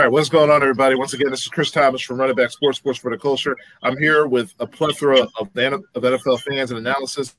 All 0.00 0.06
right, 0.06 0.12
what's 0.12 0.30
going 0.30 0.48
on, 0.48 0.62
everybody? 0.62 0.94
Once 0.94 1.12
again, 1.12 1.28
this 1.30 1.42
is 1.42 1.48
Kris 1.48 1.70
Thomas 1.70 2.00
from 2.00 2.18
Run 2.18 2.30
It 2.30 2.34
Back 2.34 2.50
Sports, 2.50 2.78
Sports 2.78 2.98
for 2.98 3.10
the 3.10 3.18
Culture. 3.18 3.54
I'm 3.82 3.98
here 3.98 4.26
with 4.26 4.54
a 4.58 4.66
plethora 4.66 5.20
of, 5.20 5.30
of 5.38 5.52
NFL 5.52 6.40
fans 6.40 6.70
and 6.70 6.78
analysis. 6.78 7.36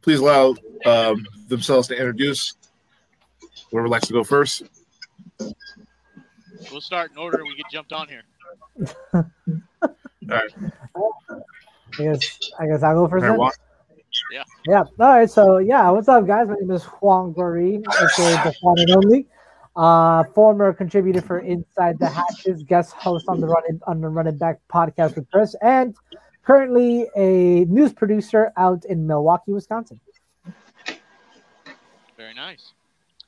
Please 0.00 0.20
allow 0.20 0.54
um, 0.86 1.26
themselves 1.48 1.88
to 1.88 1.96
introduce. 1.96 2.54
Whoever 3.72 3.88
likes 3.88 4.06
to 4.06 4.12
go 4.12 4.22
first. 4.22 4.62
We'll 6.70 6.80
start 6.80 7.10
in 7.10 7.18
order. 7.18 7.42
We 7.42 7.56
get 7.56 7.66
jumped 7.72 7.92
on 7.92 8.06
here. 8.06 8.22
All 9.12 9.24
right. 10.28 10.52
I 11.98 12.02
guess 12.04 12.52
I 12.60 12.66
guess 12.68 12.84
I'll 12.84 12.94
go 12.94 13.08
first. 13.08 13.24
All 13.24 13.36
right, 13.36 13.52
then. 13.90 13.98
Yeah. 14.32 14.44
Yeah. 14.68 15.04
All 15.04 15.18
right. 15.18 15.28
So 15.28 15.58
yeah, 15.58 15.90
what's 15.90 16.06
up, 16.06 16.28
guys? 16.28 16.46
My 16.46 16.54
name 16.54 16.70
is 16.70 16.84
Juan 16.84 17.34
Guarin, 17.34 17.84
aka 17.88 18.44
the 18.44 18.54
one 18.60 18.78
and 18.78 18.90
only. 18.92 19.26
Uh, 19.78 20.24
former 20.34 20.72
contributor 20.72 21.20
for 21.20 21.38
Inside 21.38 22.00
the 22.00 22.08
Hatches, 22.08 22.64
guest 22.64 22.94
host 22.94 23.26
on 23.28 23.40
the 23.40 23.46
Running 23.46 23.80
on 23.86 24.00
the 24.00 24.08
Run 24.08 24.26
It 24.26 24.36
Back 24.36 24.58
podcast 24.68 25.14
with 25.14 25.30
Kris, 25.30 25.54
and 25.62 25.94
currently 26.44 27.06
a 27.16 27.64
news 27.66 27.92
producer 27.92 28.52
out 28.56 28.84
in 28.86 29.06
Milwaukee, 29.06 29.52
Wisconsin. 29.52 30.00
Very 32.16 32.34
nice. 32.34 32.72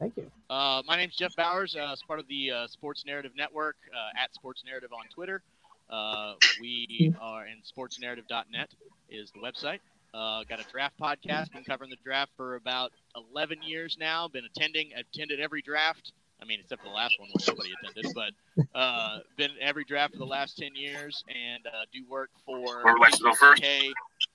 Thank 0.00 0.16
you. 0.16 0.28
Uh, 0.50 0.82
my 0.88 0.96
name's 0.96 1.14
Jeff 1.14 1.36
Bowers, 1.36 1.76
uh, 1.76 1.92
as 1.92 2.02
part 2.02 2.18
of 2.18 2.26
the 2.26 2.50
uh, 2.50 2.66
Sports 2.66 3.04
Narrative 3.06 3.30
Network 3.36 3.76
uh, 3.94 4.20
at 4.20 4.34
Sports 4.34 4.64
Narrative 4.66 4.90
on 4.92 5.04
Twitter. 5.14 5.42
Uh, 5.88 6.34
we 6.60 7.14
are 7.20 7.46
in 7.46 7.58
sportsnarrative.net 7.62 8.70
is 9.08 9.30
the 9.30 9.38
website. 9.38 9.78
Uh, 10.12 10.42
got 10.48 10.58
a 10.58 10.68
draft 10.72 10.98
podcast. 11.00 11.52
Been 11.52 11.62
covering 11.62 11.90
the 11.90 11.98
draft 12.04 12.32
for 12.36 12.56
about 12.56 12.90
11 13.14 13.62
years 13.62 13.96
now. 14.00 14.26
Been 14.26 14.44
attending, 14.44 14.90
attended 14.96 15.38
every 15.38 15.62
draft. 15.62 16.10
I 16.42 16.46
mean, 16.46 16.60
except 16.60 16.82
for 16.82 16.88
the 16.88 16.94
last 16.94 17.18
one 17.18 17.28
where 17.32 17.54
nobody 17.54 17.70
attended, 17.82 18.12
but 18.14 18.32
uh, 18.74 19.18
been 19.36 19.50
every 19.60 19.84
draft 19.84 20.14
for 20.14 20.18
the 20.18 20.24
last 20.26 20.56
10 20.58 20.74
years 20.74 21.22
and 21.28 21.66
uh, 21.66 21.84
do 21.92 22.02
work 22.08 22.30
for 22.46 22.80
Whoever 22.82 22.98
likes 22.98 23.18
to 23.18 23.24
go 23.24 23.34
first. 23.34 23.62
KCK, 23.62 23.86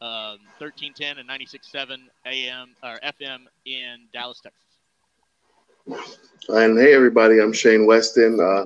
um, 0.01 0.39
1310 0.59 1.17
and 1.17 1.27
96.7 1.29 1.97
AM 2.27 2.75
or 2.83 2.99
FM 3.03 3.39
in 3.65 4.07
Dallas, 4.13 4.41
Texas. 4.41 4.61
And 6.49 6.77
hey, 6.77 6.93
everybody, 6.93 7.39
I'm 7.39 7.53
Shane 7.53 7.85
Weston. 7.85 8.39
Uh, 8.39 8.65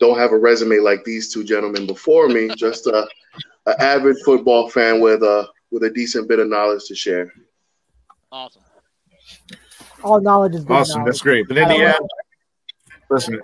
don't 0.00 0.18
have 0.18 0.32
a 0.32 0.38
resume 0.38 0.78
like 0.78 1.04
these 1.04 1.32
two 1.32 1.44
gentlemen 1.44 1.86
before 1.86 2.28
me. 2.28 2.48
Just 2.56 2.86
a, 2.86 3.06
a 3.66 3.82
avid 3.82 4.16
football 4.24 4.68
fan 4.68 5.00
with 5.00 5.22
a 5.22 5.48
with 5.70 5.84
a 5.84 5.90
decent 5.90 6.28
bit 6.28 6.38
of 6.38 6.48
knowledge 6.48 6.84
to 6.86 6.94
share. 6.94 7.32
Awesome. 8.30 8.62
All 10.04 10.20
knowledge 10.20 10.54
is 10.54 10.64
good 10.64 10.72
Awesome. 10.74 11.00
knowledge. 11.00 11.12
That's 11.12 11.22
great. 11.22 11.48
But 11.48 11.58
in 11.58 11.68
the 11.68 11.74
end, 11.76 12.08
listen, 13.12 13.40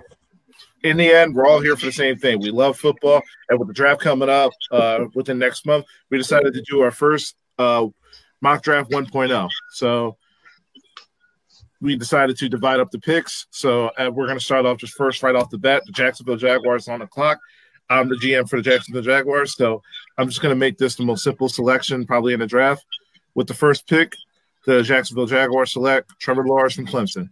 in 0.83 0.97
the 0.97 1.11
end, 1.11 1.35
we're 1.35 1.47
all 1.47 1.59
here 1.59 1.75
for 1.75 1.85
the 1.85 1.91
same 1.91 2.17
thing. 2.17 2.39
We 2.39 2.51
love 2.51 2.77
football. 2.77 3.21
And 3.49 3.59
with 3.59 3.67
the 3.67 3.73
draft 3.73 4.01
coming 4.01 4.29
up 4.29 4.51
uh, 4.71 5.05
within 5.13 5.37
next 5.37 5.65
month, 5.65 5.85
we 6.09 6.17
decided 6.17 6.53
to 6.53 6.61
do 6.69 6.81
our 6.81 6.91
first 6.91 7.35
uh, 7.57 7.87
mock 8.41 8.63
draft 8.63 8.89
1.0. 8.91 9.49
So 9.71 10.17
we 11.81 11.95
decided 11.95 12.37
to 12.37 12.49
divide 12.49 12.79
up 12.79 12.91
the 12.91 12.99
picks. 12.99 13.47
So 13.51 13.87
uh, 13.97 14.09
we're 14.13 14.25
going 14.25 14.39
to 14.39 14.43
start 14.43 14.65
off 14.65 14.77
just 14.77 14.93
first, 14.93 15.21
right 15.23 15.35
off 15.35 15.49
the 15.49 15.57
bat. 15.57 15.83
The 15.85 15.91
Jacksonville 15.91 16.37
Jaguars 16.37 16.87
on 16.87 16.99
the 16.99 17.07
clock. 17.07 17.39
I'm 17.89 18.07
the 18.07 18.15
GM 18.15 18.47
for 18.47 18.57
the 18.57 18.61
Jacksonville 18.61 19.01
Jaguars. 19.01 19.55
So 19.55 19.81
I'm 20.17 20.27
just 20.27 20.41
going 20.41 20.53
to 20.53 20.59
make 20.59 20.77
this 20.77 20.95
the 20.95 21.03
most 21.03 21.23
simple 21.23 21.49
selection 21.49 22.05
probably 22.05 22.33
in 22.33 22.39
the 22.39 22.47
draft. 22.47 22.85
With 23.35 23.47
the 23.47 23.53
first 23.53 23.87
pick, 23.87 24.13
the 24.65 24.81
Jacksonville 24.81 25.25
Jaguars 25.25 25.73
select 25.73 26.11
Trevor 26.19 26.45
Lawrence 26.45 26.75
from 26.75 26.87
Clemson. 26.87 27.29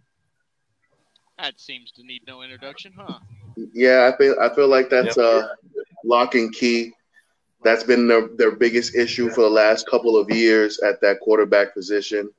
That 1.38 1.60
seems 1.60 1.92
to 1.92 2.02
need 2.02 2.22
no 2.26 2.42
introduction, 2.42 2.92
huh? 2.96 3.18
Yeah, 3.72 4.10
I 4.12 4.16
feel 4.16 4.36
I 4.40 4.52
feel 4.54 4.68
like 4.68 4.90
that's 4.90 5.16
a 5.16 5.28
uh, 5.28 5.48
lock 6.04 6.34
and 6.34 6.52
key. 6.52 6.92
That's 7.62 7.84
been 7.84 8.08
their, 8.08 8.28
their 8.28 8.52
biggest 8.52 8.94
issue 8.94 9.30
for 9.30 9.42
the 9.42 9.50
last 9.50 9.88
couple 9.88 10.16
of 10.16 10.30
years 10.30 10.78
at 10.80 11.00
that 11.00 11.20
quarterback 11.20 11.74
position. 11.74 12.30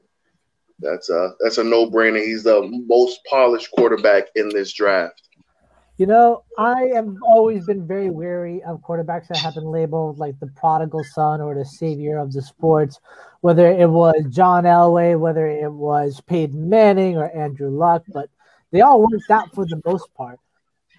That's 0.79 1.09
a 1.09 1.33
that's 1.39 1.57
a 1.57 1.63
no 1.63 1.89
brainer. 1.89 2.23
He's 2.23 2.43
the 2.43 2.61
most 2.87 3.21
polished 3.29 3.71
quarterback 3.71 4.27
in 4.35 4.49
this 4.49 4.73
draft. 4.73 5.21
You 5.97 6.05
know, 6.05 6.43
I 6.57 6.91
have 6.93 7.13
always 7.23 7.65
been 7.65 7.85
very 7.85 8.09
wary 8.09 8.63
of 8.63 8.81
quarterbacks 8.81 9.27
that 9.27 9.37
have 9.37 9.55
been 9.55 9.65
labeled 9.65 10.17
like 10.17 10.39
the 10.39 10.47
prodigal 10.47 11.03
son 11.03 11.41
or 11.41 11.55
the 11.55 11.65
savior 11.65 12.17
of 12.17 12.31
the 12.31 12.41
sports, 12.41 12.99
whether 13.41 13.69
it 13.69 13.89
was 13.89 14.15
John 14.29 14.63
Elway, 14.63 15.19
whether 15.19 15.45
it 15.45 15.71
was 15.71 16.21
Peyton 16.21 16.69
Manning 16.69 17.17
or 17.17 17.29
Andrew 17.37 17.69
Luck, 17.69 18.05
but 18.13 18.29
they 18.71 18.81
all 18.81 19.01
worked 19.01 19.29
out 19.29 19.53
for 19.53 19.65
the 19.65 19.81
most 19.85 20.13
part. 20.13 20.39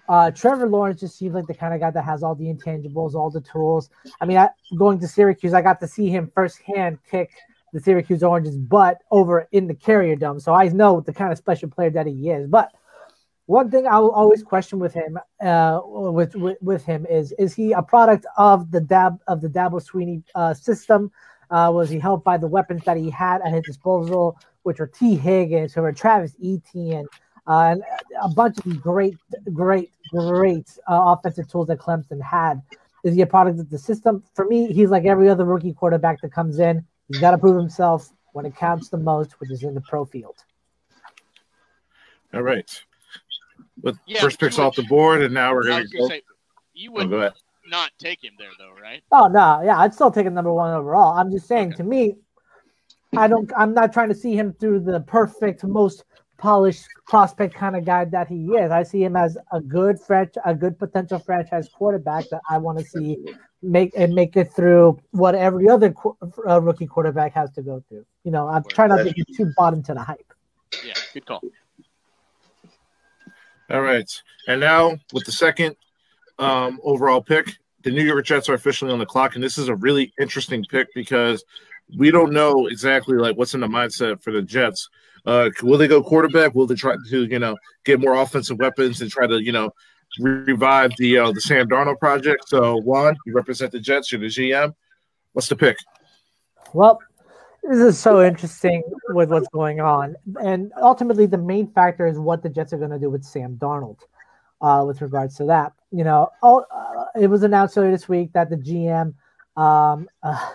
Uh, 0.09 0.31
Trevor 0.31 0.67
Lawrence 0.67 0.99
just 0.99 1.17
seems 1.17 1.33
like 1.33 1.47
the 1.47 1.53
kind 1.53 1.73
of 1.73 1.79
guy 1.79 1.91
that 1.91 2.03
has 2.03 2.21
all 2.21 2.35
the 2.35 2.45
intangibles, 2.45 3.13
all 3.13 3.29
the 3.29 3.41
tools. 3.41 3.89
I 4.19 4.25
mean, 4.25 4.37
I, 4.37 4.49
going 4.77 4.99
to 4.99 5.07
Syracuse, 5.07 5.53
I 5.53 5.61
got 5.61 5.79
to 5.79 5.87
see 5.87 6.09
him 6.09 6.31
firsthand 6.35 6.99
kick 7.09 7.29
the 7.71 7.79
Syracuse 7.79 8.21
Orange's 8.21 8.57
butt 8.57 8.97
over 9.11 9.47
in 9.51 9.67
the 9.67 9.73
Carrier 9.73 10.15
Dome, 10.15 10.39
so 10.39 10.53
I 10.53 10.67
know 10.67 10.99
the 10.99 11.13
kind 11.13 11.31
of 11.31 11.37
special 11.37 11.69
player 11.69 11.89
that 11.91 12.07
he 12.07 12.29
is. 12.29 12.47
But 12.47 12.71
one 13.45 13.71
thing 13.71 13.87
I 13.87 13.99
will 13.99 14.11
always 14.11 14.43
question 14.43 14.79
with 14.79 14.93
him, 14.93 15.17
uh, 15.41 15.79
with, 15.83 16.35
with 16.35 16.57
with 16.61 16.85
him 16.85 17.05
is 17.09 17.31
is 17.33 17.53
he 17.53 17.71
a 17.71 17.81
product 17.81 18.25
of 18.37 18.71
the 18.71 18.81
dab 18.81 19.19
of 19.27 19.41
the 19.41 19.47
Dabo 19.47 19.81
Swinney 19.81 20.23
uh, 20.35 20.53
system? 20.53 21.11
Uh, 21.49 21.69
was 21.73 21.89
he 21.89 21.99
helped 21.99 22.23
by 22.23 22.37
the 22.37 22.47
weapons 22.47 22.81
that 22.85 22.95
he 22.95 23.09
had 23.09 23.41
at 23.41 23.51
his 23.51 23.63
disposal, 23.63 24.37
which 24.63 24.79
were 24.79 24.87
Tee 24.87 25.15
Higgins, 25.15 25.73
who 25.73 25.81
were 25.81 25.91
Travis 25.91 26.33
Etienne, 26.41 27.07
uh, 27.47 27.59
and 27.73 27.83
a 28.21 28.29
bunch 28.29 28.57
of 28.59 28.81
great, 28.81 29.15
great, 29.53 29.91
great 30.09 30.69
uh, 30.89 31.15
offensive 31.17 31.47
tools 31.49 31.67
that 31.67 31.79
Clemson 31.79 32.21
had? 32.21 32.61
Is 33.03 33.15
he 33.15 33.21
a 33.21 33.25
product 33.27 33.59
of 33.59 33.69
the 33.69 33.77
system? 33.79 34.23
For 34.35 34.45
me, 34.45 34.71
he's 34.71 34.89
like 34.89 35.05
every 35.05 35.27
other 35.29 35.45
rookie 35.45 35.73
quarterback 35.73 36.21
that 36.21 36.31
comes 36.31 36.59
in. 36.59 36.85
He's 37.07 37.19
got 37.19 37.31
to 37.31 37.37
prove 37.37 37.57
himself 37.57 38.09
when 38.33 38.45
it 38.45 38.55
counts 38.55 38.89
the 38.89 38.97
most, 38.97 39.39
which 39.39 39.51
is 39.51 39.63
in 39.63 39.73
the 39.73 39.81
pro 39.81 40.05
field. 40.05 40.35
All 42.33 42.41
right. 42.43 42.69
With 43.81 43.97
Yeah, 44.05 44.21
first 44.21 44.39
picks 44.39 44.57
would- 44.57 44.63
off 44.63 44.75
the 44.75 44.83
board, 44.83 45.21
and 45.21 45.33
now 45.33 45.53
we're 45.53 45.63
going 45.63 45.87
to 45.87 45.97
go. 45.97 46.07
say 46.07 46.21
you 46.73 46.91
Oh, 46.91 46.93
would 46.95 47.09
go 47.09 47.17
ahead. 47.17 47.33
not 47.67 47.91
take 47.97 48.23
him 48.23 48.33
there 48.37 48.51
though, 48.57 48.71
right? 48.81 49.03
Oh 49.11 49.27
no, 49.27 49.61
yeah, 49.63 49.79
I'd 49.79 49.93
still 49.93 50.11
take 50.11 50.25
him 50.25 50.33
number 50.33 50.53
one 50.53 50.73
overall. 50.73 51.17
I'm 51.17 51.31
just 51.31 51.47
saying, 51.47 51.69
Okay. 51.69 51.77
to 51.77 51.83
me, 51.83 52.15
I 53.17 53.27
don't. 53.27 53.51
I'm 53.57 53.73
not 53.73 53.91
trying 53.91 54.09
to 54.09 54.15
see 54.15 54.35
him 54.35 54.53
through 54.53 54.81
the 54.81 55.01
perfect, 55.01 55.63
most 55.63 56.05
polished 56.41 56.87
prospect 57.07 57.53
kind 57.53 57.75
of 57.75 57.85
guy 57.85 58.03
that 58.05 58.27
he 58.27 58.45
is. 58.47 58.71
I 58.71 58.83
see 58.83 59.03
him 59.03 59.15
as 59.15 59.37
a 59.51 59.61
good 59.61 59.97
franch, 60.01 60.35
a 60.43 60.55
good 60.55 60.77
potential 60.79 61.19
franchise 61.19 61.69
quarterback 61.71 62.27
that 62.29 62.41
I 62.49 62.57
want 62.57 62.79
to 62.79 62.85
see 62.85 63.17
make 63.61 63.93
and 63.95 64.13
make 64.15 64.35
it 64.35 64.51
through 64.51 64.99
what 65.11 65.35
every 65.35 65.69
other 65.69 65.91
qu- 65.91 66.17
uh, 66.47 66.59
rookie 66.59 66.87
quarterback 66.87 67.33
has 67.33 67.51
to 67.51 67.61
go 67.61 67.83
through. 67.87 68.05
You 68.23 68.31
know, 68.31 68.47
I'm 68.47 68.63
trying 68.63 68.89
not 68.89 69.03
to 69.03 69.13
get 69.13 69.27
too 69.37 69.53
bought 69.55 69.73
into 69.73 69.93
the 69.93 70.01
hype. 70.01 70.33
Yeah, 70.83 70.93
good 71.13 71.25
call. 71.25 71.43
All 73.69 73.81
right. 73.81 74.09
And 74.47 74.59
now 74.59 74.97
with 75.13 75.25
the 75.25 75.31
second 75.31 75.75
um, 76.39 76.79
overall 76.83 77.21
pick, 77.21 77.55
the 77.83 77.91
New 77.91 78.03
York 78.03 78.25
Jets 78.25 78.49
are 78.49 78.55
officially 78.55 78.91
on 78.91 78.99
the 78.99 79.05
clock, 79.05 79.35
and 79.35 79.43
this 79.43 79.57
is 79.57 79.67
a 79.67 79.75
really 79.75 80.11
interesting 80.19 80.65
pick 80.65 80.87
because 80.95 81.43
we 81.95 82.09
don't 82.09 82.33
know 82.33 82.67
exactly 82.67 83.17
like 83.17 83.37
what's 83.37 83.53
in 83.53 83.59
the 83.59 83.67
mindset 83.67 84.21
for 84.21 84.31
the 84.31 84.41
Jets. 84.41 84.89
Uh, 85.25 85.49
will 85.61 85.77
they 85.77 85.87
go 85.87 86.01
quarterback? 86.01 86.55
Will 86.55 86.67
they 86.67 86.75
try 86.75 86.95
to 87.09 87.25
you 87.25 87.39
know 87.39 87.57
get 87.85 87.99
more 87.99 88.15
offensive 88.15 88.57
weapons 88.57 89.01
and 89.01 89.11
try 89.11 89.27
to 89.27 89.41
you 89.41 89.51
know 89.51 89.71
revive 90.19 90.91
the 90.97 91.17
uh, 91.17 91.31
the 91.31 91.41
Sam 91.41 91.67
Darnold 91.67 91.99
project? 91.99 92.47
So 92.47 92.77
Juan, 92.81 93.15
you 93.25 93.33
represent 93.33 93.71
the 93.71 93.79
Jets. 93.79 94.11
You're 94.11 94.21
the 94.21 94.27
GM. 94.27 94.73
What's 95.33 95.47
the 95.47 95.55
pick? 95.55 95.77
Well, 96.73 96.99
this 97.63 97.79
is 97.79 97.99
so 97.99 98.23
interesting 98.23 98.81
with 99.09 99.29
what's 99.29 99.47
going 99.49 99.79
on. 99.79 100.15
And 100.41 100.71
ultimately, 100.81 101.25
the 101.25 101.37
main 101.37 101.71
factor 101.71 102.07
is 102.07 102.17
what 102.17 102.41
the 102.41 102.49
Jets 102.49 102.73
are 102.73 102.77
going 102.77 102.91
to 102.91 102.99
do 102.99 103.09
with 103.09 103.23
Sam 103.23 103.57
Darnold 103.57 103.99
uh, 104.61 104.83
with 104.85 105.01
regards 105.01 105.35
to 105.35 105.45
that. 105.45 105.73
You 105.91 106.03
know, 106.03 106.29
all, 106.41 106.65
uh, 106.73 107.05
it 107.19 107.27
was 107.27 107.43
announced 107.43 107.77
earlier 107.77 107.91
this 107.91 108.09
week 108.09 108.33
that 108.33 108.49
the 108.49 108.57
GM, 108.57 109.13
um, 109.61 110.09
uh, 110.23 110.49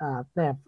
uh, 0.00 0.22
man, 0.36 0.58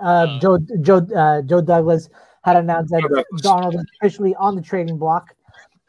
uh, 0.00 0.38
Joe, 0.38 0.58
Joe, 0.80 1.06
uh, 1.14 1.42
Joe 1.42 1.60
Douglas 1.60 2.08
had 2.44 2.56
announced 2.56 2.90
that 2.92 3.02
Darnold. 3.42 3.74
Is 3.74 3.86
officially 4.00 4.34
on 4.36 4.56
the 4.56 4.62
trading 4.62 4.98
block. 4.98 5.34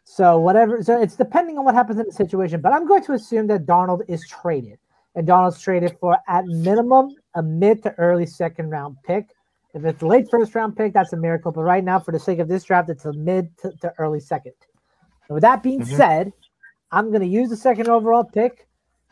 So 0.04 0.40
whatever, 0.40 0.82
so 0.82 1.00
it's 1.00 1.16
depending 1.16 1.58
on 1.58 1.66
what 1.66 1.76
happens 1.76 2.00
in 2.00 2.06
the 2.06 2.12
situation. 2.12 2.62
But 2.62 2.74
I'm 2.74 2.88
going 2.88 3.04
to 3.04 3.14
assume 3.14 3.48
that 3.48 3.66
Darnold 3.66 4.02
is 4.08 4.28
traded, 4.28 4.80
and 5.16 5.28
Darnold's 5.28 5.62
traded 5.62 5.98
for 6.00 6.18
at 6.28 6.48
minimum 6.48 7.16
a 7.36 7.44
mid 7.44 7.84
to 7.84 7.94
early 7.94 8.26
second 8.26 8.70
round 8.70 8.98
pick. 9.06 9.28
If 9.76 9.86
it's 9.86 10.02
a 10.02 10.08
late 10.08 10.26
first 10.32 10.56
round 10.56 10.76
pick, 10.76 10.94
that's 10.94 11.14
a 11.14 11.18
miracle. 11.18 11.52
But 11.52 11.62
right 11.62 11.84
now, 11.84 12.00
for 12.00 12.12
the 12.12 12.20
sake 12.20 12.40
of 12.40 12.48
this 12.48 12.64
draft, 12.64 12.90
it's 12.90 13.06
a 13.06 13.14
mid 13.14 13.56
to, 13.60 13.72
to 13.82 13.94
early 14.00 14.20
second. 14.20 14.54
And 15.28 15.36
with 15.36 15.44
that 15.44 15.62
being 15.62 15.82
Mhm. 15.82 15.96
said, 15.96 16.34
I'm 16.92 17.10
going 17.10 17.22
to 17.22 17.28
use 17.28 17.50
the 17.50 17.56
second 17.56 17.88
overall 17.88 18.24
pick 18.24 18.68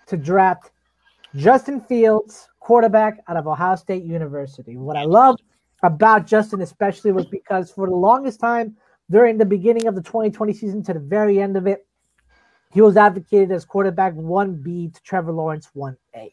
to 0.07 0.18
draft 0.18 0.72
Justin 1.36 1.80
Fields, 1.80 2.50
quarterback 2.60 3.19
out 3.28 3.38
of 3.38 3.45
Ohio 3.48 3.75
State 3.75 4.04
University. 4.04 4.78
What 4.78 4.98
I 4.98 5.04
love 5.04 5.38
about 5.83 6.27
Justin, 6.27 6.62
especially, 6.62 7.12
was 7.12 7.25
because 7.25 7.71
for 7.71 7.88
the 7.88 7.95
longest 7.95 8.39
time 8.39 8.75
during 9.09 9.38
the 9.38 9.45
beginning 9.45 9.88
of 9.88 9.95
the 9.95 10.01
2020 10.01 10.53
season 10.53 10.83
to 10.83 10.94
the 10.94 11.00
very 11.00 11.39
end 11.39 11.56
of 11.56 11.68
it, 11.68 11.85
he 12.74 12.81
was 12.81 12.97
advocated 12.97 13.51
as 13.51 13.63
quarterback 13.63 14.13
1B 14.13 14.94
to 14.94 15.03
Trevor 15.03 15.31
Lawrence 15.31 15.69
1A. 15.75 16.31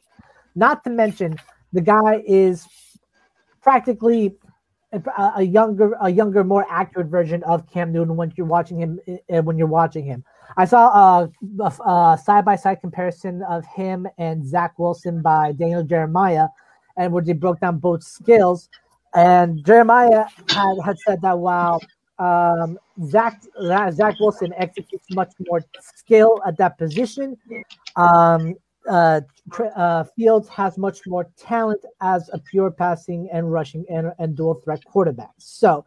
Not 0.55 0.85
to 0.85 0.91
mention, 0.91 1.37
the 1.73 1.81
guy 1.81 2.23
is 2.27 2.67
practically 3.63 4.37
a, 4.93 5.33
a 5.37 5.43
younger, 5.43 5.97
a 6.01 6.09
younger, 6.11 6.45
more 6.45 6.67
accurate 6.71 7.09
version 7.09 7.43
of 7.45 7.69
Cam 7.71 7.93
Newton 7.93 8.17
when 8.17 8.33
you're 8.37 8.47
watching 8.47 8.79
him. 8.79 9.01
Uh, 9.09 9.43
when 9.43 9.59
you're 9.59 9.67
watching 9.67 10.05
him, 10.05 10.25
I 10.57 10.65
saw 10.65 11.27
a 11.27 12.19
side 12.23 12.45
by 12.45 12.57
side 12.57 12.81
comparison 12.81 13.43
of 13.43 13.65
him 13.67 14.07
and 14.19 14.47
Zach 14.47 14.79
Wilson 14.79 15.23
by 15.23 15.53
Daniel 15.53 15.83
Jeremiah, 15.83 16.49
and 16.97 17.13
where 17.13 17.23
they 17.23 17.33
broke 17.33 17.61
down 17.61 17.79
both 17.79 18.03
skills. 18.03 18.69
And 19.15 19.65
Jeremiah 19.65 20.25
had, 20.49 20.77
had 20.85 20.99
said 20.99 21.23
that 21.23 21.39
while 21.39 21.81
um, 22.19 22.79
Zach 23.07 23.43
Zach 23.63 24.15
Wilson 24.21 24.53
executes 24.57 25.07
much 25.11 25.33
more 25.49 25.61
skill 25.81 26.41
at 26.47 26.57
that 26.59 26.79
position, 26.79 27.37
um, 27.97 28.55
uh, 28.89 29.21
uh, 29.77 30.05
Fields 30.17 30.49
has 30.49 30.77
much 30.77 31.01
more 31.07 31.29
talent 31.37 31.81
as 32.01 32.29
a 32.33 32.39
pure 32.39 32.71
passing 32.71 33.29
and 33.33 33.53
rushing 33.53 33.85
and, 33.89 34.13
and 34.19 34.37
dual 34.37 34.55
threat 34.65 34.85
quarterback. 34.85 35.33
So, 35.39 35.85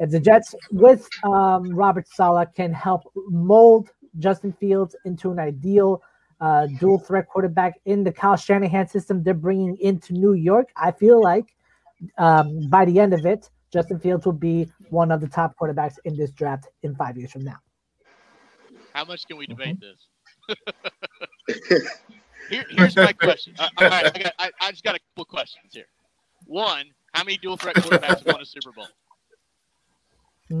if 0.00 0.10
the 0.10 0.20
Jets 0.20 0.54
with 0.70 1.08
um, 1.24 1.74
Robert 1.74 2.06
Saleh 2.08 2.48
can 2.54 2.72
help 2.72 3.02
mold 3.14 3.90
Justin 4.18 4.52
Fields 4.52 4.96
into 5.04 5.30
an 5.30 5.38
ideal 5.38 6.02
uh, 6.40 6.66
dual 6.78 6.98
threat 6.98 7.26
quarterback 7.28 7.80
in 7.84 8.04
the 8.04 8.12
Kyle 8.12 8.36
Shanahan 8.36 8.86
system 8.86 9.22
they're 9.22 9.34
bringing 9.34 9.76
into 9.78 10.12
New 10.12 10.34
York, 10.34 10.68
I 10.76 10.92
feel 10.92 11.20
like 11.20 11.54
um, 12.16 12.68
by 12.68 12.84
the 12.84 12.98
end 12.98 13.14
of 13.14 13.24
it, 13.26 13.48
Justin 13.72 13.98
Fields 13.98 14.24
will 14.24 14.32
be 14.32 14.70
one 14.90 15.10
of 15.10 15.20
the 15.20 15.28
top 15.28 15.54
quarterbacks 15.60 15.94
in 16.04 16.16
this 16.16 16.30
draft 16.30 16.68
in 16.82 16.94
five 16.94 17.16
years 17.16 17.32
from 17.32 17.44
now. 17.44 17.58
How 18.94 19.04
much 19.04 19.26
can 19.26 19.36
we 19.36 19.46
debate 19.46 19.78
mm-hmm. 19.78 20.56
this? 21.76 21.90
Here, 22.50 22.64
here's 22.70 22.96
my 22.96 23.12
question. 23.20 23.54
Uh, 23.58 23.68
all 23.78 23.88
right, 23.88 24.06
I, 24.06 24.18
got, 24.18 24.32
I, 24.38 24.50
I, 24.60 24.70
just 24.70 24.84
got 24.84 24.94
a 24.94 24.98
couple 25.10 25.24
questions 25.26 25.72
here. 25.72 25.86
One, 26.46 26.86
how 27.12 27.24
many 27.24 27.36
dual 27.38 27.56
threat 27.56 27.76
quarterbacks 27.76 28.24
have 28.24 28.26
won 28.26 28.40
a 28.40 28.46
Super 28.46 28.72
Bowl? 28.72 28.86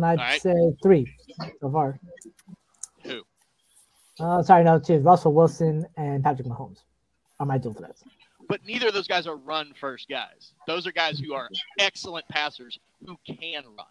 I'd 0.04 0.18
right. 0.18 0.40
say 0.40 0.54
three 0.82 1.10
so 1.60 1.70
far. 1.70 1.98
Who? 3.04 3.22
Uh, 4.20 4.42
sorry, 4.42 4.64
no, 4.64 4.78
two. 4.78 4.98
Russell 4.98 5.32
Wilson 5.32 5.86
and 5.96 6.22
Patrick 6.22 6.46
Mahomes 6.46 6.82
are 7.40 7.46
my 7.46 7.56
dual 7.56 7.72
threats. 7.72 8.02
But 8.48 8.64
neither 8.64 8.88
of 8.88 8.94
those 8.94 9.06
guys 9.06 9.26
are 9.26 9.36
run 9.36 9.72
first 9.78 10.08
guys. 10.08 10.54
Those 10.66 10.86
are 10.86 10.92
guys 10.92 11.18
who 11.18 11.34
are 11.34 11.48
excellent 11.78 12.26
passers 12.28 12.78
who 13.06 13.16
can 13.26 13.64
run. 13.64 13.86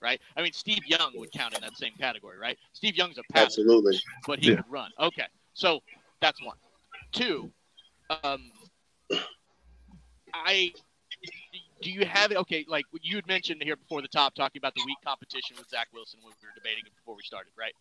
Right? 0.00 0.20
I 0.34 0.42
mean, 0.42 0.52
Steve 0.52 0.86
Young 0.86 1.12
would 1.16 1.30
count 1.30 1.54
in 1.54 1.60
that 1.60 1.76
same 1.76 1.92
category, 1.98 2.38
right? 2.38 2.56
Steve 2.72 2.96
Young's 2.96 3.18
a 3.18 3.22
passer, 3.32 3.44
absolutely, 3.44 4.00
but 4.26 4.38
he 4.38 4.50
yeah. 4.50 4.56
could 4.56 4.70
run. 4.70 4.90
Okay, 4.98 5.26
so 5.52 5.80
that's 6.22 6.42
one. 6.42 6.56
Two, 7.12 7.50
um, 8.24 8.50
I 10.32 10.72
do 11.82 11.90
you 11.90 12.06
have 12.06 12.30
it? 12.30 12.38
Okay, 12.38 12.64
like 12.68 12.86
you 13.02 13.16
had 13.16 13.26
mentioned 13.26 13.62
here 13.62 13.76
before 13.76 14.02
the 14.02 14.08
top, 14.08 14.34
talking 14.34 14.58
about 14.58 14.74
the 14.74 14.82
weak 14.86 14.98
competition 15.04 15.56
with 15.58 15.68
Zach 15.68 15.88
Wilson 15.92 16.20
when 16.22 16.32
we 16.40 16.46
were 16.46 16.54
debating 16.54 16.84
it 16.86 16.92
before 16.96 17.14
we 17.14 17.22
started, 17.22 17.52
right? 17.58 17.74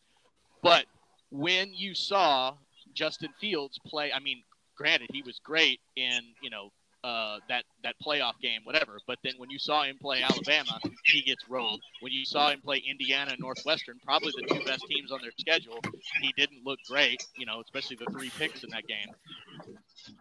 But 0.61 0.85
when 1.31 1.73
you 1.73 1.93
saw 1.93 2.55
Justin 2.93 3.29
Fields 3.39 3.79
play, 3.85 4.11
I 4.11 4.19
mean, 4.19 4.43
granted, 4.79 5.09
he 5.13 5.21
was 5.21 5.39
great 5.43 5.79
in 5.95 6.21
you 6.41 6.49
know 6.49 6.71
uh, 7.03 7.37
that 7.47 7.63
that 7.83 7.95
playoff 8.05 8.39
game, 8.41 8.61
whatever. 8.63 8.99
But 9.07 9.19
then 9.23 9.33
when 9.37 9.49
you 9.49 9.59
saw 9.59 9.83
him 9.83 9.97
play 10.01 10.21
Alabama, 10.23 10.79
he 11.05 11.21
gets 11.21 11.47
rolled. 11.49 11.81
When 12.01 12.11
you 12.11 12.25
saw 12.25 12.49
him 12.49 12.61
play 12.61 12.77
Indiana 12.77 13.31
and 13.31 13.39
Northwestern, 13.39 13.99
probably 14.03 14.33
the 14.35 14.53
two 14.53 14.63
best 14.65 14.85
teams 14.87 15.11
on 15.11 15.19
their 15.21 15.31
schedule, 15.37 15.79
he 16.21 16.33
didn't 16.37 16.65
look 16.65 16.79
great. 16.89 17.23
You 17.37 17.45
know, 17.45 17.61
especially 17.61 17.97
the 17.97 18.11
three 18.11 18.31
picks 18.37 18.63
in 18.63 18.69
that 18.71 18.87
game. 18.87 19.07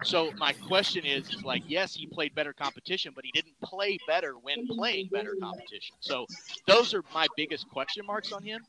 So 0.04 0.32
my 0.38 0.52
question 0.52 1.04
is, 1.04 1.28
is 1.28 1.44
like, 1.44 1.62
yes, 1.66 1.94
he 1.94 2.06
played 2.06 2.34
better 2.34 2.52
competition, 2.52 3.12
but 3.14 3.24
he 3.24 3.30
didn't 3.32 3.54
play 3.62 3.96
better 4.06 4.34
when 4.34 4.66
playing 4.66 5.08
better 5.12 5.34
competition. 5.40 5.96
So 6.00 6.26
those 6.66 6.94
are 6.94 7.02
my 7.14 7.26
biggest 7.36 7.68
question 7.68 8.04
marks 8.04 8.32
on 8.32 8.42
him. 8.42 8.60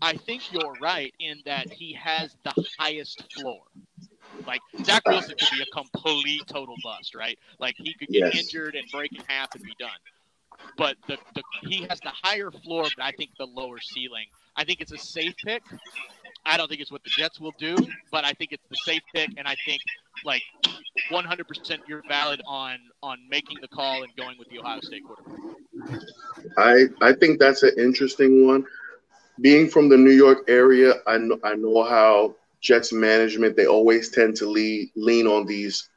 I 0.00 0.14
think 0.16 0.52
you're 0.52 0.74
right 0.80 1.12
in 1.18 1.42
that 1.46 1.70
he 1.70 1.92
has 1.94 2.36
the 2.44 2.54
highest 2.78 3.22
floor. 3.34 3.60
Like 4.46 4.60
Zach 4.84 5.02
Wilson 5.06 5.34
could 5.38 5.48
be 5.56 5.62
a 5.62 5.66
complete 5.66 6.42
total 6.46 6.74
bust, 6.82 7.14
right? 7.14 7.38
Like 7.58 7.74
he 7.78 7.94
could 7.94 8.08
get 8.08 8.34
yes. 8.34 8.44
injured 8.44 8.74
and 8.74 8.84
break 8.90 9.12
in 9.12 9.22
half 9.28 9.54
and 9.54 9.62
be 9.62 9.74
done. 9.78 9.90
But 10.76 10.96
the, 11.06 11.18
the 11.34 11.42
he 11.68 11.86
has 11.88 12.00
the 12.00 12.12
higher 12.22 12.50
floor, 12.50 12.84
but 12.96 13.04
I 13.04 13.12
think 13.12 13.30
the 13.38 13.46
lower 13.46 13.78
ceiling. 13.80 14.26
I 14.56 14.64
think 14.64 14.80
it's 14.80 14.92
a 14.92 14.98
safe 14.98 15.34
pick. 15.44 15.62
I 16.44 16.56
don't 16.56 16.68
think 16.68 16.80
it's 16.80 16.90
what 16.90 17.02
the 17.04 17.10
Jets 17.10 17.40
will 17.40 17.54
do, 17.58 17.76
but 18.10 18.24
I 18.24 18.32
think 18.32 18.52
it's 18.52 18.64
the 18.68 18.76
safe 18.84 19.02
pick, 19.14 19.30
and 19.36 19.46
I 19.46 19.56
think 19.64 19.80
like 20.24 20.42
100% 21.10 21.78
you're 21.86 22.02
valid 22.08 22.42
on 22.46 22.78
on 23.02 23.18
making 23.28 23.58
the 23.60 23.68
call 23.68 24.02
and 24.02 24.14
going 24.16 24.36
with 24.38 24.48
the 24.48 24.58
Ohio 24.58 24.80
State 24.80 25.02
quarterback. 25.04 26.00
I 26.58 26.86
I 27.00 27.12
think 27.12 27.38
that's 27.38 27.62
an 27.62 27.72
interesting 27.78 28.46
one. 28.46 28.66
Being 29.40 29.68
from 29.68 29.88
the 29.88 29.96
New 29.96 30.10
York 30.10 30.44
area, 30.48 30.94
I 31.06 31.18
know 31.18 31.38
I 31.42 31.54
know 31.54 31.84
how 31.84 32.34
Jets 32.62 32.92
management, 32.92 33.56
they 33.56 33.66
always 33.66 34.08
tend 34.10 34.36
to 34.36 34.48
lead, 34.48 34.90
lean 34.96 35.26
on 35.26 35.46
these 35.46 35.88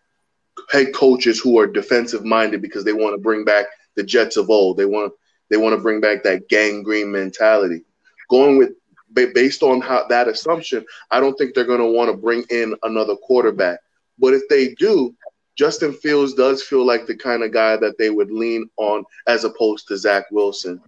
head 0.72 0.94
coaches 0.94 1.40
who 1.40 1.60
are 1.60 1.68
defensive 1.68 2.26
minded 2.26 2.62
because 2.62 2.84
they 2.84 2.94
want 2.94 3.14
to 3.14 3.22
bring 3.22 3.46
back 3.46 3.68
the 3.96 4.04
Jets 4.04 4.38
of 4.38 4.50
old. 4.50 4.78
They 4.78 4.86
want 4.86 5.14
they 5.50 5.58
want 5.58 5.76
to 5.76 5.82
bring 5.82 6.02
back 6.02 6.24
that 6.24 6.50
gang 6.50 6.84
green 6.84 7.12
mentality. 7.12 7.84
Going 8.30 8.58
with 8.58 8.72
based 9.14 9.64
on 9.64 9.80
how 9.80 10.08
that 10.08 10.28
assumption, 10.28 10.86
I 11.12 11.20
don't 11.20 11.38
think 11.38 11.54
they're 11.54 11.64
going 11.64 11.80
to 11.80 11.86
want 11.86 12.12
to 12.12 12.18
bring 12.18 12.44
in 12.50 12.76
another 12.84 13.16
quarterback. 13.16 13.80
But 14.20 14.34
if 14.34 14.42
they 14.50 14.74
do, 14.76 15.16
Justin 15.56 15.94
Fields 15.94 16.34
does 16.34 16.64
feel 16.64 16.86
like 16.86 17.06
the 17.06 17.16
kind 17.16 17.44
of 17.44 17.54
guy 17.54 17.78
that 17.78 17.98
they 17.98 18.10
would 18.10 18.32
lean 18.32 18.70
on 18.78 19.06
as 19.28 19.46
opposed 19.46 19.88
to 19.88 19.98
Zach 19.98 20.26
Wilson. 20.32 20.82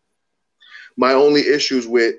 My 0.98 1.14
only 1.14 1.48
issues 1.48 1.88
with 1.88 2.16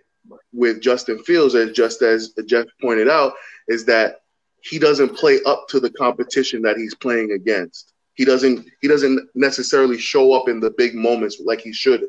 with 0.53 0.81
Justin 0.81 1.23
Fields, 1.25 1.55
as 1.55 1.73
just 1.73 2.03
as 2.03 2.33
Jeff 2.47 2.67
pointed 2.81 3.09
out, 3.09 3.35
is 3.69 3.85
that 3.87 4.21
he 4.63 4.79
doesn't 4.79 5.17
play 5.17 5.41
up 5.47 5.69
to 5.69 5.81
the 5.81 5.91
competition 5.91 6.63
that 6.63 6.77
he's 6.77 6.95
playing 6.95 7.33
against. 7.33 7.93
He 8.15 8.25
doesn't 8.25 8.67
he 8.81 8.89
doesn't 8.89 9.29
necessarily 9.35 9.99
show 9.99 10.33
up 10.33 10.49
in 10.49 10.61
the 10.61 10.71
big 10.71 10.95
moments 10.95 11.41
like 11.45 11.61
he 11.61 11.73
should. 11.73 12.05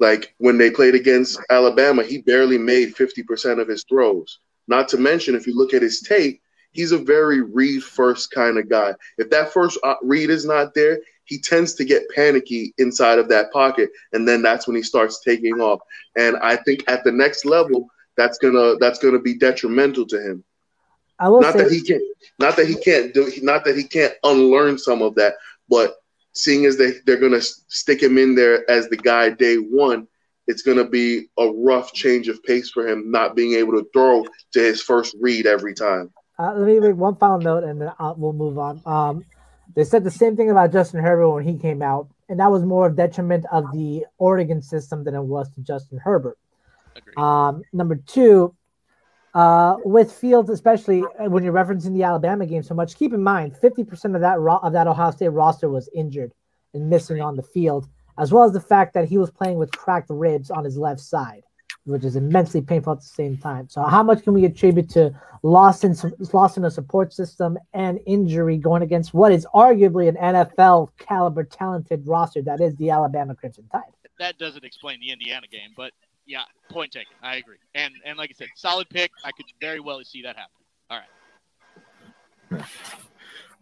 Like 0.00 0.34
when 0.38 0.58
they 0.58 0.70
played 0.70 0.94
against 0.94 1.40
Alabama, 1.50 2.02
he 2.02 2.20
barely 2.22 2.58
made 2.58 2.96
50% 2.96 3.60
of 3.60 3.68
his 3.68 3.84
throws. 3.88 4.40
Not 4.66 4.88
to 4.88 4.96
mention, 4.96 5.34
if 5.36 5.46
you 5.46 5.56
look 5.56 5.72
at 5.72 5.82
his 5.82 6.00
tape, 6.00 6.40
he's 6.72 6.92
a 6.92 6.98
very 6.98 7.42
read 7.42 7.82
first 7.82 8.30
kind 8.32 8.58
of 8.58 8.68
guy. 8.68 8.94
If 9.18 9.30
that 9.30 9.52
first 9.52 9.78
uh, 9.84 9.94
read 10.02 10.30
is 10.30 10.44
not 10.44 10.74
there, 10.74 10.98
he 11.24 11.38
tends 11.38 11.74
to 11.74 11.84
get 11.84 12.08
panicky 12.14 12.74
inside 12.78 13.18
of 13.18 13.28
that 13.28 13.52
pocket, 13.52 13.90
and 14.12 14.26
then 14.26 14.42
that's 14.42 14.66
when 14.66 14.76
he 14.76 14.82
starts 14.82 15.20
taking 15.20 15.60
off. 15.60 15.80
And 16.16 16.36
I 16.38 16.56
think 16.56 16.84
at 16.88 17.04
the 17.04 17.12
next 17.12 17.44
level, 17.44 17.88
that's 18.16 18.38
gonna 18.38 18.76
that's 18.76 18.98
gonna 18.98 19.18
be 19.18 19.34
detrimental 19.34 20.06
to 20.06 20.20
him. 20.20 20.44
I 21.18 21.28
will 21.28 21.40
not 21.40 21.54
that 21.54 21.70
he 21.70 21.80
can't, 21.80 22.02
not 22.38 22.56
that 22.56 22.66
he 22.66 22.74
can't 22.76 23.14
do, 23.14 23.30
not 23.42 23.64
that 23.64 23.76
he 23.76 23.84
can't 23.84 24.14
unlearn 24.24 24.78
some 24.78 25.02
of 25.02 25.14
that, 25.16 25.34
but 25.68 25.96
seeing 26.32 26.66
as 26.66 26.76
they 26.76 26.92
they're 27.06 27.20
gonna 27.20 27.40
stick 27.40 28.02
him 28.02 28.18
in 28.18 28.34
there 28.34 28.68
as 28.70 28.88
the 28.88 28.96
guy 28.96 29.30
day 29.30 29.56
one, 29.56 30.06
it's 30.46 30.62
gonna 30.62 30.88
be 30.88 31.26
a 31.38 31.48
rough 31.48 31.92
change 31.92 32.28
of 32.28 32.42
pace 32.42 32.70
for 32.70 32.86
him, 32.86 33.10
not 33.10 33.36
being 33.36 33.54
able 33.54 33.72
to 33.72 33.88
throw 33.92 34.24
to 34.52 34.60
his 34.60 34.82
first 34.82 35.16
read 35.20 35.46
every 35.46 35.74
time. 35.74 36.12
Uh, 36.38 36.52
let 36.54 36.66
me 36.66 36.80
make 36.80 36.96
one 36.96 37.14
final 37.16 37.38
note, 37.38 37.64
and 37.64 37.80
then 37.80 37.92
I'll, 37.98 38.16
we'll 38.16 38.32
move 38.32 38.58
on. 38.58 38.80
Um, 38.84 39.24
they 39.74 39.84
said 39.84 40.04
the 40.04 40.10
same 40.10 40.36
thing 40.36 40.50
about 40.50 40.72
Justin 40.72 41.00
Herbert 41.00 41.30
when 41.30 41.44
he 41.44 41.58
came 41.58 41.82
out, 41.82 42.08
and 42.28 42.38
that 42.40 42.50
was 42.50 42.62
more 42.62 42.86
of 42.86 42.96
detriment 42.96 43.44
of 43.50 43.70
the 43.72 44.04
Oregon 44.18 44.62
system 44.62 45.04
than 45.04 45.14
it 45.14 45.22
was 45.22 45.50
to 45.50 45.60
Justin 45.60 45.98
Herbert. 45.98 46.38
Um, 47.16 47.62
number 47.72 47.96
two, 47.96 48.54
uh, 49.34 49.76
with 49.84 50.12
Fields, 50.12 50.48
especially 50.48 51.02
uh, 51.02 51.28
when 51.28 51.42
you're 51.42 51.52
referencing 51.52 51.92
the 51.92 52.04
Alabama 52.04 52.46
game 52.46 52.62
so 52.62 52.74
much, 52.74 52.96
keep 52.96 53.12
in 53.12 53.22
mind 53.22 53.56
50% 53.60 54.14
of 54.14 54.20
that 54.20 54.38
ro- 54.38 54.60
of 54.62 54.72
that 54.74 54.86
Ohio 54.86 55.10
State 55.10 55.28
roster 55.28 55.68
was 55.68 55.88
injured 55.94 56.32
and 56.72 56.88
missing 56.88 57.20
on 57.20 57.36
the 57.36 57.42
field, 57.42 57.88
as 58.16 58.32
well 58.32 58.44
as 58.44 58.52
the 58.52 58.60
fact 58.60 58.94
that 58.94 59.08
he 59.08 59.18
was 59.18 59.30
playing 59.30 59.58
with 59.58 59.72
cracked 59.72 60.10
ribs 60.10 60.50
on 60.50 60.64
his 60.64 60.78
left 60.78 61.00
side 61.00 61.42
which 61.84 62.04
is 62.04 62.16
immensely 62.16 62.62
painful 62.62 62.92
at 62.92 63.00
the 63.00 63.06
same 63.06 63.36
time. 63.36 63.68
So, 63.68 63.82
how 63.82 64.02
much 64.02 64.22
can 64.22 64.32
we 64.32 64.44
attribute 64.44 64.88
to 64.90 65.12
loss 65.42 65.84
in 65.84 65.94
loss 66.32 66.56
in 66.56 66.64
a 66.64 66.70
support 66.70 67.12
system 67.12 67.58
and 67.74 68.00
injury 68.06 68.56
going 68.56 68.82
against 68.82 69.12
what 69.12 69.32
is 69.32 69.46
arguably 69.54 70.08
an 70.08 70.16
NFL 70.16 70.88
caliber 70.98 71.44
talented 71.44 72.06
roster 72.06 72.42
that 72.42 72.60
is 72.60 72.74
the 72.76 72.90
Alabama 72.90 73.34
Crimson 73.34 73.68
Tide? 73.70 73.82
That 74.18 74.38
doesn't 74.38 74.64
explain 74.64 75.00
the 75.00 75.10
Indiana 75.10 75.46
game, 75.46 75.70
but 75.76 75.92
yeah, 76.26 76.44
point 76.70 76.92
taken. 76.92 77.12
I 77.22 77.36
agree. 77.36 77.58
And 77.74 77.92
and 78.04 78.16
like 78.16 78.30
I 78.30 78.34
said, 78.34 78.48
solid 78.56 78.88
pick. 78.88 79.10
I 79.24 79.32
could 79.32 79.46
very 79.60 79.80
well 79.80 80.00
see 80.04 80.22
that 80.22 80.36
happen. 80.36 80.52
All 80.90 80.98
right. 80.98 82.64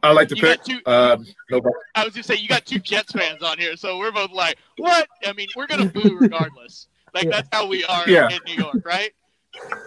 I 0.05 0.13
like 0.13 0.29
to 0.29 0.37
you 0.37 0.43
pick. 0.43 0.65
Two, 0.65 0.81
um, 0.87 1.25
no 1.51 1.61
I 1.95 2.05
was 2.05 2.15
just 2.15 2.27
saying 2.29 2.43
you 2.43 2.49
got 2.49 2.67
two 2.67 2.81
Jets 2.81 3.13
fans 3.13 3.43
on 3.43 3.59
here, 3.59 3.77
so 3.77 3.99
we're 3.99 4.11
both 4.11 4.33
like, 4.33 4.59
"What?" 4.77 5.09
I 5.25 5.33
mean, 5.33 5.49
we're 5.57 5.69
gonna 5.69 5.87
boo 5.87 6.19
regardless. 6.21 6.89
Like 7.15 7.25
yeah. 7.25 7.31
that's 7.31 7.49
how 7.53 7.67
we 7.67 7.85
are 7.85 8.09
yeah. 8.09 8.29
in 8.29 8.41
New 8.47 8.63
York, 8.63 8.83
right? 8.85 9.11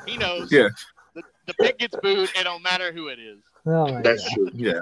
He 0.06 0.18
knows. 0.18 0.52
Yeah. 0.52 0.70
The, 1.14 1.24
the 1.48 1.54
pick 1.56 1.80
gets 1.80 1.96
booed. 2.02 2.30
It 2.36 2.44
don't 2.44 2.62
matter 2.62 2.92
who 2.92 3.08
it 3.08 3.20
is. 3.20 3.40
Oh 3.66 4.02
That's 4.02 4.24
God. 4.24 4.34
true. 4.34 4.50
Yeah. 4.54 4.80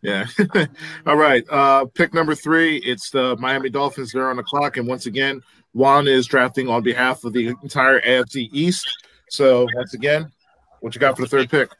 Yeah. 0.00 0.26
All 1.06 1.16
right. 1.16 1.44
Uh, 1.48 1.86
pick 1.86 2.12
number 2.12 2.34
three. 2.34 2.78
It's 2.78 3.10
the 3.10 3.36
Miami 3.36 3.70
Dolphins. 3.70 4.12
They're 4.12 4.28
on 4.28 4.36
the 4.36 4.42
clock. 4.42 4.76
And 4.76 4.86
once 4.86 5.06
again, 5.06 5.42
Juan 5.74 6.08
is 6.08 6.26
drafting 6.26 6.68
on 6.68 6.82
behalf 6.82 7.24
of 7.24 7.32
the 7.32 7.48
entire 7.62 8.00
AFC 8.00 8.48
East. 8.52 8.86
So 9.30 9.66
once 9.74 9.94
again, 9.94 10.30
what 10.80 10.94
you 10.94 11.00
got 11.00 11.16
for 11.16 11.22
the 11.22 11.28
third 11.28 11.48
pick? 11.48 11.70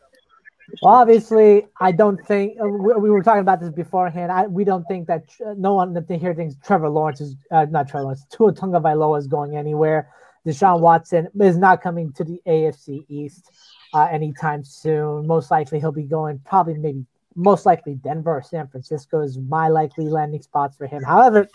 Well, 0.82 0.94
obviously, 0.94 1.66
I 1.80 1.92
don't 1.92 2.24
think 2.26 2.56
uh, 2.60 2.66
we, 2.66 2.94
we 2.94 3.10
were 3.10 3.22
talking 3.22 3.40
about 3.40 3.60
this 3.60 3.70
beforehand. 3.70 4.32
I, 4.32 4.46
we 4.46 4.64
don't 4.64 4.84
think 4.84 5.06
that 5.08 5.24
uh, 5.44 5.54
no 5.56 5.74
one 5.74 5.92
that 5.94 6.10
here 6.10 6.34
thinks 6.34 6.54
Trevor 6.64 6.88
Lawrence 6.88 7.20
is 7.20 7.36
uh, 7.50 7.66
not 7.70 7.88
Trevor 7.88 8.04
Lawrence. 8.04 8.24
Tua 8.30 8.52
Tagovailoa 8.52 9.18
is 9.18 9.26
going 9.26 9.56
anywhere. 9.56 10.08
Deshaun 10.46 10.80
Watson 10.80 11.28
is 11.40 11.56
not 11.56 11.82
coming 11.82 12.12
to 12.14 12.24
the 12.24 12.40
AFC 12.46 13.04
East 13.08 13.50
uh, 13.94 14.08
anytime 14.10 14.64
soon. 14.64 15.26
Most 15.26 15.50
likely, 15.50 15.78
he'll 15.78 15.92
be 15.92 16.02
going 16.04 16.40
probably 16.44 16.74
maybe 16.74 17.04
most 17.34 17.64
likely 17.64 17.94
Denver 17.94 18.36
or 18.36 18.42
San 18.42 18.68
Francisco 18.68 19.20
is 19.20 19.38
my 19.38 19.68
likely 19.68 20.08
landing 20.08 20.42
spots 20.42 20.76
for 20.76 20.86
him. 20.86 21.02
However, 21.02 21.48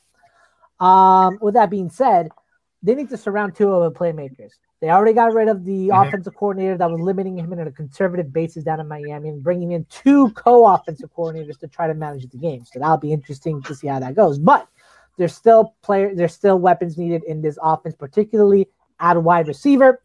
um, 0.80 1.38
with 1.42 1.54
that 1.54 1.70
being 1.70 1.90
said, 1.90 2.30
they 2.82 2.96
need 2.96 3.10
to 3.10 3.18
surround 3.18 3.56
Tua 3.56 3.88
with 3.88 3.98
playmakers. 3.98 4.54
They 4.80 4.90
already 4.90 5.14
got 5.14 5.34
rid 5.34 5.48
of 5.48 5.66
the 5.66 5.90
Mhm. 5.90 6.08
offensive 6.08 6.36
coordinator 6.36 6.78
that 6.78 6.92
was 6.92 7.00
limiting 7.00 7.38
him 7.38 7.52
in 7.52 7.60
a 7.60 7.72
conservative 7.72 8.32
basis 8.32 8.64
down 8.64 8.80
in 8.80 8.88
Miami 8.88 9.30
and 9.30 9.44
bringing 9.44 9.72
in 9.72 9.86
two 9.90 10.30
co-offensive 10.32 11.10
coordinators 11.16 11.60
to 11.60 11.68
try 11.68 11.88
to 11.88 11.96
manage 11.96 12.30
the 12.30 12.38
game. 12.38 12.64
So 12.66 12.80
that'll 12.80 12.98
be 12.98 13.12
interesting 13.12 13.62
to 13.64 13.74
see 13.74 13.88
how 13.88 14.00
that 14.00 14.16
goes. 14.16 14.38
But 14.38 14.68
there's 15.18 15.34
still 15.34 15.74
player, 15.82 16.14
there's 16.14 16.34
still 16.34 16.60
weapons 16.60 16.98
needed 16.98 17.24
in 17.24 17.42
this 17.42 17.58
offense, 17.62 17.96
particularly 17.96 18.70
at 19.00 19.22
wide 19.22 19.48
receiver. 19.48 20.02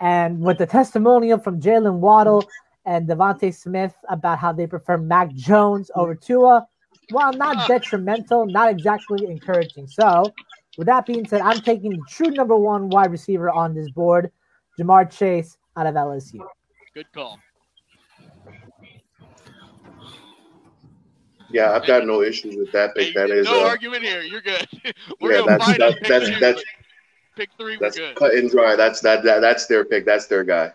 And 0.00 0.40
with 0.40 0.58
the 0.58 0.66
testimonial 0.66 1.38
from 1.38 1.60
Jaylen 1.60 1.98
Waddle 1.98 2.48
and 2.86 3.06
DeVonta 3.06 3.54
Smith 3.54 3.94
about 4.08 4.38
how 4.38 4.52
they 4.52 4.66
prefer 4.66 4.96
Mac 4.96 5.32
Jones 5.34 5.90
over 5.94 6.14
Tua, 6.14 6.66
while 7.10 7.32
not 7.32 7.68
detrimental, 7.68 8.46
not 8.46 8.70
exactly 8.70 9.26
encouraging. 9.26 9.86
So 9.86 10.32
with 10.78 10.86
that 10.86 11.06
being 11.06 11.26
said, 11.26 11.40
I'm 11.40 11.60
taking 11.60 11.90
the 11.90 12.02
true 12.08 12.30
number 12.30 12.56
one 12.56 12.88
wide 12.88 13.10
receiver 13.10 13.50
on 13.50 13.74
this 13.74 13.90
board, 13.90 14.30
Ja'Marr 14.78 15.10
Chase 15.10 15.56
out 15.76 15.86
of 15.86 15.94
LSU. 15.94 16.40
Good 16.94 17.10
call. 17.12 17.38
Yeah, 21.52 21.72
I've 21.72 21.86
got 21.86 22.06
no 22.06 22.22
issues 22.22 22.56
with 22.56 22.70
that 22.72 22.94
pick. 22.94 23.14
That 23.14 23.30
is, 23.30 23.46
no 23.46 23.64
uh, 23.64 23.68
argument 23.68 24.04
here. 24.04 24.22
You're 24.22 24.40
good. 24.40 24.68
We're 25.20 25.32
yeah, 25.32 25.38
gonna 25.38 25.50
that's 25.50 25.64
find 25.64 25.82
a 25.82 25.90
that's 25.90 25.98
pick 25.98 26.08
that's 26.08 26.28
two. 26.28 26.40
that's 26.40 26.64
pick 27.36 27.50
three. 27.58 27.76
We're 27.76 27.80
that's 27.80 27.96
good. 27.96 28.14
cut 28.14 28.34
and 28.34 28.50
dry. 28.50 28.76
That's 28.76 29.00
that, 29.00 29.24
that 29.24 29.40
that's 29.40 29.66
their 29.66 29.84
pick. 29.84 30.06
That's 30.06 30.26
their 30.26 30.44
guy. 30.44 30.72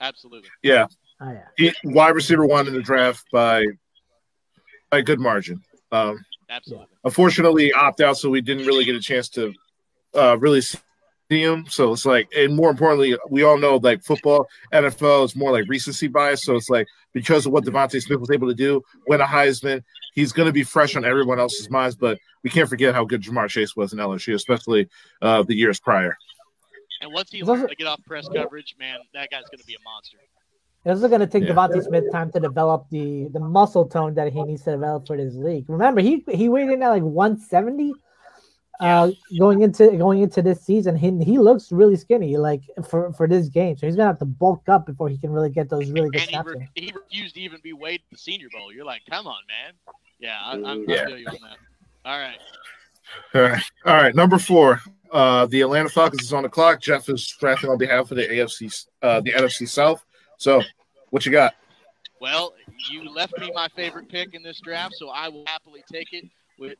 Absolutely. 0.00 0.48
Yeah. 0.62 0.86
Oh 1.20 1.30
yeah. 1.30 1.44
He, 1.56 1.72
wide 1.84 2.14
receiver 2.14 2.46
one 2.46 2.66
in 2.66 2.74
the 2.74 2.82
draft 2.82 3.24
by, 3.30 3.64
by 4.90 4.98
a 4.98 5.02
good 5.02 5.20
margin. 5.20 5.62
Um, 5.92 6.24
Absolutely. 6.50 6.86
unfortunately, 7.04 7.72
opt 7.72 8.00
out, 8.00 8.18
so 8.18 8.28
we 8.28 8.40
didn't 8.40 8.66
really 8.66 8.84
get 8.84 8.96
a 8.96 9.00
chance 9.00 9.28
to 9.30 9.54
uh, 10.14 10.36
really 10.38 10.60
see 10.60 10.78
him. 11.30 11.64
So 11.68 11.92
it's 11.92 12.04
like, 12.04 12.28
and 12.36 12.56
more 12.56 12.70
importantly, 12.70 13.16
we 13.30 13.42
all 13.42 13.56
know 13.56 13.76
like 13.76 14.02
football, 14.02 14.48
NFL 14.72 15.24
is 15.26 15.36
more 15.36 15.52
like 15.52 15.68
recency 15.68 16.08
bias. 16.08 16.44
So 16.44 16.56
it's 16.56 16.68
like 16.68 16.86
because 17.12 17.46
of 17.46 17.52
what 17.52 17.64
DeVonta 17.64 18.02
Smith 18.02 18.20
was 18.20 18.30
able 18.30 18.48
to 18.48 18.54
do, 18.54 18.82
win 19.06 19.20
a 19.20 19.26
Heisman, 19.26 19.82
he's 20.14 20.32
going 20.32 20.46
to 20.46 20.52
be 20.52 20.64
fresh 20.64 20.96
on 20.96 21.04
everyone 21.04 21.38
else's 21.38 21.70
minds. 21.70 21.96
But 21.96 22.18
we 22.42 22.50
can't 22.50 22.68
forget 22.68 22.94
how 22.94 23.04
good 23.04 23.22
Ja'Marr 23.22 23.48
Chase 23.48 23.76
was 23.76 23.92
in 23.92 23.98
LSU, 23.98 24.34
especially 24.34 24.88
uh, 25.22 25.42
the 25.44 25.54
years 25.54 25.78
prior. 25.78 26.16
And 27.00 27.12
once 27.12 27.30
he 27.30 27.40
Those 27.40 27.60
learns 27.60 27.70
to 27.70 27.76
get 27.76 27.86
off 27.86 28.00
press 28.04 28.28
coverage, 28.28 28.74
man, 28.78 28.98
that 29.14 29.30
guy's 29.30 29.44
gonna 29.50 29.64
be 29.66 29.74
a 29.74 29.82
monster. 29.84 30.18
It's 30.84 30.96
also 30.96 31.08
going 31.08 31.20
to 31.20 31.26
take 31.26 31.44
Yeah. 31.44 31.50
DeVonta 31.52 31.82
Smith 31.84 32.10
time 32.10 32.30
to 32.32 32.40
develop 32.40 32.86
the 32.90 33.28
the 33.32 33.40
muscle 33.40 33.86
tone 33.86 34.14
that 34.14 34.32
he 34.32 34.42
needs 34.42 34.62
to 34.64 34.70
develop 34.72 35.06
for 35.06 35.16
this 35.16 35.34
league. 35.34 35.66
Remember, 35.68 36.00
he 36.00 36.24
he 36.32 36.48
weighed 36.48 36.70
in 36.70 36.82
at 36.82 36.88
like 36.88 37.02
170 37.02 37.92
uh, 38.80 39.10
going 39.38 39.60
into 39.60 39.90
going 39.98 40.20
into 40.22 40.40
this 40.40 40.62
season. 40.62 40.96
He 40.96 41.10
he 41.22 41.38
looks 41.38 41.70
really 41.70 41.96
skinny, 41.96 42.38
like 42.38 42.62
for 42.88 43.12
for 43.12 43.28
this 43.28 43.48
game. 43.48 43.76
So 43.76 43.86
he's 43.86 43.94
gonna 43.96 44.08
have 44.08 44.18
to 44.20 44.24
bulk 44.24 44.68
up 44.70 44.86
before 44.86 45.10
he 45.10 45.18
can 45.18 45.30
really 45.32 45.50
get 45.50 45.68
those 45.68 45.90
really 45.90 46.08
good 46.08 46.22
And 46.22 46.30
he, 46.30 46.34
snaps. 46.34 46.48
re- 46.50 46.68
he 46.74 46.92
refused 46.94 47.34
to 47.34 47.40
even 47.42 47.60
be 47.62 47.74
weighed 47.74 48.00
at 48.06 48.10
the 48.10 48.16
Senior 48.18 48.48
Bowl. 48.50 48.72
You're 48.72 48.86
like, 48.86 49.02
come 49.10 49.26
on, 49.26 49.40
man. 49.48 49.74
Yeah, 50.18 50.38
I, 50.42 50.52
I'm, 50.52 50.88
Yeah. 50.88 51.02
I 51.02 51.06
feel 51.06 51.18
you 51.18 51.26
on 51.26 51.34
that. 51.42 51.58
All 52.06 52.18
right. 52.18 52.38
All 53.34 53.42
right. 53.42 53.62
All 53.84 53.94
right. 53.96 54.14
Number 54.14 54.38
four. 54.38 54.80
Uh, 55.12 55.44
the 55.46 55.60
Atlanta 55.60 55.88
Falcons 55.88 56.22
is 56.22 56.32
on 56.32 56.44
the 56.44 56.48
clock. 56.48 56.80
Jeff 56.80 57.08
is 57.08 57.26
drafting 57.40 57.68
on 57.68 57.76
behalf 57.76 58.10
of 58.12 58.16
the 58.16 58.28
AFC, 58.28 58.86
uh, 59.02 59.20
the 59.20 59.32
NFC 59.32 59.68
South. 59.68 60.04
So, 60.40 60.62
what 61.10 61.26
you 61.26 61.32
got? 61.32 61.54
Well, 62.18 62.54
you 62.90 63.14
left 63.14 63.38
me 63.38 63.52
my 63.54 63.68
favorite 63.76 64.08
pick 64.08 64.32
in 64.32 64.42
this 64.42 64.58
draft, 64.58 64.94
so 64.96 65.10
I 65.10 65.28
will 65.28 65.44
happily 65.46 65.84
take 65.92 66.14
it. 66.14 66.24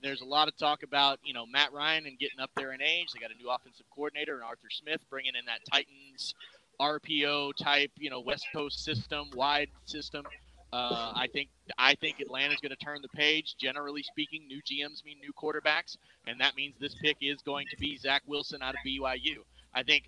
There's 0.02 0.23
a 0.23 0.26
lot 0.26 0.49
of 0.49 0.57
talk 0.57 0.83
about 0.83 1.19
you 1.23 1.35
know 1.35 1.45
Matt 1.45 1.71
Ryan 1.75 2.07
and 2.07 2.19
getting 2.19 2.40
up 2.40 2.50
there 2.57 2.73
in 2.73 2.81
age. 2.81 3.09
They 3.12 3.21
got 3.21 3.31
a 3.31 3.35
new 3.35 3.50
offensive 3.50 3.85
coordinator 3.95 4.35
and 4.35 4.43
Arthur 4.43 4.71
Smith 4.71 5.02
bringing 5.11 5.33
in 5.38 5.45
that 5.45 5.61
Titans 5.71 6.35
RPO 6.81 7.55
type, 7.57 7.90
you 7.99 8.09
know 8.09 8.21
West 8.21 8.47
Coast 8.50 8.83
system, 8.83 9.29
wide 9.35 9.69
system. 9.85 10.25
Uh, 10.73 11.12
I 11.14 11.26
think 11.31 11.50
I 11.76 11.97
think 11.97 12.21
Atlanta's 12.21 12.61
going 12.61 12.71
to 12.71 12.83
turn 12.83 13.00
the 13.02 13.09
page. 13.09 13.57
Generally 13.59 14.05
speaking, 14.05 14.47
new 14.49 14.62
GMs 14.62 15.05
mean 15.05 15.19
new 15.21 15.35
quarterbacks, 15.35 15.99
and 16.26 16.40
that 16.40 16.57
means 16.57 16.76
this 16.81 16.95
pick 16.95 17.19
is 17.21 17.43
going 17.43 17.67
to 17.71 17.76
be 17.76 17.99
Zach 17.99 18.23
Wilson 18.26 18.62
out 18.62 18.73
of 18.73 18.81
BYU. 18.87 19.45
I 19.75 19.83
think 19.83 20.05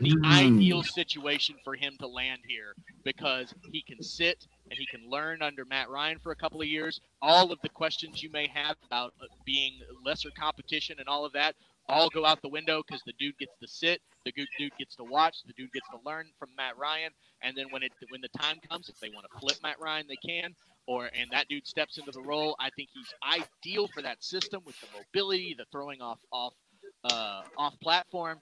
the 0.00 0.10
Mm. 0.10 0.24
ideal 0.56 0.82
situation 0.82 1.56
for 1.64 1.74
him 1.74 1.96
to 1.98 2.06
land 2.06 2.40
here 2.46 2.74
because 3.04 3.54
he 3.72 3.82
can 3.82 4.02
sit 4.02 4.46
and 4.70 4.78
he 4.78 4.86
can 4.86 5.08
learn 5.08 5.42
under 5.42 5.64
Matt 5.64 5.88
Ryan 5.90 6.18
for 6.18 6.32
a 6.32 6.36
couple 6.36 6.60
of 6.60 6.66
years. 6.68 7.00
All 7.20 7.52
of 7.52 7.60
the 7.62 7.68
questions 7.68 8.22
you 8.22 8.30
may 8.30 8.46
have 8.48 8.76
about 8.84 9.14
uh, 9.20 9.26
being 9.44 9.80
lesser 10.04 10.30
competition 10.30 10.98
and 10.98 11.08
all 11.08 11.24
of 11.24 11.32
that 11.32 11.54
all 11.88 12.08
go 12.08 12.24
out 12.24 12.40
the 12.40 12.48
window 12.48 12.82
because 12.86 13.02
the 13.04 13.12
dude 13.18 13.36
gets 13.38 13.52
to 13.60 13.66
sit, 13.66 14.00
the 14.24 14.32
dude 14.32 14.72
gets 14.78 14.94
to 14.96 15.04
watch, 15.04 15.42
the 15.44 15.52
dude 15.54 15.72
gets 15.72 15.88
to 15.90 15.98
learn 16.06 16.26
from 16.38 16.48
Matt 16.56 16.78
Ryan, 16.78 17.12
and 17.42 17.56
then 17.56 17.66
when 17.70 17.82
it 17.82 17.92
when 18.10 18.20
the 18.20 18.28
time 18.28 18.58
comes, 18.68 18.88
if 18.88 18.98
they 19.00 19.08
want 19.10 19.26
to 19.32 19.38
flip 19.40 19.56
Matt 19.62 19.80
Ryan, 19.80 20.06
they 20.08 20.16
can. 20.16 20.54
Or 20.86 21.10
and 21.14 21.30
that 21.30 21.48
dude 21.48 21.66
steps 21.66 21.98
into 21.98 22.10
the 22.10 22.22
role. 22.22 22.56
I 22.58 22.70
think 22.70 22.88
he's 22.92 23.12
ideal 23.22 23.86
for 23.88 24.02
that 24.02 24.22
system 24.24 24.62
with 24.64 24.80
the 24.80 24.86
mobility, 24.96 25.54
the 25.56 25.64
throwing 25.72 26.00
off 26.00 26.18
off 26.32 26.54
uh, 27.04 27.42
off 27.56 27.78
platform. 27.80 28.38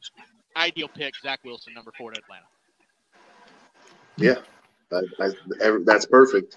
Ideal 0.59 0.89
pick, 0.89 1.15
Zach 1.23 1.41
Wilson, 1.45 1.73
number 1.75 1.93
four 1.97 2.11
to 2.13 2.21
Atlanta. 2.21 2.45
Yeah, 4.17 4.35
I, 4.93 5.25
I, 5.25 5.31
every- 5.63 5.85
that's 5.85 6.07
perfect. 6.07 6.57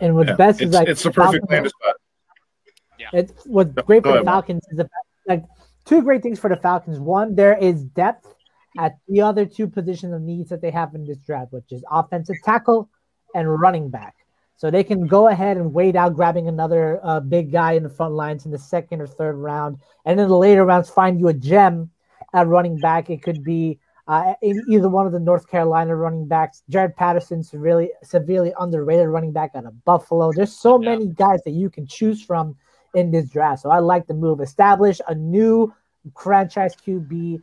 And 0.00 0.14
what's 0.14 0.28
Yeah, 0.30 0.36
best 0.36 0.60
is 0.60 0.68
it's, 0.68 0.74
like 0.76 0.88
it's 0.88 1.02
the 1.02 1.10
perfect 1.10 1.48
Falcons- 1.48 1.50
landing 1.50 1.70
spot. 1.70 1.94
It's 3.12 3.46
what's 3.46 3.72
Go- 3.72 3.82
great 3.82 4.02
go 4.02 4.10
for 4.10 4.12
the 4.12 4.14
ahead, 4.18 4.24
Mark. 4.26 4.46
Falcons 4.46 4.62
is 4.70 4.76
the 4.76 4.84
fact, 4.84 5.06
like 5.26 5.44
two 5.84 6.02
great 6.02 6.22
things 6.22 6.38
for 6.38 6.48
the 6.50 6.56
Falcons. 6.56 7.00
One, 7.00 7.34
there 7.34 7.56
is 7.56 7.84
depth 7.84 8.32
at 8.78 8.98
the 9.08 9.20
other 9.22 9.44
two 9.46 9.66
positions 9.66 10.12
of 10.14 10.20
needs 10.22 10.50
that 10.50 10.60
they 10.60 10.70
have 10.70 10.94
in 10.94 11.04
this 11.06 11.18
draft, 11.18 11.52
which 11.52 11.72
is 11.72 11.82
offensive 11.90 12.36
tackle 12.44 12.88
and 13.34 13.60
running 13.60 13.88
back. 13.88 14.14
So 14.56 14.70
they 14.70 14.84
can 14.84 15.06
go 15.06 15.28
ahead 15.28 15.56
and 15.56 15.72
wait 15.72 15.96
out 15.96 16.14
grabbing 16.14 16.48
another 16.48 17.00
uh, 17.02 17.20
big 17.20 17.50
guy 17.50 17.72
in 17.72 17.82
the 17.82 17.88
front 17.88 18.14
lines 18.14 18.44
in 18.44 18.50
the 18.52 18.58
second 18.58 19.00
or 19.00 19.06
third 19.06 19.36
round, 19.36 19.78
and 20.04 20.20
in 20.20 20.28
the 20.28 20.36
later 20.36 20.64
rounds 20.64 20.90
find 20.90 21.18
you 21.18 21.28
a 21.28 21.34
gem 21.34 21.90
at 22.34 22.46
running 22.46 22.78
back. 22.80 23.10
It 23.10 23.22
could 23.22 23.42
be 23.44 23.78
uh, 24.06 24.34
either 24.42 24.88
one 24.88 25.06
of 25.06 25.12
the 25.12 25.20
North 25.20 25.48
Carolina 25.48 25.94
running 25.94 26.26
backs. 26.26 26.62
Jaret 26.70 26.96
Patterson's 26.96 27.52
really 27.52 27.90
severely 28.02 28.52
underrated 28.58 29.08
running 29.08 29.32
back 29.32 29.50
out 29.54 29.66
of 29.66 29.84
Buffalo. 29.84 30.32
There's 30.32 30.56
so 30.56 30.80
Yeah. 30.80 30.90
many 30.90 31.08
guys 31.08 31.42
that 31.44 31.50
you 31.50 31.68
can 31.68 31.86
choose 31.86 32.22
from 32.24 32.56
in 32.94 33.10
this 33.10 33.28
draft. 33.28 33.62
So 33.62 33.70
I 33.70 33.80
like 33.80 34.06
the 34.06 34.14
move. 34.14 34.40
Establish 34.40 35.00
a 35.06 35.14
new 35.14 35.74
franchise 36.16 36.74
QB, 36.74 37.42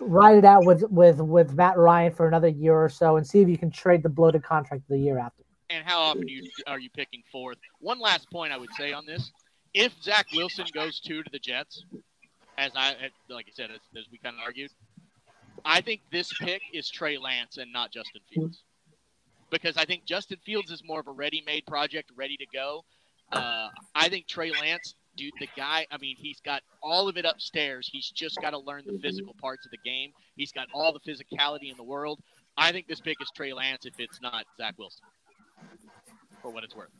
ride 0.00 0.38
it 0.38 0.44
out 0.46 0.64
with 0.64 0.82
with 0.90 1.20
with 1.20 1.52
Matt 1.52 1.76
Ryan 1.76 2.12
for 2.12 2.26
another 2.26 2.48
year 2.48 2.74
or 2.74 2.88
so, 2.88 3.16
and 3.16 3.26
see 3.26 3.42
if 3.42 3.48
you 3.48 3.58
can 3.58 3.70
trade 3.70 4.02
the 4.02 4.08
bloated 4.08 4.42
contract 4.42 4.84
the 4.88 4.98
year 4.98 5.18
after. 5.18 5.42
And 5.68 5.84
how 5.86 6.00
often 6.00 6.28
you, 6.28 6.42
are 6.66 6.78
you 6.78 6.90
picking 6.90 7.22
fourth? 7.30 7.58
One 7.80 7.98
last 7.98 8.30
point 8.30 8.52
I 8.52 8.56
would 8.56 8.72
say 8.74 8.92
on 8.92 9.04
this: 9.04 9.30
if 9.74 9.92
Zach 10.02 10.26
Wilson 10.34 10.66
goes 10.72 11.00
two 11.00 11.22
to 11.22 11.30
the 11.30 11.38
Jets, 11.38 11.84
as 12.58 12.72
I 12.76 12.94
like 13.28 13.46
I 13.48 13.52
said, 13.54 13.70
as, 13.70 13.80
as 13.96 14.04
we 14.10 14.18
kind 14.18 14.36
of 14.36 14.42
argued, 14.44 14.70
I 15.64 15.80
think 15.80 16.00
this 16.10 16.32
pick 16.40 16.62
is 16.72 16.90
Trey 16.90 17.18
Lance 17.18 17.56
and 17.58 17.72
not 17.72 17.92
Justin 17.92 18.20
Fields, 18.32 18.62
because 19.50 19.76
I 19.76 19.84
think 19.84 20.04
Justin 20.04 20.38
Fields 20.44 20.70
is 20.70 20.82
more 20.84 21.00
of 21.00 21.08
a 21.08 21.12
ready-made 21.12 21.66
project, 21.66 22.10
ready 22.16 22.36
to 22.36 22.46
go. 22.52 22.84
Uh, 23.30 23.68
I 23.94 24.08
think 24.08 24.26
Trey 24.26 24.50
Lance, 24.50 24.94
dude, 25.16 25.32
the 25.40 25.48
guy. 25.56 25.86
I 25.90 25.96
mean, 25.98 26.16
he's 26.18 26.40
got 26.40 26.62
all 26.82 27.08
of 27.08 27.16
it 27.16 27.24
upstairs. 27.24 27.88
He's 27.90 28.10
just 28.10 28.40
got 28.40 28.50
to 28.50 28.58
learn 28.58 28.82
the 28.86 28.98
physical 28.98 29.34
parts 29.40 29.64
of 29.64 29.70
the 29.70 29.78
game. 29.84 30.10
He's 30.36 30.52
got 30.52 30.68
all 30.74 30.92
the 30.92 31.00
physicality 31.00 31.70
in 31.70 31.76
the 31.76 31.82
world. 31.82 32.20
I 32.56 32.72
think 32.72 32.86
this 32.88 33.00
pick 33.00 33.16
is 33.22 33.30
Trey 33.34 33.54
Lance 33.54 33.86
if 33.86 33.94
it's 33.98 34.20
not 34.20 34.44
Zach 34.58 34.74
Wilson, 34.78 35.00
for 36.42 36.50
what 36.50 36.64
it's 36.64 36.76
worth. 36.76 36.90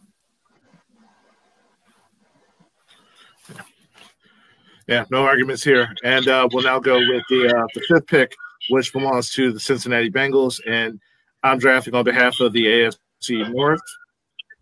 Yeah, 4.88 5.04
no 5.10 5.24
arguments 5.24 5.62
here. 5.62 5.88
And 6.04 6.26
uh, 6.28 6.48
we'll 6.52 6.64
now 6.64 6.78
go 6.78 6.98
with 6.98 7.22
the 7.28 7.54
uh, 7.56 7.66
the 7.74 7.80
fifth 7.88 8.06
pick 8.06 8.34
which 8.68 8.92
belongs 8.92 9.30
to 9.30 9.52
the 9.52 9.60
Cincinnati 9.60 10.10
Bengals, 10.10 10.60
and 10.66 11.00
I'm 11.42 11.58
drafting 11.58 11.94
on 11.94 12.04
behalf 12.04 12.40
of 12.40 12.52
the 12.52 12.66
AFC 12.66 13.52
North, 13.52 13.80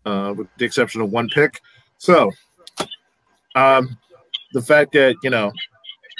uh, 0.05 0.33
with 0.35 0.47
the 0.57 0.65
exception 0.65 1.01
of 1.01 1.11
one 1.11 1.29
pick. 1.29 1.59
So, 1.97 2.31
um, 3.55 3.97
the 4.53 4.61
fact 4.61 4.93
that 4.93 5.15
you 5.23 5.29
know 5.29 5.51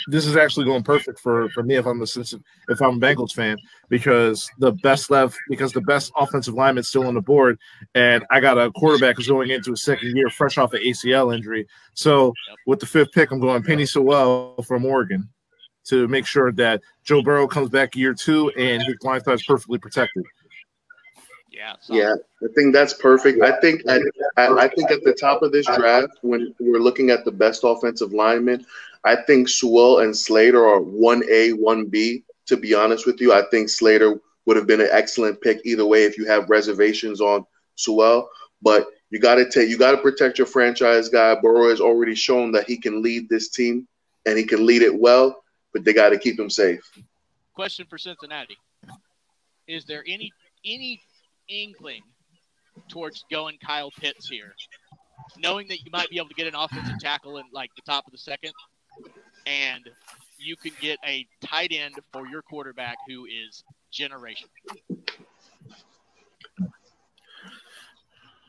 this 0.07 0.25
is 0.25 0.35
actually 0.35 0.65
going 0.65 0.83
perfect 0.83 1.19
for 1.19 1.49
for 1.49 1.63
me 1.63 1.75
if 1.75 1.85
I'm 1.85 2.01
a 2.01 2.05
if 2.05 2.81
I'm 2.81 2.97
a 2.97 2.99
Bengals 2.99 3.33
fan 3.33 3.57
because 3.89 4.49
the 4.59 4.71
best 4.71 5.09
left 5.09 5.37
because 5.49 5.71
the 5.71 5.81
best 5.81 6.11
offensive 6.17 6.53
lineman 6.53 6.81
is 6.81 6.89
still 6.89 7.07
on 7.07 7.15
the 7.15 7.21
board, 7.21 7.57
and 7.95 8.25
I 8.31 8.39
got 8.39 8.57
a 8.57 8.71
quarterback 8.71 9.17
who's 9.17 9.27
going 9.27 9.49
into 9.49 9.73
a 9.73 9.77
second 9.77 10.15
year 10.15 10.29
fresh 10.29 10.57
off 10.57 10.73
an 10.73 10.81
ACL 10.81 11.35
injury. 11.35 11.67
So 11.93 12.33
with 12.67 12.79
the 12.79 12.85
fifth 12.85 13.11
pick, 13.11 13.31
I'm 13.31 13.39
going 13.39 13.63
Penei 13.63 13.87
Sewell 13.87 14.61
from 14.67 14.85
Oregon 14.85 15.29
to 15.85 16.07
make 16.07 16.25
sure 16.25 16.51
that 16.53 16.81
Joe 17.03 17.21
Burrow 17.21 17.47
comes 17.47 17.69
back 17.69 17.95
year 17.95 18.13
two 18.13 18.49
and 18.51 18.81
his 18.83 18.95
line 19.03 19.23
side 19.23 19.35
is 19.35 19.43
perfectly 19.43 19.79
protected. 19.79 20.23
Yeah, 21.51 21.75
yeah, 21.89 22.15
I 22.41 22.47
think 22.55 22.73
that's 22.73 22.93
perfect. 22.93 23.43
I 23.43 23.59
think 23.59 23.81
at, 23.87 24.01
I 24.37 24.67
think 24.69 24.89
at 24.89 25.03
the 25.03 25.13
top 25.13 25.43
of 25.43 25.51
this 25.51 25.65
draft, 25.65 26.13
when 26.21 26.55
we're 26.59 26.79
looking 26.79 27.09
at 27.09 27.23
the 27.23 27.31
best 27.31 27.61
offensive 27.63 28.13
linemen, 28.13 28.65
I 29.03 29.15
think 29.15 29.49
Sewell 29.49 29.99
and 29.99 30.15
Slater 30.15 30.65
are 30.65 30.81
one 30.81 31.23
A, 31.29 31.51
one 31.53 31.85
B. 31.85 32.23
To 32.47 32.57
be 32.57 32.73
honest 32.73 33.05
with 33.05 33.21
you, 33.21 33.33
I 33.33 33.43
think 33.49 33.69
Slater 33.69 34.19
would 34.45 34.57
have 34.57 34.67
been 34.67 34.81
an 34.81 34.89
excellent 34.91 35.41
pick 35.41 35.61
either 35.63 35.85
way 35.85 36.03
if 36.03 36.17
you 36.17 36.25
have 36.25 36.49
reservations 36.49 37.21
on 37.21 37.45
Sewell. 37.75 38.29
But 38.61 38.87
you 39.09 39.19
got 39.19 39.35
to 39.35 39.49
take, 39.49 39.69
you 39.69 39.77
got 39.77 39.91
to 39.91 39.97
protect 39.97 40.37
your 40.37 40.47
franchise 40.47 41.09
guy. 41.09 41.35
Burrow 41.35 41.69
has 41.69 41.81
already 41.81 42.15
shown 42.15 42.51
that 42.53 42.67
he 42.67 42.77
can 42.77 43.01
lead 43.01 43.29
this 43.29 43.49
team 43.49 43.87
and 44.25 44.37
he 44.37 44.43
can 44.43 44.65
lead 44.65 44.81
it 44.81 44.93
well, 44.93 45.43
but 45.73 45.83
they 45.83 45.93
got 45.93 46.09
to 46.09 46.17
keep 46.17 46.39
him 46.39 46.49
safe. 46.49 46.81
Question 47.53 47.85
for 47.89 47.97
Cincinnati: 47.97 48.57
Is 49.67 49.85
there 49.85 50.03
any 50.07 50.31
any 50.63 51.01
inkling 51.47 52.01
towards 52.87 53.25
going 53.31 53.57
Kyle 53.57 53.91
Pitts 53.91 54.29
here, 54.29 54.55
knowing 55.37 55.67
that 55.67 55.83
you 55.83 55.91
might 55.91 56.09
be 56.09 56.17
able 56.17 56.29
to 56.29 56.35
get 56.35 56.47
an 56.47 56.55
offensive 56.55 56.99
tackle 56.99 57.37
in 57.37 57.45
like 57.51 57.71
the 57.75 57.81
top 57.81 58.05
of 58.05 58.11
the 58.11 58.17
second? 58.17 58.53
And 59.45 59.89
you 60.37 60.55
can 60.55 60.71
get 60.79 60.99
a 61.05 61.27
tight 61.41 61.71
end 61.71 61.95
for 62.11 62.27
your 62.27 62.41
quarterback 62.41 62.97
who 63.07 63.25
is 63.25 63.63
generation. 63.91 64.47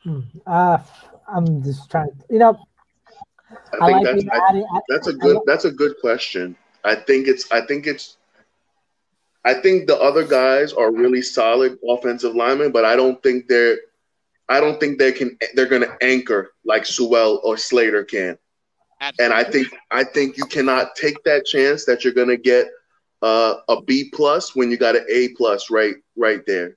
Hmm. 0.02 0.20
Uh, 0.46 0.78
I'm 1.28 1.62
just 1.62 1.90
trying. 1.90 2.08
to, 2.08 2.24
You 2.30 2.38
know, 2.38 2.58
I 3.80 3.92
think 3.92 4.04
like 4.04 4.04
that's, 4.04 4.24
I, 4.32 4.80
that's 4.88 5.06
a 5.06 5.12
good 5.12 5.38
that's 5.46 5.64
a 5.64 5.70
good 5.70 5.94
question. 6.00 6.56
I 6.84 6.94
think 6.94 7.28
it's 7.28 7.50
I 7.52 7.60
think 7.60 7.86
it's 7.86 8.16
I 9.44 9.54
think 9.54 9.86
the 9.86 9.98
other 9.98 10.24
guys 10.24 10.72
are 10.72 10.92
really 10.92 11.22
solid 11.22 11.78
offensive 11.88 12.34
linemen, 12.34 12.72
but 12.72 12.84
I 12.84 12.96
don't 12.96 13.22
think 13.22 13.48
they're 13.48 13.78
I 14.48 14.60
don't 14.60 14.78
think 14.80 14.98
they 14.98 15.12
can 15.12 15.38
they're 15.54 15.66
going 15.66 15.82
to 15.82 15.96
anchor 16.02 16.52
like 16.64 16.84
Sewell 16.84 17.40
or 17.44 17.56
Slater 17.56 18.04
can. 18.04 18.38
Absolutely. 19.02 19.24
And 19.24 19.34
I 19.34 19.50
think 19.50 19.68
I 19.90 20.04
think 20.04 20.36
you 20.36 20.46
cannot 20.46 20.94
take 20.94 21.22
that 21.24 21.44
chance 21.44 21.84
that 21.86 22.04
you're 22.04 22.12
going 22.12 22.28
to 22.28 22.36
get 22.36 22.68
uh, 23.20 23.56
a 23.68 23.82
B 23.82 24.10
plus 24.14 24.54
when 24.54 24.70
you 24.70 24.76
got 24.76 24.94
an 24.94 25.04
A 25.10 25.28
plus 25.36 25.70
right 25.70 25.96
right 26.16 26.40
there. 26.46 26.76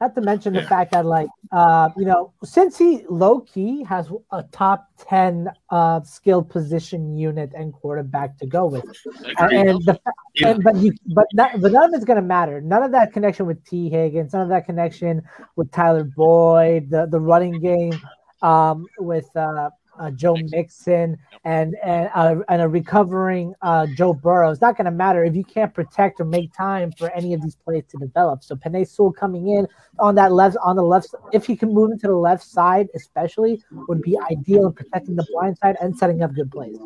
Not 0.00 0.14
to 0.16 0.20
mention 0.20 0.52
the 0.52 0.62
fact 0.62 0.92
that, 0.92 1.06
like, 1.06 1.28
uh, 1.50 1.88
you 1.96 2.04
know, 2.04 2.34
since 2.42 2.76
he 2.76 3.06
low 3.08 3.40
key 3.40 3.84
has 3.84 4.10
a 4.32 4.42
top 4.52 4.88
ten 4.98 5.48
uh, 5.70 6.02
skilled 6.02 6.50
position 6.50 7.16
unit 7.16 7.52
and 7.56 7.72
quarterback 7.72 8.36
to 8.38 8.46
go 8.46 8.66
with, 8.66 8.84
uh, 8.84 9.48
and 9.50 9.82
the 9.84 9.98
yeah. 10.34 10.48
and, 10.48 10.62
but 10.62 10.76
you 10.76 10.92
but 11.14 11.26
not, 11.32 11.58
but 11.58 11.72
none 11.72 11.84
of 11.84 11.94
it's 11.94 12.04
gonna 12.04 12.20
matter. 12.20 12.60
None 12.60 12.82
of 12.82 12.92
that 12.92 13.14
connection 13.14 13.46
with 13.46 13.64
Tee 13.64 13.88
Higgins, 13.88 14.34
none 14.34 14.42
of 14.42 14.48
that 14.50 14.66
connection 14.66 15.22
with 15.56 15.70
Tyler 15.70 16.04
Boyd, 16.04 16.90
the 16.90 17.06
the 17.06 17.20
running 17.20 17.60
game 17.60 17.98
um, 18.42 18.84
with 18.98 19.34
uh, 19.36 19.70
uh, 19.98 20.10
Joe 20.10 20.36
Mixon 20.36 21.18
and 21.44 21.76
and, 21.82 22.10
uh, 22.14 22.36
and 22.48 22.62
a 22.62 22.68
recovering 22.68 23.54
uh, 23.62 23.86
Joe 23.96 24.14
Burrow. 24.14 24.50
It's 24.50 24.60
not 24.60 24.76
going 24.76 24.86
to 24.86 24.90
matter 24.90 25.24
if 25.24 25.34
you 25.34 25.44
can't 25.44 25.72
protect 25.72 26.20
or 26.20 26.24
make 26.24 26.52
time 26.52 26.92
for 26.92 27.10
any 27.10 27.34
of 27.34 27.42
these 27.42 27.56
plays 27.56 27.84
to 27.90 27.98
develop. 27.98 28.42
So 28.44 28.54
Penei 28.54 28.86
Sewell 28.88 29.12
coming 29.12 29.48
in 29.48 29.66
on 29.98 30.14
that 30.16 30.32
left 30.32 30.56
on 30.62 30.76
the 30.76 30.82
left, 30.82 31.14
if 31.32 31.46
he 31.46 31.56
can 31.56 31.72
move 31.72 31.92
into 31.92 32.06
the 32.06 32.16
left 32.16 32.44
side, 32.44 32.88
especially, 32.94 33.62
would 33.88 34.02
be 34.02 34.18
ideal 34.30 34.66
in 34.66 34.72
protecting 34.72 35.16
the 35.16 35.26
blind 35.32 35.58
side 35.58 35.76
and 35.80 35.96
setting 35.96 36.22
up 36.22 36.34
good 36.34 36.50
plays. 36.50 36.76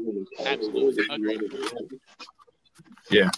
Absolutely, 0.45 1.05
Yeah. 3.11 3.31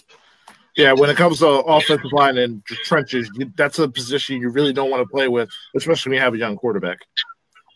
Yeah, 0.77 0.93
when 0.93 1.09
it 1.09 1.17
comes 1.17 1.39
to 1.39 1.47
offensive 1.47 2.13
line 2.13 2.37
and 2.37 2.65
trenches, 2.65 3.29
that's 3.55 3.77
a 3.79 3.89
position 3.89 4.39
you 4.39 4.49
really 4.49 4.71
don't 4.71 4.89
want 4.89 5.01
to 5.01 5.07
play 5.07 5.27
with, 5.27 5.49
especially 5.75 6.11
when 6.11 6.15
you 6.17 6.23
have 6.23 6.33
a 6.33 6.37
young 6.37 6.55
quarterback. 6.55 6.99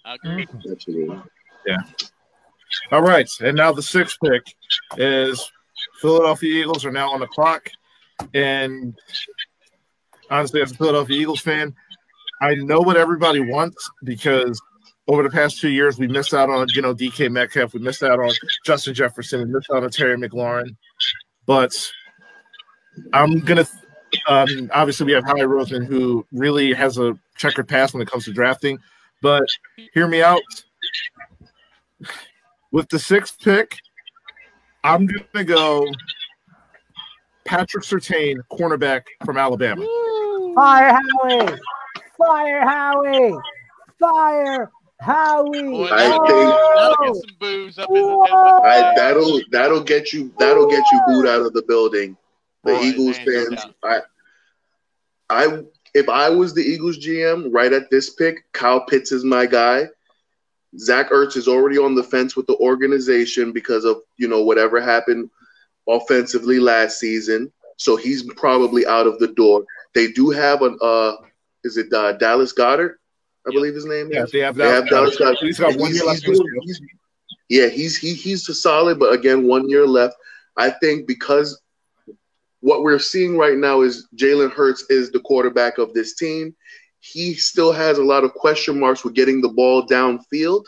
Agreed. 0.06 0.48
Yeah. 1.66 1.78
All 2.92 3.02
right. 3.02 3.30
And 3.42 3.58
now 3.58 3.72
the 3.72 3.82
sixth 3.82 4.18
pick 4.24 4.44
is 4.98 5.52
Philadelphia 6.02 6.62
Eagles 6.62 6.86
are 6.86 6.92
now 6.92 7.12
on 7.12 7.20
the 7.20 7.28
clock. 7.28 7.70
And 8.34 8.98
honestly, 10.30 10.62
as 10.62 10.72
a 10.72 10.76
Philadelphia 10.76 11.20
Eagles 11.20 11.42
fan, 11.42 11.74
I 12.42 12.56
know 12.56 12.82
what 12.82 12.98
everybody 12.98 13.40
wants 13.40 13.90
because 14.04 14.62
over 15.08 15.24
the 15.24 15.30
past 15.30 15.60
two 15.60 15.70
years, 15.70 15.98
we 15.98 16.08
missed 16.08 16.34
out 16.34 16.50
on, 16.50 16.68
you 16.74 16.82
know, 16.82 16.94
DK 16.94 17.32
Metcalf. 17.32 17.74
We 17.74 17.80
missed 17.80 18.04
out 18.04 18.20
on 18.20 18.32
Justin 18.66 18.94
Jefferson. 18.94 19.40
We 19.42 19.54
missed 19.54 19.70
out 19.74 19.84
on 19.84 19.90
Terry 19.90 20.18
McLaurin. 20.18 20.76
But 21.46 21.74
I'm 23.14 23.40
going 23.40 23.64
to, 23.64 23.70
um, 24.28 24.70
obviously, 24.74 25.06
we 25.06 25.12
have 25.12 25.26
Howie 25.26 25.42
Roseman, 25.42 25.86
who 25.86 26.26
really 26.32 26.74
has 26.74 26.98
a 26.98 27.18
checkered 27.36 27.68
past 27.68 27.94
when 27.94 28.02
it 28.02 28.10
comes 28.10 28.26
to 28.26 28.34
drafting. 28.34 28.80
But 29.22 29.46
hear 29.94 30.08
me 30.08 30.24
out. 30.24 30.42
With 32.72 32.90
the 32.90 33.00
sixth 33.00 33.40
pick, 33.40 33.78
I'm 34.84 35.06
going 35.06 35.26
to 35.34 35.44
go 35.44 35.86
Patrick 37.46 37.84
Surtain, 37.84 38.38
cornerback 38.52 39.04
from 39.24 39.38
Alabama. 39.38 39.86
Fire 40.56 40.94
Howie! 40.94 41.58
Fire 42.18 42.62
Howie! 42.62 43.36
Fire 44.00 44.72
Howie! 45.00 45.90
I 45.92 46.10
think 46.28 46.54
I, 48.32 48.94
that'll 48.96 49.42
that'll 49.52 49.84
get 49.84 50.14
you 50.14 50.34
that'll 50.40 50.70
get 50.70 50.84
you 50.92 51.02
booed 51.08 51.28
out 51.28 51.42
of 51.42 51.54
the 51.54 51.64
building. 51.64 52.18
The 52.64 52.74
Boy, 52.74 52.82
Eagles 52.82 53.18
man, 53.26 53.50
fans, 53.50 53.66
I, 53.84 54.00
I 55.30 55.64
if 55.94 56.10
I 56.10 56.30
was 56.30 56.54
the 56.54 56.64
Eagles 56.64 56.98
GM 56.98 57.50
right 57.52 57.72
at 57.72 57.90
this 57.92 58.12
pick, 58.12 58.52
Kyle 58.54 58.86
Pitts 58.86 59.12
is 59.12 59.24
my 59.24 59.46
guy. 59.46 59.86
Zach 60.78 61.10
Ertz 61.10 61.38
is 61.38 61.48
already 61.48 61.78
on 61.78 61.96
the 61.96 62.04
fence 62.04 62.36
with 62.36 62.48
the 62.48 62.58
organization 62.58 63.52
because 63.52 63.86
of 63.86 63.98
you 64.18 64.28
know 64.28 64.44
whatever 64.44 64.82
happened 64.82 65.30
offensively 65.88 66.60
last 66.60 67.00
season. 67.00 67.52
So 67.78 67.96
he's 67.96 68.24
probably 68.34 68.86
out 68.86 69.08
of 69.08 69.20
the 69.20 69.28
door. 69.28 69.66
They 69.94 70.12
do 70.12 70.30
have 70.30 70.62
an 70.62 70.78
uh, 70.82 71.14
is 71.64 71.78
it 71.78 71.92
uh, 71.94 72.14
Dallas 72.14 72.52
Goddard? 72.52 72.98
I 73.48 73.52
believe 73.52 73.76
his 73.76 73.86
name 73.86 74.08
is. 74.08 74.16
Yeah, 74.16 74.26
they 74.32 74.40
have, 74.40 74.56
they 74.56 74.68
have 74.68 74.90
Dallas 74.90 75.18
Goedert. 75.18 75.38
He's 75.40 75.60
got 75.60 75.78
one 75.78 75.92
he's, 75.92 75.98
year 75.98 76.06
left. 76.06 76.26
He's 76.26 76.42
he's, 76.64 76.82
yeah, 77.50 77.68
he's 77.68 77.98
he, 77.98 78.14
he's 78.14 78.60
solid, 78.60 79.00
but 79.00 79.14
again, 79.14 79.48
one 79.48 79.70
year 79.70 79.86
left. 79.86 80.16
I 80.58 80.70
think 80.70 81.08
because 81.08 81.62
what 82.62 82.82
we're 82.82 83.00
seeing 83.00 83.38
right 83.38 83.58
now 83.58 83.82
is 83.82 84.08
Jalen 84.16 84.52
Hurts 84.52 84.86
is 84.90 85.12
the 85.12 85.20
quarterback 85.20 85.78
of 85.78 85.94
this 85.94 86.16
team 86.16 86.56
he 87.06 87.36
still 87.36 87.72
has 87.72 87.98
a 87.98 88.04
lot 88.04 88.24
of 88.24 88.34
question 88.34 88.80
marks 88.80 89.04
with 89.04 89.14
getting 89.14 89.40
the 89.40 89.50
ball 89.50 89.86
downfield. 89.86 90.66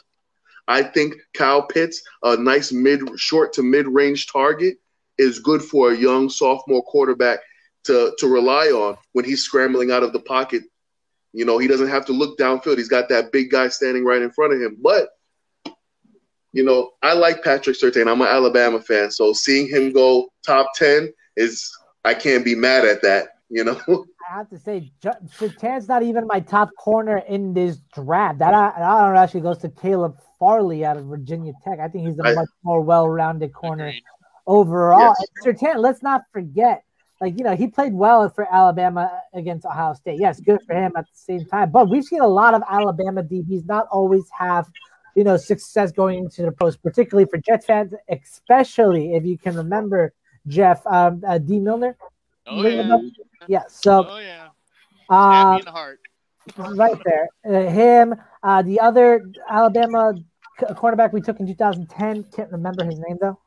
I 0.68 0.84
think 0.84 1.16
Kyle 1.34 1.64
Pitts, 1.66 2.04
a 2.24 2.38
nice 2.38 2.72
mid, 2.72 3.02
short 3.20 3.54
to 3.54 3.64
mid 3.64 3.88
range 3.88 4.28
target, 4.28 4.78
is 5.18 5.40
good 5.40 5.64
for 5.64 5.92
a 5.92 5.98
young 5.98 6.30
sophomore 6.30 6.84
quarterback 6.84 7.40
to 7.86 8.14
to 8.20 8.28
rely 8.28 8.68
on 8.68 8.98
when 9.14 9.26
he's 9.26 9.44
scrambling 9.44 9.92
out 9.92 10.04
of 10.04 10.14
the 10.14 10.20
pocket. 10.20 10.64
You 11.34 11.46
know, 11.46 11.58
he 11.58 11.68
doesn't 11.68 11.90
have 11.90 12.06
to 12.06 12.14
look 12.14 12.38
downfield. 12.38 12.78
He's 12.78 12.90
got 12.90 13.10
that 13.10 13.32
big 13.32 13.50
guy 13.50 13.70
standing 13.70 14.06
right 14.06 14.22
in 14.22 14.32
front 14.32 14.54
of 14.54 14.62
him. 14.62 14.78
But 14.80 15.10
you 16.54 16.64
know, 16.64 16.92
I 17.02 17.14
like 17.14 17.44
Patrick 17.44 17.78
Surtain. 17.78 18.12
I'm 18.12 18.22
an 18.22 18.28
Alabama 18.28 18.80
fan, 18.80 19.10
so 19.10 19.34
seeing 19.34 19.68
him 19.68 19.92
go 19.92 20.30
top 20.46 20.68
ten 20.76 21.12
is 21.36 21.72
I 22.06 22.14
can't 22.14 22.46
be 22.46 22.54
mad 22.54 22.86
at 22.86 23.02
that. 23.02 23.30
You 23.50 23.64
know. 23.64 24.06
I 24.30 24.38
have 24.38 24.50
to 24.50 24.58
say, 24.58 24.92
Surtain's 25.02 25.88
not 25.88 26.04
even 26.04 26.28
my 26.28 26.40
top 26.40 26.70
corner 26.78 27.18
in 27.30 27.54
this 27.54 27.78
draft. 27.94 28.40
That 28.40 28.54
I, 28.54 28.74
I 28.76 29.02
don't 29.02 29.14
know 29.14 29.20
actually 29.20 29.42
goes 29.42 29.58
to 29.60 29.70
Caleb 29.70 30.18
Farley 30.40 30.84
out 30.86 30.98
of 30.98 31.06
Virginia 31.06 31.54
Tech. 31.64 31.80
I 31.80 31.88
think 31.88 32.08
he's 32.08 32.20
a 32.20 32.28
I, 32.28 32.34
much 32.34 32.50
more 32.64 32.82
well-rounded 32.82 33.54
corner 33.54 33.88
agreed. 33.88 34.04
overall. 34.46 35.14
Yes. 35.46 35.76
let's 35.78 36.04
not 36.04 36.24
forget, 36.32 36.84
like 37.22 37.38
you 37.38 37.44
know, 37.44 37.56
he 37.56 37.68
played 37.68 37.94
well 37.94 38.30
for 38.30 38.52
Alabama 38.54 39.12
against 39.34 39.66
Ohio 39.66 39.94
State. 39.94 40.20
Yes, 40.20 40.40
good 40.40 40.60
for 40.66 40.76
him 40.76 40.92
at 40.98 41.06
the 41.06 41.18
same 41.18 41.46
time. 41.46 41.72
But 41.72 41.90
we've 41.90 42.04
seen 42.04 42.22
a 42.22 42.28
lot 42.28 42.54
of 42.54 42.64
Alabama 42.70 43.24
DBs 43.24 43.66
not 43.66 43.88
always 43.92 44.26
have, 44.38 44.68
you 45.16 45.24
know, 45.24 45.38
success 45.38 45.92
going 45.92 46.20
into 46.20 46.42
the 46.42 46.52
pros, 46.52 46.76
particularly 46.76 47.30
for 47.30 47.38
Jets 47.38 47.66
fans, 47.66 47.94
especially 48.10 49.14
if 49.14 49.26
you 49.26 49.38
can 49.38 49.56
remember 49.56 50.14
Jeff 50.48 50.86
um, 50.86 51.24
uh, 51.28 51.38
Dee 51.38 51.60
Milliner 51.60 51.98
Oh 52.48 52.66
yeah. 52.66 52.98
Bell? 53.40 53.48
Yeah. 53.50 53.64
So 53.70 54.08
Oh 54.10 54.18
yeah. 54.20 54.50
uh, 55.10 55.52
Happy 55.52 55.68
in 55.68 55.74
heart. 55.74 56.00
right 56.58 56.98
there. 57.06 57.28
Uh, 57.46 57.70
him, 57.70 58.16
uh, 58.44 58.62
the 58.62 58.80
other 58.80 59.30
Alabama 59.50 60.14
c- 60.60 60.66
cornerback 60.74 61.14
we 61.14 61.22
took 61.22 61.40
in 61.40 61.48
2010. 61.48 62.26
Can't 62.36 62.52
remember 62.52 62.84
his 62.84 63.00
name 63.00 63.18
though. 63.22 63.40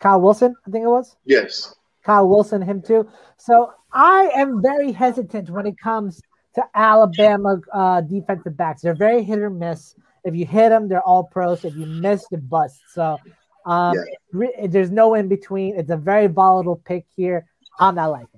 Kyle 0.00 0.20
Wilson, 0.20 0.54
I 0.66 0.70
think 0.70 0.84
it 0.84 0.88
was. 0.88 1.16
Yes. 1.24 1.74
Kyle 2.04 2.26
Wilson, 2.28 2.62
him 2.62 2.80
too. 2.80 3.08
So 3.36 3.72
I 3.92 4.30
am 4.34 4.62
very 4.62 4.92
hesitant 4.92 5.50
when 5.50 5.66
it 5.66 5.78
comes 5.78 6.22
to 6.54 6.64
Alabama 6.74 7.60
uh, 7.72 8.00
defensive 8.00 8.56
backs. 8.56 8.82
They're 8.82 8.94
very 8.94 9.22
hit 9.22 9.38
or 9.38 9.50
miss. 9.50 9.94
If 10.24 10.34
you 10.34 10.46
hit 10.46 10.70
them, 10.70 10.88
they're 10.88 11.02
all 11.02 11.24
pros. 11.24 11.64
If 11.64 11.74
you 11.76 11.86
miss, 11.86 12.26
they're 12.30 12.40
bust. 12.40 12.80
So 12.94 13.18
um, 13.66 13.94
Yeah. 13.94 14.02
re- 14.32 14.66
there's 14.68 14.90
no 14.90 15.14
in 15.14 15.28
between. 15.28 15.76
It's 15.78 15.90
a 15.90 15.96
very 15.96 16.26
volatile 16.28 16.76
pick 16.84 17.04
here. 17.14 17.46
I'm 17.78 17.94
not 17.94 18.10
liking 18.10 18.28
it. 18.34 18.37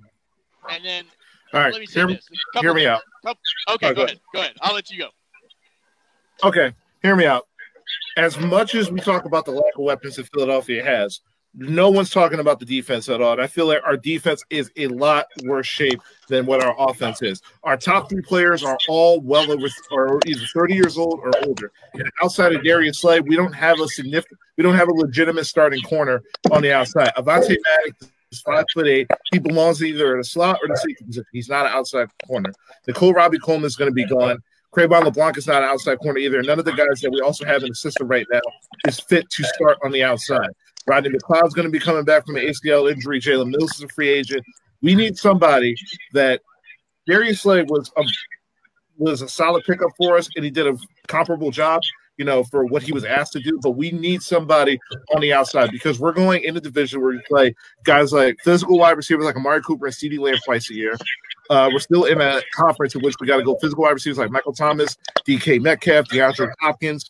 And 0.69 0.85
then 0.85 1.05
All 1.53 1.59
right, 1.59 1.73
let 1.73 1.81
me 1.81 1.87
hear, 1.87 2.07
this. 2.07 2.27
Couple 2.53 2.61
hear 2.61 2.73
me 2.73 2.85
out. 2.87 3.01
Oh, 3.25 3.31
okay, 3.31 3.87
Oh, 3.87 3.89
go 3.89 3.95
go 3.95 4.03
ahead. 4.03 4.19
Go 4.33 4.39
ahead. 4.39 4.53
I'll 4.61 4.75
let 4.75 4.89
you 4.91 4.99
go. 4.99 5.09
Okay, 6.43 6.73
hear 7.01 7.15
me 7.15 7.25
out. 7.25 7.47
As 8.17 8.37
much 8.39 8.75
as 8.75 8.91
we 8.91 8.99
talk 8.99 9.25
about 9.25 9.45
the 9.45 9.51
lack 9.51 9.73
of 9.77 9.83
weapons 9.83 10.15
that 10.15 10.27
Philadelphia 10.33 10.83
has, 10.83 11.21
no 11.53 11.89
one's 11.89 12.09
talking 12.09 12.39
about 12.39 12.59
the 12.59 12.65
defense 12.65 13.09
at 13.09 13.21
all. 13.21 13.33
And 13.33 13.41
I 13.41 13.47
feel 13.47 13.65
like 13.65 13.81
our 13.85 13.97
defense 13.97 14.43
is 14.49 14.71
a 14.77 14.87
lot 14.87 15.25
worse 15.43 15.67
shape 15.67 16.01
than 16.29 16.45
what 16.45 16.63
our 16.63 16.73
offense 16.77 17.21
is. 17.21 17.41
Our 17.63 17.75
top 17.75 18.09
three 18.09 18.21
players 18.21 18.63
are 18.63 18.77
all 18.87 19.19
well 19.19 19.51
over 19.51 19.67
or 19.91 20.19
either 20.25 20.45
30 20.53 20.73
years 20.73 20.97
old 20.97 21.19
or 21.21 21.31
older. 21.45 21.71
And 21.93 22.09
outside 22.23 22.53
of 22.55 22.63
Darius 22.63 22.99
Slay, 22.99 23.19
we 23.19 23.35
don't 23.35 23.53
have 23.53 23.79
a 23.79 23.87
significant, 23.87 24.39
we 24.57 24.63
don't 24.63 24.75
have 24.75 24.87
a 24.87 24.93
legitimate 24.93 25.45
starting 25.45 25.81
corner 25.81 26.23
on 26.51 26.61
the 26.61 26.73
outside. 26.73 27.11
Avonte 27.17 27.57
Maddox 27.65 28.11
is 28.31 28.41
five 28.41 28.65
foot 28.73 28.87
eight. 28.87 29.07
He 29.31 29.39
belongs 29.39 29.83
either 29.83 30.13
in 30.13 30.19
a 30.19 30.23
slot 30.23 30.59
or 30.61 30.67
the 30.67 30.77
safety 30.77 31.05
position. 31.05 31.25
He's 31.31 31.49
not 31.49 31.65
an 31.65 31.71
outside 31.73 32.07
corner. 32.27 32.51
Nickell 32.87 33.13
Robey-Coleman 33.13 33.65
is 33.65 33.75
going 33.75 33.89
to 33.89 33.95
be 33.95 34.05
gone. 34.05 34.41
Cre'Von 34.73 35.03
LeBlanc 35.03 35.37
is 35.37 35.47
not 35.47 35.63
an 35.63 35.69
outside 35.69 35.99
corner 35.99 36.17
either. 36.17 36.41
None 36.41 36.57
of 36.57 36.65
the 36.65 36.71
guys 36.71 37.01
that 37.01 37.11
we 37.11 37.19
also 37.19 37.45
have 37.45 37.61
in 37.63 37.69
the 37.69 37.75
system 37.75 38.07
right 38.07 38.25
now 38.31 38.39
is 38.87 38.99
fit 38.99 39.29
to 39.29 39.43
start 39.43 39.77
on 39.83 39.91
the 39.91 40.03
outside. 40.03 40.49
Rodney 40.87 41.09
McLeod's 41.09 41.53
going 41.53 41.67
to 41.67 41.71
be 41.71 41.79
coming 41.79 42.05
back 42.05 42.25
from 42.25 42.37
an 42.37 42.43
ACL 42.43 42.91
injury. 42.91 43.19
Jalen 43.19 43.51
Mills 43.51 43.75
is 43.75 43.83
a 43.83 43.87
free 43.89 44.09
agent. 44.09 44.43
We 44.81 44.95
need 44.95 45.17
somebody 45.17 45.75
that 46.13 46.41
Darius 47.05 47.41
Slade 47.41 47.69
was 47.69 47.91
a 47.97 48.03
was 48.97 49.21
a 49.21 49.27
solid 49.27 49.63
pickup 49.65 49.89
for 49.97 50.15
us, 50.17 50.29
and 50.35 50.45
he 50.45 50.51
did 50.51 50.67
a 50.67 50.77
comparable 51.07 51.49
job, 51.49 51.81
you 52.17 52.25
know, 52.25 52.43
for 52.43 52.65
what 52.65 52.83
he 52.83 52.91
was 52.91 53.03
asked 53.03 53.33
to 53.33 53.39
do. 53.39 53.59
But 53.61 53.71
we 53.71 53.91
need 53.91 54.21
somebody 54.21 54.79
on 55.15 55.21
the 55.21 55.33
outside 55.33 55.71
because 55.71 55.99
we're 55.99 56.11
going 56.13 56.43
in 56.43 56.55
a 56.57 56.61
division 56.61 57.01
where 57.01 57.11
we 57.11 57.21
play 57.27 57.55
guys 57.83 58.13
like 58.13 58.37
physical 58.43 58.77
wide 58.77 58.97
receivers 58.97 59.25
like 59.25 59.35
Amari 59.35 59.61
Cooper 59.61 59.87
and 59.87 59.95
CeeDee 59.95 60.19
Lamb 60.19 60.37
twice 60.45 60.69
a 60.69 60.73
year. 60.73 60.93
Uh, 61.49 61.69
we're 61.73 61.79
still 61.79 62.05
in 62.05 62.21
a 62.21 62.41
conference 62.55 62.95
in 62.95 63.01
which 63.01 63.15
we 63.19 63.27
got 63.27 63.37
to 63.37 63.43
go 63.43 63.57
physical 63.61 63.83
wide 63.83 63.91
receivers 63.91 64.17
like 64.17 64.31
Michael 64.31 64.53
Thomas, 64.53 64.97
DK 65.27 65.61
Metcalf, 65.61 66.07
DeAndre 66.07 66.51
Hopkins. 66.61 67.09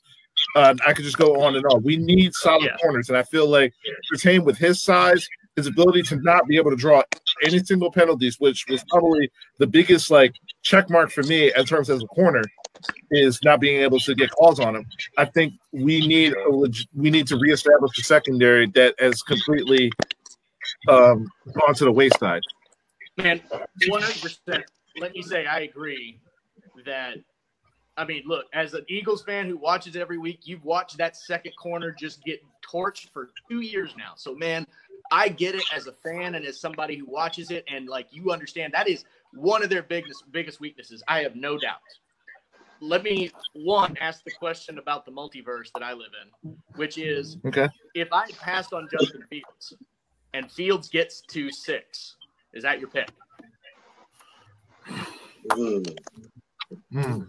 Uh, 0.55 0.73
I 0.87 0.93
could 0.93 1.05
just 1.05 1.17
go 1.17 1.41
on 1.43 1.55
and 1.55 1.65
on. 1.65 1.83
We 1.83 1.97
need 1.97 2.33
solid 2.33 2.63
Yeah. 2.63 2.77
corners, 2.81 3.09
and 3.09 3.17
I 3.17 3.23
feel 3.23 3.47
like 3.47 3.73
Surtain 4.11 4.43
with 4.43 4.57
his 4.57 4.81
size, 4.81 5.27
his 5.55 5.67
ability 5.67 6.01
to 6.03 6.15
not 6.17 6.47
be 6.47 6.57
able 6.57 6.71
to 6.71 6.77
draw 6.77 7.03
any 7.43 7.59
single 7.59 7.91
penalties, 7.91 8.37
which 8.39 8.65
was 8.69 8.83
probably 8.89 9.29
the 9.59 9.67
biggest 9.67 10.09
like 10.09 10.33
check 10.61 10.89
mark 10.89 11.11
for 11.11 11.23
me 11.23 11.51
in 11.55 11.65
terms 11.65 11.89
as 11.89 12.01
a 12.01 12.07
corner, 12.07 12.43
is 13.11 13.39
not 13.43 13.59
being 13.59 13.81
able 13.81 13.99
to 13.99 14.15
get 14.15 14.31
calls 14.31 14.59
on 14.59 14.75
him. 14.75 14.85
I 15.17 15.25
think 15.25 15.53
we 15.71 16.05
need 16.05 16.33
a 16.33 16.49
leg- 16.49 16.75
we 16.95 17.09
need 17.09 17.27
to 17.27 17.37
reestablish 17.37 17.95
the 17.95 18.03
secondary 18.03 18.67
that 18.71 18.95
has 18.99 19.21
completely 19.21 19.91
um, 20.87 21.27
gone 21.53 21.73
to 21.75 21.85
the 21.85 21.91
wayside. 21.91 22.41
Man, 23.17 23.41
one 23.87 24.01
hundred 24.01 24.21
percent. 24.21 24.65
Let 24.99 25.13
me 25.13 25.21
say, 25.21 25.45
I 25.45 25.61
agree 25.61 26.19
that. 26.85 27.17
I 27.97 28.05
mean, 28.05 28.23
look, 28.25 28.45
as 28.53 28.73
an 28.73 28.85
Eagles 28.87 29.21
fan 29.21 29.47
who 29.47 29.57
watches 29.57 29.97
every 29.97 30.17
week, 30.17 30.39
you've 30.43 30.63
watched 30.63 30.97
that 30.97 31.17
second 31.17 31.51
corner 31.61 31.91
just 31.91 32.23
get 32.23 32.41
torched 32.65 33.09
for 33.11 33.31
two 33.49 33.59
years 33.59 33.93
now. 33.97 34.13
So, 34.15 34.33
man, 34.33 34.65
I 35.11 35.27
get 35.27 35.55
it 35.55 35.65
as 35.75 35.87
a 35.87 35.91
fan 35.91 36.35
and 36.35 36.45
as 36.45 36.57
somebody 36.57 36.95
who 36.95 37.05
watches 37.05 37.51
it, 37.51 37.65
and 37.67 37.89
like 37.89 38.07
you 38.09 38.31
understand, 38.31 38.73
that 38.73 38.87
is 38.87 39.03
one 39.33 39.63
of 39.63 39.69
their 39.69 39.83
biggest 39.83 40.23
biggest 40.31 40.59
weaknesses. 40.59 41.03
I 41.07 41.19
have 41.21 41.35
no 41.35 41.57
doubt. 41.57 41.79
Let 42.79 43.03
me 43.03 43.31
one 43.53 43.95
ask 44.01 44.23
the 44.23 44.31
question 44.31 44.79
about 44.79 45.05
the 45.05 45.11
multiverse 45.11 45.71
that 45.73 45.83
I 45.83 45.93
live 45.93 46.11
in, 46.43 46.55
which 46.75 46.97
is 46.97 47.37
Okay. 47.45 47.69
if 47.93 48.07
I 48.11 48.31
passed 48.39 48.73
on 48.73 48.87
Justin 48.91 49.23
Fields 49.29 49.73
and 50.33 50.51
Fields 50.51 50.89
gets 50.89 51.21
to 51.21 51.51
six, 51.51 52.15
is 52.53 52.63
that 52.63 52.79
your 52.79 52.89
pick? 52.89 53.09
Hmm. 55.51 55.83
Hmm. 56.91 57.21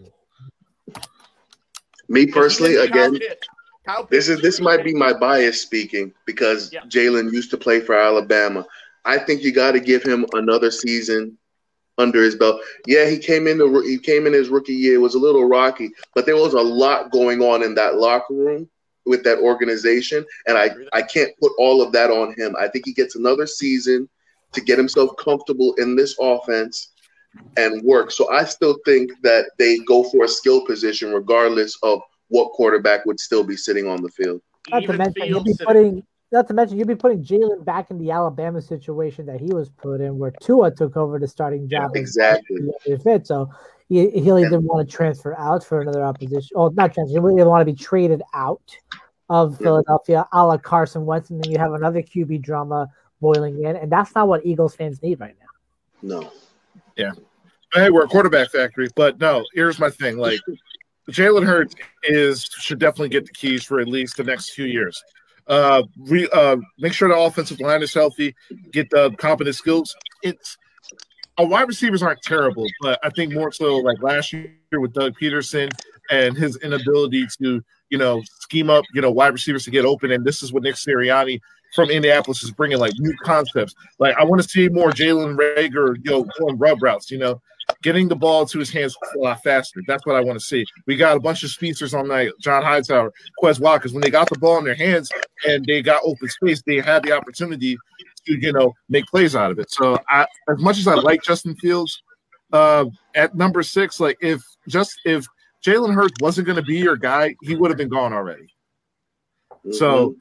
Me 2.08 2.26
personally, 2.26 2.76
again, 2.76 3.18
Kyle 3.86 4.06
this 4.10 4.28
is 4.28 4.40
this 4.40 4.60
might 4.60 4.84
be 4.84 4.94
my 4.94 5.12
bias 5.12 5.60
speaking 5.60 6.12
because 6.24 6.72
Yeah. 6.72 6.84
Jalen 6.84 7.32
used 7.32 7.50
to 7.50 7.56
play 7.56 7.80
for 7.80 7.94
Alabama. 7.94 8.66
I 9.04 9.18
think 9.18 9.42
you 9.42 9.52
got 9.52 9.72
to 9.72 9.80
give 9.80 10.02
him 10.02 10.24
another 10.32 10.70
season 10.70 11.36
under 11.98 12.22
his 12.22 12.36
belt. 12.36 12.60
Yeah, 12.86 13.08
he 13.08 13.18
came 13.18 13.46
in 13.46 13.58
the 13.58 13.84
he 13.86 13.98
came 13.98 14.26
in 14.26 14.32
his 14.32 14.48
rookie 14.48 14.74
year. 14.74 14.94
It 14.94 15.02
was 15.02 15.14
a 15.14 15.18
little 15.18 15.46
rocky, 15.46 15.90
but 16.14 16.26
there 16.26 16.36
was 16.36 16.54
a 16.54 16.60
lot 16.60 17.12
going 17.12 17.42
on 17.42 17.62
in 17.62 17.74
that 17.74 17.96
locker 17.96 18.34
room 18.34 18.68
with 19.04 19.24
that 19.24 19.38
organization, 19.38 20.24
and 20.46 20.56
I 20.56 20.70
I 20.92 21.02
can't 21.02 21.32
put 21.40 21.52
all 21.58 21.82
of 21.82 21.92
that 21.92 22.10
on 22.10 22.34
him. 22.34 22.54
I 22.58 22.68
think 22.68 22.86
he 22.86 22.92
gets 22.92 23.16
another 23.16 23.46
season 23.46 24.08
to 24.52 24.60
get 24.60 24.78
himself 24.78 25.10
comfortable 25.18 25.74
in 25.74 25.96
this 25.96 26.16
offense 26.20 26.92
and 27.56 27.82
work. 27.82 28.10
So 28.10 28.30
I 28.30 28.44
still 28.44 28.78
think 28.84 29.10
that 29.22 29.50
they 29.58 29.78
go 29.80 30.04
for 30.04 30.24
a 30.24 30.28
skill 30.28 30.66
position 30.66 31.12
regardless 31.12 31.76
of 31.82 32.00
what 32.28 32.52
quarterback 32.52 33.06
would 33.06 33.18
still 33.18 33.44
be 33.44 33.56
sitting 33.56 33.88
on 33.88 34.02
the 34.02 34.10
field. 34.10 34.40
Not 34.70 34.84
to 34.84 34.92
mention 34.92 35.26
you'll 35.26 35.42
be 35.42 35.54
putting 35.64 36.06
not 36.32 36.48
to 36.48 36.54
mention 36.54 36.78
you'll 36.78 36.88
be 36.88 36.94
putting 36.94 37.22
Jalen 37.22 37.64
back 37.64 37.90
in 37.90 37.98
the 37.98 38.10
Alabama 38.10 38.60
situation 38.62 39.26
that 39.26 39.40
he 39.40 39.52
was 39.52 39.68
put 39.68 40.00
in, 40.00 40.18
where 40.18 40.32
Tua 40.40 40.70
took 40.70 40.96
over 40.96 41.18
the 41.18 41.28
starting 41.28 41.68
job. 41.68 41.90
and 41.92 41.96
Exactly. 41.96 42.58
fit. 43.04 43.26
So 43.26 43.50
he, 43.88 44.08
he'll 44.10 44.38
either 44.38 44.58
want 44.58 44.88
to 44.88 44.96
transfer 44.96 45.38
out 45.38 45.62
for 45.62 45.82
another 45.82 46.02
opposition, 46.02 46.56
or 46.56 46.72
not 46.72 46.94
transfer. 46.94 47.20
He'll 47.20 47.38
either 47.38 47.48
want 47.48 47.60
to 47.60 47.72
be 47.72 47.76
traded 47.76 48.22
out 48.34 48.62
of 49.28 49.58
Philadelphia, 49.58 50.26
a 50.32 50.46
la 50.46 50.56
Carson 50.58 51.06
Wentz, 51.06 51.30
and 51.30 51.42
then 51.42 51.50
you 51.50 51.58
have 51.58 51.72
another 51.72 52.02
QB 52.02 52.42
drama 52.42 52.88
boiling 53.20 53.62
in, 53.64 53.76
and 53.76 53.92
that's 53.92 54.14
not 54.14 54.28
what 54.28 54.44
Eagles 54.44 54.74
fans 54.74 55.02
need 55.02 55.20
right 55.20 55.36
now. 55.40 56.20
No. 56.20 56.30
Yeah. 56.96 57.12
Hey, 57.72 57.90
we're 57.90 58.04
a 58.04 58.08
quarterback 58.08 58.50
factory, 58.50 58.88
but 58.96 59.20
no. 59.20 59.44
Here's 59.54 59.78
my 59.78 59.88
thing: 59.88 60.18
like 60.18 60.40
Jalen 61.10 61.46
Hurts 61.46 61.74
is 62.02 62.44
should 62.44 62.78
definitely 62.78 63.08
get 63.08 63.24
the 63.24 63.32
keys 63.32 63.64
for 63.64 63.80
at 63.80 63.88
least 63.88 64.16
the 64.16 64.24
next 64.24 64.50
few 64.50 64.66
years. 64.66 65.02
Uh, 65.46 65.82
re, 65.98 66.28
uh, 66.32 66.56
make 66.78 66.92
sure 66.92 67.08
the 67.08 67.16
offensive 67.16 67.60
line 67.60 67.82
is 67.82 67.92
healthy. 67.92 68.34
Get 68.72 68.90
the 68.90 69.10
competent 69.18 69.56
skills. 69.56 69.94
It's 70.22 70.56
our 71.38 71.46
wide 71.46 71.68
receivers 71.68 72.02
aren't 72.02 72.22
terrible, 72.22 72.66
but 72.80 72.98
I 73.02 73.10
think 73.10 73.32
more 73.32 73.52
so 73.52 73.76
like 73.78 74.02
last 74.02 74.32
year 74.32 74.54
with 74.72 74.92
Doug 74.92 75.14
Pederson 75.20 75.70
and 76.10 76.36
his 76.36 76.56
inability 76.58 77.26
to, 77.42 77.62
you 77.90 77.98
know, 77.98 78.22
scheme 78.40 78.70
up, 78.70 78.84
you 78.94 79.00
know, 79.00 79.10
wide 79.10 79.32
receivers 79.32 79.64
to 79.64 79.70
get 79.70 79.84
open. 79.84 80.12
And 80.12 80.24
this 80.24 80.42
is 80.42 80.52
what 80.52 80.62
Nick 80.62 80.74
Sirianni 80.74 81.40
from 81.74 81.90
Indianapolis 81.90 82.42
is 82.42 82.50
bringing, 82.50 82.78
like 82.78 82.92
new 82.98 83.14
concepts. 83.24 83.74
Like 83.98 84.16
I 84.16 84.24
want 84.24 84.42
to 84.42 84.48
see 84.48 84.68
more 84.68 84.90
Jalen 84.90 85.36
Reagor, 85.36 85.96
you 86.04 86.10
know, 86.10 86.26
going 86.38 86.58
rub 86.58 86.82
routes. 86.82 87.10
You 87.10 87.18
know, 87.18 87.40
getting 87.82 88.08
the 88.08 88.16
ball 88.16 88.46
to 88.46 88.58
his 88.58 88.70
hands 88.70 88.96
a 89.14 89.18
lot 89.18 89.42
faster. 89.42 89.80
That's 89.86 90.04
what 90.06 90.16
I 90.16 90.20
want 90.20 90.38
to 90.38 90.44
see. 90.44 90.64
We 90.86 90.96
got 90.96 91.16
a 91.16 91.20
bunch 91.20 91.42
of 91.42 91.50
speedsters 91.50 91.94
on 91.94 92.08
night, 92.08 92.30
John 92.40 92.62
Hightower, 92.62 93.12
Quez 93.42 93.60
Watkins. 93.60 93.92
When 93.92 94.02
they 94.02 94.10
got 94.10 94.28
the 94.28 94.38
ball 94.38 94.58
in 94.58 94.64
their 94.64 94.74
hands 94.74 95.10
and 95.46 95.64
they 95.66 95.82
got 95.82 96.02
open 96.04 96.28
space, 96.28 96.62
they 96.62 96.80
had 96.80 97.02
the 97.02 97.12
opportunity 97.12 97.76
to, 98.26 98.38
you 98.40 98.52
know, 98.52 98.72
make 98.88 99.06
plays 99.06 99.34
out 99.36 99.50
of 99.50 99.58
it. 99.58 99.70
So 99.70 99.98
I, 100.08 100.26
as 100.48 100.58
much 100.60 100.78
as 100.78 100.86
I 100.86 100.94
like 100.94 101.22
Justin 101.22 101.54
Fields, 101.56 102.02
uh, 102.52 102.84
at 103.14 103.34
number 103.34 103.62
six, 103.62 103.98
like 104.00 104.18
if 104.20 104.42
just 104.68 104.98
if 105.04 105.26
Jalen 105.64 105.94
Hurts 105.94 106.14
wasn't 106.20 106.46
going 106.46 106.56
to 106.56 106.62
be 106.62 106.76
your 106.78 106.96
guy, 106.96 107.34
he 107.42 107.56
would 107.56 107.70
have 107.70 107.78
been 107.78 107.88
gone 107.88 108.12
already. 108.12 108.46
So 109.70 110.14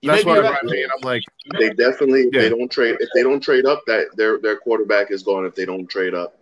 You 0.00 0.10
that's 0.10 0.24
why 0.24 0.38
right. 0.40 0.58
I 0.62 0.66
mean, 0.66 0.86
I'm 0.94 1.00
like, 1.02 1.22
Mm-hmm. 1.52 1.58
they 1.60 1.70
definitely 1.70 2.28
Yeah. 2.32 2.42
they 2.42 2.48
don't 2.50 2.70
trade 2.70 2.96
if 3.00 3.08
they 3.14 3.22
don't 3.22 3.40
trade 3.40 3.64
up 3.64 3.82
that 3.86 4.08
their 4.16 4.38
their 4.38 4.56
quarterback 4.58 5.10
is 5.10 5.22
gone 5.22 5.46
if 5.46 5.54
they 5.54 5.64
don't 5.64 5.86
trade 5.88 6.14
up. 6.14 6.37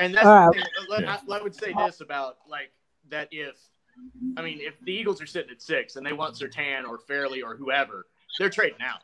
And 0.00 0.14
that's 0.14 0.26
right. 0.26 0.48
Let- 0.88 1.02
Yeah. 1.02 1.18
I, 1.28 1.38
I 1.38 1.42
would 1.42 1.54
say 1.54 1.72
this 1.76 2.00
about 2.00 2.38
like 2.48 2.72
that 3.10 3.28
if 3.30 3.56
I 4.36 4.42
mean 4.42 4.58
if 4.60 4.74
the 4.82 4.92
Eagles 4.92 5.20
are 5.20 5.26
sitting 5.26 5.50
at 5.50 5.60
six 5.62 5.96
and 5.96 6.06
they 6.06 6.12
want 6.12 6.34
Surtain 6.34 6.86
or 6.86 6.98
Farley 6.98 7.42
or 7.42 7.54
whoever, 7.56 8.06
they're 8.38 8.48
trading 8.50 8.78
out. 8.80 9.00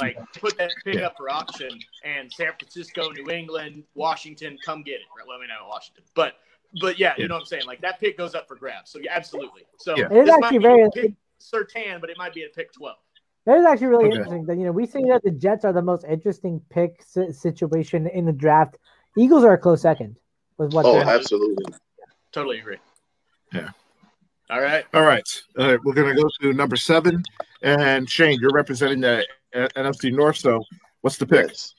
Like 0.00 0.16
put 0.34 0.56
that 0.58 0.70
pick 0.84 0.94
Yeah. 0.96 1.06
up 1.06 1.16
for 1.16 1.28
auction 1.30 1.70
and 2.04 2.32
San 2.32 2.52
Francisco, 2.58 3.10
New 3.10 3.30
England, 3.30 3.84
Washington, 3.94 4.56
come 4.64 4.82
get 4.82 4.94
it. 4.96 5.06
Right? 5.16 5.26
Well, 5.26 5.36
I 5.36 5.40
mean, 5.40 5.48
not 5.48 5.68
Washington, 5.68 6.04
but 6.14 6.34
but 6.80 6.98
yeah, 6.98 7.14
Yeah. 7.16 7.22
you 7.22 7.28
know 7.28 7.34
what 7.34 7.40
I'm 7.40 7.46
saying. 7.46 7.66
Like 7.66 7.80
that 7.80 7.98
pick 7.98 8.16
goes 8.16 8.34
up 8.34 8.46
for 8.46 8.54
grabs. 8.56 8.90
So 8.90 8.98
yeah, 9.00 9.12
absolutely. 9.14 9.62
So 9.78 9.96
Yeah. 9.96 10.06
It 10.12 10.18
is 10.24 10.28
actually 10.30 10.58
very 10.58 10.82
a 10.82 10.90
pick 10.90 11.12
Surtain, 11.40 12.00
but 12.00 12.10
it 12.10 12.18
might 12.18 12.34
be 12.34 12.44
a 12.44 12.48
pick 12.48 12.72
twelve. 12.72 12.98
That 13.46 13.58
is 13.58 13.64
actually 13.64 13.86
really 13.88 14.06
Okay. 14.08 14.16
interesting. 14.16 14.44
That 14.46 14.58
you 14.58 14.64
know 14.66 14.72
we 14.72 14.86
say 14.86 15.02
that 15.04 15.22
the 15.24 15.30
Jets 15.30 15.64
are 15.64 15.72
the 15.72 15.82
most 15.82 16.04
interesting 16.04 16.60
pick 16.68 17.02
situation 17.02 18.06
in 18.08 18.24
the 18.26 18.32
draft. 18.32 18.76
Eagles 19.16 19.42
are 19.42 19.54
a 19.54 19.58
close 19.58 19.82
second 19.82 20.16
with 20.58 20.74
what 20.74 20.84
Oh, 20.84 20.92
they're 20.92 21.08
absolutely. 21.08 21.64
Totally 22.32 22.58
agree. 22.58 22.78
Yeah. 23.52 23.70
All 24.50 24.60
right. 24.60 24.84
All 24.94 25.02
right. 25.02 25.26
All 25.58 25.68
right. 25.68 25.84
We're 25.84 25.94
going 25.94 26.14
to 26.14 26.22
go 26.22 26.28
to 26.42 26.52
number 26.52 26.76
seven. 26.76 27.22
And 27.62 28.08
Shane, 28.08 28.38
you're 28.40 28.52
representing 28.52 29.00
the 29.00 29.26
NFC 29.54 30.12
North. 30.12 30.36
So 30.36 30.62
what's 31.00 31.16
the 31.16 31.26
pick? 31.26 31.48
Yes. 31.48 31.74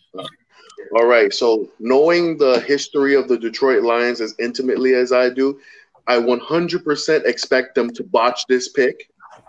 All 0.95 1.05
right. 1.05 1.33
So, 1.33 1.69
knowing 1.79 2.37
the 2.37 2.61
history 2.61 3.15
of 3.15 3.27
the 3.27 3.37
Detroit 3.37 3.83
Lions 3.83 4.21
as 4.21 4.33
intimately 4.39 4.95
as 4.95 5.11
I 5.11 5.29
do, 5.29 5.59
I 6.07 6.15
100% 6.15 7.25
expect 7.25 7.75
them 7.75 7.91
to 7.91 8.03
botch 8.03 8.45
this 8.47 8.69
pick. 8.69 9.11
Oh 9.31 9.43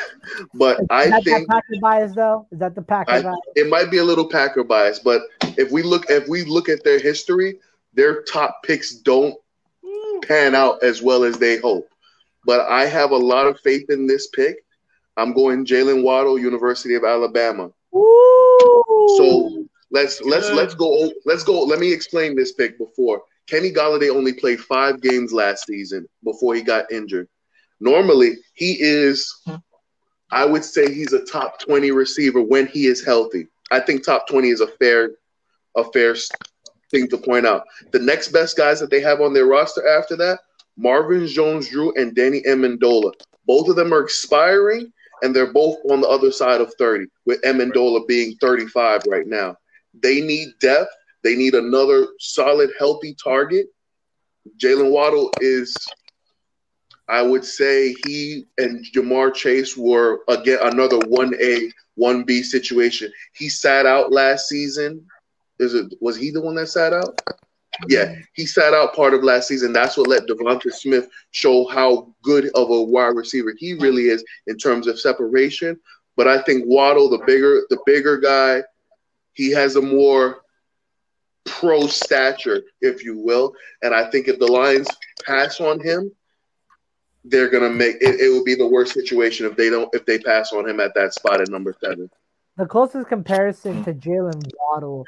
But 0.54 0.80
Is 0.80 0.88
I 0.90 1.22
think 1.22 1.26
the 1.26 1.46
Packer 1.48 1.80
bias 1.82 2.16
though? 2.16 2.48
Is 2.52 2.60
that 2.60 2.76
the 2.76 2.82
Packer 2.82 3.12
I- 3.12 3.22
bias? 3.22 3.38
it 3.56 3.70
might 3.70 3.92
be 3.92 3.98
a 3.98 4.04
little 4.04 4.28
Packer 4.28 4.64
bias, 4.64 5.00
but 5.00 5.22
if 5.58 5.72
we 5.72 5.84
look 5.84 6.10
if 6.10 6.28
we 6.28 6.44
look 6.44 6.68
at 6.68 6.84
their 6.84 7.00
history, 7.00 7.60
their 7.94 8.24
top 8.24 8.64
picks 8.64 8.96
don't 8.96 9.36
mm. 9.84 10.28
pan 10.28 10.56
out 10.56 10.84
as 10.84 11.02
well 11.02 11.24
as 11.24 11.38
they 11.38 11.58
hope. 11.58 11.88
But 12.46 12.62
I 12.62 12.86
have 12.86 13.12
a 13.12 13.18
lot 13.18 13.48
of 13.48 13.60
faith 13.60 13.90
in 13.90 14.08
this 14.08 14.28
pick. 14.28 14.58
I'm 15.18 15.34
going 15.34 15.66
Jaylen 15.66 16.04
Waddle, 16.04 16.38
University 16.38 16.96
of 16.96 17.04
Alabama. 17.04 17.72
Ooh. 17.96 18.84
So 19.18 19.66
let's 19.92 20.22
let's 20.22 20.50
Good. 20.50 20.56
let's 20.58 20.76
go 20.76 21.12
let's 21.26 21.44
go. 21.44 21.64
Let 21.64 21.80
me 21.80 21.92
explain 21.92 22.36
this 22.36 22.52
pick 22.52 22.78
before. 22.78 23.22
Kenny 23.48 23.72
Golladay 23.72 24.10
only 24.10 24.34
played 24.34 24.60
five 24.60 25.02
games 25.02 25.32
last 25.32 25.68
season 25.68 26.08
before 26.24 26.56
he 26.56 26.62
got 26.62 26.92
injured. 26.92 27.28
Normally, 27.80 28.38
he 28.54 28.78
is, 28.80 29.42
I 30.32 30.46
would 30.46 30.64
say, 30.64 30.94
he's 30.94 31.14
a 31.14 31.24
top 31.26 31.60
twenty 31.60 31.92
receiver 31.92 32.42
when 32.42 32.68
he 32.68 32.88
is 32.88 33.04
healthy. 33.06 33.48
I 33.72 33.80
think 33.80 34.04
top 34.04 34.28
twenty 34.28 34.50
is 34.50 34.62
a 34.62 34.68
fair, 34.68 35.12
a 35.76 35.84
fair 35.92 36.16
thing 36.92 37.08
to 37.10 37.18
point 37.18 37.46
out. 37.46 37.64
The 37.92 38.00
next 38.00 38.30
best 38.30 38.58
guys 38.58 38.80
that 38.80 38.90
they 38.90 39.02
have 39.02 39.22
on 39.22 39.34
their 39.34 39.46
roster 39.46 39.88
after 39.88 40.16
that, 40.18 40.40
Marvin 40.78 41.28
Jones-Drew 41.28 41.94
and 41.96 42.16
Danny 42.16 42.42
Amendola. 42.42 43.12
Both 43.48 43.70
of 43.70 43.76
them 43.76 43.94
are 43.94 44.02
expiring, 44.02 44.92
and 45.22 45.36
they're 45.36 45.54
both 45.54 45.78
on 45.90 46.02
the 46.02 46.08
other 46.08 46.32
side 46.32 46.62
of 46.62 46.74
30, 46.78 47.06
with 47.26 47.42
Amendola 47.44 48.08
being 48.08 48.36
35 48.42 49.02
right 49.08 49.28
now. 49.28 49.56
They 50.02 50.22
need 50.22 50.50
depth. 50.60 50.92
They 51.24 51.36
need 51.36 51.56
another 51.56 52.08
solid, 52.20 52.72
healthy 52.78 53.16
target. 53.24 53.68
Jaylen 54.62 54.92
Waddle 54.92 55.32
is, 55.42 55.76
I 57.08 57.22
would 57.22 57.46
say, 57.46 57.96
he 58.06 58.46
and 58.58 58.84
Ja'Marr 58.94 59.34
Chase 59.34 59.78
were 59.78 60.22
again 60.28 60.60
another 60.62 60.98
one 61.08 61.34
A, 61.40 61.72
one 61.96 62.24
B 62.24 62.42
situation. 62.42 63.12
He 63.34 63.50
sat 63.50 63.86
out 63.86 64.12
last 64.12 64.48
season. 64.48 65.06
Is 65.60 65.74
it 65.74 65.94
was 66.02 66.18
he 66.18 66.32
the 66.32 66.42
one 66.42 66.56
that 66.56 66.68
sat 66.68 66.94
out? 66.94 67.22
Yeah, 67.88 68.16
he 68.34 68.46
sat 68.46 68.74
out 68.74 68.96
part 68.96 69.14
of 69.14 69.24
last 69.24 69.48
season. 69.48 69.74
That's 69.74 69.98
what 69.98 70.08
let 70.08 70.28
DeVonta 70.28 70.72
Smith 70.72 71.08
show 71.32 71.68
how 71.68 72.14
good 72.24 72.50
of 72.56 72.70
a 72.70 72.84
wide 72.84 73.16
receiver 73.16 73.54
he 73.58 73.74
really 73.74 74.04
is 74.04 74.24
in 74.48 74.58
terms 74.58 74.88
of 74.88 75.00
separation. 75.00 75.80
But 76.16 76.28
I 76.28 76.42
think 76.42 76.64
Waddle, 76.66 77.10
the 77.10 77.24
bigger 77.26 77.62
the 77.70 77.80
bigger 77.86 78.18
guy, 78.18 78.64
he 79.34 79.52
has 79.52 79.76
a 79.76 79.82
more 79.82 80.42
pro 81.46 81.88
stature, 81.88 82.64
if 82.82 83.04
you 83.04 83.18
will. 83.18 83.54
And 83.82 83.94
I 83.94 84.10
think 84.10 84.28
if 84.28 84.40
the 84.40 84.52
Lions 84.52 84.88
pass 85.26 85.60
on 85.60 85.80
him, 85.80 86.12
they're 87.28 87.50
gonna 87.50 87.70
make 87.70 87.98
it, 88.02 88.20
it 88.20 88.34
would 88.34 88.46
be 88.46 88.56
the 88.56 88.68
worst 88.68 88.94
situation 88.94 89.46
if 89.46 89.56
they 89.56 89.70
don't 89.70 89.94
if 89.94 90.06
they 90.06 90.20
pass 90.20 90.54
on 90.54 90.68
him 90.68 90.80
at 90.80 90.94
that 90.96 91.14
spot 91.14 91.42
at 91.42 91.50
number 91.50 91.76
seven. 91.82 92.10
The 92.58 92.66
closest 92.66 93.08
comparison 93.10 93.84
to 93.84 93.94
Jaylen 93.94 94.42
Waddle 94.58 95.06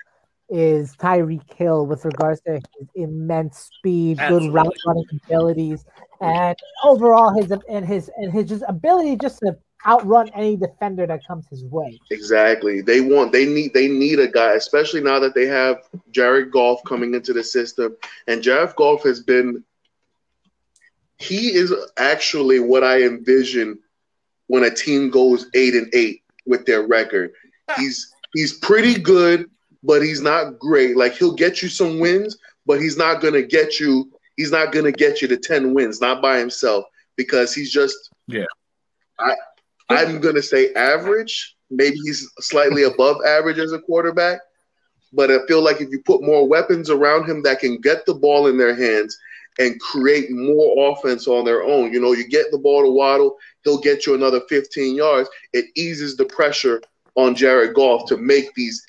is 0.49 0.95
Tyreek 0.95 1.53
Hill 1.53 1.85
with 1.85 2.05
regards 2.05 2.41
to 2.41 2.53
his 2.53 2.87
immense 2.95 3.69
speed, 3.77 4.19
Absolutely. 4.19 4.47
good 4.49 4.53
route 4.53 4.75
running 4.85 5.05
abilities, 5.25 5.85
and 6.21 6.57
overall 6.83 7.33
his 7.39 7.51
and 7.69 7.85
his 7.85 8.09
and 8.17 8.31
his 8.31 8.49
just 8.49 8.63
ability 8.67 9.15
just 9.17 9.39
to 9.39 9.57
outrun 9.85 10.29
any 10.33 10.55
defender 10.55 11.05
that 11.05 11.25
comes 11.27 11.45
his 11.49 11.63
way. 11.65 11.99
Exactly. 12.11 12.81
They 12.81 13.01
want 13.01 13.31
they 13.31 13.45
need 13.45 13.73
they 13.73 13.87
need 13.87 14.19
a 14.19 14.27
guy, 14.27 14.53
especially 14.53 15.01
now 15.01 15.19
that 15.19 15.35
they 15.35 15.45
have 15.45 15.83
Jared 16.11 16.51
Goff 16.51 16.83
coming 16.85 17.13
into 17.13 17.33
the 17.33 17.43
system. 17.43 17.95
And 18.27 18.41
Jared 18.41 18.75
Goff 18.75 19.03
has 19.03 19.21
been 19.21 19.63
he 21.19 21.53
is 21.53 21.73
actually 21.97 22.59
what 22.59 22.83
I 22.83 23.03
envision 23.03 23.79
when 24.47 24.63
a 24.63 24.69
team 24.69 25.09
goes 25.09 25.47
eight 25.53 25.73
and 25.73 25.93
eight 25.93 26.23
with 26.45 26.65
their 26.65 26.87
record. 26.87 27.31
He's 27.75 28.13
he's 28.33 28.57
pretty 28.59 28.99
good, 28.99 29.49
but 29.83 30.01
he's 30.01 30.21
not 30.21 30.59
great. 30.59 30.95
Like 30.95 31.13
he'll 31.13 31.33
get 31.33 31.61
you 31.61 31.69
some 31.69 31.99
wins, 31.99 32.37
but 32.65 32.79
he's 32.79 32.97
not 32.97 33.21
gonna 33.21 33.41
get 33.41 33.79
you 33.79 34.11
he's 34.35 34.51
not 34.51 34.71
gonna 34.71 34.91
get 34.91 35.21
you 35.21 35.27
to 35.27 35.37
10 35.37 35.73
wins, 35.73 35.99
not 35.99 36.21
by 36.21 36.37
himself, 36.37 36.85
because 37.15 37.53
he's 37.53 37.71
just 37.71 37.95
Yeah. 38.27 38.45
I 39.19 39.35
I'm 39.89 40.19
gonna 40.19 40.43
say 40.43 40.73
average. 40.73 41.55
Maybe 41.69 41.97
he's 42.03 42.29
slightly 42.39 42.83
above 42.83 43.17
average 43.25 43.57
as 43.57 43.73
a 43.73 43.79
quarterback. 43.79 44.39
But 45.13 45.31
I 45.31 45.45
feel 45.47 45.61
like 45.61 45.81
if 45.81 45.89
you 45.89 46.01
put 46.05 46.21
more 46.21 46.47
weapons 46.47 46.89
around 46.89 47.27
him 47.27 47.41
that 47.43 47.59
can 47.59 47.79
get 47.81 48.05
the 48.05 48.13
ball 48.13 48.47
in 48.47 48.57
their 48.57 48.75
hands 48.75 49.17
and 49.59 49.79
create 49.79 50.29
more 50.31 50.91
offense 50.91 51.27
on 51.27 51.45
their 51.45 51.63
own, 51.63 51.91
you 51.91 51.99
know, 51.99 52.11
you 52.13 52.27
get 52.27 52.51
the 52.51 52.57
ball 52.57 52.83
to 52.83 52.91
Waddle, 52.91 53.37
he'll 53.63 53.79
get 53.79 54.05
you 54.05 54.13
another 54.13 54.41
15 54.49 54.95
yards. 54.95 55.29
It 55.53 55.65
eases 55.75 56.15
the 56.15 56.25
pressure 56.25 56.81
on 57.15 57.35
Jared 57.35 57.73
Goff 57.73 58.07
to 58.09 58.17
make 58.17 58.53
these 58.53 58.85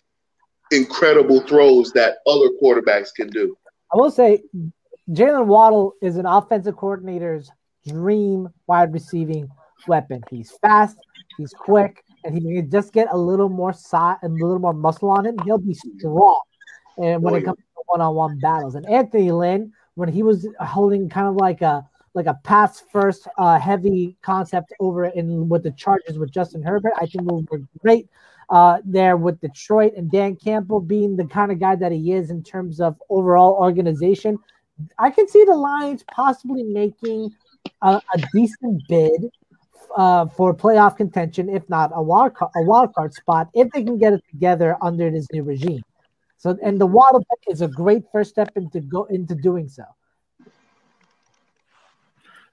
incredible 0.70 1.40
throws 1.46 1.92
that 1.92 2.18
other 2.26 2.48
quarterbacks 2.62 3.14
can 3.14 3.28
do. 3.28 3.56
I 3.92 3.96
will 3.96 4.10
say 4.10 4.42
Jaylen 5.10 5.46
Waddle 5.46 5.94
is 6.02 6.16
an 6.16 6.26
offensive 6.26 6.76
coordinator's 6.76 7.50
dream 7.86 8.50
wide 8.66 8.92
receiving 8.92 9.48
weapon. 9.86 10.22
He's 10.30 10.52
fast, 10.60 10.98
he's 11.38 11.54
quick, 11.54 12.04
and 12.24 12.34
he 12.34 12.40
can 12.40 12.70
just 12.70 12.92
get 12.92 13.08
a 13.10 13.16
little 13.16 13.48
more 13.48 13.72
size 13.72 14.18
and 14.22 14.38
a 14.38 14.44
little 14.44 14.60
more 14.60 14.74
muscle 14.74 15.08
on 15.08 15.24
him. 15.24 15.38
He'll 15.44 15.56
be 15.56 15.72
strong. 15.72 16.40
And 16.98 17.22
when 17.22 17.32
Oh, 17.32 17.36
it 17.38 17.44
comes 17.44 17.56
to 17.56 17.82
one-on-one 17.86 18.38
battles, 18.40 18.74
and 18.74 18.86
Anthony 18.86 19.30
Lynn, 19.30 19.72
when 19.98 20.08
he 20.08 20.22
was 20.22 20.46
holding 20.60 21.08
kind 21.08 21.26
of 21.26 21.34
like 21.34 21.60
a 21.60 21.84
like 22.14 22.26
a 22.26 22.38
pass 22.44 22.84
first 22.92 23.26
uh, 23.36 23.58
heavy 23.58 24.16
concept 24.22 24.72
over 24.78 25.06
in 25.06 25.48
with 25.48 25.64
the 25.64 25.72
Chargers 25.72 26.18
with 26.18 26.30
Justin 26.30 26.62
Herbert, 26.62 26.92
I 26.96 27.06
think 27.06 27.28
will 27.28 27.44
work 27.50 27.62
great 27.80 28.08
uh, 28.48 28.78
there 28.84 29.16
with 29.16 29.40
Detroit 29.40 29.94
and 29.96 30.08
Dan 30.10 30.36
Campbell 30.36 30.80
being 30.80 31.16
the 31.16 31.26
kind 31.26 31.50
of 31.50 31.58
guy 31.58 31.74
that 31.74 31.90
he 31.90 32.12
is 32.12 32.30
in 32.30 32.44
terms 32.44 32.80
of 32.80 32.96
overall 33.10 33.54
organization. 33.54 34.38
I 35.00 35.10
can 35.10 35.26
see 35.26 35.44
the 35.44 35.56
Lions 35.56 36.04
possibly 36.12 36.62
making 36.62 37.30
a, 37.82 38.00
a 38.14 38.18
decent 38.32 38.82
bid 38.88 39.30
uh, 39.96 40.26
for 40.26 40.54
playoff 40.54 40.96
contention, 40.96 41.48
if 41.48 41.68
not 41.68 41.90
a 41.92 42.02
wild 42.02 42.34
card, 42.34 42.52
a 42.54 42.62
wild 42.62 42.94
card 42.94 43.14
spot, 43.14 43.48
if 43.52 43.68
they 43.72 43.82
can 43.82 43.98
get 43.98 44.12
it 44.12 44.22
together 44.30 44.76
under 44.80 45.10
this 45.10 45.26
new 45.32 45.42
regime. 45.42 45.82
So, 46.38 46.56
and 46.62 46.80
the 46.80 46.86
Waddle 46.86 47.20
pick 47.20 47.52
is 47.52 47.60
a 47.62 47.68
great 47.68 48.04
first 48.12 48.30
step 48.30 48.50
into 48.56 48.80
go 48.80 49.04
into 49.04 49.34
doing 49.34 49.68
so. 49.68 49.84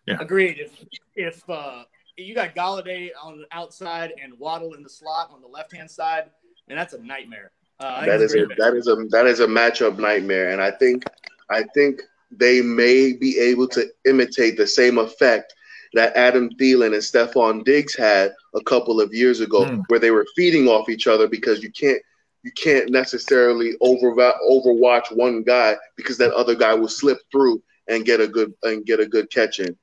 Yeah. 0.06 0.18
Agreed. 0.20 0.60
If 0.60 0.72
if 1.16 1.50
uh, 1.50 1.84
you 2.18 2.36
got 2.36 2.56
Golladay 2.56 3.10
on 3.22 3.40
the 3.40 3.46
outside 3.52 4.14
and 4.22 4.38
Waddle 4.40 4.74
in 4.74 4.84
the 4.84 4.90
slot 4.90 5.30
on 5.34 5.42
the 5.42 5.48
left 5.48 5.76
hand 5.76 5.90
side, 5.90 6.26
and 6.68 6.78
that's 6.78 6.94
a 6.94 7.02
nightmare. 7.02 7.52
Uh, 7.80 7.86
I 7.98 8.00
think 8.02 8.08
That 8.08 8.22
it's 8.22 8.34
is 8.34 8.42
a 8.42 8.46
great 8.46 8.50
pick. 8.50 8.58
that 8.60 8.74
is 8.76 8.88
a 8.88 8.96
that 9.12 9.26
is 9.26 9.40
a 9.40 9.48
matchup 9.48 9.98
nightmare, 9.98 10.50
and 10.52 10.62
I 10.62 10.72
think 10.72 11.04
I 11.50 11.64
think 11.74 12.02
they 12.32 12.62
may 12.62 13.14
be 13.14 13.40
able 13.40 13.68
to 13.70 13.86
imitate 14.06 14.58
the 14.58 14.68
same 14.68 14.98
effect 14.98 15.54
that 15.94 16.16
Adam 16.18 16.50
Thielen 16.60 16.88
and 16.88 16.96
Stefon 16.96 17.64
Diggs 17.64 17.96
had 17.96 18.34
a 18.56 18.62
couple 18.64 19.00
of 19.00 19.14
years 19.14 19.40
ago, 19.42 19.66
Hmm. 19.66 19.82
where 19.88 20.00
they 20.00 20.12
were 20.12 20.26
feeding 20.36 20.68
off 20.68 20.90
each 20.90 21.08
other 21.08 21.28
because 21.28 21.64
you 21.64 21.72
can't 21.72 22.02
you 22.46 22.52
can't 22.52 22.92
necessarily 22.92 23.74
over 23.82 24.12
overwatch 24.14 25.14
one 25.16 25.42
guy 25.42 25.76
because 25.98 26.18
that 26.20 26.32
other 26.34 26.54
guy 26.54 26.76
will 26.76 26.88
slip 26.88 27.18
through 27.32 27.62
and 27.88 28.06
get 28.06 28.22
a 28.22 28.28
good 28.28 28.54
and 28.64 28.86
get 28.86 29.00
a 29.00 29.08
good 29.08 29.32
catch 29.32 29.60
in. 29.60 29.76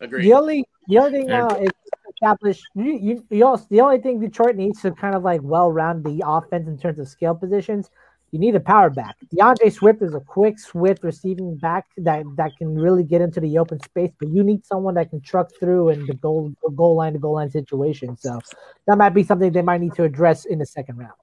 Agreed. 0.00 0.24
The 0.24 0.32
only 0.32 0.64
the 0.88 0.98
only 0.98 1.12
thing 1.12 1.28
Yeah. 1.28 1.46
Uh, 1.46 1.48
now 1.48 1.56
is 1.60 1.70
to 1.70 2.12
establish 2.12 2.60
you, 2.74 2.98
you, 2.98 3.24
you 3.30 3.46
also, 3.46 3.66
the 3.70 3.80
only 3.80 4.00
thing 4.00 4.18
Detroit 4.18 4.56
needs 4.56 4.82
to 4.82 4.90
kind 4.90 5.14
of 5.14 5.22
like 5.22 5.40
well 5.44 5.70
round 5.70 6.04
the 6.04 6.22
offense 6.26 6.66
in 6.66 6.76
terms 6.76 6.98
of 6.98 7.06
skill 7.06 7.36
positions. 7.36 7.88
You 8.32 8.40
need 8.40 8.56
a 8.56 8.60
power 8.60 8.90
back. 8.90 9.16
D'Andre 9.34 9.70
Swift 9.70 10.02
is 10.02 10.14
a 10.14 10.20
quick, 10.20 10.58
swift 10.58 11.02
receiving 11.02 11.56
back 11.56 11.86
that, 11.96 12.24
that 12.36 12.50
can 12.58 12.74
really 12.74 13.02
get 13.02 13.22
into 13.22 13.40
the 13.40 13.56
open 13.56 13.80
space, 13.80 14.10
but 14.20 14.28
you 14.28 14.44
need 14.44 14.66
someone 14.66 14.92
that 14.96 15.08
can 15.08 15.22
truck 15.22 15.48
through 15.58 15.88
in 15.88 16.04
the 16.04 16.12
goal 16.12 16.52
goal 16.76 16.96
line 16.96 17.14
to 17.14 17.18
goal 17.18 17.36
line 17.36 17.50
situation. 17.50 18.18
So 18.18 18.38
that 18.86 18.98
might 18.98 19.14
be 19.14 19.22
something 19.22 19.50
they 19.50 19.62
might 19.62 19.80
need 19.80 19.94
to 19.94 20.04
address 20.04 20.44
in 20.44 20.58
the 20.58 20.66
second 20.66 20.98
round. 20.98 21.14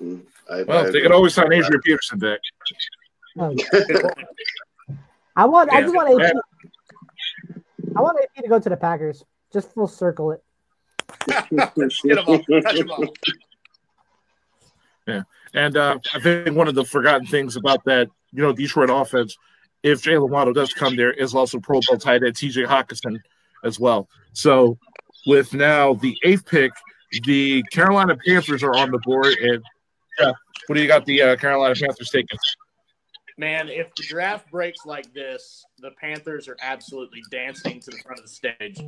I, 0.00 0.62
Well, 0.62 0.86
I- 0.86 0.90
they 0.90 1.00
could 1.02 1.12
always 1.12 1.34
sign 1.34 1.52
Adrian 1.52 1.80
Peterson 1.82 2.18
back. 2.18 2.40
I 5.36 5.44
want 5.44 5.70
I 5.72 5.82
just 5.82 5.94
want 5.94 6.22
AP, 6.22 6.36
I 7.96 8.00
want 8.00 8.18
AP 8.22 8.42
to 8.42 8.48
go 8.48 8.58
to 8.58 8.68
the 8.68 8.76
Packers. 8.76 9.24
Just 9.52 9.72
full 9.72 9.86
circle 9.88 10.32
it. 10.32 10.42
Get 11.28 11.50
him 11.50 11.58
off. 11.60 12.42
Touch 12.64 12.76
him 12.76 12.90
off. 12.90 13.08
Yeah, 15.06 15.22
and 15.54 15.76
uh, 15.76 15.98
I 16.14 16.20
think 16.20 16.56
one 16.56 16.68
of 16.68 16.74
the 16.74 16.84
forgotten 16.84 17.26
things 17.26 17.56
about 17.56 17.84
that, 17.84 18.08
you 18.32 18.42
know, 18.42 18.52
Detroit 18.52 18.90
offense, 18.90 19.36
if 19.82 20.02
Jaylen 20.02 20.28
Waddle 20.28 20.52
does 20.52 20.72
come 20.72 20.94
there, 20.94 21.12
is 21.12 21.34
also 21.34 21.58
Pro 21.58 21.80
Bowl 21.88 21.98
tight 21.98 22.22
end 22.22 22.36
T.J. 22.36 22.64
Hockenson 22.64 23.18
as 23.64 23.80
well. 23.80 24.08
So, 24.34 24.78
with 25.26 25.52
now 25.54 25.94
the 25.94 26.16
eighth 26.22 26.46
pick, 26.46 26.70
the 27.24 27.62
Carolina 27.72 28.16
Panthers 28.26 28.62
are 28.62 28.76
on 28.76 28.90
the 28.90 28.98
board, 28.98 29.34
and 29.40 29.62
what 30.66 30.74
do 30.74 30.80
you 30.80 30.88
got? 30.88 31.04
The 31.04 31.22
uh, 31.22 31.36
Carolina 31.36 31.74
Panthers 31.74 32.10
taking? 32.10 32.38
Man, 33.38 33.68
if 33.68 33.94
the 33.94 34.02
draft 34.02 34.50
breaks 34.50 34.84
like 34.84 35.14
this, 35.14 35.64
the 35.78 35.92
Panthers 35.92 36.46
are 36.46 36.58
absolutely 36.60 37.22
dancing 37.30 37.80
to 37.80 37.90
the 37.90 37.96
front 38.04 38.18
of 38.18 38.26
the 38.26 38.30
stage. 38.30 38.78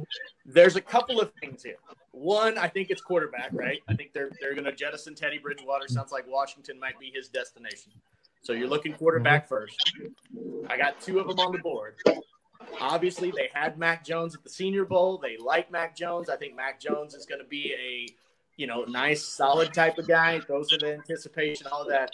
There's 0.44 0.76
a 0.76 0.80
couple 0.80 1.20
of 1.20 1.32
things 1.40 1.62
here. 1.62 1.76
One, 2.10 2.58
I 2.58 2.68
think 2.68 2.90
it's 2.90 3.00
quarterback, 3.00 3.48
right? 3.52 3.80
I 3.88 3.94
think 3.94 4.12
they're 4.12 4.30
they're 4.40 4.52
going 4.52 4.66
to 4.66 4.74
jettison 4.74 5.14
Teddy 5.14 5.38
Bridgewater. 5.38 5.88
Sounds 5.88 6.12
like 6.12 6.26
Washington 6.28 6.78
might 6.78 6.98
be 7.00 7.10
his 7.14 7.28
destination. 7.28 7.92
So 8.42 8.52
you're 8.52 8.68
looking 8.68 8.92
quarterback 8.92 9.48
first. 9.48 9.76
I 10.68 10.76
got 10.76 11.00
two 11.00 11.18
of 11.18 11.28
them 11.28 11.38
on 11.38 11.52
the 11.52 11.58
board. 11.58 11.94
Obviously, 12.80 13.30
they 13.30 13.48
had 13.54 13.78
Mac 13.78 14.04
Jones 14.04 14.34
at 14.34 14.42
the 14.42 14.50
Senior 14.50 14.84
Bowl. 14.84 15.16
They 15.16 15.36
like 15.38 15.70
Mac 15.70 15.96
Jones. 15.96 16.28
I 16.28 16.36
think 16.36 16.54
Mac 16.54 16.80
Jones 16.80 17.14
is 17.14 17.24
going 17.24 17.40
to 17.40 17.46
be 17.46 17.72
a 17.72 18.12
you 18.62 18.68
know 18.68 18.84
nice, 18.84 19.24
solid 19.24 19.74
type 19.74 19.98
of 19.98 20.06
guy. 20.06 20.40
Those 20.46 20.72
are 20.72 20.78
the 20.78 20.94
anticipation, 20.94 21.66
all 21.66 21.82
of 21.82 21.88
that. 21.88 22.12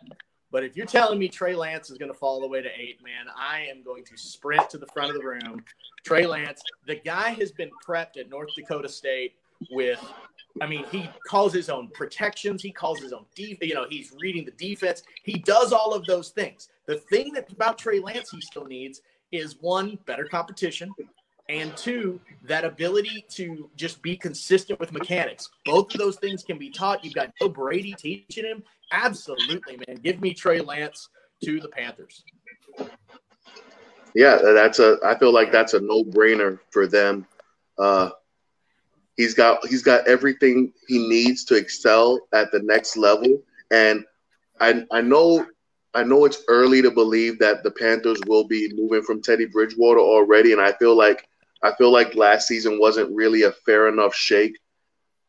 But 0.50 0.64
if 0.64 0.78
you're 0.78 0.87
telling 0.87 1.18
me 1.18 1.28
Trey 1.28 1.54
Lance 1.54 1.90
is 1.90 1.98
going 1.98 2.11
to 2.11 2.16
fall 2.16 2.37
all 2.37 2.40
the 2.40 2.48
way 2.48 2.62
to 2.62 2.70
eight, 2.74 3.04
man, 3.04 3.26
I 3.37 3.66
am 3.70 3.82
going 3.82 4.02
to 4.04 4.16
sprint 4.16 4.70
to 4.70 4.78
the 4.78 4.87
front 4.87 5.14
of 5.14 5.20
the 5.20 5.28
room. 5.28 5.62
Trey 6.06 6.26
Lance, 6.26 6.62
the 6.87 6.94
guy 6.94 7.30
has 7.34 7.52
been 7.52 7.68
prepped 7.87 8.16
at 8.16 8.30
North 8.30 8.48
Dakota 8.56 8.88
State 8.88 9.34
with, 9.70 10.02
I 10.62 10.66
mean, 10.66 10.87
he 10.90 11.11
calls 11.26 11.52
his 11.52 11.68
own 11.68 11.88
protections. 11.88 12.62
He 12.62 12.72
calls 12.72 12.98
his 12.98 13.12
own, 13.12 13.26
defense. 13.34 13.68
you 13.68 13.74
know, 13.74 13.84
he's 13.87 14.14
reading 14.18 14.46
the 14.46 14.52
defense. 14.52 15.02
He 15.24 15.34
does 15.34 15.74
all 15.74 15.92
of 15.92 16.06
those 16.06 16.30
things. 16.30 16.70
The 16.87 16.96
thing 16.96 17.34
that 17.34 17.52
about 17.52 17.76
Trey 17.76 18.00
Lance 18.00 18.30
he 18.30 18.40
still 18.40 18.64
needs 18.64 19.02
is 19.32 19.58
one, 19.61 19.98
better 20.06 20.24
competition, 20.24 20.94
and 21.48 21.76
two, 21.76 22.20
that 22.44 22.64
ability 22.64 23.24
to 23.30 23.70
just 23.76 24.02
be 24.02 24.16
consistent 24.16 24.78
with 24.80 24.92
mechanics. 24.92 25.48
Both 25.64 25.94
of 25.94 26.00
those 26.00 26.16
things 26.16 26.42
can 26.42 26.58
be 26.58 26.70
taught. 26.70 27.04
You've 27.04 27.14
got 27.14 27.30
Joe 27.40 27.48
Brady 27.48 27.94
teaching 27.94 28.44
him. 28.44 28.62
Absolutely, 28.92 29.78
man. 29.87 29.96
Give 30.02 30.20
me 30.20 30.34
Trey 30.34 30.61
Lance 30.61 31.08
to 31.44 31.61
the 31.61 31.68
Panthers. 31.68 32.24
Yeah, 34.14 34.38
that's 34.42 34.78
a. 34.78 34.98
I 35.04 35.18
feel 35.18 35.32
like 35.32 35.52
that's 35.52 35.74
a 35.74 35.80
no-brainer 35.80 36.58
for 36.70 36.87
them. 36.87 37.26
Uh, 37.78 38.11
he's 39.16 39.34
got 39.34 39.66
he's 39.66 39.82
got 39.82 40.08
everything 40.08 40.72
he 40.87 41.06
needs 41.08 41.44
to 41.44 41.54
excel 41.56 42.20
at 42.32 42.50
the 42.50 42.61
next 42.61 42.96
level, 42.96 43.42
and 43.70 44.04
I 44.61 44.84
I 44.90 45.02
know 45.02 45.46
I 45.94 46.04
know 46.04 46.24
it's 46.24 46.42
early 46.48 46.82
to 46.82 46.90
believe 46.90 47.38
that 47.38 47.62
the 47.62 47.70
Panthers 47.70 48.18
will 48.26 48.44
be 48.44 48.72
moving 48.74 49.02
from 49.02 49.22
Teddy 49.22 49.46
Bridgewater 49.46 50.00
already, 50.00 50.52
and 50.52 50.61
I 50.61 50.72
feel 50.72 50.96
like 50.96 51.28
I 51.62 51.72
feel 51.76 51.90
like 51.90 52.14
last 52.14 52.46
season 52.46 52.78
wasn't 52.78 53.14
really 53.14 53.42
a 53.42 53.52
fair 53.52 53.88
enough 53.88 54.14
shake 54.14 54.56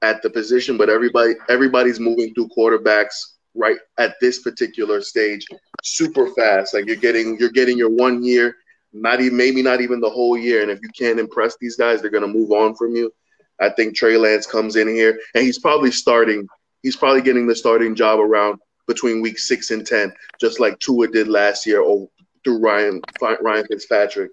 at 0.02 0.22
the 0.22 0.30
position, 0.30 0.78
but 0.78 0.90
everybody 0.90 1.34
everybody's 1.50 2.00
moving 2.00 2.34
through 2.34 2.50
quarterbacks 2.56 3.16
right 3.56 3.78
at 3.98 4.16
this 4.22 4.40
particular 4.40 5.02
stage 5.02 5.46
super 5.84 6.28
fast. 6.34 6.74
Like 6.74 6.86
you're 6.86 6.96
getting 6.96 7.38
you're 7.40 7.50
getting 7.50 7.78
your 7.78 7.90
one 7.90 8.24
year, 8.24 8.56
not 8.94 9.22
even 9.22 9.38
maybe 9.38 9.62
not 9.62 9.82
even 9.82 10.00
the 10.00 10.10
whole 10.10 10.38
year. 10.38 10.62
And 10.62 10.72
if 10.72 10.80
you 10.82 10.90
can't 10.98 11.20
impress 11.20 11.58
these 11.60 11.76
guys, 11.76 12.02
they're 12.02 12.12
gonna 12.12 12.28
move 12.28 12.52
on 12.52 12.76
from 12.76 12.96
you. 12.96 13.12
I 13.60 13.70
think 13.70 13.96
Trey 13.96 14.18
Lance 14.18 14.46
comes 14.46 14.76
in 14.76 14.88
here 14.88 15.20
and 15.36 15.44
he's 15.44 15.60
probably 15.60 15.92
starting. 15.92 16.48
He's 16.84 16.96
probably 16.96 17.22
getting 17.22 17.48
the 17.48 17.56
starting 17.56 17.96
job 17.96 18.20
around 18.20 18.60
between 18.88 19.22
week 19.22 19.38
six 19.38 19.72
and 19.72 19.86
ten, 19.86 20.14
just 20.40 20.60
like 20.60 20.80
Tua 20.80 21.08
did 21.08 21.28
last 21.28 21.66
year, 21.66 21.82
or 21.82 22.10
through 22.44 22.60
Ryan 22.60 23.02
Ryan 23.42 23.66
Fitzpatrick. 23.68 24.32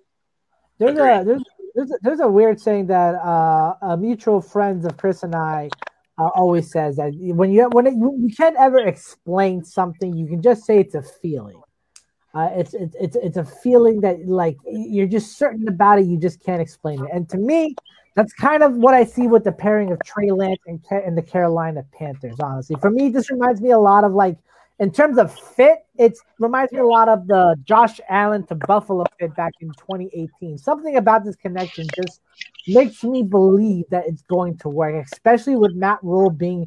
There's 0.78 0.98
a 0.98 1.24
there's 1.24 1.42
there's 1.76 1.90
a, 1.90 1.94
there's 2.00 2.20
a 2.20 2.28
weird 2.28 2.58
saying 2.58 2.86
that 2.86 3.14
uh, 3.16 3.74
a 3.82 3.96
mutual 3.96 4.40
friends 4.40 4.86
of 4.86 4.96
Chris 4.96 5.22
and 5.22 5.34
I 5.34 5.68
uh, 6.18 6.28
always 6.34 6.72
says 6.72 6.96
that 6.96 7.12
when 7.14 7.52
you 7.52 7.68
when 7.68 7.86
it, 7.86 7.92
you 7.94 8.30
can't 8.34 8.56
ever 8.56 8.78
explain 8.78 9.62
something, 9.62 10.16
you 10.16 10.26
can 10.26 10.40
just 10.40 10.64
say 10.64 10.78
it's 10.78 10.94
a 10.94 11.02
feeling. 11.02 11.60
Uh, 12.34 12.48
it's, 12.54 12.72
it's 12.74 12.96
it's 12.98 13.16
it's 13.16 13.36
a 13.36 13.44
feeling 13.44 14.00
that 14.00 14.26
like 14.26 14.56
you're 14.66 15.06
just 15.06 15.38
certain 15.38 15.68
about 15.68 15.98
it, 15.98 16.06
you 16.06 16.18
just 16.18 16.42
can't 16.42 16.62
explain 16.62 17.04
it. 17.04 17.10
And 17.12 17.28
to 17.28 17.36
me, 17.36 17.76
that's 18.14 18.32
kind 18.32 18.62
of 18.62 18.74
what 18.76 18.94
I 18.94 19.04
see 19.04 19.26
with 19.26 19.44
the 19.44 19.52
pairing 19.52 19.92
of 19.92 19.98
Trey 20.02 20.30
Lance 20.30 20.60
and, 20.66 20.80
and 20.90 21.16
the 21.16 21.22
Carolina 21.22 21.84
Panthers. 21.92 22.36
Honestly, 22.40 22.76
for 22.80 22.90
me, 22.90 23.10
this 23.10 23.30
reminds 23.30 23.60
me 23.60 23.72
a 23.72 23.78
lot 23.78 24.02
of 24.04 24.12
like 24.12 24.38
in 24.78 24.90
terms 24.90 25.16
of 25.16 25.34
fit, 25.34 25.78
it 25.98 26.18
reminds 26.38 26.72
me 26.72 26.80
a 26.80 26.86
lot 26.86 27.08
of 27.08 27.26
the 27.26 27.56
Josh 27.64 27.98
Allen 28.08 28.46
to 28.48 28.54
Buffalo 28.54 29.04
fit 29.18 29.34
back 29.34 29.52
in 29.60 29.68
2018. 29.68 30.58
Something 30.58 30.96
about 30.96 31.24
this 31.24 31.36
connection 31.36 31.86
just 31.94 32.20
makes 32.68 33.02
me 33.02 33.22
believe 33.22 33.86
that 33.90 34.04
it's 34.06 34.22
going 34.22 34.58
to 34.58 34.68
work, 34.68 34.94
especially 35.12 35.56
with 35.56 35.74
Matt 35.74 35.98
Rhule 36.02 36.30
being 36.30 36.66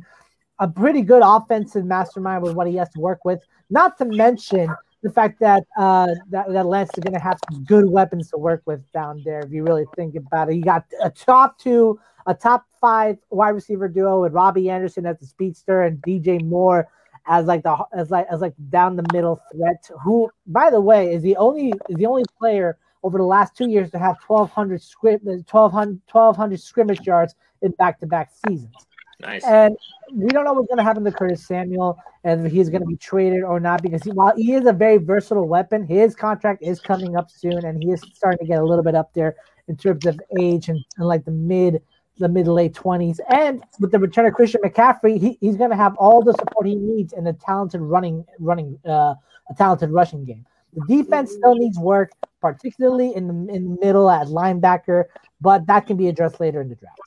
a 0.58 0.67
pretty 0.67 1.04
good 1.04 1.22
offensive 1.24 1.86
mastermind 1.86 2.41
with 2.41 2.56
what 2.56 2.67
he 2.67 2.76
has 2.76 2.89
to 2.91 3.00
work 3.00 3.24
with. 3.26 3.39
Not 3.69 3.98
to 4.00 4.06
mention 4.06 4.74
the 5.04 5.12
fact 5.12 5.39
that 5.39 5.63
uh, 5.78 6.08
that, 6.32 6.52
that 6.52 6.65
Lance 6.65 6.89
is 6.98 7.04
going 7.04 7.13
to 7.13 7.19
have 7.19 7.38
some 7.52 7.63
good 7.63 7.89
weapons 7.89 8.32
to 8.32 8.38
work 8.38 8.63
with 8.65 8.82
down 8.91 9.22
there. 9.24 9.39
If 9.41 9.52
you 9.52 9.63
really 9.63 9.86
think 9.95 10.15
about 10.15 10.50
it, 10.50 10.56
you 10.56 10.63
got 10.63 10.86
a 11.02 11.12
top 11.12 11.60
two, 11.60 12.00
a 12.26 12.34
top 12.34 12.65
five 12.82 13.17
wide 13.30 13.50
receiver 13.50 13.88
duo 13.88 14.22
with 14.22 14.34
Robbie 14.34 14.69
Anderson 14.69 15.06
as 15.06 15.19
the 15.19 15.28
speedster 15.28 15.84
and 15.84 16.02
DJ 16.02 16.43
Moore 16.43 16.88
as 17.27 17.45
like 17.45 17.63
the 17.63 17.77
as 17.93 18.12
like 18.12 18.27
as 18.32 18.41
like 18.41 18.53
down 18.69 18.95
the 18.95 19.05
middle 19.13 19.41
threat. 19.51 19.89
Who, 20.03 20.29
by 20.47 20.69
the 20.69 20.82
way, 20.82 21.13
is 21.13 21.21
the 21.21 21.38
only 21.38 21.73
is 21.89 21.97
the 21.97 22.05
only 22.05 22.23
player 22.38 22.77
over 23.03 23.17
the 23.17 23.23
last 23.23 23.55
two 23.55 23.69
years 23.69 23.91
to 23.91 23.99
have 23.99 24.17
1,200 24.27 24.82
script 24.82 25.23
1,200 25.25 26.01
1,200 26.12 26.60
scrimmage 26.60 27.05
yards 27.05 27.36
in 27.62 27.71
back 27.71 27.99
to 27.99 28.08
back 28.08 28.32
seasons. 28.47 28.75
Nice. 29.21 29.43
And 29.43 29.75
we 30.13 30.27
don't 30.27 30.45
know 30.45 30.53
what's 30.53 30.67
going 30.67 30.77
to 30.77 30.84
happen 30.84 31.03
to 31.03 31.12
Curtis 31.12 31.45
Samuel 31.45 31.99
and 32.23 32.45
if 32.45 32.51
he's 32.51 32.69
going 32.69 32.82
to 32.82 32.88
be 32.88 32.95
traded 32.95 33.43
or 33.43 33.60
not 33.60 33.82
because 33.82 34.01
he, 34.03 34.12
while 34.12 34.34
he 34.36 34.53
is 34.53 34.65
a 34.65 34.73
very 34.73 34.97
versatile 34.97 35.47
weapon, 35.47 35.86
his 35.86 36.15
contract 36.15 36.63
is 36.63 36.79
coming 36.79 37.17
up 37.17 37.29
soon 37.29 37.65
and 37.65 37.84
he 37.84 37.91
is 37.91 38.01
starting 38.13 38.39
to 38.39 38.45
get 38.45 38.62
a 38.62 38.65
little 38.65 38.84
bit 38.84 38.95
up 38.95 39.13
there 39.13 39.36
in 39.67 39.75
terms 39.75 40.05
of 40.05 40.19
age 40.39 40.69
and, 40.69 40.79
and 40.97 41.08
like 41.08 41.25
the 41.25 41.32
mid 41.32 41.82
the 42.19 42.29
mid 42.29 42.47
late 42.47 42.73
twenties. 42.73 43.19
And 43.29 43.63
with 43.79 43.91
the 43.91 43.99
return 43.99 44.25
of 44.25 44.34
Christian 44.34 44.62
McCaffrey, 44.63 45.19
he, 45.19 45.38
he's 45.41 45.55
going 45.58 45.71
to 45.71 45.75
have 45.75 45.95
all 45.97 46.21
the 46.21 46.34
support 46.34 46.67
he 46.67 46.75
needs 46.75 47.13
in 47.13 47.25
a 47.27 47.34
talented 47.34 47.82
running 47.82 48.25
running 48.39 48.77
uh, 48.86 49.15
a 49.49 49.53
talented 49.58 49.89
rushing 49.89 50.25
game. 50.25 50.45
The 50.73 50.86
defense 50.88 51.32
still 51.32 51.55
needs 51.55 51.79
work, 51.79 52.12
particularly 52.41 53.15
in 53.15 53.27
the 53.27 53.53
in 53.53 53.75
the 53.75 53.77
middle 53.82 54.10
at 54.10 54.27
linebacker, 54.27 55.05
but 55.41 55.65
that 55.67 55.88
can 55.88 55.97
be 55.97 56.08
addressed 56.08 56.39
later 56.39 56.62
in 56.62 56.69
the 56.69 56.75
draft. 56.75 56.99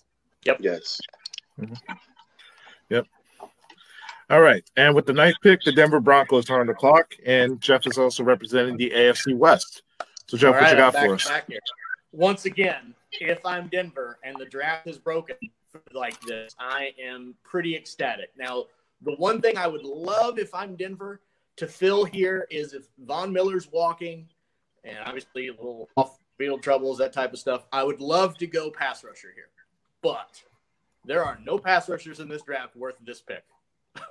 Yep. 0.44 0.59
Yes. 0.61 0.98
Mm-hmm. 1.61 1.75
Yep. 2.90 3.07
All 4.31 4.40
right. 4.40 4.64
And 4.77 4.94
with 4.94 5.07
the 5.07 5.12
ninth 5.12 5.37
pick, 5.42 5.62
the 5.62 5.72
Denver 5.72 6.01
Broncos 6.01 6.51
are 6.51 6.61
on 6.61 6.66
the 6.66 6.75
clock, 6.75 7.14
and 7.25 7.61
Jeff 7.61 7.87
is 7.87 7.98
also 7.98 8.25
representing 8.25 8.77
the 8.77 8.90
AFC 8.90 9.37
West. 9.37 9.83
So, 10.27 10.37
Jeff, 10.37 10.55
All 10.55 10.61
what 10.61 10.70
you 10.70 10.77
got 10.77 10.96
I'm 10.96 11.07
for 11.07 11.14
us? 11.14 11.29
back 11.29 11.46
here. 11.48 11.61
Once 12.12 12.46
again, 12.46 12.94
if 13.20 13.44
I'm 13.44 13.68
Denver 13.68 14.18
and 14.25 14.37
the 14.38 14.46
draft 14.46 14.87
is 14.87 14.98
broken 14.98 15.37
like 15.92 16.20
this, 16.22 16.55
I 16.59 16.92
am 17.03 17.35
pretty 17.44 17.77
ecstatic. 17.77 18.31
Now, 18.38 18.66
the 19.03 19.12
one 19.12 19.40
thing 19.40 19.57
I 19.57 19.66
would 19.66 19.85
love 19.85 20.38
if 20.38 20.55
I'm 20.55 20.77
Denver 20.77 21.20
to 21.57 21.66
fill 21.66 22.05
here 22.05 22.46
is 22.51 22.72
if 22.72 22.85
Von 22.98 23.33
Miller's 23.33 23.70
walking, 23.70 24.29
and 24.85 24.98
obviously 25.05 25.48
a 25.48 25.53
little 25.53 25.88
off 25.96 26.18
field 26.38 26.62
troubles, 26.62 26.98
that 26.98 27.12
type 27.12 27.33
of 27.33 27.38
stuff. 27.38 27.64
I 27.72 27.85
would 27.85 28.01
love 28.01 28.37
to 28.38 28.46
go 28.46 28.70
pass 28.70 29.05
rusher 29.05 29.33
here, 29.35 29.48
but 30.03 30.42
there 31.05 31.25
are 31.25 31.38
no 31.44 31.59
pass 31.59 31.88
rushers 31.88 32.20
in 32.20 32.29
this 32.29 32.42
draft 32.42 32.75
worth 32.77 32.96
this 33.05 33.21
pick. 33.21 33.44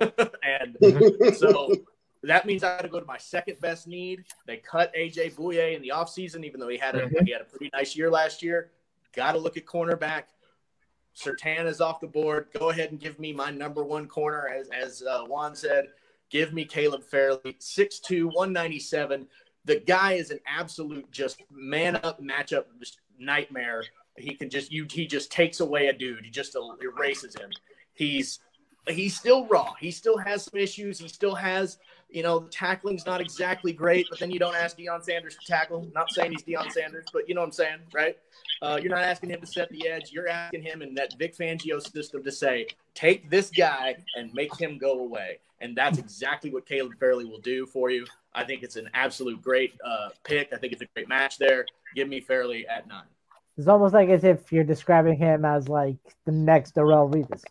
and 0.44 0.76
so 1.36 1.74
that 2.22 2.46
means 2.46 2.62
I 2.62 2.76
got 2.76 2.82
to 2.82 2.88
go 2.88 3.00
to 3.00 3.06
my 3.06 3.18
second 3.18 3.60
best 3.60 3.88
need. 3.88 4.24
They 4.46 4.58
cut 4.58 4.94
AJ 4.94 5.34
Bouye 5.34 5.74
in 5.74 5.82
the 5.82 5.92
offseason, 5.94 6.44
even 6.44 6.60
though 6.60 6.68
he 6.68 6.78
had 6.78 6.94
a 6.94 7.08
Mhm. 7.08 7.26
he 7.26 7.32
had 7.32 7.40
a 7.40 7.44
pretty 7.44 7.68
nice 7.72 7.96
year 7.96 8.08
last 8.10 8.42
year. 8.42 8.70
Got 9.14 9.32
to 9.32 9.38
look 9.38 9.56
at 9.56 9.66
cornerback. 9.66 10.24
Surtain 11.16 11.66
is 11.66 11.80
off 11.80 12.00
the 12.00 12.06
board. 12.06 12.48
Go 12.58 12.70
ahead 12.70 12.90
and 12.90 13.00
give 13.00 13.18
me 13.18 13.32
my 13.32 13.50
number 13.50 13.84
one 13.84 14.06
corner, 14.06 14.48
as 14.48 14.68
as 14.70 15.02
uh, 15.02 15.24
Juan 15.24 15.54
said. 15.54 15.88
Give 16.30 16.54
me 16.54 16.64
Caleb 16.64 17.04
Farley, 17.04 17.56
6'2", 17.60 18.24
197. 18.24 19.26
The 19.66 19.80
guy 19.80 20.14
is 20.14 20.30
an 20.30 20.40
absolute 20.46 21.10
just 21.10 21.42
man 21.50 21.96
up 21.96 22.22
matchup 22.22 22.64
nightmare. 23.18 23.84
He 24.16 24.34
can 24.34 24.48
just 24.48 24.72
you 24.72 24.86
he 24.90 25.06
just 25.06 25.30
takes 25.30 25.60
away 25.60 25.88
a 25.88 25.92
dude. 25.92 26.24
He 26.24 26.30
just 26.30 26.56
erases 26.82 27.36
him. 27.36 27.50
He's 27.92 28.40
he's 28.88 29.14
still 29.14 29.46
raw. 29.46 29.74
He 29.78 29.90
still 29.90 30.16
has 30.18 30.44
some 30.44 30.58
issues. 30.58 30.98
He 30.98 31.08
still 31.08 31.34
has 31.34 31.78
You 32.12 32.22
know, 32.22 32.40
tackling's 32.50 33.06
not 33.06 33.20
exactly 33.20 33.72
great, 33.72 34.06
but 34.10 34.18
then 34.18 34.30
you 34.30 34.38
don't 34.38 34.54
ask 34.54 34.76
Deion 34.76 35.02
Sanders 35.02 35.36
to 35.36 35.46
tackle. 35.46 35.90
Not 35.94 36.10
saying 36.10 36.32
he's 36.32 36.42
Deion 36.42 36.70
Sanders, 36.70 37.06
but 37.12 37.28
you 37.28 37.34
know 37.34 37.40
what 37.40 37.46
I'm 37.46 37.52
saying, 37.52 37.78
right? 37.94 38.18
Uh, 38.60 38.78
you're 38.80 38.90
not 38.90 39.02
asking 39.02 39.30
him 39.30 39.40
to 39.40 39.46
set 39.46 39.68
the 39.70 39.88
edge. 39.88 40.12
You're 40.12 40.28
asking 40.28 40.62
him 40.62 40.82
in 40.82 40.94
that 40.94 41.14
Vic 41.18 41.36
Fangio 41.36 41.80
system 41.80 42.22
to 42.22 42.30
say, 42.30 42.66
take 42.94 43.30
this 43.30 43.50
guy 43.50 43.96
and 44.16 44.32
make 44.34 44.54
him 44.60 44.78
go 44.78 45.00
away. 45.00 45.38
And 45.60 45.76
that's 45.76 45.98
exactly 45.98 46.50
what 46.50 46.66
Caleb 46.66 46.92
Farley 47.00 47.24
will 47.24 47.40
do 47.40 47.66
for 47.66 47.90
you. 47.90 48.04
I 48.34 48.44
think 48.44 48.62
it's 48.62 48.76
an 48.76 48.90
absolute 48.94 49.40
great 49.40 49.74
uh, 49.84 50.10
pick. 50.24 50.52
I 50.52 50.56
think 50.56 50.72
it's 50.72 50.82
a 50.82 50.86
great 50.94 51.08
match 51.08 51.38
there. 51.38 51.66
Give 51.94 52.08
me 52.08 52.20
Farley 52.20 52.66
at 52.66 52.86
nine. 52.88 53.04
It's 53.56 53.68
almost 53.68 53.94
like 53.94 54.08
as 54.08 54.24
if 54.24 54.50
you're 54.52 54.64
describing 54.64 55.16
him 55.16 55.44
as 55.44 55.68
like 55.68 55.96
the 56.24 56.32
next 56.32 56.74
Darrelle 56.74 57.12
Revis. 57.12 57.42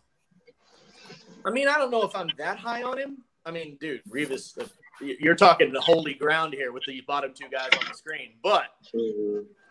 I 1.44 1.50
mean, 1.50 1.68
I 1.68 1.74
don't 1.74 1.90
know 1.90 2.02
if 2.02 2.14
I'm 2.14 2.28
that 2.38 2.58
high 2.58 2.82
on 2.82 2.98
him. 2.98 3.18
I 3.44 3.50
mean, 3.50 3.76
dude, 3.80 4.02
Revis, 4.08 4.58
uh, 4.58 4.66
you're 5.00 5.34
talking 5.34 5.72
the 5.72 5.80
holy 5.80 6.14
ground 6.14 6.54
here 6.54 6.72
with 6.72 6.84
the 6.86 7.00
bottom 7.06 7.32
two 7.34 7.48
guys 7.48 7.70
on 7.78 7.84
the 7.88 7.94
screen. 7.94 8.32
But 8.42 8.66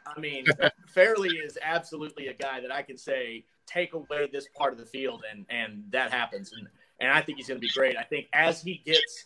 I 0.05 0.19
mean, 0.19 0.45
Farley 0.93 1.37
is 1.37 1.57
absolutely 1.61 2.27
a 2.27 2.33
guy 2.33 2.59
that 2.59 2.71
I 2.71 2.81
can 2.81 2.97
say 2.97 3.45
take 3.65 3.93
away 3.93 4.29
this 4.31 4.47
part 4.57 4.73
of 4.73 4.79
the 4.79 4.85
field, 4.85 5.23
and 5.31 5.45
and 5.49 5.83
that 5.91 6.11
happens. 6.11 6.51
And 6.53 6.67
and 6.99 7.11
I 7.11 7.21
think 7.21 7.37
he's 7.37 7.47
going 7.47 7.59
to 7.59 7.65
be 7.65 7.71
great. 7.73 7.97
I 7.97 8.03
think 8.03 8.27
as 8.33 8.61
he 8.61 8.81
gets 8.85 9.25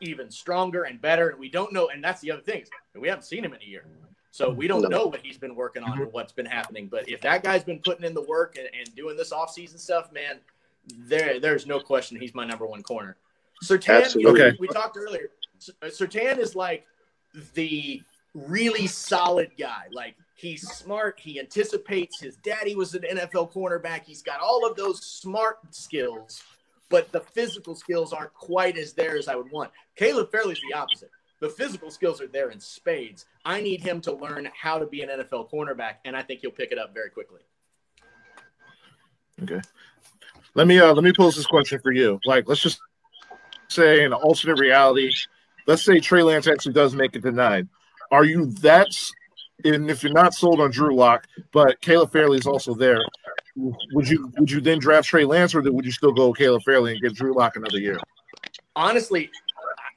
even 0.00 0.30
stronger 0.30 0.84
and 0.84 1.00
better, 1.00 1.30
and 1.30 1.40
we 1.40 1.48
don't 1.48 1.72
know, 1.72 1.88
and 1.88 2.02
that's 2.02 2.20
the 2.20 2.30
other 2.30 2.42
thing. 2.42 2.62
is 2.62 2.70
We 2.94 3.08
haven't 3.08 3.24
seen 3.24 3.44
him 3.44 3.52
in 3.52 3.62
a 3.62 3.64
year. 3.64 3.84
So 4.30 4.50
we 4.50 4.68
don't 4.68 4.88
know 4.88 5.06
what 5.06 5.20
he's 5.24 5.38
been 5.38 5.56
working 5.56 5.82
on 5.82 5.98
or 5.98 6.06
what's 6.06 6.32
been 6.32 6.46
happening. 6.46 6.86
But 6.86 7.08
if 7.08 7.20
that 7.22 7.42
guy's 7.42 7.64
been 7.64 7.80
putting 7.80 8.04
in 8.04 8.14
the 8.14 8.22
work 8.22 8.56
and, 8.56 8.68
and 8.78 8.94
doing 8.94 9.16
this 9.16 9.32
offseason 9.32 9.80
stuff, 9.80 10.12
man, 10.12 10.38
there 10.96 11.40
there's 11.40 11.66
no 11.66 11.80
question 11.80 12.20
he's 12.20 12.34
my 12.34 12.44
number 12.44 12.66
one 12.66 12.82
corner. 12.82 13.16
You 13.66 14.22
know, 14.22 14.30
Okay. 14.30 14.50
we, 14.60 14.66
we 14.66 14.68
talked 14.68 14.96
earlier. 14.96 15.30
Surtain 15.84 16.38
is 16.38 16.54
like 16.54 16.86
the 17.54 18.02
really 18.34 18.86
solid 18.86 19.50
guy. 19.58 19.84
Like 19.92 20.14
he's 20.34 20.68
smart. 20.68 21.18
He 21.20 21.40
anticipates. 21.40 22.20
His 22.20 22.36
daddy 22.36 22.74
was 22.74 22.94
an 22.94 23.02
NFL 23.02 23.52
cornerback. 23.52 24.04
He's 24.04 24.22
got 24.22 24.40
all 24.40 24.66
of 24.66 24.76
those 24.76 25.04
smart 25.04 25.58
skills, 25.74 26.42
but 26.88 27.10
the 27.12 27.20
physical 27.20 27.74
skills 27.74 28.12
aren't 28.12 28.34
quite 28.34 28.78
as 28.78 28.92
there 28.92 29.16
as 29.16 29.28
I 29.28 29.34
would 29.34 29.50
want. 29.50 29.70
Caleb 29.96 30.30
Farley's 30.30 30.60
the 30.70 30.76
opposite. 30.76 31.10
The 31.40 31.48
physical 31.48 31.90
skills 31.90 32.20
are 32.20 32.26
there 32.26 32.50
in 32.50 32.58
spades. 32.58 33.26
I 33.44 33.60
need 33.60 33.80
him 33.80 34.00
to 34.02 34.12
learn 34.12 34.48
how 34.60 34.78
to 34.78 34.86
be 34.86 35.02
an 35.02 35.08
NFL 35.08 35.50
cornerback, 35.50 35.94
and 36.04 36.16
I 36.16 36.22
think 36.22 36.40
he'll 36.40 36.50
pick 36.50 36.72
it 36.72 36.78
up 36.78 36.92
very 36.92 37.10
quickly. 37.10 37.40
Okay. 39.42 39.60
Let 40.54 40.66
me 40.66 40.80
uh 40.80 40.92
let 40.92 41.04
me 41.04 41.12
pose 41.12 41.36
this 41.36 41.46
question 41.46 41.78
for 41.80 41.92
you. 41.92 42.18
Like, 42.24 42.48
let's 42.48 42.60
just 42.60 42.80
say 43.68 44.04
in 44.04 44.12
an 44.12 44.14
alternate 44.14 44.58
reality, 44.58 45.12
let's 45.66 45.84
say 45.84 46.00
Trey 46.00 46.22
Lance 46.22 46.46
actually 46.46 46.74
does 46.74 46.94
make 46.94 47.14
it 47.14 47.22
to 47.22 47.32
nine. 47.32 47.68
Are 48.10 48.24
you 48.24 48.46
that 48.62 48.88
and 49.64 49.90
if 49.90 50.02
you're 50.02 50.12
not 50.12 50.34
sold 50.34 50.60
on 50.60 50.70
Drew 50.70 50.94
Lock, 50.94 51.26
but 51.52 51.80
Caleb 51.80 52.12
Farley 52.12 52.38
is 52.38 52.46
also 52.46 52.74
there, 52.74 53.00
would 53.56 54.08
you 54.08 54.32
would 54.38 54.50
you 54.50 54.60
then 54.60 54.78
draft 54.78 55.08
Trey 55.08 55.24
Lance 55.24 55.54
or 55.54 55.62
would 55.62 55.84
you 55.84 55.92
still 55.92 56.12
go 56.12 56.32
Caleb 56.32 56.62
Farley 56.64 56.92
and 56.92 57.00
get 57.00 57.14
Drew 57.14 57.34
Lock 57.34 57.56
another 57.56 57.78
year? 57.78 57.98
honestly, 58.78 59.30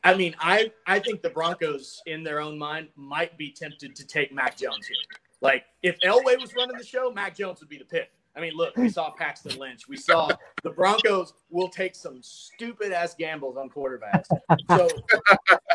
I 0.03 0.15
mean, 0.15 0.35
I 0.39 0.71
I 0.87 0.99
think 0.99 1.21
the 1.21 1.29
Broncos, 1.29 2.01
in 2.07 2.23
their 2.23 2.41
own 2.41 2.57
mind, 2.57 2.89
might 2.95 3.37
be 3.37 3.51
tempted 3.51 3.95
to 3.95 4.05
take 4.05 4.33
Mac 4.33 4.57
Jones 4.57 4.87
here. 4.87 4.97
Like, 5.39 5.65
if 5.81 5.97
Elway 6.03 6.39
was 6.39 6.53
running 6.55 6.77
the 6.77 6.85
show, 6.85 7.11
Mac 7.11 7.35
Jones 7.35 7.59
would 7.61 7.69
be 7.69 7.77
the 7.77 7.85
pick. 7.85 8.11
I 8.35 8.39
mean, 8.39 8.53
look, 8.55 8.75
we 8.77 8.89
saw 8.89 9.11
Paxton 9.11 9.59
Lynch. 9.59 9.87
We 9.87 9.97
saw 9.97 10.29
the 10.63 10.69
Broncos 10.69 11.33
will 11.49 11.67
take 11.69 11.95
some 11.95 12.19
stupid 12.21 12.91
ass 12.91 13.13
gambles 13.15 13.57
on 13.57 13.69
quarterbacks. 13.69 14.27
So 14.69 14.87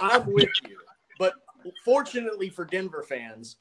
I'm 0.01 0.27
with 0.33 0.49
you. 0.69 0.79
But 1.19 1.35
fortunately 1.85 2.49
for 2.49 2.65
Denver 2.65 3.03
fans, 3.03 3.57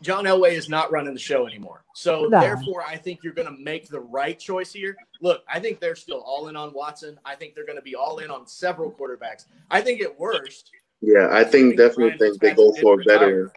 John 0.00 0.24
Elway 0.24 0.52
is 0.52 0.68
not 0.68 0.90
running 0.90 1.12
the 1.12 1.20
show 1.20 1.46
anymore. 1.46 1.84
So 1.94 2.26
No. 2.26 2.40
therefore, 2.40 2.82
I 2.86 2.96
think 2.96 3.20
you're 3.22 3.32
going 3.34 3.48
to 3.54 3.62
make 3.62 3.88
the 3.88 4.00
right 4.00 4.38
choice 4.38 4.72
here. 4.72 4.96
Look, 5.20 5.42
I 5.52 5.58
think 5.60 5.80
they're 5.80 5.96
still 5.96 6.20
all 6.20 6.48
in 6.48 6.56
on 6.56 6.72
Watson. 6.72 7.18
I 7.24 7.34
think 7.34 7.54
they're 7.54 7.66
going 7.66 7.76
to 7.76 7.82
be 7.82 7.94
all 7.96 8.18
in 8.18 8.30
on 8.30 8.46
several 8.46 8.90
quarterbacks. 8.90 9.46
I 9.70 9.80
think 9.80 10.00
at 10.00 10.18
worst, 10.18 10.70
Yeah, 11.00 11.28
I 11.30 11.44
think 11.44 11.76
definitely 11.76 12.16
think 12.16 12.40
they 12.40 12.54
go 12.54 12.72
for 12.80 12.96
didn't 12.96 13.06
better. 13.06 13.52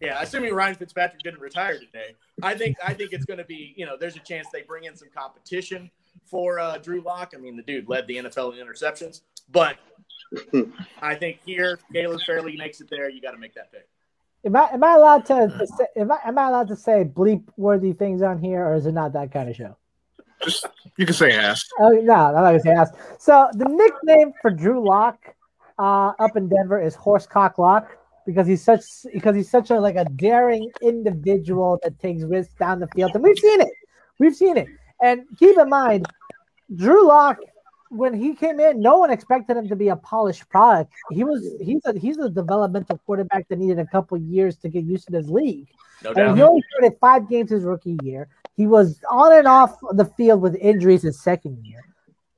Retire. 0.00 0.16
Yeah, 0.16 0.22
assuming 0.22 0.54
Ryan 0.54 0.74
Fitzpatrick 0.74 1.22
didn't 1.22 1.40
retire 1.40 1.78
today, 1.78 2.14
I 2.42 2.54
think 2.54 2.76
I 2.84 2.94
think 2.94 3.12
it's 3.12 3.24
going 3.24 3.38
to 3.38 3.44
be 3.44 3.74
you 3.76 3.86
know 3.86 3.96
there's 3.96 4.16
a 4.16 4.20
chance 4.20 4.48
they 4.52 4.62
bring 4.62 4.84
in 4.84 4.96
some 4.96 5.08
competition 5.14 5.90
for 6.24 6.58
uh, 6.58 6.78
Drew 6.78 7.00
Lock. 7.00 7.32
I 7.34 7.38
mean, 7.38 7.56
the 7.56 7.62
dude 7.62 7.88
led 7.88 8.06
the 8.06 8.16
NFL 8.16 8.58
in 8.58 8.66
interceptions, 8.66 9.22
but 9.50 9.76
I 11.02 11.14
think 11.14 11.40
here 11.44 11.78
Caleb 11.92 12.20
Farley 12.26 12.56
makes 12.56 12.80
it 12.80 12.88
there. 12.90 13.08
You 13.08 13.20
got 13.20 13.32
to 13.32 13.38
make 13.38 13.54
that 13.54 13.72
pick. 13.72 13.88
Am 14.44 14.54
I 14.54 14.68
am 14.72 14.84
I 14.84 14.94
allowed 14.94 15.26
to, 15.26 15.48
to 15.58 15.66
say, 15.66 15.86
am 15.96 16.12
I 16.12 16.18
am 16.24 16.38
I 16.38 16.48
allowed 16.48 16.68
to 16.68 16.76
say 16.76 17.04
bleep 17.04 17.44
worthy 17.56 17.92
things 17.92 18.22
on 18.22 18.38
here, 18.38 18.64
or 18.64 18.74
is 18.74 18.86
it 18.86 18.92
not 18.92 19.12
that 19.14 19.32
kind 19.32 19.48
of 19.48 19.56
show? 19.56 19.76
Just 20.42 20.66
you 20.96 21.06
can 21.06 21.14
say 21.14 21.32
ass. 21.32 21.64
Oh 21.80 21.90
no, 21.90 22.14
I'm 22.14 22.34
not 22.34 22.42
gonna 22.42 22.60
say 22.60 22.70
ass. 22.70 22.90
So 23.18 23.48
the 23.54 23.64
nickname 23.64 24.32
for 24.40 24.50
Drew 24.52 24.86
Lock 24.86 25.34
uh, 25.78 26.12
up 26.18 26.36
in 26.36 26.48
Denver 26.48 26.80
is 26.80 26.94
Horsecock 26.96 27.58
Lock 27.58 27.97
because 28.28 28.46
he's 28.46 28.62
such 28.62 28.82
because 29.14 29.34
he's 29.34 29.50
such 29.50 29.70
a 29.70 29.80
like 29.80 29.96
a 29.96 30.04
daring 30.04 30.70
individual 30.82 31.80
that 31.82 31.98
takes 31.98 32.22
risks 32.24 32.52
down 32.60 32.78
the 32.78 32.86
field, 32.88 33.10
and 33.14 33.24
we've 33.24 33.38
seen 33.38 33.62
it. 33.62 33.72
We've 34.18 34.36
seen 34.36 34.58
it. 34.58 34.68
And 35.02 35.22
keep 35.38 35.56
in 35.56 35.70
mind, 35.70 36.04
Drew 36.76 37.08
Lock, 37.08 37.38
when 37.88 38.12
he 38.12 38.34
came 38.34 38.60
in, 38.60 38.80
no 38.80 38.98
one 38.98 39.10
expected 39.10 39.56
him 39.56 39.66
to 39.68 39.76
be 39.76 39.88
a 39.88 39.96
polished 39.96 40.46
product. 40.50 40.92
He 41.10 41.24
was 41.24 41.40
he's 41.58 41.80
a 41.86 41.98
he's 41.98 42.18
a 42.18 42.28
developmental 42.28 42.98
quarterback 43.06 43.48
that 43.48 43.58
needed 43.58 43.78
a 43.78 43.86
couple 43.86 44.18
years 44.18 44.56
to 44.58 44.68
get 44.68 44.84
used 44.84 45.06
to 45.06 45.12
this 45.12 45.28
league. 45.28 45.68
No 46.04 46.10
And 46.10 46.16
doubt. 46.18 46.36
he 46.36 46.42
only 46.42 46.62
started 46.76 46.98
five 47.00 47.30
games 47.30 47.50
his 47.50 47.64
rookie 47.64 47.96
year. 48.02 48.28
He 48.58 48.66
was 48.66 49.00
on 49.10 49.32
and 49.32 49.48
off 49.48 49.74
the 49.92 50.04
field 50.04 50.42
with 50.42 50.54
injuries 50.56 51.00
his 51.02 51.18
second 51.22 51.64
year. 51.64 51.82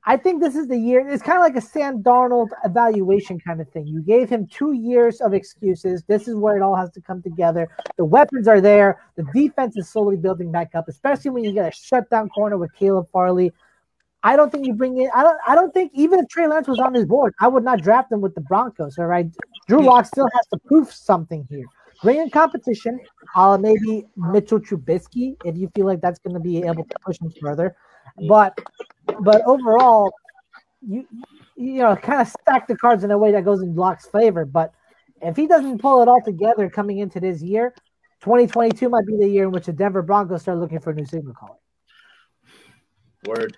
I 0.03 0.17
think 0.17 0.41
this 0.41 0.55
is 0.55 0.67
the 0.67 0.77
year. 0.77 1.07
It's 1.07 1.21
kind 1.21 1.37
of 1.37 1.43
like 1.43 1.55
a 1.55 1.61
Sam 1.65 2.01
Darnold 2.01 2.49
evaluation 2.65 3.39
kind 3.39 3.61
of 3.61 3.69
thing. 3.69 3.85
You 3.85 4.01
gave 4.01 4.29
him 4.29 4.47
two 4.47 4.73
years 4.73 5.21
of 5.21 5.33
excuses. 5.33 6.03
This 6.07 6.27
is 6.27 6.35
where 6.35 6.57
it 6.57 6.63
all 6.63 6.75
has 6.75 6.89
to 6.91 7.01
come 7.01 7.21
together. 7.21 7.69
The 7.97 8.05
weapons 8.05 8.47
are 8.47 8.61
there. 8.61 8.99
The 9.15 9.25
defense 9.33 9.77
is 9.77 9.89
slowly 9.89 10.17
building 10.17 10.51
back 10.51 10.73
up, 10.73 10.87
especially 10.87 11.29
when 11.31 11.43
you 11.43 11.53
get 11.53 11.71
a 11.71 11.75
shutdown 11.75 12.29
corner 12.29 12.57
with 12.57 12.73
Caleb 12.73 13.07
Farley. 13.11 13.51
I 14.23 14.35
don't 14.35 14.51
think 14.51 14.65
you 14.65 14.73
bring 14.73 14.97
in. 14.99 15.09
I 15.15 15.23
don't. 15.23 15.37
I 15.47 15.55
don't 15.55 15.73
think 15.73 15.91
even 15.93 16.19
if 16.19 16.27
Trey 16.29 16.47
Lance 16.47 16.67
was 16.67 16.79
on 16.79 16.93
his 16.93 17.05
board, 17.05 17.33
I 17.39 17.47
would 17.47 17.63
not 17.63 17.81
draft 17.81 18.11
him 18.11 18.21
with 18.21 18.35
the 18.35 18.41
Broncos. 18.41 18.97
All 18.97 19.05
right, 19.05 19.27
Drew 19.67 19.83
Lock 19.83 20.05
still 20.05 20.27
has 20.33 20.47
to 20.47 20.59
prove 20.67 20.91
something 20.91 21.47
here. 21.49 21.65
Bring 22.03 22.17
in 22.17 22.29
competition. 22.29 22.99
Uh, 23.35 23.57
maybe 23.57 24.05
Mitchell 24.15 24.59
Trubisky 24.59 25.35
if 25.45 25.55
you 25.57 25.71
feel 25.75 25.85
like 25.85 26.01
that's 26.01 26.19
going 26.19 26.33
to 26.33 26.39
be 26.39 26.63
able 26.63 26.83
to 26.83 26.95
push 27.03 27.19
him 27.19 27.31
further. 27.41 27.75
But 28.27 28.59
but 29.19 29.41
overall, 29.45 30.11
you 30.81 31.07
you 31.55 31.81
know 31.81 31.95
kind 31.95 32.21
of 32.21 32.27
stack 32.27 32.67
the 32.67 32.75
cards 32.75 33.03
in 33.03 33.11
a 33.11 33.17
way 33.17 33.31
that 33.31 33.45
goes 33.45 33.61
in 33.61 33.75
Lock's 33.75 34.07
favor. 34.07 34.45
But 34.45 34.73
if 35.21 35.35
he 35.35 35.47
doesn't 35.47 35.79
pull 35.79 36.01
it 36.01 36.07
all 36.07 36.21
together 36.21 36.69
coming 36.69 36.99
into 36.99 37.19
this 37.19 37.41
year, 37.41 37.73
2022 38.21 38.89
might 38.89 39.05
be 39.05 39.17
the 39.17 39.27
year 39.27 39.45
in 39.45 39.51
which 39.51 39.65
the 39.65 39.73
Denver 39.73 40.01
Broncos 40.01 40.43
start 40.43 40.59
looking 40.59 40.79
for 40.79 40.91
a 40.91 40.95
new 40.95 41.05
signal 41.05 41.33
caller. 41.33 41.57
Word. 43.27 43.55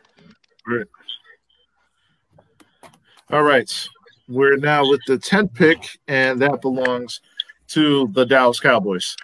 All 3.32 3.44
right. 3.44 3.90
We're 4.28 4.58
now 4.58 4.88
with 4.88 5.02
the 5.08 5.18
10th 5.18 5.54
pick, 5.54 6.00
and 6.08 6.42
that 6.42 6.62
belongs 6.62 7.22
to 7.70 8.08
the 8.14 8.26
Dallas 8.26 8.60
Cowboys. 8.60 9.16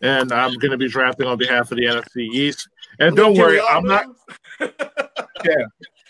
And 0.00 0.32
I'm 0.32 0.54
going 0.54 0.70
to 0.70 0.76
be 0.76 0.88
drafting 0.88 1.26
on 1.26 1.38
behalf 1.38 1.72
of 1.72 1.78
the 1.78 1.84
NFC 1.84 2.28
East. 2.32 2.68
And 2.98 3.16
don't 3.16 3.36
worry, 3.36 3.60
I'm 3.60 3.84
not. 3.84 4.06
move? 4.60 4.72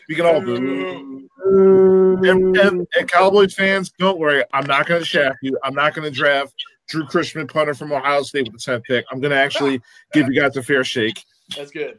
We 0.08 0.14
can 0.14 0.26
all 0.26 0.40
boo. 0.40 1.20
And, 1.46 2.56
and, 2.56 2.86
and 2.96 3.10
Cowboys 3.10 3.54
fans, 3.54 3.92
don't 3.98 4.18
worry. 4.18 4.44
I'm 4.54 4.66
not 4.66 4.86
going 4.86 5.00
to 5.00 5.04
shaft 5.04 5.38
you. 5.42 5.58
I'm 5.62 5.74
not 5.74 5.94
going 5.94 6.10
to 6.10 6.10
draft 6.10 6.54
Drue 6.88 7.04
Chrisman, 7.04 7.52
punter 7.52 7.74
from 7.74 7.92
Ohio 7.92 8.22
State, 8.22 8.50
with 8.50 8.64
the 8.64 8.72
10th 8.72 8.84
pick. 8.84 9.04
I'm 9.10 9.20
going 9.20 9.30
to 9.30 9.36
actually 9.36 9.82
give 10.14 10.26
you 10.28 10.40
guys 10.40 10.56
a 10.56 10.62
fair 10.62 10.84
shake. 10.84 11.22
That's 11.54 11.70
good. 11.70 11.98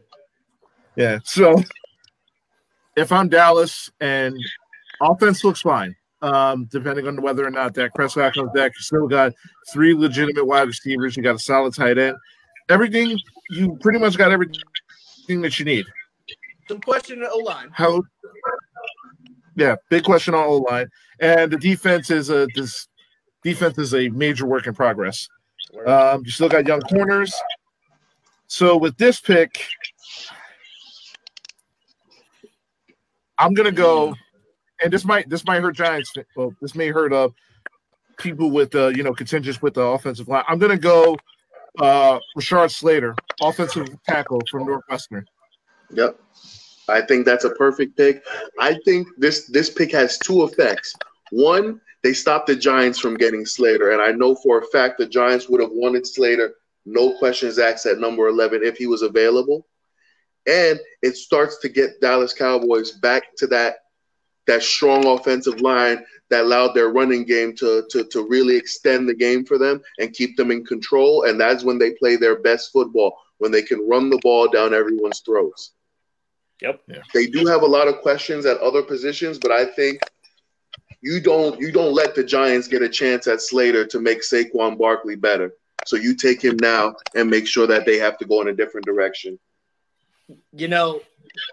Yeah. 0.96 1.20
So 1.24 1.62
if 2.96 3.12
I'm 3.12 3.30
Dallas 3.30 3.92
and 4.00 4.36
offense 5.02 5.44
looks 5.44 5.62
fine, 5.62 5.96
um, 6.22 6.68
depending 6.72 7.08
on 7.08 7.22
whether 7.22 7.46
or 7.46 7.52
not 7.52 7.74
Dak 7.74 7.94
Prescott 7.94 8.34
comes 8.34 8.50
back, 8.54 8.72
you 8.76 8.82
still 8.82 9.08
got 9.08 9.34
three 9.72 9.94
legitimate 9.94 10.46
wide 10.46 10.68
receivers. 10.68 11.16
You 11.16 11.24
got 11.24 11.36
a 11.36 11.40
solid 11.40 11.76
tight 11.76 11.98
end. 11.98 12.16
Everything 12.70 13.20
you 13.52 13.78
pretty 13.82 14.00
much 14.00 14.18
got 14.18 14.32
everything 14.32 14.56
that 15.28 15.60
you 15.60 15.66
need. 15.66 15.86
Some 16.68 16.82
question 16.82 17.22
at 17.24 17.30
O 17.32 17.40
line. 17.40 17.70
How? 17.72 18.04
Yeah, 19.56 19.76
big 19.90 20.04
question 20.04 20.34
on 20.34 20.46
O 20.46 20.58
line, 20.58 20.88
and 21.20 21.52
the 21.52 21.58
defense 21.58 22.10
is 22.10 22.30
a 22.30 22.48
this 22.56 22.88
defense 23.44 23.78
is 23.78 23.94
a 23.94 24.10
major 24.10 24.46
work 24.46 24.68
in 24.68 24.74
progress. 24.74 25.28
Um, 25.86 26.24
you 26.26 26.32
still 26.32 26.50
got 26.50 26.68
young 26.68 26.82
corners. 26.82 27.34
So 28.48 28.78
with 28.78 28.98
this 28.98 29.20
pick, 29.20 29.66
I'm 33.38 33.54
gonna 33.54 33.72
go 33.72 34.16
and 34.82 34.92
this 34.92 35.06
might 35.06 35.30
this 35.30 35.46
might 35.46 35.62
hurt 35.62 35.76
Giants. 35.76 36.14
Well, 36.36 36.54
this 36.62 36.76
may 36.76 36.90
hurt 36.90 37.14
uh 37.14 37.30
people 38.18 38.52
with 38.52 38.74
uh 38.76 38.88
you 38.88 39.04
know 39.04 39.14
contingents 39.14 39.62
with 39.62 39.74
the 39.74 39.82
offensive 39.82 40.28
line. 40.28 40.44
I'm 40.48 40.60
gonna 40.60 40.78
go 40.78 41.18
uh 41.80 42.20
Rashawn 42.38 42.72
Slater, 42.72 43.16
offensive 43.42 43.88
tackle 44.08 44.42
from 44.50 44.66
Northwestern. 44.66 45.26
Yep. 45.92 46.20
I 46.88 47.02
think 47.02 47.26
that's 47.26 47.46
a 47.46 47.50
perfect 47.52 47.98
pick. 47.98 48.24
I 48.60 48.78
think 48.86 49.08
this 49.18 49.48
this 49.48 49.70
pick 49.70 49.92
has 49.92 50.18
two 50.20 50.44
effects. 50.44 50.94
One, 51.32 51.82
they 52.04 52.14
stopped 52.14 52.48
the 52.48 52.56
Giants 52.56 53.00
from 53.00 53.16
getting 53.16 53.46
Slater, 53.46 53.92
and 53.92 54.02
I 54.02 54.12
know 54.12 54.36
for 54.36 54.60
a 54.60 54.68
fact 54.68 54.98
the 54.98 55.08
Giants 55.08 55.50
would 55.50 55.62
have 55.62 55.72
wanted 55.74 56.06
Slater, 56.06 56.54
no 56.86 57.18
questions 57.18 57.58
asked 57.58 57.86
at 57.88 58.00
number 58.00 58.28
eleven 58.28 58.64
if 58.64 58.78
he 58.78 58.88
was 58.88 59.02
available. 59.02 59.68
And 60.48 60.80
it 61.02 61.18
starts 61.18 61.58
to 61.62 61.70
get 61.70 62.00
Dallas 62.02 62.34
Cowboys 62.34 62.92
back 62.92 63.36
to 63.38 63.48
that 63.48 63.78
that 64.48 64.64
strong 64.64 65.06
offensive 65.08 65.62
line 65.62 66.04
that 66.30 66.44
allowed 66.44 66.74
their 66.74 66.90
running 66.90 67.24
game 67.24 67.56
to, 67.56 67.86
to, 67.90 68.04
to 68.06 68.28
really 68.28 68.56
extend 68.56 69.08
the 69.08 69.14
game 69.14 69.46
for 69.46 69.58
them 69.58 69.82
and 70.00 70.14
keep 70.14 70.36
them 70.38 70.52
in 70.52 70.66
control. 70.66 71.24
And 71.24 71.40
that's 71.40 71.64
when 71.64 71.78
they 71.78 71.92
play 71.92 72.16
their 72.16 72.40
best 72.40 72.72
football, 72.72 73.18
when 73.38 73.52
they 73.52 73.62
can 73.62 73.88
run 73.88 74.10
the 74.10 74.20
ball 74.24 74.48
down 74.50 74.74
everyone's 74.74 75.20
throats. 75.20 75.72
Yep. 76.62 76.82
Yeah. 76.88 77.02
They 77.14 77.28
do 77.28 77.46
have 77.46 77.62
a 77.62 77.68
lot 77.68 77.88
of 77.88 78.02
questions 78.02 78.46
at 78.46 78.58
other 78.60 78.82
positions, 78.82 79.38
but 79.38 79.52
I 79.52 79.66
think 79.66 80.00
you 81.02 81.20
don't 81.20 81.60
you 81.60 81.72
don't 81.72 81.94
let 81.94 82.16
the 82.16 82.24
Giants 82.24 82.68
get 82.68 82.82
a 82.82 82.90
chance 82.90 83.28
at 83.28 83.42
Slater 83.42 83.86
to 83.86 84.00
make 84.00 84.22
Saquon 84.22 84.78
Barkley 84.78 85.16
better. 85.16 85.54
So 85.86 85.98
you 85.98 86.16
take 86.16 86.44
him 86.44 86.58
now 86.62 86.96
and 87.14 87.30
make 87.30 87.46
sure 87.46 87.68
that 87.68 87.86
they 87.86 87.98
have 88.00 88.18
to 88.20 88.26
go 88.26 88.42
in 88.42 88.48
a 88.48 88.54
different 88.54 88.86
direction. 88.86 89.38
You 90.54 90.68
know, 90.68 91.02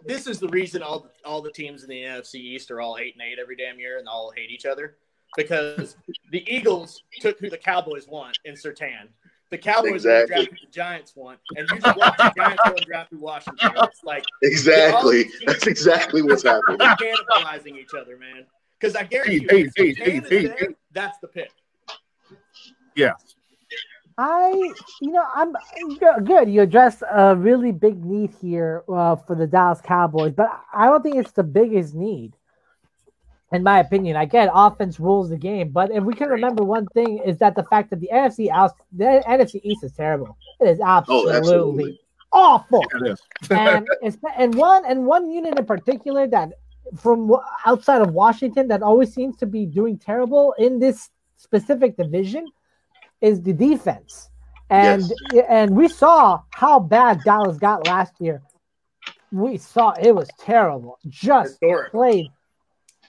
this 0.07 0.27
is 0.27 0.39
the 0.39 0.49
reason 0.49 0.83
all 0.83 1.09
all 1.25 1.43
the 1.43 1.53
teams 1.53 1.83
in 1.83 1.89
the 1.89 2.03
NFC 2.03 2.37
East 2.37 2.71
are 2.71 2.81
all 2.81 2.97
eight 2.99 3.15
and 3.15 3.23
eight 3.23 3.39
every 3.41 3.57
damn 3.57 3.79
year, 3.79 3.99
and 3.99 4.09
all 4.09 4.33
hate 4.37 4.51
each 4.51 4.67
other 4.67 4.97
because 5.37 5.97
the 6.31 6.45
Eagles 6.53 7.03
took 7.21 7.39
who 7.39 7.49
the 7.51 7.59
Cowboys 7.59 8.07
want 8.09 8.39
in 8.45 8.55
Surtain. 8.55 9.09
The 9.51 9.59
Cowboys 9.59 10.07
Exactly. 10.07 10.23
exactly. 10.23 10.45
drafted 10.47 10.69
the 10.69 10.73
Giants 10.73 11.17
want, 11.17 11.39
and 11.57 11.69
you 11.71 11.79
just 11.79 11.97
watch 11.99 12.17
the 12.17 12.33
Giants 12.37 12.63
go 12.65 12.71
and 12.75 12.87
draft 12.87 13.11
who 13.11 13.19
Washington. 13.19 13.71
It's 13.77 14.03
like 14.03 14.25
Exactly. 14.43 15.25
That's 15.47 15.67
exactly 15.67 16.23
what's 16.23 16.43
happening. 16.43 16.79
cannibalizing 16.79 17.77
each 17.79 17.93
other, 17.99 18.17
man. 18.17 18.47
Because 18.81 18.97
I 18.97 19.05
guarantee 19.05 19.43
you, 19.43 19.49
Hey, 19.51 19.61
if 19.63 19.73
hey, 19.77 19.93
hey, 19.95 20.11
hey, 20.21 20.47
there, 20.47 20.57
hey. 20.59 20.67
that's 20.93 21.19
the 21.19 21.29
pick. 21.29 21.51
Yeah. 22.95 23.13
I, 24.19 24.51
you 25.01 25.13
know, 25.13 25.25
I'm 25.35 25.55
good. 26.25 26.49
You 26.49 26.63
addressed 26.63 27.03
a 27.11 27.35
really 27.37 27.73
big 27.73 28.05
need 28.05 28.31
here 28.41 28.83
uh, 28.89 29.17
for 29.17 29.35
the 29.35 29.47
Dallas 29.47 29.81
Cowboys, 29.81 30.33
but 30.33 30.49
I 30.73 30.87
don't 30.87 31.03
think 31.03 31.17
it's 31.17 31.33
the 31.33 31.43
biggest 31.43 31.95
need, 31.95 32.35
in 33.53 33.63
my 33.63 33.81
opinion. 33.81 34.17
I 34.17 34.25
get 34.25 34.51
offense 34.53 35.01
rules 35.01 35.31
the 35.31 35.37
game, 35.37 35.71
but 35.71 35.91
if 35.91 36.05
we 36.05 36.15
can 36.15 36.29
remember 36.29 36.65
one 36.65 36.87
thing 36.89 37.19
is 37.19 37.39
that 37.39 37.55
the 37.55 37.65
fact 37.65 37.91
that 37.91 38.01
the 38.01 38.11
NFC 38.13 38.51
out, 38.51 38.73
the 38.93 39.23
NFC 39.27 39.61
East 39.63 39.85
is 39.85 39.93
terrible. 39.93 40.37
It 40.61 40.69
is 40.69 40.81
absolutely, 40.81 41.35
absolutely. 41.35 42.01
awful 42.33 42.85
It 42.95 43.13
is. 43.13 43.23
and 43.51 43.87
it's, 44.03 44.19
and 44.37 44.55
one 44.55 44.85
and 44.87 45.07
one 45.07 45.31
unit 45.31 45.59
in 45.59 45.65
particular 45.65 46.27
that 46.29 46.53
from 47.01 47.35
outside 47.65 48.03
of 48.03 48.13
Washington 48.13 48.69
that 48.69 48.83
always 48.83 49.15
seems 49.15 49.37
to 49.39 49.47
be 49.47 49.65
doing 49.65 49.99
terrible 49.99 50.55
in 50.59 50.79
this 50.79 51.11
specific 51.37 51.97
division 51.97 52.47
is 53.23 53.41
the 53.43 53.55
defense. 53.55 54.29
And 54.69 55.03
and 55.49 55.77
we 55.77 55.89
saw 55.89 56.43
how 56.51 56.81
bad 56.81 57.21
Dallas 57.25 57.59
got 57.59 57.87
last 57.87 58.15
year. 58.19 58.43
We 59.31 59.57
saw 59.59 59.93
it 59.93 60.15
was 60.15 60.29
terrible. 60.39 60.99
Just 61.09 61.53
Historic. 61.61 61.91
played 61.91 62.27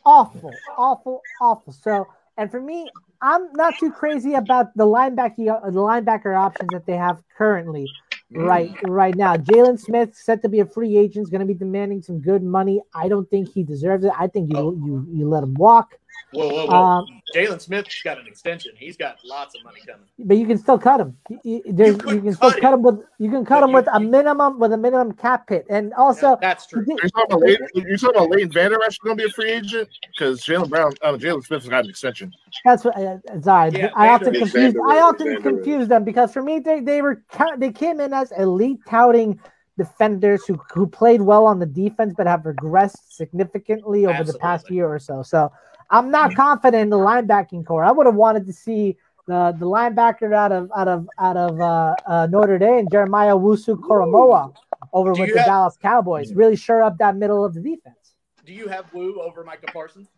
awful, 0.05 0.51
awful, 0.77 1.21
awful. 1.41 1.73
So, 1.73 2.07
and 2.37 2.49
for 2.51 2.61
me, 2.61 2.89
I'm 3.21 3.51
not 3.53 3.75
too 3.79 3.91
crazy 3.91 4.33
about 4.33 4.75
the 4.75 4.85
linebacker 4.85 5.63
uh, 5.63 5.69
the 5.69 5.79
linebacker 5.79 6.37
options 6.37 6.69
that 6.73 6.85
they 6.85 6.97
have 6.97 7.21
currently 7.37 7.87
mm. 8.33 8.45
right 8.45 8.71
right 8.83 9.15
now. 9.15 9.35
Jaylon 9.37 9.79
Smith 9.79 10.15
set 10.15 10.41
to 10.41 10.49
be 10.49 10.59
a 10.59 10.65
free 10.65 10.97
agent 10.97 11.23
is 11.23 11.29
going 11.29 11.41
to 11.41 11.47
be 11.47 11.53
demanding 11.53 12.01
some 12.01 12.19
good 12.19 12.43
money. 12.43 12.81
I 12.93 13.07
don't 13.07 13.29
think 13.29 13.49
he 13.53 13.63
deserves 13.63 14.03
it. 14.03 14.11
I 14.17 14.27
think 14.27 14.51
you 14.51 14.57
Oh. 14.57 14.71
you 14.71 15.07
you 15.11 15.29
let 15.29 15.43
him 15.43 15.53
walk, 15.53 15.97
Whoa, 16.31 16.49
whoa, 16.49 16.65
whoa! 16.65 16.73
Um, 16.75 17.21
Jaylon 17.35 17.61
Smith's 17.61 18.01
got 18.03 18.17
an 18.19 18.25
extension. 18.25 18.71
He's 18.75 18.97
got 18.97 19.17
lots 19.23 19.53
of 19.55 19.63
money 19.63 19.79
coming. 19.85 20.05
but 20.17 20.35
you 20.37 20.47
can 20.47 20.57
still 20.57 20.79
cut 20.79 20.99
him. 20.99 21.15
You, 21.29 21.39
you- 21.43 21.63
there's- 21.73 21.93
you, 21.93 21.97
could 21.99 22.23
can 22.23 22.33
still 22.33 22.51
cut 22.51 22.61
cut 22.61 22.73
him 22.73 22.81
with 22.81 22.99
you 23.19 23.29
can 23.29 23.45
cut 23.45 23.59
but 23.59 23.63
him 23.65 23.69
you- 23.69 23.75
with 23.75 23.87
a 23.93 23.99
minimum 23.99 24.59
with 24.59 24.73
a 24.73 24.77
minimum 24.77 25.11
cap 25.13 25.47
hit, 25.49 25.65
and 25.69 25.93
also 25.93 26.29
Yeah, 26.31 26.35
that's 26.41 26.65
true. 26.65 26.81
Are 26.81 26.85
you 26.85 26.97
talking 27.09 27.25
about 27.27 27.41
Leighton, 27.41 27.67
you 27.75 27.97
talking 27.97 28.15
about 28.15 28.29
Leighton 28.31 28.51
Vander 28.51 28.83
Esch 28.83 28.97
going 28.97 29.15
to 29.17 29.23
be 29.23 29.29
a 29.29 29.31
free 29.33 29.51
agent? 29.51 29.89
Because 30.07 30.41
Jalen 30.41 30.69
Brown, 30.69 30.93
uh, 31.03 31.13
Jaylon 31.13 31.43
Smith 31.43 31.61
has 31.61 31.69
got 31.69 31.83
an 31.83 31.89
extension. 31.91 32.31
That's 32.65 32.83
what. 32.83 32.97
Uh, 32.97 33.17
sorry, 33.41 33.71
Yeah, 33.71 33.89
I 33.95 34.07
often 34.09 34.33
confuse. 34.33 34.73
I 34.89 34.99
often 35.01 35.41
confuse 35.41 35.87
them 35.87 36.03
because 36.03 36.33
for 36.33 36.41
me, 36.41 36.59
they 36.59 36.79
they 36.79 37.01
were 37.03 37.23
they 37.57 37.71
came 37.71 37.99
in 37.99 38.11
as 38.11 38.31
elite 38.31 38.79
touting 38.87 39.39
defenders 39.77 40.45
who 40.45 40.59
who 40.73 40.85
played 40.87 41.21
well 41.21 41.45
on 41.47 41.59
the 41.59 41.65
defense 41.65 42.13
but 42.15 42.27
have 42.27 42.41
regressed 42.41 42.97
significantly 43.09 44.05
over 44.05 44.23
the 44.23 44.37
past 44.37 44.69
year 44.69 44.87
or 44.87 44.99
so. 44.99 45.23
So 45.23 45.51
I'm 45.93 46.09
not 46.09 46.35
confident 46.35 46.81
in 46.81 46.89
the 46.89 46.97
linebacking 46.97 47.65
corps. 47.65 47.83
I 47.83 47.91
would 47.91 48.07
have 48.07 48.15
wanted 48.15 48.47
to 48.47 48.53
see 48.53 48.97
the 49.27 49.55
the 49.57 49.65
linebacker 49.65 50.33
out 50.33 50.51
of 50.51 50.71
out 50.75 50.87
of 50.87 51.07
out 51.19 51.37
of 51.37 51.61
uh, 51.61 51.95
uh, 52.05 52.27
Notre 52.29 52.57
Dame, 52.57 52.87
Jeremiah 52.91 53.35
Owusu-Koramoah, 53.35 54.53
over 54.91 55.13
Do 55.13 55.21
with 55.21 55.33
the 55.33 55.39
have- 55.39 55.47
Dallas 55.47 55.77
Cowboys, 55.81 56.33
really 56.33 56.55
sure 56.55 56.81
up 56.81 56.97
that 56.97 57.15
middle 57.15 57.45
of 57.45 57.53
the 57.53 57.61
defense. 57.61 58.15
Do 58.43 58.53
you 58.53 58.67
have 58.67 58.91
Woo 58.93 59.21
over 59.21 59.43
Micah 59.43 59.71
Parsons? 59.71 60.09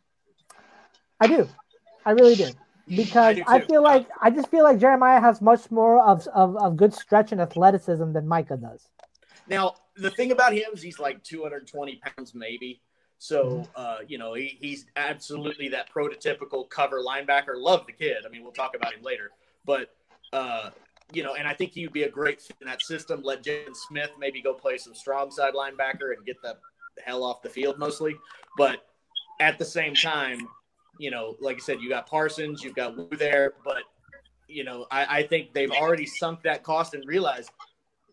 I 1.19 1.27
do. 1.27 1.47
I 2.05 2.11
really 2.11 2.35
do. 2.35 2.49
Because 2.87 3.35
do 3.35 3.43
I, 3.47 3.61
feel 3.61 3.81
like 3.81 4.07
I 4.21 4.29
just 4.29 4.49
feel 4.49 4.63
like 4.63 4.79
Jeremiah 4.79 5.19
has 5.19 5.41
much 5.41 5.71
more 5.71 6.01
of, 6.05 6.27
of, 6.27 6.55
of 6.57 6.77
good 6.77 6.93
stretch 6.93 7.31
and 7.31 7.41
athleticism 7.41 8.13
than 8.13 8.27
Micah 8.27 8.57
does. 8.57 8.87
Now, 9.47 9.75
the 9.95 10.11
thing 10.11 10.31
about 10.31 10.53
him 10.53 10.65
is 10.73 10.81
he's 10.83 10.99
like 10.99 11.23
220 11.23 12.01
pounds, 12.03 12.35
maybe. 12.35 12.81
So, 13.17 13.67
uh, 13.75 13.97
you 14.07 14.17
know, 14.17 14.33
he, 14.33 14.57
he's 14.59 14.85
absolutely 14.95 15.69
that 15.69 15.89
prototypical 15.93 16.69
cover 16.69 17.01
linebacker. 17.01 17.55
Love 17.57 17.85
the 17.87 17.93
kid. 17.93 18.17
I 18.25 18.29
mean, 18.29 18.43
we'll 18.43 18.51
talk 18.51 18.75
about 18.75 18.93
him 18.93 19.01
later. 19.01 19.31
But, 19.65 19.95
uh, 20.33 20.71
you 21.11 21.23
know, 21.23 21.35
and 21.35 21.47
I 21.47 21.53
think 21.53 21.71
he 21.71 21.85
would 21.85 21.93
be 21.93 22.03
a 22.03 22.09
great 22.09 22.41
fit 22.41 22.57
in 22.61 22.67
that 22.67 22.81
system. 22.81 23.21
Let 23.23 23.43
Jaylon 23.43 23.75
Smith 23.75 24.11
maybe 24.19 24.41
go 24.41 24.53
play 24.53 24.77
some 24.77 24.93
strong 24.93 25.31
side 25.31 25.53
linebacker 25.53 26.13
and 26.15 26.25
get 26.25 26.41
the 26.41 26.57
hell 27.03 27.23
off 27.23 27.41
the 27.41 27.49
field 27.49 27.79
mostly. 27.79 28.15
But 28.57 28.85
at 29.39 29.57
the 29.57 29.65
same 29.65 29.93
time, 29.93 30.47
you 30.97 31.11
know, 31.11 31.35
like 31.41 31.57
I 31.57 31.59
said, 31.59 31.81
you 31.81 31.89
got 31.89 32.07
Parsons, 32.07 32.63
you've 32.63 32.75
got 32.75 32.97
Wu 32.97 33.09
there, 33.17 33.53
but 33.63 33.83
you 34.47 34.63
know, 34.63 34.85
I, 34.91 35.19
I 35.19 35.23
think 35.23 35.53
they've 35.53 35.71
already 35.71 36.05
sunk 36.05 36.43
that 36.43 36.63
cost 36.63 36.93
and 36.93 37.03
realized 37.05 37.49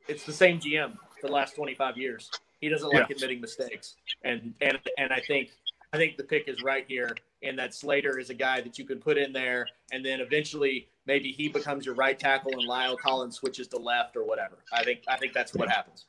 it's 0.09 0.25
the 0.25 0.33
same 0.33 0.59
GM 0.59 0.95
for 1.21 1.27
the 1.27 1.33
last 1.33 1.55
25 1.55 1.97
years. 1.97 2.31
He 2.63 2.69
doesn't 2.69 2.89
like 2.91 3.09
Yeah. 3.09 3.17
admitting 3.17 3.41
mistakes, 3.41 3.97
and 4.23 4.55
and 4.63 4.79
and 4.97 5.13
I 5.13 5.21
think 5.21 5.51
I 5.93 5.99
think 5.99 6.17
the 6.17 6.23
pick 6.23 6.49
is 6.49 6.63
right 6.63 6.87
here, 6.87 7.15
and 7.43 7.59
that 7.59 7.75
Slater 7.75 8.19
is 8.19 8.31
a 8.31 8.35
guy 8.35 8.61
that 8.63 8.79
you 8.79 8.87
can 8.87 8.99
put 8.99 9.19
in 9.19 9.33
there, 9.33 9.67
and 9.91 10.03
then 10.03 10.21
eventually 10.21 10.89
maybe 11.05 11.33
he 11.33 11.49
becomes 11.49 11.85
your 11.85 11.97
right 11.97 12.19
tackle, 12.19 12.53
and 12.53 12.67
La'el 12.67 12.97
Collins 12.97 13.35
switches 13.37 13.67
to 13.69 13.77
left 13.77 14.17
or 14.17 14.25
whatever. 14.25 14.59
I 14.73 14.85
think 14.85 15.01
I 15.09 15.17
think 15.19 15.33
that's 15.35 15.53
what 15.55 15.69
happens. 15.69 16.07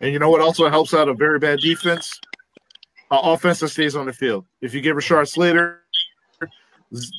And 0.00 0.12
you 0.12 0.18
know 0.18 0.30
what 0.30 0.40
also 0.40 0.68
helps 0.68 0.94
out 0.94 1.08
a 1.08 1.14
very 1.14 1.38
bad 1.38 1.60
defense? 1.60 2.20
An 3.12 3.20
offense 3.22 3.60
that 3.60 3.68
stays 3.68 3.94
on 3.94 4.06
the 4.06 4.12
field. 4.12 4.46
If 4.60 4.74
you 4.74 4.80
give 4.80 4.96
Rashard 4.96 5.28
Slater 5.28 5.84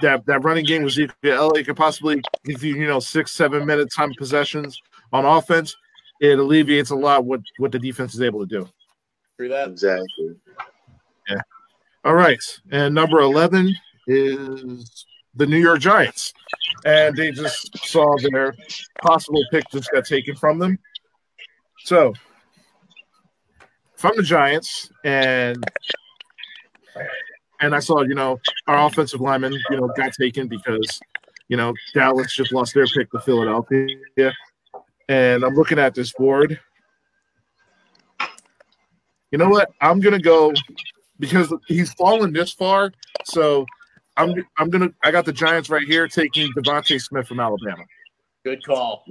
that, 0.02 0.26
that 0.26 0.44
running 0.44 0.66
game 0.66 0.84
with 0.84 0.94
Zeke 0.94 1.12
Elliott 1.24 1.66
could 1.66 1.78
possibly 1.78 2.22
give 2.44 2.64
you, 2.64 2.76
you 2.76 2.88
know, 2.88 3.00
six, 3.00 3.32
seven 3.32 3.66
minute 3.66 3.88
time 3.96 4.14
possessions 4.18 4.80
on 5.14 5.26
offense, 5.26 5.76
it 6.20 6.38
alleviates 6.38 6.90
a 6.90 6.96
lot 6.96 7.26
what, 7.26 7.42
what 7.58 7.72
the 7.72 7.80
defense 7.80 8.14
is 8.14 8.22
able 8.22 8.40
to 8.42 8.46
do. 8.46 8.70
Through 9.38 9.50
that, 9.50 9.70
Exactly. 9.70 10.36
Yeah. 11.30 11.42
All 12.04 12.16
right. 12.16 12.42
And 12.72 12.94
number 12.94 13.20
11 13.20 13.74
is 14.08 15.06
the 15.36 15.46
New 15.46 15.58
York 15.58 15.80
Giants. 15.80 16.34
And 16.86 17.16
they 17.16 17.32
just 17.32 17.78
saw 17.86 18.16
their 18.18 18.54
possible 19.02 19.44
pick 19.52 19.64
just 19.72 19.92
got 19.92 20.06
taken 20.06 20.36
from 20.36 20.60
them. 20.60 20.78
So, 21.86 22.14
from 23.96 24.14
the 24.16 24.24
Giants, 24.24 24.90
and 25.04 25.64
and 27.62 27.76
I 27.76 27.80
saw, 27.80 28.02
you 28.02 28.16
know, 28.16 28.40
our 28.68 28.88
offensive 28.88 29.22
lineman, 29.22 29.54
you 29.70 29.78
know, 29.78 29.90
got 29.96 30.14
taken 30.14 30.48
because, 30.48 31.00
you 31.50 31.58
know, 31.58 31.74
Dallas 31.94 32.34
just 32.34 32.54
lost 32.54 32.74
their 32.74 32.88
pick 32.88 33.12
to 33.12 33.20
Philadelphia. 33.20 33.88
And 35.10 35.44
I'm 35.44 35.56
looking 35.56 35.80
at 35.80 35.96
this 35.96 36.14
board. 36.14 36.60
You 39.32 39.38
know 39.38 39.50
what? 39.50 39.70
I'm 39.82 40.00
gonna 40.00 40.20
go 40.20 40.54
because 41.20 41.54
he's 41.68 41.92
fallen 41.94 42.32
this 42.32 42.54
far. 42.54 42.92
So 43.26 43.66
I'm 44.16 44.34
I'm 44.58 44.70
gonna 44.70 44.90
I 45.04 45.12
got 45.12 45.26
the 45.26 45.34
Giants 45.34 45.70
right 45.70 45.86
here 45.86 46.08
taking 46.08 46.52
DeVonta 46.54 47.02
Smith 47.02 47.28
from 47.28 47.40
Alabama. 47.40 47.84
good 48.46 48.64
call. 48.64 49.04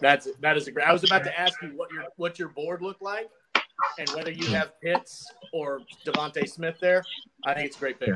That's 0.00 0.28
that 0.40 0.56
is 0.56 0.66
a 0.66 0.72
great. 0.72 0.86
I 0.86 0.92
was 0.92 1.04
about 1.04 1.24
to 1.24 1.40
ask 1.40 1.60
you 1.62 1.68
what 1.76 1.92
your 1.92 2.04
what 2.16 2.38
your 2.38 2.48
board 2.48 2.82
looked 2.82 3.02
like. 3.02 3.28
and 3.98 4.08
whether 4.10 4.30
you 4.30 4.46
have 4.48 4.72
Pitts 4.80 5.30
or 5.52 5.80
DeVonta 6.04 6.48
Smith 6.48 6.76
there, 6.80 7.04
I 7.44 7.54
think 7.54 7.66
it's 7.66 7.76
a 7.76 7.80
great 7.80 8.00
pick. 8.00 8.10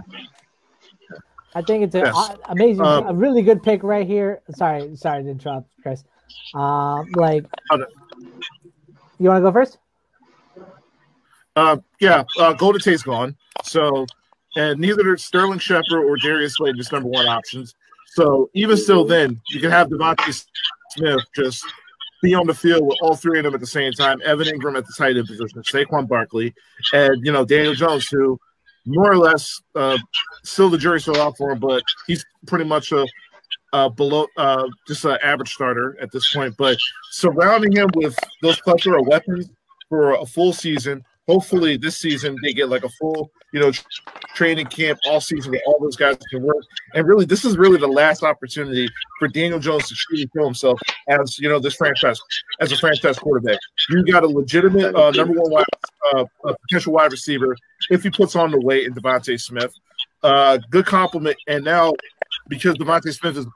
I 1.55 1.62
think 1.62 1.84
it's 1.84 1.94
an 1.94 2.07
Yes. 2.07 2.30
amazing, 2.46 2.84
Um, 2.84 3.07
a 3.07 3.14
really 3.14 3.42
good 3.42 3.62
pick 3.62 3.82
right 3.82 4.07
here. 4.07 4.42
Sorry, 4.50 4.94
sorry 4.96 5.22
to 5.22 5.30
interrupt, 5.30 5.68
Chris. 5.82 6.02
Um, 6.55 7.07
like, 7.14 7.46
you 9.18 9.28
want 9.28 9.38
to 9.38 9.40
go 9.40 9.52
first? 9.52 9.78
Uh, 11.57 11.76
yeah, 12.00 12.24
uh, 12.38 12.52
Golden 12.55 12.80
Tate's 12.80 13.02
gone. 13.02 13.36
So, 13.62 14.05
and 14.57 14.80
neither 14.80 15.16
Sterling 15.16 15.61
Shepard 15.61 16.05
or 16.05 16.16
Darius 16.16 16.57
Slayton 16.57 16.80
is 16.80 16.90
number 16.90 17.09
one 17.09 17.26
options. 17.26 17.74
So, 18.14 18.50
even 18.55 18.76
still, 18.76 19.05
then 19.05 19.40
you 19.50 19.61
can 19.61 19.70
have 19.70 19.88
DeVonta 19.88 20.44
Smith 20.90 21.20
just 21.34 21.64
be 22.22 22.34
on 22.34 22.46
the 22.46 22.55
field 22.55 22.86
with 22.86 22.98
all 23.02 23.14
three 23.14 23.38
of 23.38 23.44
them 23.44 23.55
at 23.55 23.61
the 23.61 23.66
same 23.66 23.92
time. 23.92 24.20
Evan 24.24 24.46
Engram 24.48 24.76
at 24.76 24.86
the 24.86 24.94
tight 24.96 25.16
end 25.16 25.26
position, 25.26 25.62
Saquon 25.62 26.09
Barkley, 26.09 26.55
and 26.92 27.24
you 27.24 27.30
know 27.30 27.44
Daniel 27.44 27.74
Jones, 27.74 28.09
who 28.09 28.38
more 28.87 29.11
or 29.11 29.18
less 29.18 29.61
uh, 29.74 29.99
still 30.43 30.70
the 30.70 30.78
jury's 30.78 31.03
still 31.03 31.20
out 31.20 31.37
for 31.37 31.51
him, 31.51 31.59
but 31.59 31.82
he's 32.07 32.24
pretty 32.47 32.64
much 32.64 32.93
a 32.93 33.07
uh, 33.72 33.89
below 33.89 34.26
uh, 34.37 34.66
just 34.87 35.05
an 35.05 35.18
average 35.22 35.53
starter 35.53 35.99
at 36.01 36.12
this 36.12 36.32
point. 36.32 36.55
But 36.57 36.78
surrounding 37.11 37.72
him 37.72 37.89
with 37.95 38.16
those 38.41 38.61
plethora 38.61 39.01
of 39.01 39.07
weapons 39.09 39.51
for 39.89 40.14
a 40.14 40.26
full 40.26 40.53
season. 40.53 41.05
Hopefully, 41.26 41.78
this 41.78 41.97
season 41.97 42.37
they 42.43 42.53
get 42.53 42.68
like 42.68 42.85
a 42.85 42.89
full, 42.91 43.30
you 43.53 43.61
know, 43.61 43.72
training 44.35 44.66
camp 44.66 44.99
all 45.09 45.22
season 45.22 45.53
where 45.53 45.61
all 45.66 45.78
those 45.80 45.97
guys 45.97 46.16
can 46.30 46.43
work. 46.43 46.62
And 46.95 47.07
really, 47.07 47.24
this 47.24 47.47
is 47.47 47.57
really 47.57 47.78
the 47.78 47.89
last 47.89 48.22
opportunity 48.22 48.89
for 49.18 49.26
Daniel 49.28 49.59
Jones 49.59 49.89
to 49.89 49.95
truly 49.95 50.28
show 50.37 50.45
himself 50.45 50.78
as 51.09 51.39
you 51.39 51.49
know 51.49 51.59
this 51.59 51.76
franchise 51.76 52.20
as 52.61 52.72
a 52.72 52.76
franchise 52.76 53.18
quarterback. 53.18 53.59
You 53.89 54.05
got 54.05 54.22
a 54.22 54.28
legitimate 54.28 54.95
uh, 54.95 55.12
number 55.12 55.41
one 55.41 55.51
wide, 55.51 55.64
uh, 56.12 56.24
a 56.44 56.55
potential 56.68 56.92
wide 56.92 57.12
receiver 57.12 57.57
if 57.90 58.02
he 58.02 58.11
puts 58.11 58.36
on 58.36 58.50
the 58.50 58.61
weight 58.61 58.86
in 58.86 58.94
DeVonta 58.94 59.40
Smith. 59.40 59.74
Uh, 60.22 60.59
good 60.70 60.86
compliment. 60.86 61.36
And 61.48 61.64
now 61.64 61.92
because 62.48 62.76
DeVonta 62.76 63.12
Smith 63.12 63.36
is 63.36 63.46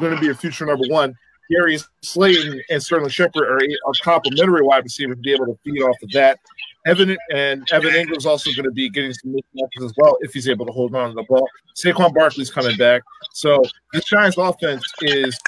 going 0.00 0.14
to 0.14 0.20
be 0.20 0.28
a 0.28 0.34
future 0.34 0.66
number 0.66 0.86
one, 0.88 1.14
Gary 1.50 1.78
Slayton 2.02 2.60
and 2.70 2.82
Sterling 2.82 3.08
Shepard 3.08 3.48
are 3.48 3.58
a, 3.58 3.92
complementary 4.02 4.62
wide 4.62 4.84
receiver 4.84 5.14
to 5.14 5.20
be 5.20 5.32
able 5.32 5.46
to 5.46 5.58
feed 5.64 5.80
off 5.80 5.96
of 6.02 6.10
that. 6.12 6.38
Evan 6.86 7.16
and 7.34 7.66
Evan 7.72 7.92
Engram's 7.92 8.26
also 8.26 8.50
going 8.52 8.64
to 8.64 8.70
be 8.70 8.88
getting 8.88 9.12
some 9.12 9.32
mismatches 9.32 9.84
as 9.84 9.92
well 9.96 10.16
if 10.20 10.32
he's 10.32 10.48
able 10.48 10.66
to 10.66 10.72
hold 10.72 10.94
on 10.94 11.10
to 11.10 11.14
the 11.14 11.24
ball. 11.24 11.48
Saquon 11.74 12.14
Barkley's 12.14 12.50
coming 12.50 12.76
back, 12.76 13.02
so 13.32 13.62
this 13.92 14.04
Giants 14.04 14.36
offense 14.38 14.84
is 15.02 15.38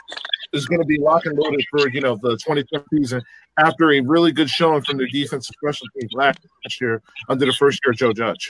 is 0.52 0.66
going 0.66 0.80
to 0.80 0.86
be 0.86 0.98
lock 0.98 1.26
and 1.26 1.38
loaded 1.38 1.64
for 1.70 1.88
you 1.88 2.00
know 2.00 2.16
the 2.16 2.30
2020 2.38 2.84
season 2.92 3.22
after 3.58 3.92
a 3.92 4.00
really 4.00 4.32
good 4.32 4.50
showing 4.50 4.82
from 4.82 4.96
their 4.96 5.06
defensive 5.08 5.54
special 5.54 5.86
teams 5.98 6.12
last 6.12 6.80
year 6.80 7.02
under 7.28 7.46
the 7.46 7.52
first 7.52 7.80
year 7.84 7.92
of 7.92 7.98
Joe 7.98 8.12
Judge. 8.12 8.48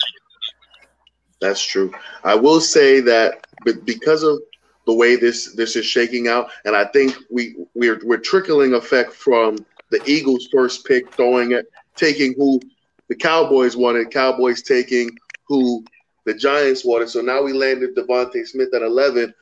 That's 1.41 1.65
true. 1.65 1.93
I 2.23 2.35
will 2.35 2.61
say 2.61 3.01
that, 3.01 3.47
but 3.65 3.85
because 3.85 4.23
of 4.23 4.39
the 4.87 4.95
way 4.95 5.17
this 5.17 5.55
this 5.55 5.77
is 5.77 5.87
shaking 5.87 6.29
out, 6.29 6.51
and 6.65 6.77
I 6.77 6.87
think 6.87 7.17
we 7.31 7.57
we're 7.75 8.01
we're 8.05 8.19
trickling 8.19 8.75
effect 8.75 9.13
from 9.13 9.65
the 9.91 10.03
Eagles' 10.07 10.49
first 10.53 10.85
pick, 10.87 11.13
throwing 11.15 11.53
it, 11.53 11.67
taking 11.97 12.35
who 12.37 12.61
the 13.09 13.15
Cowboys 13.15 13.77
wanted, 13.77 14.11
Cowboys 14.11 14.63
taking 14.63 15.11
who 15.49 15.85
the 16.27 16.35
Giants 16.35 16.85
wanted. 16.85 17.09
So 17.09 17.21
now 17.21 17.43
we 17.43 17.53
landed 17.53 17.97
DeVonta 17.97 18.47
Smith 18.47 18.73
at 18.75 18.83
11. 18.83 19.35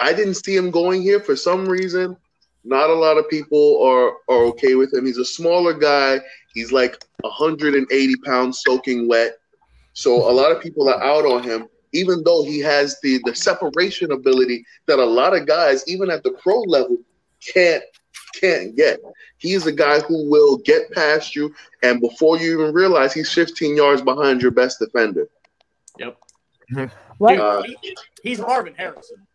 I 0.00 0.12
didn't 0.12 0.34
see 0.34 0.56
him 0.56 0.70
going 0.70 1.02
here 1.02 1.20
for 1.20 1.36
some 1.36 1.66
reason. 1.66 2.16
Not 2.64 2.90
a 2.90 2.94
lot 2.94 3.18
of 3.18 3.28
people 3.28 3.82
are 3.82 4.10
are 4.28 4.44
okay 4.46 4.74
with 4.74 4.92
him. 4.94 5.04
He's 5.06 5.18
a 5.18 5.24
smaller 5.24 5.74
guy. 5.74 6.20
He's 6.54 6.70
like 6.72 7.02
180 7.22 8.16
pounds 8.24 8.60
soaking 8.64 9.08
wet. 9.08 9.38
So 9.94 10.28
a 10.30 10.32
lot 10.32 10.52
of 10.52 10.62
people 10.62 10.88
are 10.88 11.02
out 11.02 11.24
on 11.26 11.42
him, 11.42 11.66
even 11.92 12.22
though 12.24 12.44
he 12.44 12.60
has 12.60 12.98
the 13.02 13.20
the 13.24 13.34
separation 13.34 14.12
ability 14.12 14.64
that 14.86 14.98
a 14.98 15.04
lot 15.04 15.36
of 15.36 15.46
guys, 15.46 15.82
even 15.88 16.10
at 16.10 16.22
the 16.22 16.32
pro 16.42 16.60
level, 16.62 16.98
can't 17.44 17.82
can't 18.40 18.76
get. 18.76 19.00
He's 19.38 19.66
a 19.66 19.72
guy 19.72 20.00
who 20.00 20.30
will 20.30 20.56
get 20.58 20.90
past 20.92 21.34
you, 21.34 21.52
and 21.82 22.00
before 22.00 22.38
you 22.38 22.60
even 22.60 22.72
realize, 22.72 23.12
he's 23.12 23.32
15 23.32 23.76
yards 23.76 24.02
behind 24.02 24.40
your 24.40 24.52
best 24.52 24.78
defender. 24.78 25.28
Yep. 25.98 26.16
What? 27.18 27.32
Dude, 27.32 27.40
Uh, 27.40 27.62
he- 27.82 27.96
he's 28.22 28.38
Marvin 28.38 28.74
Harrison. 28.74 29.26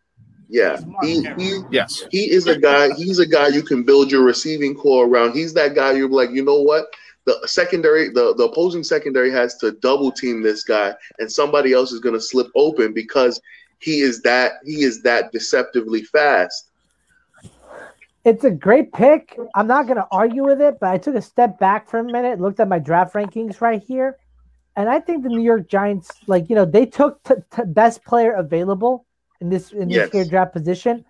Yeah, 0.48 0.80
he, 1.02 1.28
he 1.36 1.60
Yes. 1.70 2.04
he 2.10 2.30
is 2.30 2.46
a 2.46 2.58
guy. 2.58 2.94
He's 2.94 3.18
a 3.18 3.26
guy 3.26 3.48
you 3.48 3.62
can 3.62 3.82
build 3.82 4.10
your 4.10 4.22
receiving 4.22 4.74
corps 4.74 5.06
around. 5.06 5.34
He's 5.34 5.52
that 5.54 5.74
guy 5.74 5.92
you're 5.92 6.08
like, 6.08 6.30
you 6.30 6.42
know 6.42 6.60
what? 6.60 6.86
The 7.26 7.38
secondary, 7.46 8.08
the, 8.08 8.34
the 8.34 8.44
opposing 8.44 8.82
secondary 8.82 9.30
has 9.30 9.56
to 9.58 9.72
double 9.72 10.10
team 10.10 10.42
this 10.42 10.64
guy, 10.64 10.94
and 11.18 11.30
somebody 11.30 11.74
else 11.74 11.92
is 11.92 12.00
going 12.00 12.14
to 12.14 12.20
slip 12.20 12.46
open 12.56 12.94
because 12.94 13.40
he 13.78 14.00
is 14.00 14.22
that 14.22 14.52
he 14.64 14.82
is 14.82 15.02
that 15.02 15.32
deceptively 15.32 16.02
fast. 16.04 16.70
It's 18.24 18.44
a 18.44 18.50
great 18.50 18.92
pick. 18.92 19.38
I'm 19.54 19.66
not 19.66 19.86
going 19.86 19.96
to 19.96 20.08
argue 20.10 20.44
with 20.44 20.60
it, 20.60 20.78
but 20.80 20.90
I 20.90 20.98
took 20.98 21.14
a 21.14 21.22
step 21.22 21.58
back 21.58 21.88
for 21.88 21.98
a 21.98 22.04
minute, 22.04 22.40
looked 22.40 22.60
at 22.60 22.68
my 22.68 22.78
draft 22.78 23.14
rankings 23.14 23.60
right 23.60 23.82
here, 23.82 24.16
and 24.76 24.88
I 24.88 25.00
think 25.00 25.22
the 25.22 25.28
New 25.28 25.42
York 25.42 25.68
Giants, 25.68 26.10
like 26.26 26.48
you 26.48 26.54
know, 26.54 26.64
they 26.64 26.86
took 26.86 27.22
t- 27.24 27.34
t- 27.54 27.62
best 27.66 28.02
player 28.04 28.32
available 28.32 29.04
in 29.40 29.48
this 29.48 29.72
in 29.72 29.88
this 29.88 29.96
Yes. 29.96 30.14
year 30.14 30.24
draft 30.24 30.52
position, 30.52 31.04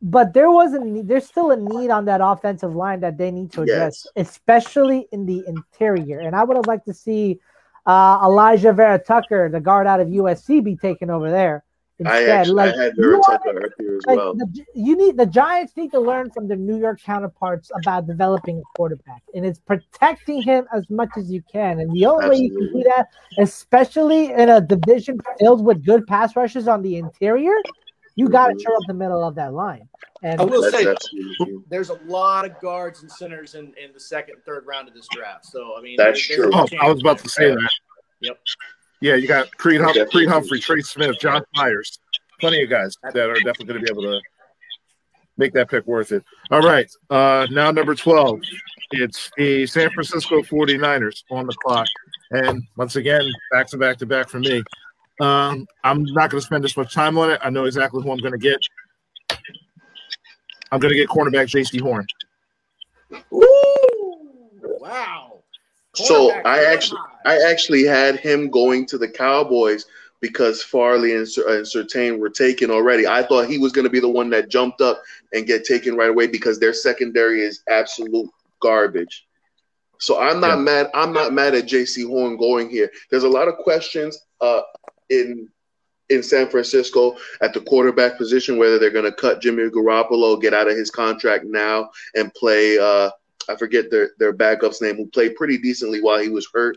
but 0.00 0.32
there 0.34 0.50
wasn't. 0.50 1.06
There's 1.06 1.26
still 1.26 1.50
a 1.50 1.56
need 1.56 1.90
on 1.90 2.04
that 2.06 2.20
offensive 2.22 2.74
line 2.74 3.00
that 3.00 3.18
they 3.18 3.30
need 3.30 3.52
to 3.52 3.62
address, 3.62 4.06
especially 4.16 5.06
in 5.12 5.26
the 5.26 5.44
interior. 5.46 6.20
And 6.20 6.34
I 6.34 6.44
would 6.44 6.56
have 6.56 6.66
liked 6.66 6.86
to 6.86 6.94
see 6.94 7.40
uh, 7.86 8.18
Alijah 8.26 8.74
Vera-Tucker, 8.74 9.48
the 9.50 9.60
guard 9.60 9.86
out 9.86 10.00
of 10.00 10.08
USC, 10.08 10.62
be 10.62 10.76
taken 10.76 11.10
over 11.10 11.30
there. 11.30 11.64
I 12.06 12.18
Instead, 12.20 12.28
actually 12.38 12.54
like, 12.54 12.74
I 12.74 12.82
had 12.84 12.92
you 12.96 13.02
Vera 13.02 13.18
want- 13.18 13.42
Tucker 13.44 13.66
up 13.66 13.72
here 13.78 13.96
as 13.96 14.06
like 14.06 14.16
well. 14.16 14.34
the, 14.34 14.64
you 14.74 14.96
need 14.96 15.16
the 15.16 15.26
Giants 15.26 15.76
need 15.76 15.90
to 15.92 16.00
learn 16.00 16.30
from 16.30 16.48
their 16.48 16.56
New 16.56 16.78
York 16.78 17.00
counterparts 17.02 17.70
about 17.80 18.06
developing 18.06 18.58
a 18.58 18.62
quarterback, 18.76 19.22
and 19.34 19.44
it's 19.46 19.58
protecting 19.58 20.42
him 20.42 20.66
as 20.74 20.88
much 20.90 21.10
as 21.16 21.30
you 21.30 21.42
can. 21.50 21.80
And 21.80 21.90
the 21.92 22.06
only 22.06 22.28
way 22.28 22.36
you 22.36 22.50
can 22.50 22.72
do 22.72 22.82
that, 22.84 23.06
especially 23.38 24.32
in 24.32 24.48
a 24.48 24.60
division 24.60 25.18
filled 25.38 25.64
with 25.64 25.84
good 25.84 26.06
pass 26.06 26.34
rushes 26.36 26.68
on 26.68 26.82
the 26.82 26.96
interior, 26.96 27.54
you 28.14 28.28
got 28.28 28.48
to 28.48 28.54
Mhm. 28.54 28.62
shore 28.62 28.76
up 28.76 28.82
the 28.86 28.94
middle 28.94 29.22
of 29.24 29.34
that 29.36 29.54
line. 29.54 29.88
And 30.22 30.40
I 30.40 30.44
will 30.44 30.62
say 30.70 30.86
there's 31.68 31.90
a 31.90 31.98
lot 32.06 32.44
of 32.44 32.60
guards 32.60 33.02
and 33.02 33.10
centers 33.10 33.54
in, 33.54 33.72
in 33.82 33.92
the 33.92 33.98
second 33.98 34.34
and 34.36 34.44
third 34.44 34.66
round 34.66 34.86
of 34.86 34.94
this 34.94 35.08
draft. 35.10 35.46
So 35.46 35.76
I 35.76 35.80
mean, 35.80 35.96
That's 35.96 36.28
there- 36.28 36.36
true. 36.36 36.50
Oh, 36.52 36.66
I 36.80 36.90
was 36.92 37.00
about 37.00 37.18
to 37.20 37.28
say 37.28 37.50
that. 37.50 37.70
Yep. 38.20 38.38
Yeah, 39.02 39.16
you 39.16 39.26
got 39.26 39.56
Creed, 39.58 39.80
hum- 39.80 39.96
Creed 40.10 40.28
Humphrey, 40.28 40.60
Trey 40.60 40.80
Smith, 40.80 41.18
John 41.20 41.42
Myers, 41.56 41.98
plenty 42.40 42.62
of 42.62 42.70
guys 42.70 42.96
that 43.02 43.16
are 43.16 43.34
definitely 43.34 43.66
going 43.66 43.80
to 43.80 43.84
be 43.84 43.90
able 43.90 44.02
to 44.02 44.20
make 45.36 45.52
that 45.54 45.68
pick 45.68 45.84
worth 45.88 46.12
it. 46.12 46.22
All 46.52 46.62
right, 46.62 46.88
uh, 47.10 47.48
now 47.50 47.72
number 47.72 47.96
12. 47.96 48.40
It's 48.92 49.28
the 49.36 49.66
San 49.66 49.90
Francisco 49.90 50.42
49ers 50.42 51.24
on 51.32 51.48
the 51.48 51.52
clock. 51.64 51.88
And 52.30 52.62
once 52.76 52.94
again, 52.94 53.28
back 53.50 53.66
to 53.68 53.76
back 53.76 53.98
to 53.98 54.06
back 54.06 54.28
for 54.28 54.38
me. 54.38 54.62
Um, 55.20 55.66
I'm 55.82 56.04
not 56.04 56.30
going 56.30 56.40
to 56.40 56.46
spend 56.46 56.62
this 56.62 56.76
much 56.76 56.94
time 56.94 57.18
on 57.18 57.28
it. 57.32 57.40
I 57.42 57.50
know 57.50 57.64
exactly 57.64 58.04
who 58.04 58.12
I'm 58.12 58.18
going 58.18 58.32
to 58.32 58.38
get. 58.38 58.58
I'm 60.70 60.78
going 60.78 60.92
to 60.92 60.96
get 60.96 61.08
cornerback 61.08 61.48
Jaycee 61.48 61.80
Horn. 61.80 62.06
Ooh, 63.32 64.78
wow. 64.80 65.31
So 65.94 66.30
I 66.44 66.64
actually. 66.64 66.98
I 67.24 67.38
actually 67.48 67.84
had 67.84 68.16
him 68.16 68.50
going 68.50 68.84
to 68.86 68.98
the 68.98 69.06
Cowboys 69.08 69.86
because 70.20 70.60
Farley 70.60 71.14
and, 71.14 71.28
Sur- 71.28 71.56
and 71.56 71.64
Surtain 71.64 72.18
were 72.18 72.30
taken 72.30 72.68
already. 72.68 73.06
I 73.06 73.22
thought 73.22 73.46
he 73.46 73.58
was 73.58 73.70
going 73.70 73.84
to 73.84 73.90
be 73.90 74.00
the 74.00 74.08
one 74.08 74.28
that 74.30 74.48
jumped 74.48 74.80
up 74.80 75.00
and 75.32 75.46
get 75.46 75.64
taken 75.64 75.94
right 75.96 76.10
away 76.10 76.26
because 76.26 76.58
their 76.58 76.72
secondary 76.72 77.42
is 77.42 77.62
absolute 77.68 78.28
garbage. 78.60 79.24
So 79.98 80.18
I'm 80.18 80.40
not 80.40 80.58
Yeah. 80.58 80.64
mad. 80.64 80.90
I'm 80.94 81.12
not 81.12 81.32
mad 81.32 81.54
at 81.54 81.66
Jaycee 81.66 82.06
Horn 82.08 82.36
going 82.36 82.68
here. 82.70 82.90
There's 83.10 83.22
a 83.22 83.28
lot 83.28 83.46
of 83.46 83.56
questions 83.58 84.18
uh, 84.40 84.62
in 85.10 85.48
in 86.08 86.24
San 86.24 86.48
Francisco 86.48 87.16
at 87.40 87.54
the 87.54 87.60
quarterback 87.60 88.18
position, 88.18 88.58
whether 88.58 88.80
they're 88.80 88.90
going 88.90 89.04
to 89.04 89.12
cut 89.12 89.40
Jimmy 89.40 89.62
Garoppolo, 89.70 90.40
get 90.42 90.54
out 90.54 90.68
of 90.68 90.76
his 90.76 90.90
contract 90.90 91.44
now, 91.44 91.88
and 92.16 92.34
play. 92.34 92.78
Uh, 92.78 93.10
I 93.48 93.56
forget 93.56 93.90
their 93.90 94.10
their 94.18 94.32
backup's 94.32 94.80
name, 94.82 94.96
who 94.96 95.06
played 95.06 95.36
pretty 95.36 95.58
decently 95.58 96.00
while 96.00 96.18
he 96.20 96.28
was 96.28 96.48
hurt. 96.52 96.76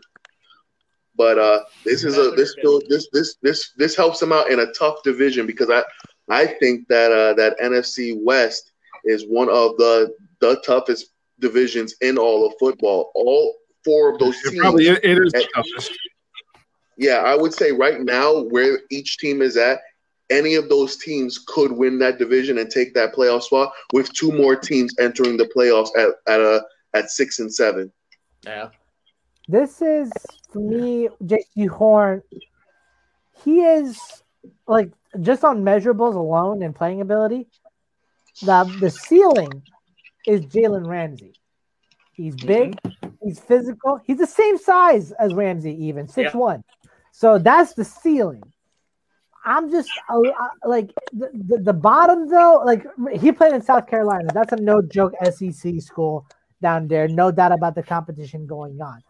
But 1.16 1.38
uh, 1.38 1.60
this 1.84 2.04
is 2.04 2.18
a 2.18 2.30
this 2.32 2.52
still 2.52 2.80
this 2.88 3.08
this 3.12 3.36
this 3.42 3.72
this 3.76 3.96
helps 3.96 4.20
them 4.20 4.32
out 4.32 4.50
in 4.50 4.60
a 4.60 4.72
tough 4.72 5.02
division 5.02 5.46
because 5.46 5.70
I 5.70 5.82
I 6.28 6.46
think 6.46 6.88
that 6.88 7.10
uh, 7.12 7.34
that 7.34 7.58
NFC 7.58 8.16
West 8.22 8.72
is 9.04 9.24
one 9.24 9.48
of 9.48 9.76
the 9.78 10.14
the 10.40 10.60
toughest 10.66 11.06
divisions 11.38 11.94
in 12.02 12.18
all 12.18 12.46
of 12.46 12.54
football. 12.58 13.12
All 13.14 13.54
four 13.84 14.12
of 14.12 14.18
those 14.18 14.36
It 14.44 14.50
teams. 14.50 14.60
probably 14.60 14.88
it 14.88 15.04
is 15.04 15.32
the 15.32 15.46
toughest. 15.54 15.92
Yeah, 16.98 17.18
I 17.18 17.34
would 17.36 17.52
say 17.54 17.72
right 17.72 18.00
now 18.00 18.40
where 18.42 18.80
each 18.90 19.18
team 19.18 19.42
is 19.42 19.56
at, 19.56 19.80
any 20.30 20.54
of 20.54 20.68
those 20.68 20.96
teams 20.96 21.38
could 21.38 21.72
win 21.72 21.98
that 22.00 22.18
division 22.18 22.58
and 22.58 22.70
take 22.70 22.94
that 22.94 23.14
playoff 23.14 23.42
spot 23.42 23.72
with 23.92 24.12
two 24.12 24.32
more 24.32 24.56
teams 24.56 24.94
entering 24.98 25.36
the 25.36 25.50
playoffs 25.56 25.90
at 25.96 26.10
at 26.32 26.40
a 26.40 26.64
at 26.94 27.10
six 27.10 27.38
and 27.38 27.52
seven. 27.52 27.92
Yeah. 28.44 28.70
This 29.48 29.80
is 29.80 30.10
for 30.50 30.58
me, 30.60 31.08
Jaycee 31.22 31.68
Horn. 31.68 32.22
He 33.44 33.62
is 33.62 34.00
like 34.66 34.90
just 35.20 35.44
on 35.44 35.62
measurables 35.62 36.14
alone 36.14 36.62
and 36.62 36.74
playing 36.74 37.00
ability. 37.00 37.46
The 38.42 38.64
the 38.80 38.90
ceiling 38.90 39.62
is 40.26 40.42
Jalen 40.42 40.86
Ramsey. 40.86 41.34
He's 42.12 42.34
mm-hmm. 42.34 42.46
big, 42.46 42.78
he's 43.22 43.38
physical, 43.38 44.00
he's 44.04 44.18
the 44.18 44.26
same 44.26 44.58
size 44.58 45.12
as 45.12 45.34
Ramsey, 45.34 45.84
even 45.86 46.08
six 46.08 46.32
Yeah. 46.32 46.40
one. 46.40 46.64
So 47.12 47.38
that's 47.38 47.74
the 47.74 47.84
ceiling. 47.84 48.42
I'm 49.46 49.70
just 49.70 49.88
uh, 50.10 50.18
uh, 50.18 50.48
like 50.64 50.92
the, 51.12 51.30
the, 51.32 51.58
the 51.58 51.72
bottom 51.72 52.28
though. 52.28 52.62
Like 52.66 52.84
he 53.18 53.30
played 53.30 53.54
in 53.54 53.62
South 53.62 53.86
Carolina. 53.86 54.28
That's 54.34 54.52
a 54.52 54.56
no 54.56 54.82
joke 54.82 55.12
SEC 55.24 55.80
school 55.80 56.26
down 56.60 56.88
there. 56.88 57.06
No 57.06 57.30
doubt 57.30 57.52
about 57.52 57.76
the 57.76 57.82
competition 57.82 58.46
going 58.46 58.80
on. 58.82 59.00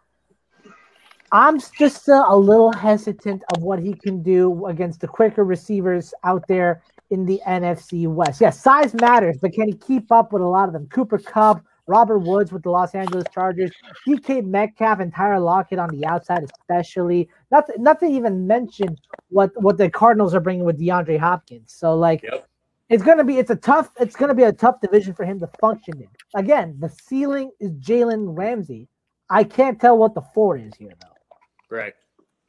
I'm 1.31 1.59
just 1.59 2.03
still 2.03 2.23
a 2.27 2.37
little 2.37 2.71
hesitant 2.71 3.43
of 3.53 3.63
what 3.63 3.79
he 3.79 3.93
can 3.93 4.23
do 4.23 4.67
against 4.67 5.01
the 5.01 5.07
quicker 5.07 5.43
receivers 5.43 6.13
out 6.23 6.47
there 6.47 6.83
in 7.09 7.25
the 7.25 7.41
NFC 7.45 8.07
West. 8.07 8.39
Yes, 8.39 8.61
size 8.61 8.93
matters, 8.93 9.37
but 9.41 9.53
can 9.53 9.67
he 9.67 9.73
keep 9.73 10.11
up 10.11 10.31
with 10.31 10.41
a 10.41 10.47
lot 10.47 10.67
of 10.69 10.73
them? 10.73 10.87
Cooper 10.87 11.17
Kupp, 11.17 11.65
Robert 11.87 12.19
Woods 12.19 12.51
with 12.51 12.63
the 12.63 12.69
Los 12.69 12.93
Angeles 12.93 13.25
Chargers, 13.33 13.71
DK 14.07 14.45
Metcalf 14.45 14.99
and 14.99 15.13
Tyler 15.13 15.39
Lockett 15.39 15.79
on 15.79 15.89
the 15.89 16.05
outside, 16.05 16.43
especially. 16.43 17.29
Not 17.51 17.67
to, 17.67 17.81
not 17.81 17.99
to 18.01 18.05
even 18.05 18.45
mention 18.45 18.97
what 19.29 19.51
what 19.61 19.77
the 19.77 19.89
Cardinals 19.89 20.35
are 20.35 20.39
bringing 20.39 20.65
with 20.65 20.79
DeAndre 20.79 21.17
Hopkins. 21.19 21.73
So 21.73 21.95
like, 21.95 22.23
Yep. 22.23 22.47
it's 22.89 23.03
gonna 23.03 23.23
be 23.23 23.37
it's 23.37 23.51
a 23.51 23.55
tough 23.55 23.91
it's 23.99 24.15
gonna 24.15 24.35
be 24.35 24.43
a 24.43 24.53
tough 24.53 24.81
division 24.81 25.13
for 25.13 25.25
him 25.25 25.39
to 25.39 25.47
function 25.59 26.01
in. 26.01 26.09
Again, 26.35 26.75
the 26.79 26.89
ceiling 26.89 27.51
is 27.59 27.71
Jalen 27.73 28.37
Ramsey. 28.37 28.89
I 29.29 29.43
can't 29.43 29.79
tell 29.79 29.97
what 29.97 30.13
the 30.13 30.21
floor 30.21 30.57
is 30.57 30.73
here 30.75 30.93
though. 31.01 31.75
Right. 31.75 31.93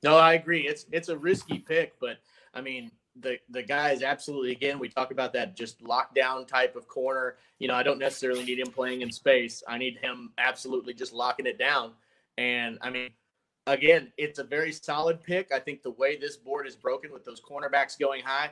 No, 0.02 0.16
I 0.16 0.34
agree. 0.34 0.66
It's 0.66 0.86
it's 0.92 1.08
a 1.08 1.18
risky 1.18 1.58
pick, 1.58 1.98
but 2.00 2.18
I 2.54 2.60
mean 2.60 2.90
the 3.20 3.38
the 3.50 3.62
guy 3.62 3.90
is 3.90 4.02
absolutely 4.02 4.52
again 4.52 4.78
we 4.78 4.88
talk 4.88 5.10
about 5.10 5.32
that 5.32 5.56
just 5.56 5.82
lockdown 5.82 6.46
type 6.46 6.76
of 6.76 6.88
corner. 6.88 7.36
You 7.58 7.68
know, 7.68 7.74
I 7.74 7.82
don't 7.82 7.98
necessarily 7.98 8.44
need 8.44 8.58
him 8.58 8.70
playing 8.70 9.02
in 9.02 9.10
space. 9.10 9.62
I 9.68 9.78
need 9.78 9.98
him 9.98 10.32
absolutely 10.38 10.94
just 10.94 11.12
locking 11.12 11.46
it 11.46 11.58
down. 11.58 11.92
And 12.36 12.78
I 12.82 12.90
mean, 12.90 13.10
again, 13.66 14.12
it's 14.16 14.38
a 14.38 14.44
very 14.44 14.72
solid 14.72 15.22
pick. 15.22 15.50
I 15.52 15.58
think 15.58 15.82
the 15.82 15.90
way 15.90 16.16
this 16.16 16.36
board 16.36 16.66
is 16.66 16.76
broken 16.76 17.12
with 17.12 17.24
those 17.24 17.40
cornerbacks 17.40 17.98
going 17.98 18.22
high, 18.22 18.50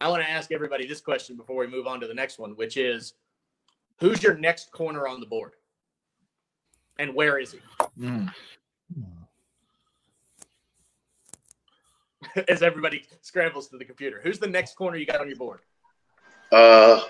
I 0.00 0.08
want 0.08 0.22
to 0.22 0.30
ask 0.30 0.52
everybody 0.52 0.86
this 0.86 1.00
question 1.00 1.36
before 1.36 1.56
we 1.56 1.66
move 1.66 1.86
on 1.86 2.00
to 2.00 2.06
the 2.06 2.14
next 2.14 2.38
one, 2.38 2.52
which 2.52 2.76
is 2.76 3.14
who's 3.98 4.22
your 4.22 4.36
next 4.36 4.72
corner 4.72 5.06
on 5.06 5.20
the 5.20 5.26
board? 5.26 5.52
And 6.98 7.14
where 7.14 7.38
is 7.38 7.52
he? 7.52 7.58
Mm. 8.00 8.32
As 12.48 12.62
everybody 12.62 13.04
scrambles 13.22 13.68
to 13.68 13.78
the 13.78 13.84
computer. 13.84 14.20
Who's 14.22 14.38
the 14.38 14.46
next 14.46 14.76
corner 14.76 14.96
you 14.96 15.06
got 15.06 15.20
on 15.20 15.28
your 15.28 15.36
board? 15.36 15.60
Uh, 16.52 17.02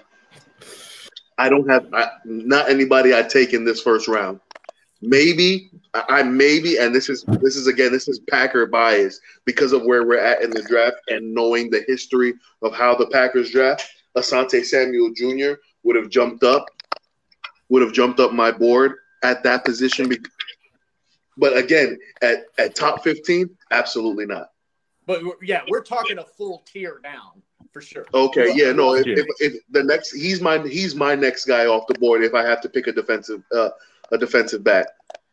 I 1.37 1.49
don't 1.49 1.69
have 1.69 1.87
I, 1.95 2.09
not 2.25 2.69
anybody 2.69 3.15
I 3.15 3.23
take 3.23 3.53
in 3.53 3.65
this 3.65 3.81
first 3.81 4.09
round. 4.09 4.41
Maybe 5.01 5.71
I, 5.95 6.25
maybe, 6.25 6.79
and 6.79 6.93
this 6.93 7.09
is 7.09 7.23
this 7.41 7.55
is 7.55 7.69
again 7.69 7.93
this 7.93 8.09
is 8.09 8.19
Packer 8.19 8.67
bias 8.67 9.21
because 9.45 9.73
of 9.73 9.85
where 9.85 10.05
we're 10.05 10.19
at 10.19 10.43
in 10.43 10.51
the 10.51 10.63
draft 10.63 10.97
and 11.09 11.33
knowing 11.33 11.71
the 11.71 11.85
history 11.87 12.35
of 12.63 12.75
how 12.75 12.97
the 12.97 13.07
Packers 13.07 13.51
draft. 13.51 13.89
Asante 14.17 14.65
Samuel 14.65 15.13
Jr. 15.15 15.61
would 15.85 15.95
have 15.95 16.09
jumped 16.09 16.43
up, 16.43 16.67
would 17.69 17.83
have 17.83 17.93
jumped 17.93 18.19
up 18.19 18.33
my 18.33 18.51
board 18.51 18.95
at 19.23 19.45
that 19.45 19.65
position. 19.65 20.11
But 21.37 21.57
again, 21.57 21.97
at 22.21 22.47
at 22.59 22.75
top 22.75 23.05
fifteen, 23.05 23.51
absolutely 23.71 24.27
not. 24.27 24.51
But 25.09 25.23
yeah, 25.41 25.63
we're 25.69 25.83
talking 25.83 26.19
a 26.19 26.25
full 26.25 26.63
tier 26.67 27.01
down 27.03 27.43
for 27.73 27.81
sure. 27.81 28.05
Okay, 28.13 28.53
yeah, 28.55 28.73
no. 28.73 28.95
If, 28.95 29.07
if, 29.07 29.27
if 29.41 29.63
the 29.71 29.83
next, 29.83 30.15
he's 30.15 30.43
my 30.43 30.59
he's 30.59 30.95
my 30.95 31.15
next 31.15 31.47
guy 31.47 31.65
off 31.65 31.87
the 31.87 31.95
board. 31.95 32.23
If 32.23 32.35
I 32.35 32.45
have 32.45 32.61
to 32.61 32.69
pick 32.69 32.89
a 32.89 32.93
defensive 32.93 33.43
uh, 33.51 33.71
a 34.13 34.19
defensive 34.19 34.63
back, 34.63 34.87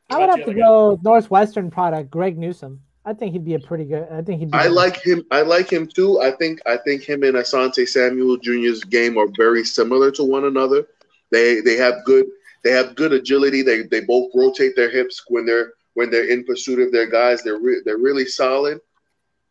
I 0.09 0.19
would 0.19 0.29
have 0.29 0.45
to 0.45 0.53
go 0.53 0.97
Northwestern 1.03 1.69
product, 1.69 2.09
Greg 2.09 2.37
Newsome. 2.37 2.79
I 3.03 3.13
think 3.13 3.33
he'd 3.33 3.43
be 3.43 3.55
a 3.55 3.59
pretty 3.59 3.83
good. 3.83 4.07
I 4.09 4.21
think 4.21 4.39
he'd 4.39 4.51
be. 4.51 4.57
I 4.57 4.67
like 4.67 5.01
him. 5.01 5.25
I 5.29 5.41
like 5.41 5.69
him 5.69 5.87
too. 5.87 6.21
I 6.21 6.31
think 6.31 6.61
I 6.65 6.77
think 6.77 7.03
him 7.03 7.23
and 7.23 7.35
Asante 7.35 7.85
Samuel 7.85 8.37
Jr.'s 8.37 8.81
game 8.81 9.17
are 9.17 9.27
very 9.35 9.65
similar 9.65 10.09
to 10.11 10.23
one 10.23 10.45
another. 10.45 10.87
They 11.31 11.59
they 11.59 11.75
have 11.75 11.95
good 12.05 12.27
they 12.63 12.71
have 12.71 12.95
good 12.95 13.11
agility. 13.11 13.61
They 13.61 13.83
they 13.83 14.05
both 14.05 14.31
rotate 14.33 14.77
their 14.77 14.89
hips 14.89 15.21
when 15.27 15.45
they're 15.45 15.73
when 15.95 16.09
they're 16.09 16.29
in 16.29 16.45
pursuit 16.45 16.79
of 16.79 16.93
their 16.93 17.07
guys. 17.09 17.43
They're 17.43 17.59
re- 17.59 17.81
they're 17.83 17.97
really 17.97 18.25
solid. 18.25 18.79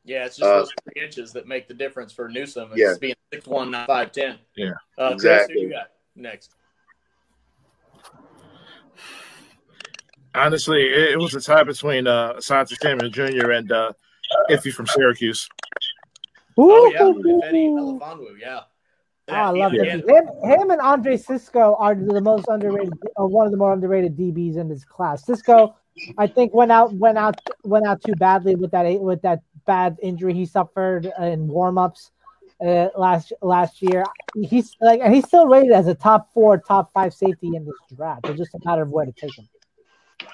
Yeah, 0.05 0.27
it's 0.27 0.37
just 0.37 0.47
Uh, 0.47 0.59
those 0.59 0.71
three 0.85 1.03
inches 1.03 1.33
that 1.33 1.47
make 1.49 1.67
the 1.67 1.75
difference 1.75 2.13
for 2.13 2.29
Newsome. 2.29 2.71
It's 2.73 2.79
Yeah. 2.81 2.95
being 3.01 3.15
six 3.33 3.47
one, 3.47 3.71
not 3.71 3.87
five 3.87 4.13
ten. 4.13 4.39
Yeah. 4.57 4.73
Uh, 4.99 5.11
Chris, 5.11 5.15
Exactly. 5.25 5.55
who 5.55 5.61
you 5.63 5.71
got 5.71 5.91
next? 6.15 6.55
Honestly, 10.35 10.83
it, 10.83 11.13
it 11.13 11.19
was 11.19 11.35
a 11.35 11.41
tie 11.41 11.63
between 11.63 12.07
uh, 12.07 12.35
Asante 12.35 12.77
Samuel 12.83 13.09
Jr. 13.11 13.53
and 13.53 13.71
uh, 13.71 13.93
Iffy 14.51 14.73
from 14.73 14.87
Syracuse. 14.87 15.49
Oh 16.59 16.91
yeah, 16.93 17.01
Ifeatu 17.01 17.53
Melifonwu, 17.53 18.39
yeah. 18.41 18.61
Oh, 19.29 19.33
I 19.33 19.51
love 19.51 19.73
yeah, 19.73 19.85
him. 19.85 20.01
him. 20.09 20.27
Him 20.45 20.71
and 20.71 20.81
Andre 20.81 21.17
Cisco 21.17 21.77
are 21.79 21.95
the 21.95 22.21
most 22.21 22.47
underrated, 22.49 22.93
or 23.17 23.27
one 23.29 23.47
of 23.47 23.53
the 23.53 23.59
more 23.59 23.73
underrated 23.73 24.17
DBs 24.17 24.57
in 24.57 24.69
this 24.69 24.85
class. 24.85 25.25
Cisco, 25.25 25.77
I 26.19 26.27
think 26.27 26.53
went 26.53 26.71
out 26.73 26.93
went 26.95 27.17
out 27.17 27.41
went 27.63 27.87
out 27.87 28.03
too 28.03 28.15
badly 28.17 28.55
with 28.55 28.71
that 28.73 29.01
with 29.01 29.23
that 29.23 29.41
bad 29.67 29.97
injury 30.03 30.35
he 30.35 30.47
suffered 30.47 31.07
in 31.21 31.49
warmups 31.49 32.11
uh, 32.65 32.89
last 32.97 33.33
last 33.43 33.83
year. 33.83 34.05
He's 34.35 34.77
like, 34.81 35.01
and 35.03 35.15
he's 35.15 35.27
still 35.27 35.47
rated 35.47 35.73
as 35.73 35.87
a 35.87 35.95
top 35.95 36.33
four, 36.33 36.59
top 36.59 36.93
five 36.93 37.13
safety 37.15 37.49
in 37.55 37.65
this 37.65 37.75
draft. 37.97 38.27
It's 38.29 38.39
just 38.39 38.55
a 38.55 38.61
matter 38.65 38.83
of 38.83 38.91
where 38.91 39.05
to 39.07 39.13
take 39.13 39.37
him. 39.37 39.49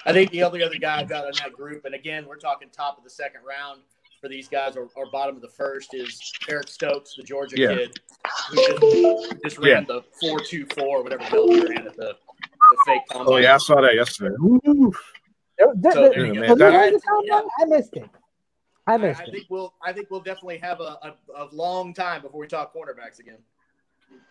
I 0.05 0.13
think 0.13 0.31
the 0.31 0.43
only 0.43 0.63
other 0.63 0.77
guy 0.77 0.99
I've 0.99 1.09
got 1.09 1.25
in 1.25 1.33
that 1.43 1.53
group, 1.53 1.85
and 1.85 1.93
again, 1.95 2.25
we're 2.27 2.37
talking 2.37 2.69
top 2.71 2.97
of 2.97 3.03
the 3.03 3.09
second 3.09 3.41
round 3.47 3.81
for 4.21 4.27
these 4.29 4.47
guys, 4.47 4.77
or, 4.77 4.87
or 4.95 5.09
bottom 5.11 5.35
of 5.35 5.41
the 5.41 5.49
first, 5.49 5.93
is 5.95 6.19
Eric 6.47 6.67
Stokes, 6.67 7.15
the 7.15 7.23
Georgia 7.23 7.55
Yeah. 7.59 7.75
kid, 7.75 7.99
who 8.49 8.55
just, 8.55 9.43
just 9.43 9.57
ran 9.57 9.85
the 9.85 10.03
four 10.21 10.39
two 10.39 10.65
four, 10.77 11.03
whatever 11.03 11.23
the 11.23 11.29
hell 11.29 11.47
he 11.49 11.61
ran 11.61 11.87
at 11.87 11.95
the, 11.95 12.15
the 12.15 12.77
fake 12.85 13.01
combine. 13.11 13.33
Oh 13.33 13.37
yeah, 13.37 13.55
I 13.55 13.57
saw 13.57 13.81
that 13.81 13.95
yesterday. 13.95 14.35
Ooh. 14.35 14.93
There- 15.57 15.67
there- 15.75 15.91
So, 15.91 15.99
there- 16.01 16.09
there 16.11 16.25
Yeah, 16.27 16.39
man, 16.39 16.41
that- 16.41 16.49
was 16.51 16.57
there 16.59 16.95
a 16.95 16.99
combine? 17.01 17.49
I 17.59 17.65
missed 17.65 17.93
it. 17.97 18.09
I 18.91 18.95
I, 18.95 18.97
missed 18.97 19.21
I 19.21 19.23
it. 19.25 19.31
think 19.31 19.45
we'll 19.49 19.73
I 19.83 19.91
think 19.93 20.09
we'll 20.11 20.21
definitely 20.21 20.57
have 20.59 20.79
a, 20.79 20.97
a, 21.03 21.15
a 21.35 21.45
long 21.51 21.93
time 21.93 22.21
before 22.21 22.39
we 22.39 22.47
talk 22.47 22.73
cornerbacks 22.73 23.19
again. 23.19 23.37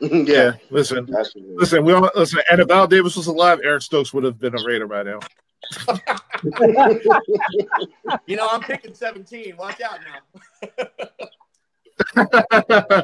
Yeah, 0.00 0.22
yeah, 0.26 0.52
listen, 0.70 1.14
absolutely. 1.14 1.56
listen. 1.56 1.84
We 1.84 1.92
all 1.92 2.10
listen. 2.14 2.40
And 2.50 2.58
if 2.60 2.70
Al 2.70 2.86
Davis 2.86 3.16
was 3.16 3.26
alive, 3.26 3.60
Eric 3.62 3.82
Stokes 3.82 4.14
would 4.14 4.24
have 4.24 4.38
been 4.38 4.58
a 4.58 4.62
Raider 4.64 4.86
by 4.86 5.02
now. 5.02 5.18
You 8.26 8.36
know, 8.36 8.48
I'm 8.50 8.62
picking 8.62 8.94
17. 8.94 9.56
Watch 9.58 9.78
out 9.82 9.98
now. 12.16 13.02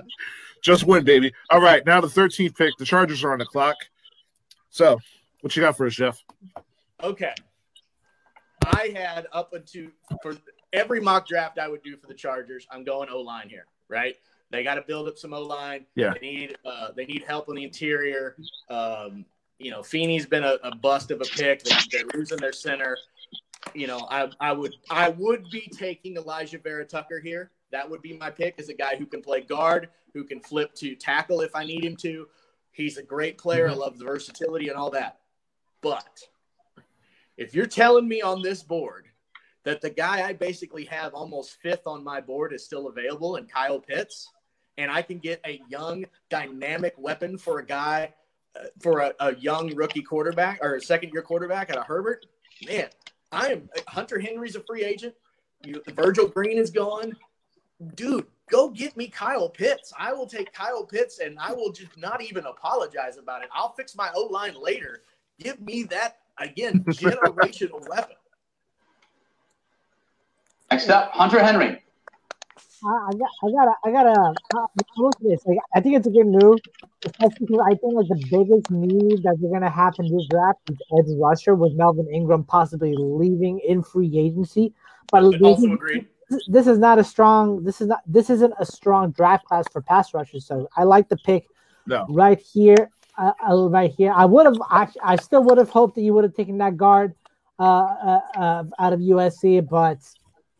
Just 0.62 0.84
win, 0.84 1.04
baby. 1.04 1.32
All 1.50 1.60
right, 1.60 1.84
now 1.84 2.00
the 2.00 2.06
13th 2.08 2.56
pick. 2.56 2.72
The 2.78 2.86
Chargers 2.86 3.22
are 3.24 3.32
on 3.32 3.38
the 3.38 3.44
clock. 3.44 3.76
So, 4.70 4.98
what 5.42 5.54
you 5.54 5.62
got 5.62 5.76
for 5.76 5.86
us, 5.86 5.94
Jeff? 5.94 6.22
Okay. 7.02 7.32
I 8.64 8.90
had 8.94 9.26
up 9.32 9.54
into 9.54 9.90
for 10.22 10.34
every 10.72 11.00
mock 11.00 11.26
draft 11.26 11.58
I 11.58 11.68
would 11.68 11.82
do 11.82 11.96
for 11.96 12.06
the 12.06 12.14
Chargers, 12.14 12.66
I'm 12.70 12.84
going 12.84 13.08
O 13.10 13.20
line 13.20 13.48
here, 13.48 13.66
right? 13.88 14.16
They 14.50 14.62
got 14.62 14.74
to 14.74 14.82
build 14.82 15.08
up 15.08 15.18
some 15.18 15.32
O 15.32 15.42
line. 15.42 15.86
Yeah. 15.94 16.12
They 16.14 16.20
need 16.20 16.56
uh, 16.64 16.88
they 16.94 17.06
need 17.06 17.24
help 17.26 17.48
on 17.48 17.56
the 17.56 17.64
interior. 17.64 18.36
Um, 18.70 19.24
you 19.58 19.70
know, 19.70 19.82
Feeney's 19.82 20.26
been 20.26 20.44
a, 20.44 20.58
a 20.62 20.74
bust 20.76 21.10
of 21.10 21.20
a 21.20 21.24
pick. 21.24 21.62
They, 21.62 21.74
they're 21.90 22.04
losing 22.14 22.38
their 22.38 22.52
center. 22.52 22.96
You 23.74 23.86
know, 23.86 24.06
I 24.10 24.30
I 24.40 24.52
would 24.52 24.74
I 24.90 25.08
would 25.10 25.50
be 25.50 25.68
taking 25.76 26.16
Alijah 26.16 26.62
Vera-Tucker 26.62 27.20
here. 27.20 27.50
That 27.72 27.88
would 27.88 28.02
be 28.02 28.16
my 28.16 28.30
pick 28.30 28.60
as 28.60 28.68
a 28.68 28.74
guy 28.74 28.96
who 28.96 29.06
can 29.06 29.22
play 29.22 29.40
guard, 29.40 29.88
who 30.14 30.24
can 30.24 30.40
flip 30.40 30.72
to 30.76 30.94
tackle 30.94 31.40
if 31.40 31.56
I 31.56 31.64
need 31.64 31.84
him 31.84 31.96
to. 31.96 32.28
He's 32.70 32.98
a 32.98 33.02
great 33.02 33.38
player. 33.38 33.68
I 33.68 33.72
love 33.72 33.98
the 33.98 34.04
versatility 34.04 34.68
and 34.68 34.76
all 34.76 34.90
that. 34.90 35.18
But 35.80 36.20
if 37.36 37.54
you're 37.54 37.66
telling 37.66 38.06
me 38.06 38.22
on 38.22 38.42
this 38.42 38.62
board 38.62 39.05
that 39.66 39.80
the 39.80 39.90
guy 39.90 40.24
I 40.24 40.32
basically 40.32 40.84
have 40.84 41.12
almost 41.12 41.60
fifth 41.60 41.88
on 41.88 42.04
my 42.04 42.20
board 42.20 42.52
is 42.52 42.64
still 42.64 42.86
available 42.86 43.34
and 43.34 43.50
Kyle 43.50 43.80
Pitts, 43.80 44.30
and 44.78 44.92
I 44.92 45.02
can 45.02 45.18
get 45.18 45.40
a 45.44 45.60
young, 45.68 46.06
dynamic 46.30 46.94
weapon 46.96 47.36
for 47.36 47.58
a 47.58 47.66
guy, 47.66 48.14
uh, 48.54 48.66
for 48.80 49.00
a, 49.00 49.12
a 49.18 49.34
young 49.34 49.74
rookie 49.74 50.02
quarterback 50.02 50.60
or 50.62 50.76
a 50.76 50.80
second 50.80 51.10
year 51.12 51.20
quarterback 51.20 51.68
out 51.68 51.78
of 51.78 51.84
Herbert, 51.84 52.26
man, 52.64 52.88
I 53.32 53.48
am 53.48 53.68
Hunter 53.88 54.20
Henry's 54.20 54.54
a 54.54 54.60
free 54.60 54.84
agent. 54.84 55.14
You, 55.64 55.82
Virgil 55.94 56.28
Green 56.28 56.58
is 56.58 56.70
gone. 56.70 57.16
Dude, 57.96 58.26
go 58.48 58.70
get 58.70 58.96
me 58.96 59.08
Kyle 59.08 59.48
Pitts. 59.48 59.92
I 59.98 60.12
will 60.12 60.28
take 60.28 60.52
Kyle 60.52 60.84
Pitts 60.84 61.18
and 61.18 61.40
I 61.40 61.52
will 61.52 61.72
just 61.72 61.96
not 61.98 62.22
even 62.22 62.46
apologize 62.46 63.18
about 63.18 63.42
it. 63.42 63.48
I'll 63.52 63.72
fix 63.72 63.96
my 63.96 64.10
O 64.14 64.26
line 64.26 64.54
later. 64.62 65.02
Give 65.40 65.60
me 65.60 65.82
that 65.84 66.18
again, 66.38 66.84
generational 66.88 67.86
weapon. 67.88 68.16
Next 70.70 70.88
up, 70.88 71.12
Hunter 71.12 71.42
Henry. 71.42 71.82
I, 72.84 72.88
I 73.08 73.12
got, 73.12 73.30
I 73.42 73.50
gotta, 73.50 73.72
I 73.84 73.90
gotta 73.90 74.34
uh, 74.56 74.66
look 74.96 75.14
at 75.16 75.22
this. 75.22 75.46
Like, 75.46 75.58
I 75.74 75.80
think 75.80 75.96
it's 75.96 76.06
a 76.06 76.10
good 76.10 76.26
move, 76.26 76.58
especially 77.04 77.46
because 77.46 77.60
I 77.66 77.70
think 77.74 77.94
like 77.94 78.08
the 78.08 78.26
biggest 78.30 78.70
need 78.70 79.22
that 79.22 79.36
they're 79.40 79.50
gonna 79.50 79.70
have 79.70 79.94
in 79.98 80.14
this 80.14 80.26
draft 80.28 80.58
is 80.70 80.76
edge 80.98 81.16
rusher 81.18 81.54
with 81.54 81.72
Melvin 81.74 82.08
Ingram 82.12 82.44
possibly 82.44 82.94
leaving 82.96 83.60
in 83.66 83.82
free 83.82 84.18
agency. 84.18 84.74
But 85.10 85.24
I 85.24 85.30
this, 85.30 85.40
also 85.42 85.72
agree. 85.72 86.06
this 86.48 86.66
is 86.66 86.78
not 86.78 86.98
a 86.98 87.04
strong. 87.04 87.62
This 87.64 87.80
is 87.80 87.86
not. 87.88 88.00
This 88.06 88.28
isn't 88.28 88.52
a 88.58 88.66
strong 88.66 89.12
draft 89.12 89.46
class 89.46 89.64
for 89.72 89.80
pass 89.80 90.12
rushers. 90.12 90.46
So 90.46 90.68
I 90.76 90.82
like 90.84 91.08
the 91.08 91.16
pick 91.16 91.46
No. 91.86 92.06
right 92.10 92.38
here. 92.38 92.90
Uh, 93.16 93.32
uh, 93.48 93.68
right 93.70 93.92
here. 93.96 94.12
I 94.14 94.26
would 94.26 94.44
have. 94.44 94.60
I, 94.68 94.88
I 95.02 95.16
still 95.16 95.42
would 95.44 95.56
have 95.56 95.70
hoped 95.70 95.94
that 95.94 96.02
you 96.02 96.12
would 96.12 96.24
have 96.24 96.34
taken 96.34 96.58
that 96.58 96.76
guard 96.76 97.14
uh, 97.58 97.62
uh, 97.62 98.20
uh, 98.36 98.64
out 98.78 98.92
of 98.92 99.00
USC, 99.00 99.66
but 99.66 99.98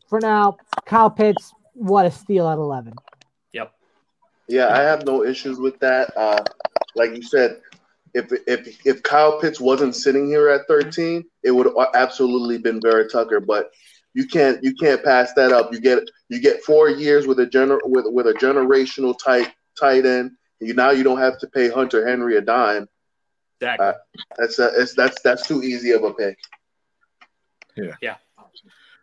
for 0.09 0.21
now, 0.21 0.57
Kyle 0.85 1.11
Pitts, 1.11 1.53
what 1.75 2.07
a 2.07 2.11
steal 2.11 2.49
at 2.49 2.59
eleven. 2.59 2.95
Yep. 3.53 3.73
Yeah, 4.49 4.69
I 4.69 4.83
have 4.83 5.05
no 5.05 5.25
issues 5.25 5.59
with 5.59 5.79
that. 5.81 6.17
Uh, 6.17 6.43
like 6.95 7.15
you 7.15 7.23
said, 7.23 7.61
if 8.15 8.33
if 8.47 8.87
if 8.87 9.03
Kyle 9.03 9.41
Pitts 9.41 9.61
wasn't 9.61 9.95
sitting 9.95 10.27
here 10.27 10.49
at 10.49 10.67
13, 10.69 11.25
it 11.43 11.51
would 11.51 11.69
absolutely 11.95 12.59
been 12.59 12.81
Vera-Tucker. 12.81 13.41
But 13.41 13.71
you 14.15 14.27
can't 14.27 14.63
you 14.65 14.75
can't 14.75 15.05
pass 15.05 15.35
that 15.35 15.53
up. 15.53 15.73
You 15.73 15.81
get 15.81 16.03
you 16.29 16.41
get 16.41 16.63
four 16.65 16.89
years 16.89 17.27
with 17.27 17.39
a 17.41 17.47
gener 17.47 17.79
with 17.85 18.07
with 18.09 18.27
a 18.27 18.33
generational 18.33 19.15
tight 19.23 19.53
tight 19.79 20.07
end. 20.07 20.33
You 20.61 20.73
now 20.73 20.91
you 20.91 21.03
don't 21.03 21.19
have 21.19 21.39
to 21.41 21.47
pay 21.49 21.69
Hunter 21.69 22.07
Henry 22.09 22.37
a 22.37 22.41
dime. 22.41 22.89
Exactly. 23.61 23.87
Uh, 23.87 23.93
That's 24.39 24.59
a, 24.59 24.71
it's, 24.81 24.95
that's 24.95 25.21
that's 25.23 25.47
too 25.47 25.63
easy 25.63 25.93
of 25.93 26.05
a 26.05 26.13
pick. 26.13 26.39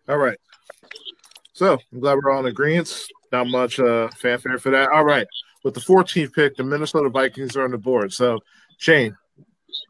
All 0.07 0.17
right. 0.17 0.37
So 1.53 1.77
I'm 1.91 1.99
glad 1.99 2.17
we're 2.17 2.31
all 2.31 2.41
in 2.41 2.45
agreement. 2.47 3.07
Not 3.31 3.47
much 3.47 3.79
uh, 3.79 4.09
fanfare 4.17 4.57
for 4.59 4.71
that. 4.71 4.89
All 4.89 5.05
right. 5.05 5.27
With 5.63 5.73
the 5.73 5.79
14th 5.79 6.33
pick, 6.33 6.55
the 6.55 6.63
Minnesota 6.63 7.09
Vikings 7.09 7.55
are 7.55 7.63
on 7.63 7.71
the 7.71 7.77
board. 7.77 8.11
So, 8.11 8.39
Shane, 8.77 9.15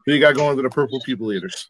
who 0.06 0.12
you 0.12 0.20
got 0.20 0.36
going 0.36 0.56
to 0.56 0.62
the 0.62 0.70
Purple 0.70 1.00
People 1.00 1.32
Eaters? 1.32 1.68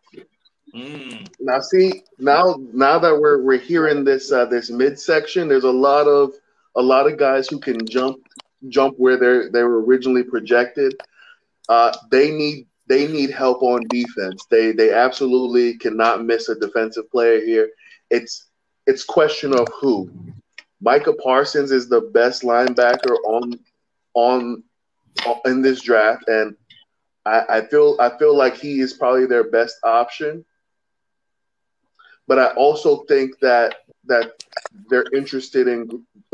Mm. 0.75 1.29
Now 1.41 1.61
see 1.61 2.03
now 2.19 2.57
now 2.73 2.99
that 2.99 3.17
we're 3.17 3.43
we're 3.43 3.59
hearing 3.59 4.03
this 4.05 4.33
uh, 4.33 4.45
this 4.47 4.71
midsection, 4.71 5.47
there's 5.47 5.65
a 5.65 5.71
lot 5.71 6.09
of 6.09 6.33
a 6.75 6.83
lot 6.83 7.07
of 7.07 7.17
guys 7.17 7.49
who 7.49 7.61
can 7.61 7.87
jump 7.87 8.19
jump 8.69 8.97
where 8.99 9.17
they 9.17 9.51
they 9.53 9.63
were 9.63 9.85
originally 9.85 10.25
projected. 10.25 10.93
Uh, 11.69 11.97
they 12.11 12.33
need 12.33 12.67
they 12.89 13.07
need 13.07 13.31
help 13.31 13.63
on 13.63 13.83
defense. 13.89 14.45
They 14.51 14.73
they 14.73 14.93
absolutely 14.93 15.79
cannot 15.79 16.25
miss 16.25 16.49
a 16.49 16.57
defensive 16.57 17.09
player 17.11 17.41
here. 17.41 17.71
It's 18.11 18.49
it's 18.87 19.05
question 19.05 19.55
of 19.55 19.69
who. 19.81 20.11
Micah 20.81 21.15
Parsons 21.15 21.71
is 21.73 21.89
the 21.89 22.01
best 22.01 22.43
linebacker 22.43 23.17
on 23.25 23.59
on 24.15 24.63
in 25.47 25.63
this 25.63 25.81
draft, 25.83 26.29
and 26.29 26.57
I, 27.25 27.43
I 27.49 27.61
feel 27.63 27.97
I 28.01 28.17
feel 28.19 28.37
like 28.37 28.57
he 28.57 28.81
is 28.81 28.93
probably 28.93 29.27
their 29.27 29.49
best 29.51 29.77
option 29.85 30.45
but 32.27 32.39
I 32.39 32.49
also 32.55 33.05
think 33.05 33.39
that 33.41 33.77
that 34.07 34.33
they're 34.89 35.07
interested 35.15 35.69
in 35.69 35.89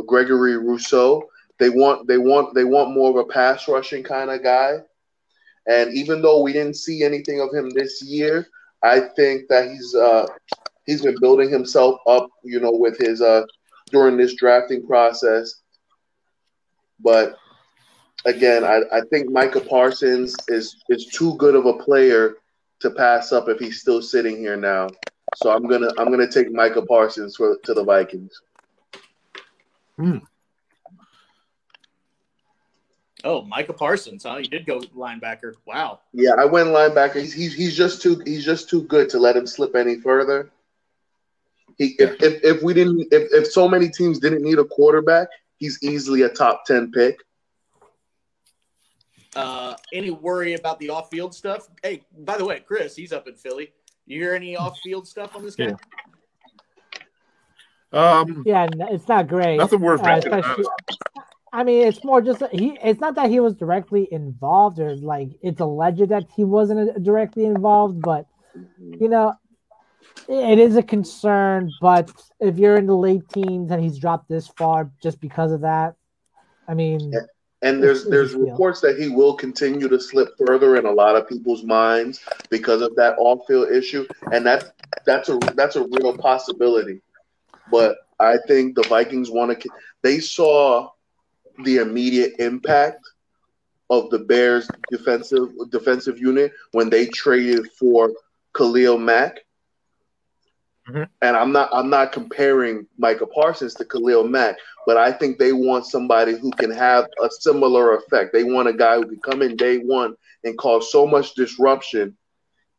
Gregory 0.06 0.56
Rousseau. 0.56 1.28
They 1.58 1.68
want 1.70 2.06
they 2.06 2.18
want 2.18 2.54
they 2.54 2.64
want 2.64 2.94
more 2.94 3.10
of 3.10 3.16
a 3.16 3.24
pass 3.24 3.68
rushing 3.68 4.02
kind 4.02 4.30
of 4.30 4.42
guy. 4.42 4.78
And 5.66 5.92
even 5.94 6.22
though 6.22 6.42
we 6.42 6.52
didn't 6.52 6.76
see 6.76 7.04
anything 7.04 7.40
of 7.40 7.52
him 7.52 7.70
this 7.70 8.02
year, 8.02 8.46
I 8.82 9.00
think 9.00 9.48
that 9.48 9.68
he's 9.68 9.94
uh, 9.94 10.26
he's 10.90 11.02
been 11.02 11.16
building 11.20 11.48
himself 11.50 12.00
up, 12.06 12.28
you 12.42 12.58
know, 12.58 12.72
with 12.72 12.98
his 12.98 13.22
uh, 13.22 13.42
during 13.92 14.16
this 14.16 14.34
drafting 14.34 14.84
process. 14.86 15.62
But 16.98 17.36
again, 18.26 18.64
I, 18.64 18.82
I 18.92 19.00
think 19.10 19.30
Micah 19.30 19.60
Parsons 19.60 20.34
is 20.48 20.82
is 20.88 21.06
too 21.06 21.36
good 21.36 21.54
of 21.54 21.66
a 21.66 21.74
player 21.74 22.36
to 22.80 22.90
pass 22.90 23.32
up 23.32 23.48
if 23.48 23.58
he's 23.58 23.80
still 23.80 24.02
sitting 24.02 24.36
here 24.36 24.56
now. 24.56 24.88
So 25.36 25.50
I'm 25.54 25.68
gonna 25.68 25.90
I'm 25.96 26.10
gonna 26.10 26.30
take 26.30 26.50
Micah 26.50 26.82
Parsons 26.82 27.36
for, 27.36 27.56
to 27.62 27.72
the 27.72 27.84
Vikings. 27.84 28.32
Hmm. 29.96 30.18
Oh, 33.22 33.42
Micah 33.42 33.74
Parsons, 33.74 34.24
huh? 34.24 34.38
You 34.38 34.48
did 34.48 34.66
go 34.66 34.80
linebacker. 34.80 35.52
Wow. 35.66 36.00
Yeah, 36.12 36.32
I 36.38 36.46
went 36.46 36.68
linebacker. 36.68 37.20
He's, 37.20 37.34
he's 37.34 37.54
he's 37.54 37.76
just 37.76 38.02
too 38.02 38.20
he's 38.26 38.44
just 38.44 38.68
too 38.68 38.82
good 38.84 39.08
to 39.10 39.18
let 39.20 39.36
him 39.36 39.46
slip 39.46 39.76
any 39.76 40.00
further. 40.00 40.50
He 41.80 41.96
if, 41.98 42.22
if, 42.22 42.44
if 42.44 42.62
we 42.62 42.74
didn't 42.74 43.00
if, 43.10 43.32
if 43.32 43.50
so 43.50 43.66
many 43.66 43.88
teams 43.88 44.18
didn't 44.18 44.42
need 44.42 44.58
a 44.58 44.64
quarterback, 44.64 45.28
he's 45.56 45.82
easily 45.82 46.20
a 46.22 46.28
top 46.28 46.66
ten 46.66 46.92
pick. 46.92 47.16
Uh, 49.34 49.74
any 49.94 50.10
worry 50.10 50.52
about 50.54 50.78
the 50.78 50.90
off-field 50.90 51.34
stuff? 51.34 51.68
Hey, 51.82 52.02
by 52.18 52.36
the 52.36 52.44
way, 52.44 52.60
Chris, 52.60 52.94
he's 52.94 53.12
up 53.14 53.26
in 53.28 53.34
Philly. 53.34 53.72
You 54.04 54.20
hear 54.20 54.34
any 54.34 54.56
off-field 54.56 55.08
stuff 55.08 55.34
on 55.34 55.42
this 55.42 55.56
guy? 55.56 55.74
Yeah. 57.92 57.98
Um, 57.98 58.42
Yeah, 58.44 58.66
it's 58.90 59.08
not 59.08 59.26
great. 59.26 59.56
nothing 59.56 59.80
worth 59.80 60.02
Uh, 60.02 60.04
mentioning. 60.04 60.40
especially- 60.40 60.64
I 61.52 61.64
mean, 61.64 61.86
it's 61.88 62.04
more 62.04 62.20
just 62.20 62.42
he. 62.52 62.78
It's 62.84 63.00
not 63.00 63.14
that 63.16 63.30
he 63.30 63.40
was 63.40 63.54
directly 63.54 64.06
involved, 64.12 64.78
or 64.78 64.94
like 64.96 65.30
it's 65.42 65.60
alleged 65.60 66.08
that 66.10 66.26
he 66.36 66.44
wasn't 66.44 66.90
uh, 66.90 66.98
directly 67.00 67.46
involved. 67.46 68.02
But 68.02 68.26
you 68.78 69.08
know, 69.08 69.34
it 70.28 70.58
is 70.58 70.76
a 70.76 70.82
concern. 70.82 71.70
But 71.80 72.10
if 72.40 72.58
you're 72.58 72.76
in 72.76 72.86
the 72.86 72.96
late 72.96 73.28
teens 73.28 73.70
and 73.70 73.82
he's 73.82 73.98
dropped 73.98 74.28
this 74.28 74.48
far 74.48 74.90
just 75.02 75.20
because 75.20 75.52
of 75.52 75.62
that, 75.62 75.94
I 76.68 76.74
mean, 76.74 77.12
Yeah. 77.12 77.20
And 77.62 77.82
there's 77.82 78.06
there's 78.06 78.34
reports 78.34 78.80
that 78.80 78.98
he 78.98 79.08
will 79.08 79.34
continue 79.34 79.86
to 79.86 80.00
slip 80.00 80.30
further 80.38 80.76
in 80.76 80.86
a 80.86 80.90
lot 80.90 81.14
of 81.14 81.28
people's 81.28 81.62
minds 81.62 82.20
because 82.48 82.80
of 82.80 82.96
that 82.96 83.16
off-field 83.18 83.70
issue, 83.70 84.06
and 84.32 84.46
that's 84.46 84.70
that's 85.04 85.28
a 85.28 85.38
that's 85.54 85.76
a 85.76 85.82
real 85.82 86.16
possibility. 86.16 87.02
But 87.70 87.98
I 88.18 88.38
think 88.48 88.76
the 88.76 88.82
Vikings 88.84 89.30
want 89.30 89.60
to. 89.60 89.68
They 90.02 90.20
saw 90.20 90.88
the 91.62 91.78
immediate 91.78 92.36
impact 92.38 93.04
of 93.90 94.08
the 94.08 94.20
Bears' 94.20 94.66
defensive 94.90 95.50
defensive 95.70 96.18
unit 96.18 96.52
when 96.72 96.88
they 96.88 97.08
traded 97.08 97.70
for 97.78 98.10
Khalil 98.56 98.96
Mack. 98.96 99.40
Mhm. 100.88 101.08
And 101.22 101.36
I'm 101.36 101.52
not 101.52 101.68
I'm 101.72 101.90
not 101.90 102.12
comparing 102.12 102.86
Micah 102.98 103.26
Parsons 103.26 103.74
to 103.74 103.84
Khalil 103.84 104.26
Mack, 104.26 104.56
but 104.86 104.96
I 104.96 105.12
think 105.12 105.38
they 105.38 105.52
want 105.52 105.86
somebody 105.86 106.36
who 106.36 106.50
can 106.52 106.70
have 106.70 107.06
a 107.22 107.28
similar 107.40 107.94
effect. 107.96 108.32
They 108.32 108.44
want 108.44 108.68
a 108.68 108.72
guy 108.72 108.96
who 108.96 109.06
can 109.06 109.20
come 109.20 109.42
in 109.42 109.56
day 109.56 109.78
one 109.78 110.14
and 110.44 110.56
cause 110.58 110.90
so 110.90 111.06
much 111.06 111.34
disruption 111.34 112.16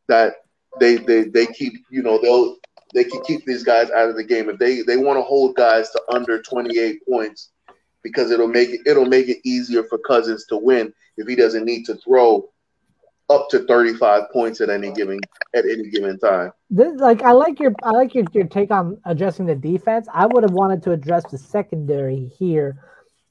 that 0.07 0.35
they 0.79 0.97
they, 0.97 1.23
they 1.25 1.45
keep 1.47 1.73
you 1.89 2.01
know 2.01 2.19
they'll 2.21 2.57
they 2.93 3.03
can 3.03 3.21
keep 3.23 3.45
these 3.45 3.63
guys 3.63 3.89
out 3.91 4.09
of 4.09 4.15
the 4.15 4.23
game 4.23 4.49
if 4.49 4.57
they 4.57 4.81
they 4.81 4.97
want 4.97 5.17
to 5.17 5.23
hold 5.23 5.55
guys 5.55 5.89
to 5.91 6.01
under 6.09 6.41
28 6.41 7.05
points 7.07 7.51
because 8.03 8.31
it'll 8.31 8.47
make 8.47 8.69
it 8.69 8.81
it'll 8.85 9.05
make 9.05 9.29
it 9.29 9.39
easier 9.43 9.83
for 9.83 9.97
Cousins 9.99 10.45
to 10.47 10.57
win 10.57 10.93
if 11.17 11.27
he 11.27 11.35
doesn't 11.35 11.65
need 11.65 11.85
to 11.85 11.95
throw 11.95 12.49
up 13.31 13.49
to 13.49 13.59
35 13.65 14.31
points 14.31 14.61
at 14.61 14.69
any 14.69 14.91
given 14.91 15.19
at 15.55 15.65
any 15.65 15.89
given 15.89 16.19
time. 16.19 16.51
this, 16.69 16.99
like 16.99 17.21
I 17.23 17.31
like 17.31 17.59
your 17.59 17.73
I 17.83 17.91
like 17.91 18.13
your, 18.15 18.25
your 18.33 18.47
take 18.47 18.71
on 18.71 18.99
addressing 19.05 19.45
the 19.45 19.55
defense. 19.55 20.07
I 20.13 20.25
would 20.25 20.43
have 20.43 20.53
wanted 20.53 20.83
to 20.83 20.91
address 20.91 21.23
the 21.31 21.37
secondary 21.37 22.31
here, 22.37 22.77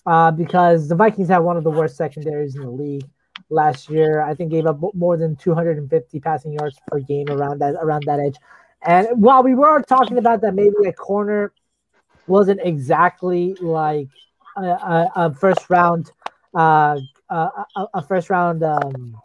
uh, 0.07 0.31
because 0.31 0.89
the 0.89 0.95
Vikings 0.97 1.29
had 1.29 1.39
one 1.39 1.57
of 1.57 1.65
the 1.65 1.71
worst 1.71 1.97
secondaries 1.97 2.57
in 2.57 2.63
the 2.63 2.71
league 2.71 3.07
last 3.51 3.91
year. 3.91 4.23
I 4.23 4.35
think 4.35 4.51
gave 4.51 4.67
up 4.67 4.81
more 4.95 5.17
than 5.17 5.37
250 5.37 6.21
passing 6.21 6.53
yards 6.53 6.79
per 6.89 7.01
game 7.01 7.29
around 7.31 7.61
that 7.61 7.75
around 7.81 8.05
that 8.07 8.21
edge. 8.21 8.37
And 8.83 9.09
while 9.23 9.43
we 9.43 9.55
were 9.55 9.83
talking 9.83 10.19
about 10.19 10.41
that, 10.41 10.55
maybe 10.55 10.75
a 10.87 10.93
corner 10.93 11.53
wasn't 12.27 12.61
exactly 12.63 13.55
like 13.61 14.09
a, 14.57 14.63
a, 14.63 15.13
a 15.17 15.35
first 15.35 15.69
round, 15.69 16.13
uh, 16.55 16.99
a, 17.29 17.49
a- 17.95 18.03
first 18.03 18.31
round 18.31 18.63
um, 18.63 19.17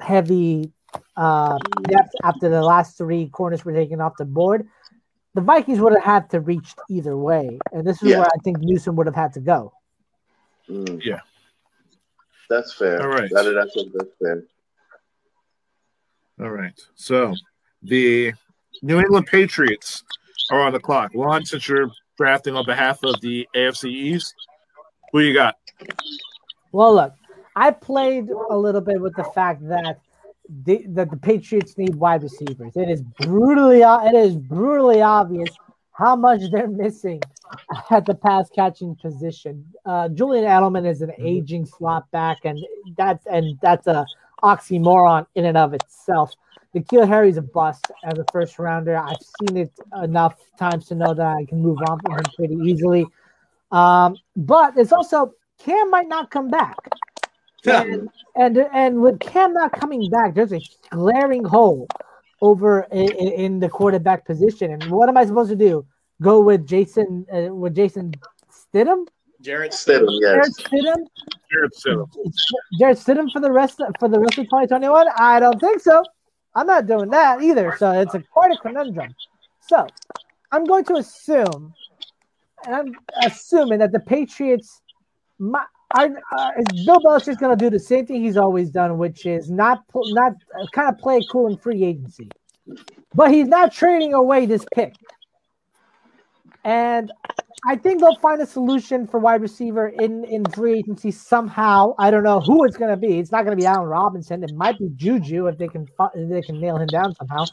heavy 0.00 0.72
uh, 1.16 1.58
depth 1.84 2.12
after 2.24 2.48
the 2.48 2.62
last 2.62 2.96
three 2.98 3.28
corners 3.28 3.64
were 3.64 3.72
taken 3.72 4.00
off 4.00 4.14
the 4.18 4.24
board. 4.24 4.66
The 5.34 5.40
Vikings 5.42 5.80
would 5.80 5.92
have 5.92 6.02
had 6.02 6.30
to 6.30 6.40
reach 6.40 6.74
either 6.88 7.16
way, 7.16 7.58
and 7.72 7.86
this 7.86 8.02
is 8.02 8.10
Yeah. 8.10 8.18
where 8.18 8.26
I 8.26 8.38
think 8.42 8.58
Newsome 8.60 8.96
would 8.96 9.06
have 9.06 9.14
had 9.14 9.32
to 9.34 9.40
go. 9.40 9.72
Mm. 10.68 11.00
Yeah. 11.04 11.20
That's 12.48 12.72
fair. 12.72 13.02
All 13.02 13.08
right. 13.08 13.30
That, 13.30 13.52
that's, 13.54 13.74
that's 13.92 14.10
fair. 14.20 14.42
All 16.40 16.50
right. 16.50 16.78
So 16.94 17.34
the 17.82 18.32
New 18.82 18.98
England 18.98 19.26
Patriots 19.26 20.04
are 20.50 20.60
on 20.60 20.72
the 20.72 20.80
clock. 20.80 21.12
Juan, 21.12 21.44
since 21.44 21.68
you're 21.68 21.90
drafting 22.16 22.54
on 22.54 22.64
behalf 22.64 23.02
of 23.02 23.20
the 23.20 23.48
AFC 23.54 23.90
East, 23.90 24.34
who 25.12 25.20
you 25.20 25.34
got? 25.34 25.56
Well, 26.72 26.94
look, 26.94 27.12
I 27.56 27.70
played 27.70 28.28
a 28.50 28.56
little 28.56 28.82
bit 28.82 29.00
with 29.00 29.16
the 29.16 29.24
fact 29.24 29.66
that 29.68 29.98
the, 30.64 30.84
that 30.88 31.10
the 31.10 31.16
Patriots 31.16 31.76
need 31.76 31.94
wide 31.96 32.22
receivers. 32.22 32.76
It 32.76 32.88
is 32.88 33.02
brutally 33.02 33.80
it 33.80 34.14
is 34.14 34.36
brutally 34.36 35.02
obvious 35.02 35.48
how 35.92 36.14
much 36.14 36.42
they're 36.52 36.68
missing 36.68 37.22
at 37.90 38.04
the 38.04 38.14
pass 38.14 38.50
catching 38.50 38.94
position. 38.96 39.64
Uh, 39.86 40.08
Julian 40.10 40.44
Edelman 40.44 40.86
is 40.86 41.00
an 41.02 41.08
Mm-hmm. 41.08 41.26
aging 41.26 41.66
slot 41.66 42.10
back, 42.10 42.38
and 42.44 42.58
that's 42.96 43.26
and 43.26 43.58
that's 43.62 43.86
a 43.86 44.04
oxymoron 44.42 45.26
in 45.34 45.46
and 45.46 45.56
of 45.56 45.72
itself. 45.72 46.34
N'Keal 46.74 47.08
Harry's 47.08 47.38
a 47.38 47.42
bust 47.42 47.86
as 48.04 48.18
a 48.18 48.24
first 48.30 48.58
rounder. 48.58 48.98
I've 48.98 49.16
seen 49.40 49.56
it 49.56 49.72
enough 50.02 50.34
times 50.58 50.86
to 50.88 50.94
know 50.94 51.14
that 51.14 51.26
I 51.26 51.46
can 51.46 51.62
move 51.62 51.78
on 51.88 51.98
from 52.00 52.16
him 52.18 52.24
pretty 52.36 52.56
easily. 52.56 53.06
Um, 53.72 54.18
but 54.36 54.76
it's 54.76 54.92
also 54.92 55.32
Cam 55.58 55.90
might 55.90 56.06
not 56.06 56.30
come 56.30 56.48
back. 56.50 56.76
And, 57.64 58.08
and 58.36 58.58
and 58.72 59.00
with 59.00 59.18
Cam 59.20 59.52
not 59.52 59.72
coming 59.72 60.08
back, 60.10 60.34
there's 60.34 60.52
a 60.52 60.60
glaring 60.90 61.44
hole 61.44 61.88
over 62.40 62.86
in, 62.92 63.08
in 63.10 63.60
the 63.60 63.68
quarterback 63.68 64.24
position. 64.26 64.70
And 64.72 64.90
what 64.90 65.08
am 65.08 65.16
I 65.16 65.24
supposed 65.24 65.50
to 65.50 65.56
do? 65.56 65.86
Go 66.22 66.40
with 66.40 66.66
Jason 66.66 67.26
uh, 67.32 67.54
with 67.54 67.74
Jason 67.74 68.12
Stidham? 68.50 69.06
Jarrett 69.40 69.72
Stidham, 69.72 70.20
Jarrett. 70.20 70.52
Stidham? 70.58 71.06
Jarrett 71.52 71.72
Stidham. 71.74 72.10
Jarrett 72.78 72.98
Stidham 72.98 73.30
for 73.30 73.40
the 73.40 73.52
rest 73.52 73.80
of, 73.80 73.94
for 73.98 74.08
the 74.08 74.18
rest 74.18 74.38
of 74.38 74.46
2021? 74.46 75.06
I 75.18 75.40
don't 75.40 75.60
think 75.60 75.80
so. 75.80 76.02
I'm 76.54 76.66
not 76.66 76.86
doing 76.86 77.10
that 77.10 77.42
either. 77.42 77.76
So 77.78 77.92
it's 77.92 78.14
a 78.14 78.22
quite 78.32 78.50
a 78.50 78.56
conundrum. 78.56 79.14
So 79.60 79.86
I'm 80.52 80.64
going 80.64 80.84
to 80.86 80.94
assume, 80.94 81.74
and 82.64 82.74
I'm 82.74 82.94
assuming 83.24 83.80
that 83.80 83.92
the 83.92 84.00
Patriots, 84.00 84.80
my, 85.38 85.64
I, 85.92 86.08
uh, 86.36 86.50
Bill 86.84 87.00
Belichick's 87.00 87.36
going 87.36 87.56
to 87.56 87.64
do 87.64 87.70
the 87.70 87.78
same 87.78 88.06
thing 88.06 88.22
he's 88.22 88.36
always 88.36 88.70
done, 88.70 88.98
which 88.98 89.24
is 89.24 89.50
not 89.50 89.84
not 89.94 90.32
uh, 90.58 90.66
kind 90.72 90.88
of 90.88 90.98
play 90.98 91.20
cool 91.30 91.46
in 91.46 91.56
free 91.56 91.84
agency, 91.84 92.28
but 93.14 93.30
he's 93.30 93.46
not 93.46 93.72
trading 93.72 94.12
away 94.12 94.46
this 94.46 94.64
pick. 94.74 94.94
And 96.64 97.12
I 97.68 97.76
think 97.76 98.00
they'll 98.00 98.16
find 98.16 98.42
a 98.42 98.46
solution 98.46 99.06
for 99.06 99.20
wide 99.20 99.40
receiver 99.40 99.88
in 99.88 100.24
in 100.24 100.44
free 100.46 100.78
agency 100.78 101.12
somehow. 101.12 101.94
I 101.98 102.10
don't 102.10 102.24
know 102.24 102.40
who 102.40 102.64
it's 102.64 102.76
going 102.76 102.90
to 102.90 102.96
be. 102.96 103.18
It's 103.18 103.30
not 103.30 103.44
going 103.44 103.56
to 103.56 103.60
be 103.60 103.66
Allen 103.66 103.88
Robinson. 103.88 104.42
It 104.42 104.52
might 104.54 104.78
be 104.78 104.90
Juju 104.96 105.46
if 105.46 105.56
they 105.56 105.68
can 105.68 105.86
if 106.14 106.28
they 106.28 106.42
can 106.42 106.60
nail 106.60 106.76
him 106.76 106.88
down 106.88 107.14
somehow. 107.14 107.44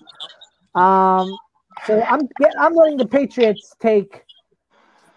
Um, 0.74 1.38
so 1.86 2.02
I'm 2.02 2.28
I'm 2.60 2.74
letting 2.74 2.98
the 2.98 3.08
Patriots 3.08 3.76
take 3.80 4.24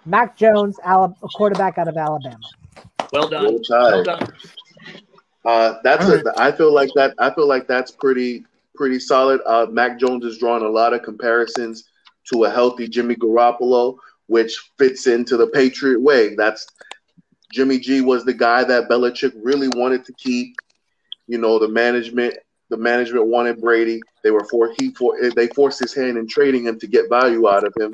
Mac 0.05 0.37
Jones, 0.37 0.79
a 0.85 1.09
quarterback 1.35 1.79
out 1.79 1.89
of 1.89 1.97
Alabama. 1.97 2.39
Well 3.13 3.29
done. 3.29 3.45
Roll 3.45 3.61
Tide. 3.61 3.93
Well 3.93 4.05
done. 4.05 4.33
Uh, 5.45 5.75
that's 5.85 6.05
All 6.05 6.13
a, 6.13 6.23
I 6.37 6.51
feel 6.51 6.75
like 6.75 6.91
that. 6.97 7.15
I 7.19 7.31
feel 7.31 7.47
like 7.47 7.69
that's 7.69 7.93
pretty 7.93 8.45
pretty 8.75 8.99
solid. 8.99 9.41
Uh, 9.47 9.67
Mac 9.71 9.99
Jones 9.99 10.25
has 10.25 10.39
drawn 10.39 10.63
a 10.63 10.69
lot 10.69 10.93
of 10.93 11.03
comparisons 11.03 11.85
to 12.33 12.45
a 12.45 12.51
healthy 12.51 12.89
Jimmy 12.89 13.15
Garoppolo, 13.15 13.97
which 14.27 14.71
fits 14.77 15.07
into 15.07 15.37
the 15.37 15.47
Patriot 15.47 16.01
way. 16.01 16.35
That's 16.35 16.67
Jimmy 17.53 17.79
G 17.79 18.01
was 18.01 18.25
the 18.25 18.35
guy 18.35 18.65
that 18.65 18.89
Belichick 18.89 19.33
really 19.41 19.69
wanted 19.69 20.05
to 20.07 20.13
keep. 20.15 20.57
You 21.29 21.39
know, 21.39 21.59
the 21.59 21.69
management 21.69 22.37
the 22.69 22.77
management 22.77 23.27
wanted 23.27 23.61
Brady. 23.61 24.01
They 24.25 24.33
were 24.33 24.45
for 24.51 24.75
he 24.79 24.93
for 24.95 25.17
they 25.31 25.47
forced 25.49 25.79
his 25.79 25.95
hand 25.95 26.19
in 26.19 26.27
trading 26.27 26.65
him 26.67 26.79
to 26.81 26.87
get 26.87 27.09
value 27.09 27.49
out 27.49 27.65
of 27.65 27.73
him. 27.79 27.93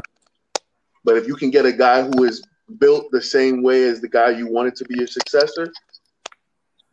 But 1.05 1.17
if 1.17 1.27
you 1.27 1.35
can 1.35 1.51
get 1.51 1.67
a 1.67 1.73
guy 1.73 2.03
who 2.03 2.25
is 2.25 2.43
built 2.79 3.11
the 3.11 3.23
same 3.23 3.63
way 3.63 3.85
as 3.85 4.01
the 4.01 4.09
guy 4.09 4.31
you 4.31 4.51
wanted 4.51 4.77
to 4.77 4.85
be 4.85 4.97
your 4.97 5.07
successor, 5.07 5.73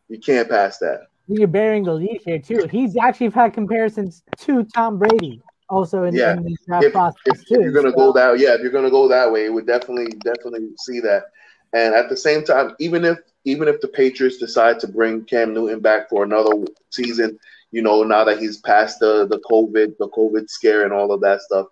you 0.08 0.20
can't 0.20 0.50
pass 0.50 0.78
that. 0.80 1.08
You're 1.28 1.48
bearing 1.48 1.84
the 1.84 1.94
lead 1.94 2.22
here 2.26 2.40
too. 2.40 2.68
He's 2.72 2.98
actually 2.98 3.30
had 3.30 3.54
comparisons 3.54 4.24
to 4.40 4.64
Tom 4.76 4.98
Brady 4.98 5.42
also 5.70 6.04
in, 6.04 6.16
Yeah. 6.16 6.34
in 6.34 6.44
the 6.44 6.56
draft 6.66 6.86
If, 6.86 6.92
process 6.94 7.20
if, 7.26 7.42
if 7.42 7.50
you're 7.50 7.72
gonna 7.72 7.92
go 7.92 8.12
that, 8.14 8.40
yeah, 8.40 8.56
if 8.56 8.62
you're 8.62 8.72
gonna 8.72 8.90
go 8.90 9.08
that 9.08 9.32
way, 9.32 9.46
it 9.46 9.54
would 9.54 9.68
definitely 9.68 10.08
definitely 10.24 10.70
see 10.80 11.00
that. 11.02 11.26
And 11.74 11.94
at 11.94 12.10
the 12.10 12.18
same 12.18 12.44
time, 12.44 12.76
even 12.80 13.06
if 13.06 13.20
even 13.46 13.68
if 13.68 13.80
the 13.80 13.88
Patriots 13.88 14.38
decide 14.38 14.80
to 14.80 14.88
bring 14.88 15.24
Cam 15.24 15.54
Newton 15.54 15.80
back 15.80 16.10
for 16.10 16.24
another 16.24 16.66
season, 16.90 17.40
you 17.72 17.82
know, 17.82 18.04
now 18.04 18.24
that 18.24 18.40
he's 18.40 18.58
past 18.58 19.00
the 19.00 19.28
the 19.28 19.40
COVID 19.50 19.98
the 20.00 20.10
COVID 20.10 20.50
scare 20.50 20.84
and 20.84 20.94
all 20.94 21.12
of 21.12 21.22
that 21.22 21.42
stuff, 21.42 21.68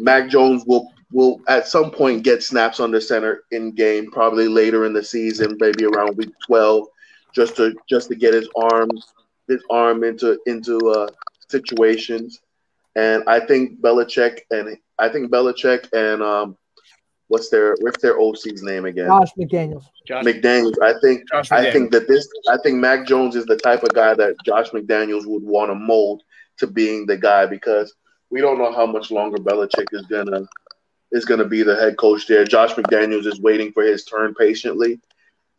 Mac 0.00 0.28
Jones 0.28 0.64
will 0.66 0.92
will 1.12 1.40
at 1.48 1.68
some 1.68 1.90
point 1.90 2.24
get 2.24 2.42
snaps 2.42 2.80
under 2.80 3.00
center 3.00 3.44
in 3.50 3.72
game, 3.72 4.10
probably 4.10 4.48
later 4.48 4.86
in 4.86 4.92
the 4.92 5.04
season, 5.04 5.56
maybe 5.60 5.84
around 5.84 6.16
week 6.16 6.32
twelve, 6.46 6.88
just 7.34 7.56
to 7.56 7.74
just 7.88 8.08
to 8.08 8.16
get 8.16 8.34
his 8.34 8.48
arms 8.56 9.12
his 9.48 9.62
arm 9.70 10.04
into 10.04 10.38
into 10.46 10.78
uh, 10.90 11.08
situations. 11.48 12.40
And 12.96 13.22
I 13.26 13.40
think 13.40 13.80
Belichick 13.80 14.40
and 14.50 14.76
I 14.98 15.08
think 15.08 15.30
Belichick 15.30 15.88
and 15.92 16.22
um, 16.22 16.56
what's 17.28 17.50
their 17.50 17.76
what's 17.80 18.00
their 18.02 18.18
OC's 18.18 18.62
name 18.62 18.86
again? 18.86 19.06
Josh 19.06 19.32
McDaniels. 19.38 19.84
Josh, 20.06 20.24
McDaniels. 20.24 20.74
I 20.82 20.94
think 21.00 21.30
Josh 21.30 21.52
I 21.52 21.70
think 21.70 21.92
that 21.92 22.08
this 22.08 22.28
I 22.48 22.56
think 22.62 22.76
Mac 22.76 23.06
Jones 23.06 23.36
is 23.36 23.44
the 23.46 23.56
type 23.56 23.82
of 23.82 23.90
guy 23.90 24.14
that 24.14 24.36
Josh 24.44 24.70
McDaniels 24.70 25.26
would 25.26 25.42
want 25.42 25.70
to 25.70 25.74
mold 25.74 26.22
to 26.58 26.66
being 26.66 27.06
the 27.06 27.16
guy 27.16 27.46
because 27.46 27.94
we 28.30 28.40
don't 28.40 28.58
know 28.58 28.72
how 28.72 28.86
much 28.86 29.10
longer 29.10 29.38
Belichick 29.38 29.86
is 29.92 30.06
gonna 30.06 30.46
is 31.12 31.24
gonna 31.24 31.44
be 31.44 31.62
the 31.62 31.76
head 31.76 31.96
coach 31.96 32.26
there. 32.26 32.44
Josh 32.44 32.74
McDaniels 32.74 33.26
is 33.26 33.40
waiting 33.40 33.72
for 33.72 33.82
his 33.82 34.04
turn 34.04 34.34
patiently, 34.34 35.00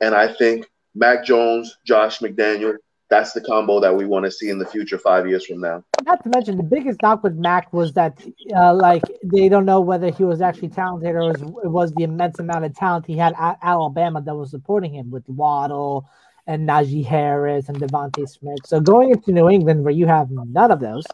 and 0.02 0.14
I 0.16 0.34
think 0.34 0.70
Mac 0.96 1.26
Jones, 1.26 1.78
Josh 1.86 2.20
McDaniel, 2.20 2.78
that's 3.10 3.32
the 3.32 3.42
combo 3.42 3.80
that 3.80 3.96
we 3.96 4.06
want 4.06 4.26
to 4.26 4.32
see 4.32 4.50
in 4.50 4.60
the 4.60 4.66
future 4.66 4.98
five 4.98 5.28
years 5.28 5.46
from 5.46 5.62
now. 5.62 5.84
Not 6.06 6.24
to 6.24 6.30
mention 6.30 6.58
the 6.58 6.64
biggest 6.64 7.02
knock 7.02 7.24
with 7.24 7.36
Mac 7.36 7.72
was 7.72 7.94
that 7.94 8.22
uh, 8.56 8.74
like 8.74 9.04
they 9.24 9.48
don't 9.48 9.66
know 9.66 9.80
whether 9.80 10.12
he 10.12 10.24
was 10.24 10.42
actually 10.42 10.70
talented 10.70 11.16
or 11.16 11.30
was, 11.30 11.42
it 11.42 11.72
was 11.72 11.94
the 11.94 12.04
immense 12.04 12.40
amount 12.40 12.66
of 12.66 12.76
talent 12.76 13.06
he 13.06 13.18
had 13.18 13.34
at 13.40 13.58
Alabama 13.62 14.22
that 14.22 14.36
was 14.36 14.52
supporting 14.52 14.94
him 14.94 15.10
with 15.10 15.28
Waddle 15.30 16.10
and 16.48 16.68
Najee 16.68 17.06
Harris 17.06 17.70
and 17.70 17.80
DeVonta 17.80 18.28
Smith. 18.28 18.60
So 18.66 18.80
going 18.80 19.12
into 19.12 19.32
New 19.32 19.50
England 19.50 19.84
where 19.84 19.94
you 19.94 20.06
have 20.08 20.30
none 20.30 20.72
of 20.72 20.80
those, 20.80 21.06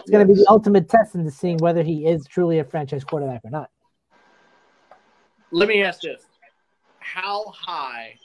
it's 0.00 0.10
going 0.10 0.26
to 0.26 0.32
be 0.32 0.38
the 0.38 0.46
ultimate 0.48 0.88
test 0.88 1.14
into 1.14 1.30
seeing 1.30 1.58
whether 1.58 1.82
he 1.82 2.06
is 2.06 2.26
truly 2.26 2.58
a 2.58 2.64
franchise 2.64 3.04
quarterback 3.04 3.40
or 3.44 3.50
not. 3.50 3.70
let 5.50 5.68
me 5.68 5.82
ask 5.82 6.00
this: 6.00 6.22
How 6.98 7.46
high 7.50 8.16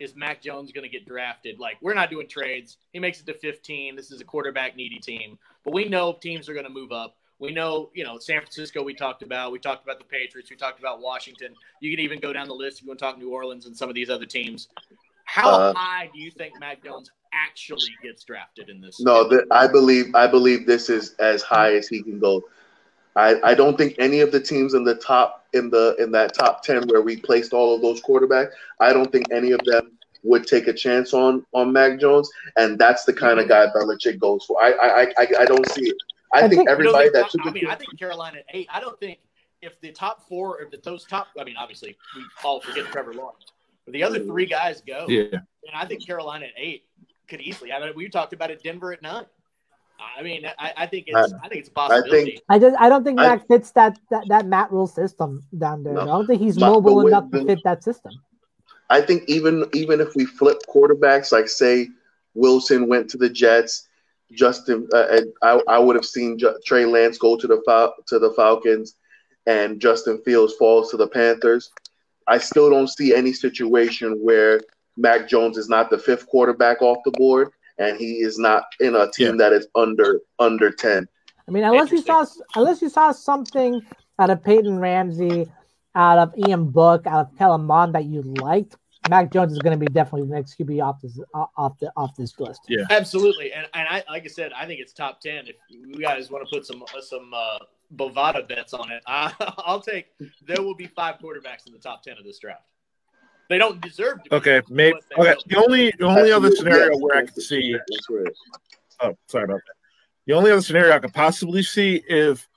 is 0.00 0.16
Mac 0.16 0.42
Jones 0.42 0.72
going 0.72 0.84
to 0.84 0.90
get 0.90 1.06
drafted? 1.06 1.58
Like, 1.58 1.76
we're 1.80 1.94
not 1.94 2.10
doing 2.10 2.28
trades. 2.28 2.78
He 2.92 2.98
makes 2.98 3.20
it 3.20 3.26
to 3.26 3.34
15. 3.34 3.96
This 3.96 4.10
is 4.10 4.20
a 4.20 4.24
quarterback 4.24 4.76
needy 4.76 4.98
team, 4.98 5.38
but 5.64 5.72
we 5.72 5.88
know 5.88 6.12
teams 6.20 6.48
are 6.48 6.54
going 6.54 6.66
to 6.66 6.72
move 6.72 6.92
up. 6.92 7.16
We 7.40 7.52
know, 7.52 7.90
you 7.94 8.04
know, 8.04 8.18
San 8.18 8.40
Francisco. 8.40 8.82
We 8.82 8.94
talked 8.94 9.22
about. 9.22 9.52
We 9.52 9.58
talked 9.58 9.84
about 9.84 9.98
the 9.98 10.04
Patriots. 10.04 10.50
We 10.50 10.56
talked 10.56 10.78
about 10.78 11.00
Washington. 11.00 11.54
You 11.80 11.90
can 11.94 12.02
even 12.02 12.20
go 12.20 12.32
down 12.32 12.48
the 12.48 12.54
list 12.54 12.78
if 12.78 12.84
you 12.84 12.88
want 12.88 13.00
to 13.00 13.04
talk 13.04 13.18
New 13.18 13.30
Orleans 13.30 13.66
and 13.66 13.76
some 13.76 13.88
of 13.88 13.94
these 13.94 14.08
other 14.08 14.26
teams. 14.26 14.68
How 15.24 15.50
Uh, 15.50 15.74
high 15.74 16.10
do 16.12 16.20
you 16.20 16.30
think 16.30 16.58
Mac 16.60 16.82
Jones 16.84 17.10
actually 17.32 17.94
gets 18.02 18.24
drafted 18.24 18.68
in 18.68 18.80
this? 18.80 19.00
No, 19.00 19.28
th- 19.28 19.42
I 19.50 19.66
believe 19.66 20.14
I 20.14 20.26
believe 20.26 20.66
this 20.66 20.88
is 20.88 21.14
as 21.14 21.42
high 21.42 21.74
as 21.74 21.88
he 21.88 22.02
can 22.02 22.18
go. 22.18 22.44
I, 23.16 23.40
I 23.42 23.54
don't 23.54 23.78
think 23.78 23.94
any 23.98 24.20
of 24.20 24.32
the 24.32 24.40
teams 24.40 24.74
in 24.74 24.82
the 24.84 24.94
top 24.96 25.46
in 25.52 25.70
the 25.70 25.96
in 25.98 26.10
that 26.12 26.34
top 26.34 26.62
ten 26.62 26.86
where 26.88 27.00
we 27.02 27.16
placed 27.16 27.52
all 27.52 27.74
of 27.74 27.80
those 27.82 28.00
quarterbacks, 28.02 28.50
I 28.80 28.92
don't 28.92 29.10
think 29.10 29.26
any 29.32 29.52
of 29.52 29.60
them 29.64 29.92
would 30.24 30.46
take 30.46 30.66
a 30.68 30.72
chance 30.72 31.14
on 31.14 31.44
on 31.52 31.72
Mac 31.72 32.00
Jones, 32.00 32.28
and 32.56 32.78
that's 32.78 33.04
the 33.04 33.12
kind 33.12 33.38
of 33.38 33.48
guy 33.48 33.66
Belichick 33.74 34.18
goes 34.18 34.44
for. 34.44 34.62
I 34.62 34.72
I 34.72 35.02
I, 35.18 35.26
I 35.40 35.44
don't 35.44 35.68
see 35.70 35.88
it. 35.88 35.96
I, 36.32 36.38
I 36.38 36.40
think, 36.40 36.50
think- 36.50 36.58
You 36.60 36.64
know, 36.64 36.72
everybody 36.72 37.08
that 37.10 37.30
took 37.30 37.46
I 37.46 37.50
a 37.50 37.52
mean, 37.52 37.66
I 37.68 37.76
think 37.76 37.96
Carolina 37.98 38.38
at 38.38 38.44
eight. 38.52 38.68
I 38.72 38.80
don't 38.80 38.98
think 38.98 39.18
if 39.62 39.80
the 39.80 39.92
top 39.92 40.28
four, 40.28 40.60
if 40.60 40.70
the, 40.70 40.78
those 40.82 41.04
top, 41.04 41.28
I 41.38 41.44
mean, 41.44 41.56
obviously 41.56 41.96
we 42.16 42.22
all 42.44 42.60
forget 42.60 42.84
Trevor 42.86 43.14
Lawrence, 43.14 43.44
but 43.84 43.92
the 43.92 44.02
other 44.02 44.20
three 44.20 44.46
guys 44.46 44.82
go. 44.86 45.06
Yeah. 45.08 45.24
And 45.32 45.74
I 45.74 45.86
think 45.86 46.06
Carolina 46.06 46.46
at 46.46 46.52
eight 46.56 46.84
could 47.28 47.40
easily. 47.40 47.72
I 47.72 47.80
mean, 47.80 47.92
we 47.96 48.08
talked 48.08 48.32
about 48.32 48.50
it. 48.50 48.62
Denver 48.62 48.92
at 48.92 49.02
nine. 49.02 49.26
I 50.18 50.22
mean, 50.22 50.44
I, 50.58 50.72
I 50.76 50.86
think 50.86 51.04
it's. 51.06 51.32
I 51.42 51.48
think 51.48 51.60
it's 51.60 51.68
a 51.68 51.72
possibility. 51.72 52.40
I 52.48 52.58
just 52.58 52.76
I 52.80 52.88
don't 52.88 53.04
think 53.04 53.18
I- 53.20 53.28
Mac 53.28 53.46
fits 53.46 53.70
that, 53.72 53.98
that 54.10 54.24
that 54.28 54.46
Matt 54.46 54.70
Rhule 54.72 54.86
system 54.86 55.42
down 55.56 55.82
there. 55.84 55.94
No. 55.94 56.00
I 56.00 56.04
don't 56.06 56.26
think 56.26 56.40
he's 56.42 56.56
But- 56.58 56.70
mobile 56.72 57.02
but 57.02 57.08
enough 57.08 57.30
to 57.30 57.44
fit 57.44 57.60
that 57.64 57.82
system. 57.84 58.12
I 58.90 59.00
think 59.00 59.24
even 59.28 59.64
even 59.72 60.00
if 60.00 60.14
we 60.14 60.24
flip 60.26 60.58
quarterbacks, 60.68 61.32
like 61.32 61.48
say 61.48 61.88
Wilson 62.34 62.86
went 62.88 63.08
to 63.10 63.16
the 63.16 63.30
Jets, 63.30 63.88
Justin, 64.32 64.88
uh, 64.92 65.06
and 65.10 65.32
I, 65.42 65.60
I 65.68 65.78
would 65.78 65.96
have 65.96 66.04
seen 66.04 66.38
Ju- 66.38 66.58
Trey 66.66 66.84
Lance 66.84 67.16
go 67.16 67.36
to 67.36 67.46
the 67.46 67.62
Fal- 67.64 67.94
to 68.08 68.18
the 68.18 68.32
Falcons, 68.32 68.96
and 69.46 69.80
Justin 69.80 70.20
Fields 70.24 70.54
falls 70.54 70.90
to 70.90 70.96
the 70.96 71.08
Panthers. 71.08 71.70
I 72.26 72.38
still 72.38 72.70
don't 72.70 72.88
see 72.88 73.14
any 73.14 73.32
situation 73.32 74.18
where 74.22 74.60
Mac 74.96 75.28
Jones 75.28 75.56
is 75.56 75.68
not 75.68 75.90
the 75.90 75.98
fifth 75.98 76.26
quarterback 76.26 76.82
off 76.82 76.98
the 77.04 77.10
board, 77.12 77.50
and 77.78 77.96
he 77.96 78.14
is 78.14 78.38
not 78.38 78.64
in 78.80 78.94
a 78.94 79.10
team 79.10 79.36
that 79.38 79.52
is 79.52 79.66
under 79.74 80.20
under 80.38 80.70
ten. 80.70 81.08
I 81.46 81.50
mean, 81.50 81.64
unless 81.64 81.90
you 81.90 82.00
saw 82.00 82.24
unless 82.54 82.80
you 82.80 82.88
saw 82.88 83.12
something 83.12 83.82
out 84.18 84.30
of 84.30 84.42
Peyton 84.42 84.78
Ramsey, 84.78 85.50
out 85.94 86.18
of 86.18 86.34
Ian 86.46 86.70
Book, 86.70 87.06
out 87.06 87.26
of 87.26 87.38
Kellen 87.38 87.64
Mond 87.64 87.94
that 87.94 88.04
you 88.04 88.22
liked, 88.22 88.76
Mac 89.10 89.32
Jones 89.32 89.52
is 89.52 89.58
going 89.58 89.78
to 89.78 89.84
be 89.84 89.92
definitely 89.92 90.28
the 90.28 90.34
next 90.34 90.58
QB 90.58 90.82
off 90.82 91.00
this 91.00 91.18
off 91.34 91.78
the 91.78 91.92
off 91.96 92.16
this 92.16 92.38
list. 92.38 92.60
Yeah, 92.68 92.84
absolutely, 92.90 93.52
and 93.52 93.66
and 93.74 93.86
I 93.88 94.02
like 94.08 94.24
I 94.24 94.28
said, 94.28 94.52
I 94.52 94.66
think 94.66 94.80
it's 94.80 94.92
top 94.92 95.20
ten. 95.20 95.46
If 95.46 95.56
you 95.68 95.96
guys 95.96 96.30
want 96.30 96.48
to 96.48 96.54
put 96.54 96.66
some 96.66 96.82
some 97.00 97.32
uh, 97.34 97.58
Bovada 97.96 98.46
bets 98.46 98.72
on 98.74 98.90
it. 98.90 99.02
I, 99.06 99.32
I'll 99.58 99.80
take. 99.80 100.06
There 100.46 100.62
will 100.62 100.74
be 100.74 100.86
five 100.86 101.16
quarterbacks 101.16 101.66
in 101.66 101.72
the 101.72 101.78
top 101.78 102.02
ten 102.02 102.18
of 102.18 102.24
this 102.24 102.38
draft. 102.38 102.70
They 103.48 103.58
don't 103.58 103.80
deserve 103.80 104.22
to. 104.24 104.30
Be, 104.30 104.36
Okay, 104.36 104.62
maybe. 104.68 104.98
Okay, 105.18 105.34
the 105.46 105.56
only 105.56 105.92
the 105.98 106.06
only 106.06 106.32
other 106.32 106.48
Yes, 106.48 106.58
scenario 106.58 106.98
where 106.98 107.16
I 107.16 107.20
yes, 107.20 107.30
could 107.30 107.42
see. 107.42 107.76
Oh, 109.00 109.16
sorry 109.26 109.44
about 109.44 109.60
that. 109.66 109.74
The 110.26 110.32
only 110.32 110.50
other 110.50 110.62
scenario 110.62 110.94
I 110.94 110.98
could 110.98 111.12
possibly 111.12 111.62
see 111.62 112.02
if 112.08 112.48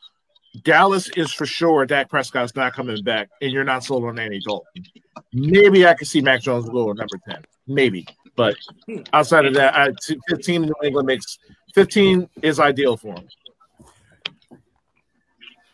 Dallas 0.64 1.10
is 1.10 1.34
for 1.34 1.46
sure 1.46 1.86
Dak 1.86 2.10
Prescott's 2.10 2.56
not 2.56 2.74
coming 2.74 3.04
back, 3.04 3.30
and 3.42 3.52
you're 3.52 3.66
not 3.66 3.84
sold 3.84 4.06
on 4.06 4.18
Andy 4.18 4.40
Dalton. 4.46 4.86
Maybe 5.34 5.86
I 5.86 5.94
could 5.94 6.08
see 6.08 6.22
Mac 6.22 6.42
Jones 6.42 6.70
go 6.70 6.90
at 6.92 6.98
number 6.98 7.18
ten. 7.28 7.44
Maybe, 7.68 8.08
but 8.36 8.56
hmm. 8.88 9.02
outside 9.12 9.46
of 9.46 9.54
that, 9.56 9.76
I, 9.76 9.90
15 10.30 10.64
in 10.64 10.70
New 10.70 10.76
England 10.84 11.06
makes 11.06 11.38
15 11.74 12.30
is 12.42 12.60
ideal 12.60 12.96
for 12.96 13.14
him. 13.14 13.28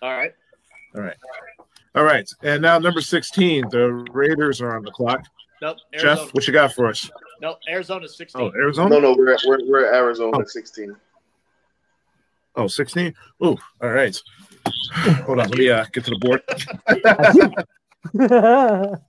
All 0.03 0.11
right. 0.11 0.33
All 1.95 2.03
right, 2.03 2.29
and 2.43 2.61
now 2.61 2.77
number 2.79 2.99
16, 3.01 3.69
the 3.69 4.05
Raiders 4.11 4.59
are 4.61 4.75
on 4.75 4.83
the 4.83 4.91
clock. 4.91 5.25
Nope. 5.61 5.77
Arizona. 5.93 6.15
Jeff, 6.15 6.33
what 6.33 6.45
you 6.47 6.53
got 6.53 6.73
for 6.73 6.87
us? 6.87 7.09
Nope. 7.41 7.59
Arizona's 7.69 8.17
16. 8.17 8.41
Oh, 8.41 8.51
Arizona. 8.53 8.89
No, 8.89 8.99
no, 8.99 9.13
we're 9.15 9.31
at, 9.33 9.41
we're, 9.45 9.59
we're 9.65 9.85
at 9.85 9.93
Arizona 9.95 10.39
Oh. 10.39 10.43
16. 10.43 10.93
Oh, 12.55 12.67
16? 12.67 13.13
Oh, 13.41 13.57
all 13.81 13.89
right. 13.91 14.15
Hold 15.25 15.39
on, 15.39 15.49
let 15.49 15.57
me 15.57 15.69
uh, 15.69 15.85
get 15.93 16.03
to 16.05 16.11
the 16.11 16.19
board. 16.19 16.41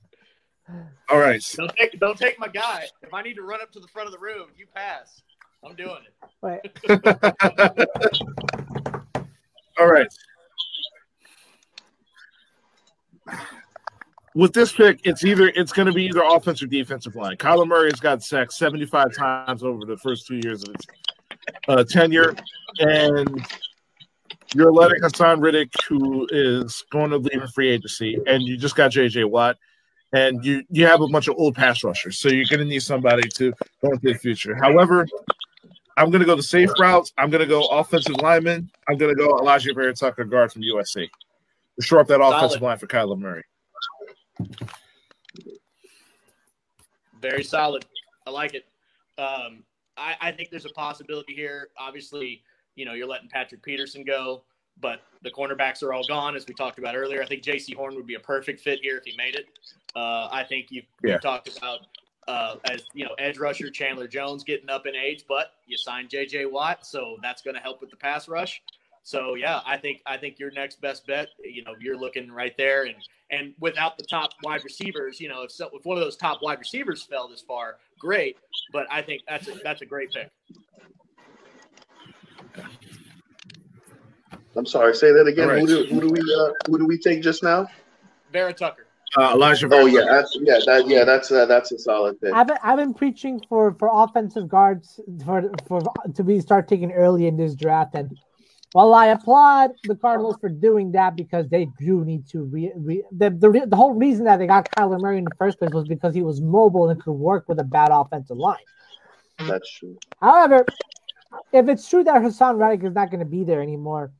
All 1.11 1.19
right. 1.19 1.45
Don't 1.57 1.77
take 1.77 2.01
don't 2.01 2.17
take 2.19 2.39
my 2.39 2.49
guy. 2.49 2.85
If 3.03 3.13
I 3.13 3.21
need 3.23 3.35
to 3.35 3.43
run 3.43 3.61
up 3.61 3.71
to 3.73 3.81
the 3.81 3.89
front 3.89 4.07
of 4.07 4.13
the 4.15 4.19
room, 4.19 4.47
you 4.57 4.67
pass. 4.75 5.21
I'm 5.63 5.75
doing 5.77 5.99
it. 6.07 6.15
Wait, 6.41 6.63
All 9.79 9.87
right. 9.87 10.09
With 14.35 14.53
this 14.53 14.73
pick, 14.73 15.01
it's 15.05 15.25
either 15.25 15.49
it's 15.49 15.73
going 15.73 15.87
to 15.87 15.93
be 15.93 16.07
either 16.07 16.23
offense 16.25 16.61
or 16.63 16.67
defensive 16.67 17.15
line. 17.15 17.37
Kyler 17.37 17.69
Murray 17.69 17.91
has 17.91 18.01
got 18.01 18.23
sacked 18.23 18.53
75 18.53 19.15
times 19.15 19.63
over 19.63 19.85
the 19.87 19.97
first 19.99 20.27
two 20.27 20.41
years 20.43 20.65
of 20.65 20.75
his 20.75 20.87
uh, 21.69 21.85
tenure, 21.85 22.35
and 22.81 23.47
you're 24.55 24.73
letting 24.73 25.01
Haason 25.01 25.41
Reddick, 25.41 25.73
who 25.89 26.27
is 26.31 26.85
going 26.91 27.11
to 27.11 27.19
leave 27.19 27.43
free 27.55 27.71
agency, 27.71 28.19
and 28.27 28.43
you 28.43 28.57
just 28.57 28.75
got 28.75 28.91
J.J. 28.91 29.25
Watt, 29.25 29.57
and 30.13 30.45
you 30.45 30.63
you 30.69 30.87
have 30.87 31.01
a 31.01 31.09
bunch 31.09 31.29
of 31.29 31.37
old 31.39 31.55
pass 31.55 31.85
rushers, 31.85 32.19
so 32.19 32.29
you're 32.29 32.47
going 32.47 32.61
to 32.61 32.65
need 32.65 32.83
somebody 32.83 33.29
to 33.29 33.53
go 33.83 33.93
into 33.93 34.13
the 34.13 34.15
future. 34.15 34.55
However, 34.55 35.07
I'm 35.97 36.11
going 36.11 36.21
to 36.21 36.27
go 36.27 36.35
the 36.35 36.43
safe 36.43 36.71
routes. 36.79 37.13
I'm 37.19 37.31
going 37.31 37.41
to 37.41 37.47
go 37.47 37.67
offensive 37.67 38.17
lineman. 38.17 38.71
I'm 38.89 38.97
going 38.97 39.15
to 39.15 39.21
go 39.21 39.29
Alijah 39.35 39.75
Vera-Tucker, 39.75 40.25
guard 40.25 40.53
from 40.53 40.63
USC, 40.63 41.09
to 41.79 41.83
shore 41.85 42.01
up 42.01 42.07
that 42.09 42.21
offensive 42.21 42.63
line 42.63 42.79
for 42.79 42.87
Kyler 42.87 43.19
Murray. 43.19 43.43
Very 47.21 47.45
solid. 47.45 47.85
I 48.27 48.31
like 48.31 48.55
it. 48.55 48.67
Um, 49.19 49.65
I, 49.97 50.17
I 50.21 50.33
think 50.33 50.51
there's 50.51 50.67
a 50.67 50.71
possibility 50.71 51.35
here. 51.35 51.69
Obviously, 51.79 52.43
you 52.75 52.85
know, 52.85 52.93
you're 52.95 53.07
letting 53.07 53.29
Patrick 53.29 53.63
Peterson 53.63 54.05
go, 54.05 54.43
but 54.81 55.03
the 55.23 55.31
cornerbacks 55.31 55.83
are 55.83 55.93
all 55.93 56.05
gone, 56.07 56.35
as 56.37 56.47
we 56.47 56.55
talked 56.55 56.79
about 56.79 56.97
earlier. 56.97 57.23
I 57.23 57.27
think 57.27 57.43
Jaycee 57.43 57.75
Horn 57.75 57.95
would 57.95 58.07
be 58.07 58.15
a 58.15 58.21
perfect 58.21 58.61
fit 58.61 58.81
here 58.83 58.97
if 58.97 59.05
he 59.05 59.17
made 59.17 59.37
it. 59.37 59.47
Uh, 59.95 60.29
I 60.31 60.45
think 60.45 60.71
you 60.71 60.83
Yeah. 61.03 61.19
talked 61.19 61.57
about 61.57 61.81
uh, 62.27 62.57
as 62.71 62.85
you 62.95 63.05
know, 63.05 63.15
edge 63.19 63.39
rusher 63.39 63.69
Chandler 63.71 64.09
Jones 64.09 64.45
getting 64.45 64.71
up 64.71 64.87
in 64.87 64.95
age, 64.97 65.25
but 65.29 65.53
you 65.67 65.77
signed 65.77 66.09
J.J. 66.09 66.47
Watt, 66.47 66.87
so 66.87 67.19
that's 67.23 67.43
going 67.43 67.55
to 67.55 67.61
help 67.61 67.83
with 67.83 67.91
the 67.91 67.97
pass 67.97 68.29
rush. 68.29 68.63
So 69.05 69.35
yeah, 69.35 69.61
I 69.67 69.77
think 69.77 70.01
I 70.07 70.17
think 70.17 70.39
your 70.39 70.51
next 70.51 70.81
best 70.81 71.07
bet, 71.07 71.29
you 71.45 71.63
know, 71.63 71.75
you're 71.79 71.97
looking 71.97 72.33
right 72.33 72.57
there, 72.57 72.85
and 72.85 72.97
and 73.31 73.53
without 73.61 73.99
the 73.99 74.05
top 74.05 74.31
wide 74.43 74.65
receivers, 74.65 75.21
you 75.21 75.29
know, 75.29 75.43
if 75.43 75.53
so, 75.53 75.69
if 75.75 75.85
one 75.85 75.99
of 75.99 76.03
those 76.03 76.17
top 76.17 76.41
wide 76.41 76.59
receivers 76.59 77.03
fell 77.03 77.29
this 77.29 77.43
far, 77.43 77.77
great. 77.99 78.39
But 78.73 78.87
I 78.91 79.03
think 79.03 79.21
that's 79.29 79.47
a, 79.47 79.57
that's 79.63 79.83
a 79.83 79.87
great 79.87 80.11
pick. 80.11 80.31
I'm 84.57 84.65
sorry, 84.65 84.95
say 84.95 85.13
that 85.13 85.27
again. 85.27 85.51
All 85.51 85.55
right. 85.55 85.61
Who, 85.61 85.67
do, 85.67 85.95
who 85.95 86.01
do 86.01 86.09
we 86.09 86.21
uh, 86.21 86.53
who 86.67 86.79
do 86.79 86.87
we 86.87 86.97
take 86.97 87.21
just 87.21 87.43
now? 87.43 87.69
Vera 88.33 88.55
Tucker. 88.55 88.87
Uh, 89.19 89.35
Alijah 89.35 89.69
Vera 89.69 89.83
Oh 89.83 89.87
yeah, 89.87 90.05
that's, 90.09 90.39
yeah, 90.41 90.59
that, 90.65 90.89
yeah, 90.89 91.05
that's 91.05 91.31
uh, 91.31 91.45
that's 91.45 91.73
a 91.73 91.79
solid 91.79 92.19
pick. 92.23 92.33
I've 92.33 92.47
been, 92.47 92.57
I've 92.63 92.79
been 92.79 92.95
preaching 92.95 93.45
for 93.51 93.75
for 93.75 93.91
offensive 93.93 94.49
guards 94.49 94.99
for 95.27 95.53
for 95.69 95.83
to 96.15 96.25
be 96.25 96.41
start 96.41 96.69
taking 96.69 96.91
early 96.93 97.27
in 97.27 97.37
this 97.37 97.55
draft, 97.55 97.95
and 97.95 98.19
while 98.75 98.93
I 98.93 99.07
applaud 99.07 99.71
the 99.85 99.95
Cardinals 99.95 100.37
for 100.41 100.49
doing 100.49 100.91
that 100.93 101.15
because 101.15 101.49
they 101.49 101.69
do 101.79 102.05
need 102.05 102.27
to 102.31 102.43
re, 102.43 102.73
re 102.75 103.05
the, 103.13 103.31
the 103.31 103.49
re- 103.49 103.65
the 103.65 103.77
whole 103.77 103.95
reason 103.95 104.25
that 104.25 104.39
they 104.39 104.49
got 104.49 104.69
Kyler 104.69 105.01
Murray 105.01 105.19
in 105.19 105.25
the 105.25 105.35
first 105.39 105.61
place 105.61 105.71
was 105.71 105.87
because 105.87 106.13
he 106.13 106.23
was 106.23 106.41
mobile 106.41 106.91
and 106.91 107.01
could 107.01 107.13
work 107.13 107.49
with 107.49 107.61
a 107.61 107.65
bad 107.65 107.91
offensive 107.93 108.37
line. 108.37 108.59
That's 109.39 109.71
true. 109.71 109.97
However, 110.21 110.67
if 111.53 111.69
it's 111.69 111.89
true 111.89 112.03
that 112.03 112.21
Haason 112.21 112.59
Reddick 112.59 112.83
is 112.83 112.95
not 112.95 113.13
going 113.13 113.21
to 113.21 113.31
be 113.31 113.45
there 113.45 113.63
anymore, 113.63 114.11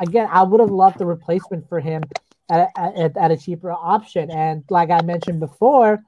again, 0.00 0.26
I 0.28 0.42
would 0.42 0.58
have 0.58 0.72
loved 0.72 0.98
the 0.98 1.06
replacement 1.06 1.68
for 1.68 1.78
him 1.78 2.02
at, 2.50 2.70
at, 2.76 3.16
at 3.16 3.30
a 3.30 3.36
cheaper 3.36 3.70
option. 3.70 4.28
And 4.28 4.64
like 4.70 4.90
I 4.90 5.02
mentioned 5.02 5.38
before, 5.38 6.02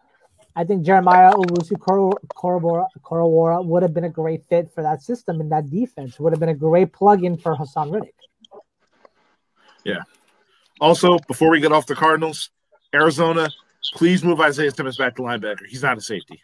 I 0.59 0.65
think 0.65 0.85
Jeremiah 0.85 1.33
Owusu-Koramoah 1.35 3.65
would 3.67 3.83
have 3.83 3.93
been 3.93 4.05
a 4.05 4.09
great 4.11 4.43
fit 4.47 4.73
for 4.75 4.83
that 4.83 5.03
system 5.03 5.39
and 5.43 5.53
that 5.53 5.69
defense. 5.71 6.19
Would 6.19 6.33
have 6.33 6.41
been 6.41 6.49
a 6.49 6.55
great 6.55 6.95
plug-in 6.95 7.37
for 7.37 7.55
Haason 7.55 7.93
Reddick. 7.93 8.15
Yeah. 9.85 10.01
Also, 10.81 11.19
before 11.29 11.51
we 11.51 11.61
get 11.61 11.73
off 11.73 11.85
the 11.87 11.95
Cardinals, 11.95 12.49
Arizona, 12.95 13.51
please 13.95 14.25
move 14.25 14.41
Isaiah 14.41 14.71
Simmons 14.71 14.97
back 14.97 15.15
to 15.17 15.23
linebacker. 15.23 15.67
He's 15.69 15.83
not 15.83 15.99
a 15.99 16.01
safety. 16.01 16.41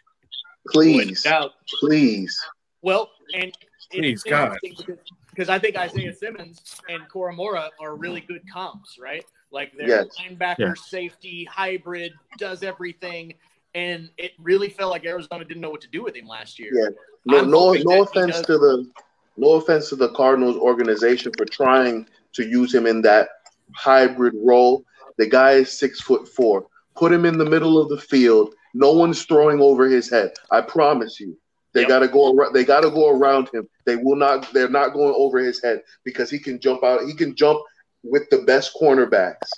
Please, 0.69 1.23
Without, 1.23 1.53
please. 1.81 2.39
well, 2.81 3.09
and 3.33 3.51
Please, 3.91 4.23
God. 4.23 4.57
because, 4.61 4.85
because 5.29 5.49
I 5.49 5.59
think 5.59 5.75
Isaiah 5.75 6.13
Simmons 6.13 6.79
and 6.87 7.03
Koramoah 7.09 7.69
are 7.81 7.95
really 7.95 8.21
good 8.21 8.43
comps, 8.51 8.97
right? 8.97 9.25
Like 9.51 9.73
they're 9.77 9.87
Yes. 9.87 10.07
linebacker, 10.19 10.57
Yeah. 10.59 10.73
safety, 10.75 11.43
hybrid, 11.45 12.13
does 12.37 12.63
everything. 12.63 13.33
And 13.75 14.09
it 14.17 14.31
really 14.39 14.69
felt 14.69 14.91
like 14.91 15.05
Arizona 15.05 15.43
didn't 15.45 15.61
know 15.61 15.69
what 15.69 15.81
to 15.81 15.87
do 15.87 16.03
with 16.03 16.15
him 16.15 16.27
last 16.27 16.59
year. 16.59 16.71
Yeah. 16.73 16.89
No, 17.25 17.39
I'm 17.39 17.51
no, 17.51 17.73
no 17.73 18.01
offense 18.03 18.41
to 18.41 18.57
the, 18.57 18.87
no 19.37 19.53
offense 19.53 19.89
to 19.89 19.95
the 19.95 20.09
Cardinals 20.09 20.57
organization 20.57 21.31
for 21.35 21.45
trying 21.45 22.07
to 22.33 22.43
use 22.43 22.73
him 22.73 22.85
in 22.85 23.01
that 23.01 23.29
hybrid 23.75 24.33
role. 24.37 24.85
The 25.17 25.27
guy 25.27 25.53
is 25.53 25.71
six 25.71 26.01
foot 26.01 26.27
four. 26.27 26.67
Put 26.95 27.11
him 27.11 27.25
in 27.25 27.37
the 27.37 27.45
middle 27.45 27.81
of 27.81 27.89
the 27.89 27.97
field. 27.97 28.53
No 28.75 28.91
one's 28.93 29.23
throwing 29.23 29.59
over 29.61 29.87
his 29.87 30.09
head. 30.09 30.33
I 30.51 30.61
promise 30.61 31.19
you. 31.19 31.37
They 31.73 31.81
Yep. 31.81 31.89
got 31.89 31.99
to 31.99 32.07
go. 32.07 32.33
Around, 32.33 32.53
they 32.53 32.63
got 32.63 32.81
to 32.81 32.91
go 32.91 33.09
around 33.09 33.49
him. 33.49 33.67
They 33.85 33.95
will 33.95 34.15
not. 34.15 34.51
They're 34.53 34.69
not 34.69 34.93
going 34.93 35.13
over 35.17 35.39
his 35.39 35.61
head 35.61 35.81
because 36.03 36.29
he 36.29 36.37
can 36.37 36.59
jump 36.59 36.83
out. 36.83 37.01
He 37.05 37.15
can 37.15 37.35
jump 37.35 37.61
with 38.03 38.29
the 38.29 38.39
best 38.39 38.75
cornerbacks. 38.79 39.49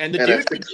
And 0.00 0.14
the 0.14 0.20
And 0.20 0.46
dude, 0.46 0.64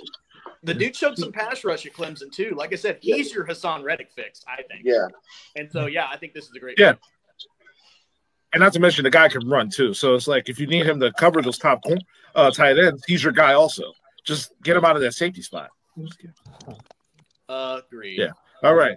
the 0.62 0.74
dude 0.74 0.94
showed 0.94 1.18
some 1.18 1.32
pass 1.32 1.64
rush 1.64 1.86
at 1.86 1.92
Clemson 1.92 2.30
too. 2.30 2.54
Like 2.56 2.72
I 2.72 2.76
said, 2.76 2.98
he's 3.00 3.32
your 3.32 3.46
Haason 3.46 3.82
Reddick 3.82 4.10
fix, 4.14 4.42
I 4.46 4.62
think. 4.62 4.82
Yeah, 4.84 5.06
And 5.56 5.70
so, 5.70 5.86
yeah, 5.86 6.08
I 6.10 6.16
think 6.16 6.34
this 6.34 6.44
is 6.44 6.52
a 6.56 6.60
great. 6.60 6.78
Yeah. 6.78 6.94
And 8.52 8.60
not 8.60 8.72
to 8.72 8.80
mention 8.80 9.04
the 9.04 9.10
guy 9.10 9.28
can 9.28 9.48
run 9.48 9.70
too. 9.70 9.94
So 9.94 10.14
it's 10.14 10.26
like 10.26 10.48
if 10.48 10.58
you 10.58 10.66
need 10.66 10.84
him 10.84 10.98
to 11.00 11.12
cover 11.12 11.40
those 11.40 11.56
top 11.56 11.82
uh, 12.34 12.50
tight 12.50 12.78
ends, 12.78 13.02
he's 13.06 13.22
your 13.22 13.32
guy 13.32 13.52
also. 13.54 13.92
Just 14.24 14.52
get 14.62 14.76
him 14.76 14.84
out 14.84 14.96
of 14.96 15.02
that 15.02 15.12
safety 15.12 15.40
spot. 15.40 15.70
Uh, 17.48 17.80
agreed. 17.86 18.18
Yeah. 18.18 18.30
All 18.62 18.74
right. 18.74 18.96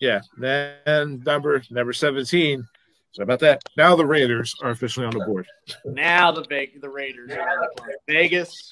Yeah. 0.00 0.20
Then 0.38 1.22
number 1.24 1.62
number 1.70 1.92
17. 1.92 2.66
So 3.12 3.22
about 3.22 3.40
that. 3.40 3.62
Now 3.76 3.96
the 3.96 4.04
Raiders 4.06 4.54
are 4.62 4.70
officially 4.70 5.06
on 5.06 5.12
the 5.12 5.24
board. 5.24 5.46
Now 5.84 6.32
the 6.32 6.44
Ve- 6.44 6.76
the 6.80 6.88
Raiders 6.88 7.30
are 7.32 7.40
on 7.40 7.60
the 7.60 7.68
clock. 7.76 7.90
Vegas. 8.06 8.70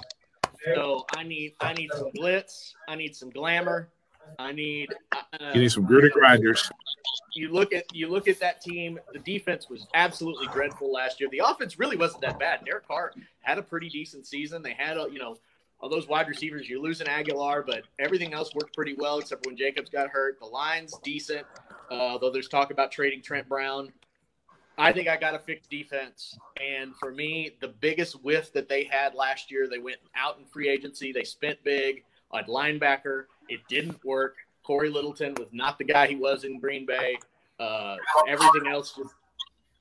So 0.75 1.05
I 1.17 1.23
need 1.23 1.55
I 1.61 1.73
need 1.73 1.91
some 1.93 2.11
glitz. 2.13 2.73
I 2.89 2.95
need 2.97 3.15
some 3.15 3.31
glamour. 3.31 3.89
I 4.39 4.53
need. 4.53 4.89
Uh, 5.13 5.51
You 5.55 5.61
need 5.63 5.73
some 5.73 5.85
gritty 5.85 6.09
grinders. 6.09 6.71
you 7.35 7.53
look 7.53 7.73
at 7.73 7.85
you 7.95 8.09
look 8.09 8.29
at 8.29 8.41
that 8.41 8.63
team. 8.63 8.99
The 9.13 9.19
defense 9.19 9.69
was 9.69 9.87
absolutely 9.95 10.47
dreadful 10.49 10.91
last 10.93 11.21
year. 11.21 11.29
The 11.31 11.43
offense 11.45 11.79
really 11.79 11.97
wasn't 11.97 12.23
that 12.23 12.39
bad. 12.39 12.65
Derek 12.65 12.87
Carr 12.89 13.13
had 13.43 13.59
a 13.59 13.63
pretty 13.63 13.89
decent 13.91 14.27
season. 14.27 14.63
They 14.63 14.73
had 14.73 14.97
a, 14.97 15.07
you 15.13 15.19
know 15.19 15.39
all 15.81 15.91
those 15.91 16.09
wide 16.09 16.29
receivers. 16.29 16.69
You're 16.69 16.81
losing 16.81 17.07
Agholor, 17.07 17.67
but 17.67 17.83
everything 17.99 18.33
else 18.33 18.55
worked 18.55 18.75
pretty 18.75 18.95
well 18.95 19.19
except 19.19 19.45
for 19.45 19.51
when 19.51 19.57
Jacobs 19.59 19.91
got 19.91 20.09
hurt. 20.09 20.39
The 20.39 20.47
line's 20.47 20.95
decent, 21.03 21.45
uh, 21.91 22.17
though 22.17 22.31
there's 22.31 22.49
talk 22.49 22.71
about 22.71 22.91
trading 22.91 23.21
Trent 23.21 23.47
Brown. 23.49 23.93
I 24.77 24.93
think 24.93 25.09
I 25.09 25.17
got 25.17 25.33
to 25.33 25.39
fix 25.39 25.67
defense. 25.67 26.37
And 26.61 26.95
for 26.97 27.13
me, 27.13 27.57
the 27.61 27.69
biggest 27.69 28.23
whiff 28.25 28.53
that 28.53 28.69
they 28.69 28.85
had 28.85 29.15
last 29.15 29.51
year, 29.51 29.69
they 29.69 29.79
went 29.79 29.99
out 30.17 30.39
in 30.39 30.45
free 30.45 30.69
agency. 30.69 31.13
They 31.13 31.25
spent 31.25 31.63
big 31.63 32.05
on 32.31 32.45
linebacker. 32.45 33.27
It 33.49 33.61
didn't 33.69 34.05
work. 34.05 34.37
Cory 34.65 34.89
Littleton 34.89 35.35
was 35.35 35.49
not 35.53 35.79
the 35.79 35.85
guy 35.85 36.07
he 36.07 36.17
was 36.17 36.45
in 36.45 36.59
Green 36.59 36.87
Bay. 36.87 37.19
Uh, 37.61 37.97
everything 38.27 38.67
else 38.67 38.97
was 38.97 39.09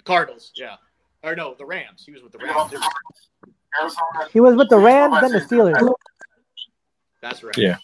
Cardinals, 0.04 0.52
yeah. 0.56 0.76
Or 1.24 1.36
no, 1.36 1.56
the 1.58 1.66
Rams. 1.66 2.04
He 2.06 2.12
was 2.12 2.22
with 2.22 2.34
the 2.34 2.38
Rams. 2.38 2.72
He 4.32 4.40
was 4.42 4.56
with 4.56 4.70
the 4.70 4.78
Rams 4.78 5.16
and 5.24 5.34
the 5.34 5.40
Steelers. 5.40 5.94
That's 7.22 7.42
right. 7.44 7.58
Yeah. 7.58 7.78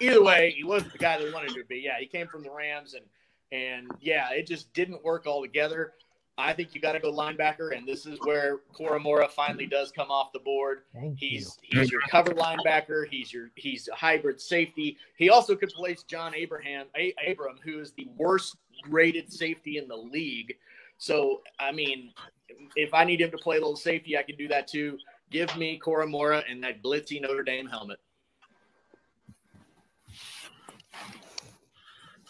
Either 0.00 0.22
way, 0.22 0.52
he 0.56 0.64
wasn't 0.64 0.92
the 0.92 0.98
guy 0.98 1.18
they 1.18 1.30
wanted 1.30 1.54
to 1.54 1.64
be. 1.64 1.78
Yeah, 1.78 1.98
he 2.00 2.06
came 2.06 2.26
from 2.26 2.42
the 2.42 2.50
Rams, 2.50 2.94
and 2.94 3.04
and 3.52 3.90
yeah, 4.00 4.30
it 4.32 4.46
just 4.46 4.72
didn't 4.72 5.04
work 5.04 5.26
all 5.26 5.42
together. 5.42 5.92
I 6.38 6.52
think 6.54 6.74
you 6.74 6.80
got 6.80 6.92
to 6.92 7.00
go 7.00 7.12
linebacker, 7.12 7.76
and 7.76 7.86
this 7.86 8.06
is 8.06 8.18
where 8.22 8.60
Koramoah 8.74 9.30
finally 9.30 9.66
does 9.66 9.92
come 9.92 10.10
off 10.10 10.32
the 10.32 10.38
board. 10.38 10.82
Thank 10.94 11.18
He's 11.18 11.58
you. 11.62 11.80
he's 11.80 11.90
your 11.90 12.00
cover 12.10 12.32
linebacker. 12.32 13.06
He's 13.10 13.32
your 13.32 13.50
he's 13.56 13.88
a 13.88 13.94
hybrid 13.94 14.40
safety. 14.40 14.96
He 15.16 15.28
also 15.28 15.54
could 15.54 15.70
place 15.70 16.02
John 16.02 16.34
Abraham 16.34 16.86
a- 16.96 17.14
Abram, 17.28 17.58
who 17.62 17.80
is 17.80 17.92
the 17.92 18.08
worst 18.16 18.56
rated 18.88 19.30
safety 19.30 19.76
in 19.76 19.86
the 19.86 19.96
league. 19.96 20.54
So 20.96 21.42
I 21.58 21.72
mean, 21.72 22.12
if 22.74 22.94
I 22.94 23.04
need 23.04 23.20
him 23.20 23.30
to 23.30 23.38
play 23.38 23.56
a 23.56 23.60
little 23.60 23.76
safety, 23.76 24.16
I 24.16 24.22
can 24.22 24.36
do 24.36 24.48
that 24.48 24.66
too. 24.66 24.98
Give 25.30 25.54
me 25.56 25.80
Koramoah 25.84 26.44
and 26.50 26.62
that 26.64 26.82
glitzy 26.82 27.20
Notre 27.20 27.42
Dame 27.42 27.66
helmet. 27.66 27.98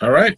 All 0.03 0.11
right. 0.11 0.37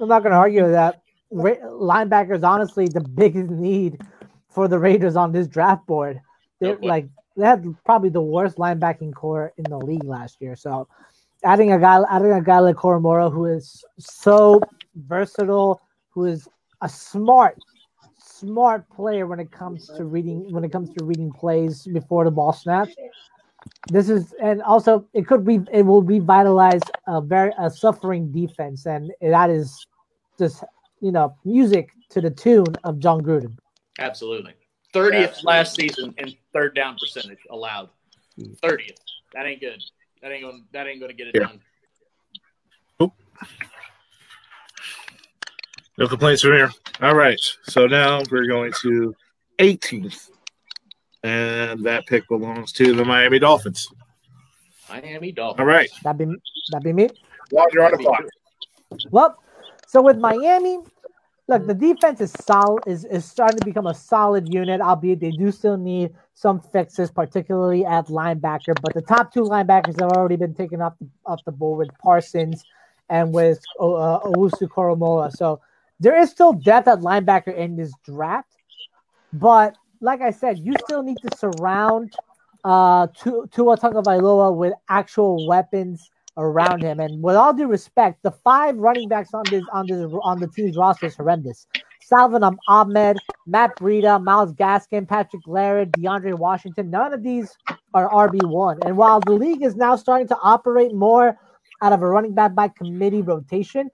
I'm 0.00 0.08
not 0.08 0.22
going 0.22 0.32
to 0.32 0.38
argue 0.38 0.62
with 0.62 0.72
that. 0.72 1.01
Ra- 1.32 1.54
linebacker 1.70 2.42
honestly 2.42 2.88
the 2.88 3.00
biggest 3.00 3.50
need 3.50 4.00
for 4.48 4.68
the 4.68 4.78
Raiders 4.78 5.16
on 5.16 5.32
this 5.32 5.48
draft 5.48 5.86
board. 5.86 6.20
They're 6.60 6.74
Okay. 6.74 6.86
like 6.86 7.08
they 7.36 7.46
had 7.46 7.64
probably 7.84 8.10
the 8.10 8.22
worst 8.22 8.58
linebacking 8.58 9.14
corps 9.14 9.52
in 9.58 9.68
the 9.70 9.78
league 9.78 10.04
last 10.04 10.40
year. 10.40 10.56
So 10.56 10.88
adding 11.44 11.72
a 11.72 11.78
guy 11.78 12.00
adding 12.10 12.32
a 12.32 12.42
guy 12.42 12.58
like 12.60 12.76
Koramoah 12.76 13.32
who 13.32 13.46
is 13.46 13.84
so 13.98 14.60
versatile, 14.94 15.80
who 16.10 16.26
is 16.26 16.48
a 16.82 16.88
smart, 16.88 17.58
smart 18.18 18.88
player 18.90 19.26
when 19.26 19.40
it 19.40 19.50
comes 19.50 19.90
to 19.96 20.04
reading 20.04 20.50
when 20.52 20.64
it 20.64 20.72
comes 20.72 20.90
to 20.94 21.04
reading 21.04 21.32
plays 21.32 21.86
before 21.86 22.24
the 22.24 22.30
ball 22.30 22.52
snaps. 22.52 22.96
This 23.90 24.08
is 24.08 24.34
and 24.42 24.62
also 24.62 25.06
it 25.12 25.26
could 25.26 25.44
be 25.44 25.60
it 25.72 25.82
will 25.82 26.02
revitalize 26.02 26.82
a 27.06 27.20
very 27.20 27.52
a 27.58 27.70
suffering 27.70 28.30
defense 28.32 28.86
and 28.86 29.12
that 29.20 29.50
is 29.50 29.86
just 30.38 30.64
you 31.02 31.12
know 31.12 31.36
music 31.44 31.90
to 32.10 32.22
the 32.22 32.30
tune 32.30 32.74
of 32.84 32.98
Jon 32.98 33.20
Gruden. 33.20 33.58
Absolutely. 33.98 34.54
30th 34.94 35.28
Absolutely. 35.28 35.42
last 35.44 35.74
season 35.74 36.14
in 36.18 36.34
third 36.52 36.74
down 36.74 36.96
percentage 36.98 37.38
allowed. 37.50 37.90
30th. 38.38 38.96
That 39.34 39.46
ain't 39.46 39.60
good. 39.60 39.82
That 40.22 40.32
ain't 40.32 40.42
going 40.42 40.64
that 40.72 40.86
ain't 40.86 41.00
going 41.00 41.10
to 41.10 41.16
get 41.16 41.28
it 41.28 41.34
Yeah. 41.34 41.48
done. 41.48 41.60
No 45.98 46.08
complaints 46.08 46.40
from 46.42 46.52
here. 46.52 46.70
All 47.02 47.14
right. 47.14 47.38
So 47.64 47.86
now 47.86 48.22
we're 48.30 48.46
going 48.46 48.72
to 48.80 49.14
18th. 49.58 50.30
And 51.22 51.84
that 51.84 52.06
pick 52.06 52.26
belongs 52.28 52.72
to 52.72 52.94
the 52.94 53.04
Miami 53.04 53.38
Dolphins. 53.38 53.88
Miami 54.88 55.32
Dolphins. 55.32 55.60
All 55.60 55.66
right. 55.66 55.90
That 56.02 56.16
be 56.16 56.24
that 56.70 56.82
be 56.82 56.92
me. 56.92 57.10
While 57.50 57.66
you're 57.72 57.84
on 57.84 57.92
the 57.92 57.98
clock. 57.98 58.24
Well, 59.10 59.38
so 59.86 60.00
with 60.00 60.16
Miami, 60.16 60.78
look, 61.52 61.66
the 61.66 61.74
defense 61.74 62.20
is 62.20 62.32
solid 62.32 62.82
is, 62.86 63.04
is 63.04 63.24
starting 63.24 63.58
to 63.58 63.64
become 63.64 63.86
a 63.86 63.94
solid 63.94 64.52
unit, 64.52 64.80
albeit 64.80 65.20
they 65.20 65.30
do 65.30 65.52
still 65.52 65.76
need 65.76 66.14
some 66.34 66.60
fixes, 66.60 67.10
particularly 67.10 67.84
at 67.84 68.06
linebacker. 68.06 68.74
But 68.80 68.94
the 68.94 69.02
top 69.02 69.32
two 69.32 69.42
linebackers 69.42 70.00
have 70.00 70.12
already 70.12 70.36
been 70.36 70.54
taken 70.54 70.80
off 70.80 70.94
the 70.98 71.08
off 71.26 71.44
the 71.44 71.52
board 71.52 71.78
with 71.78 71.98
Parsons 71.98 72.64
and 73.08 73.32
with 73.32 73.58
uh, 73.78 74.20
Owusu-Koramoah. 74.20 75.32
So 75.32 75.60
there 76.00 76.18
is 76.18 76.30
still 76.30 76.52
depth 76.52 76.88
at 76.88 77.00
linebacker 77.00 77.54
in 77.54 77.76
this 77.76 77.92
draft. 78.04 78.48
But 79.32 79.76
like 80.00 80.20
I 80.20 80.30
said, 80.30 80.58
you 80.58 80.74
still 80.84 81.02
need 81.02 81.18
to 81.22 81.36
surround 81.36 82.12
uh 82.64 83.08
Tu- 83.08 83.48
Tua 83.52 83.76
Tagovailoa 83.76 84.54
with 84.54 84.72
actual 84.88 85.46
weapons 85.46 86.10
around 86.36 86.82
him. 86.82 87.00
And 87.00 87.22
with 87.22 87.36
all 87.36 87.52
due 87.52 87.66
respect, 87.66 88.22
the 88.22 88.30
five 88.30 88.76
running 88.76 89.08
backs 89.08 89.34
on 89.34 89.44
this 89.50 89.64
on 89.72 89.86
this 89.86 90.10
on 90.22 90.40
the 90.40 90.48
team's 90.48 90.76
roster 90.76 91.06
is 91.06 91.16
horrendous. 91.16 91.66
Salvon 92.02 92.56
Ahmed, 92.68 93.18
Matt 93.46 93.76
Breida, 93.76 94.22
Myles 94.22 94.52
Gaskin, 94.54 95.08
Patrick 95.08 95.42
Laird, 95.46 95.92
DeAndre 95.92 96.36
Washington. 96.36 96.90
None 96.90 97.12
of 97.12 97.22
these 97.22 97.56
are 97.94 98.08
RB 98.10 98.42
one. 98.48 98.78
And 98.84 98.96
while 98.96 99.20
the 99.20 99.32
league 99.32 99.62
is 99.62 99.76
now 99.76 99.96
starting 99.96 100.28
to 100.28 100.38
operate 100.42 100.94
more 100.94 101.36
out 101.80 101.92
of 101.92 102.02
a 102.02 102.06
running 102.06 102.34
back 102.34 102.54
by 102.54 102.68
committee 102.68 103.22
rotation, 103.22 103.90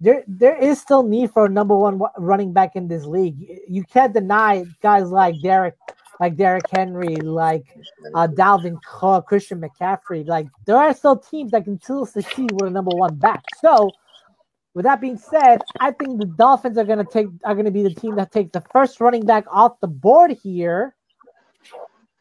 there 0.00 0.24
there 0.26 0.56
is 0.56 0.80
still 0.80 1.02
need 1.02 1.30
for 1.30 1.46
a 1.46 1.48
number 1.48 1.76
one 1.76 2.00
running 2.16 2.52
back 2.52 2.74
in 2.74 2.88
this 2.88 3.04
league. 3.04 3.36
You 3.68 3.84
can't 3.84 4.14
deny 4.14 4.64
guys 4.82 5.10
like 5.10 5.34
Derek, 5.42 5.76
like 6.20 6.36
Derrick 6.36 6.68
Henry, 6.70 7.16
like 7.16 7.64
uh, 8.14 8.28
Dalvin 8.28 8.80
Cook, 8.82 9.26
Christian 9.26 9.60
McCaffrey. 9.60 10.26
Like 10.28 10.46
there 10.66 10.76
are 10.76 10.94
still 10.94 11.16
teams 11.16 11.50
that 11.52 11.64
can 11.64 11.80
still 11.80 12.04
succeed 12.06 12.52
with 12.52 12.68
a 12.68 12.70
number 12.70 12.94
one 12.94 13.16
back. 13.16 13.42
So, 13.60 13.90
with 14.74 14.84
that 14.84 15.00
being 15.00 15.16
said, 15.16 15.62
I 15.80 15.90
think 15.92 16.20
the 16.20 16.26
Dolphins 16.26 16.76
are 16.78 16.84
gonna 16.84 17.04
take 17.04 17.28
are 17.44 17.54
gonna 17.54 17.70
be 17.70 17.82
the 17.82 17.94
team 17.94 18.16
that 18.16 18.30
takes 18.30 18.52
the 18.52 18.62
first 18.72 19.00
running 19.00 19.24
back 19.24 19.46
off 19.50 19.80
the 19.80 19.88
board 19.88 20.36
here. 20.42 20.94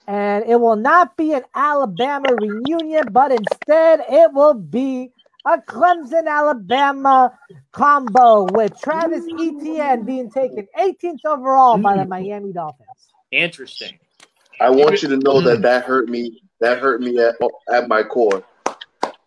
And 0.07 0.43
it 0.45 0.59
will 0.59 0.76
not 0.76 1.15
be 1.17 1.34
an 1.34 1.43
Alabama 1.53 2.34
reunion, 2.34 3.09
but 3.11 3.31
instead 3.31 4.03
it 4.09 4.34
will 4.34 4.55
be 4.55 5.11
a 5.45 5.59
Clemson 5.59 6.27
Alabama 6.27 7.38
combo 7.71 8.47
with 8.51 8.80
Travis 8.81 9.23
Etienne 9.39 10.05
being 10.05 10.31
taken 10.31 10.67
18th 10.80 11.26
overall 11.26 11.77
by 11.77 11.95
the 11.95 12.05
Miami 12.09 12.51
Dolphins. 12.51 12.98
Interesting. 13.31 13.99
I 14.61 14.69
want 14.69 15.01
you 15.01 15.10
to 15.10 15.18
know 15.18 15.41
that 15.41 15.60
mm. 15.60 15.61
that 15.64 15.85
hurt 15.85 16.10
me. 16.10 16.41
That 16.60 16.80
hurt 16.80 17.01
me 17.01 17.18
at 17.19 17.35
at 17.72 17.88
my 17.88 18.03
core. 18.03 18.43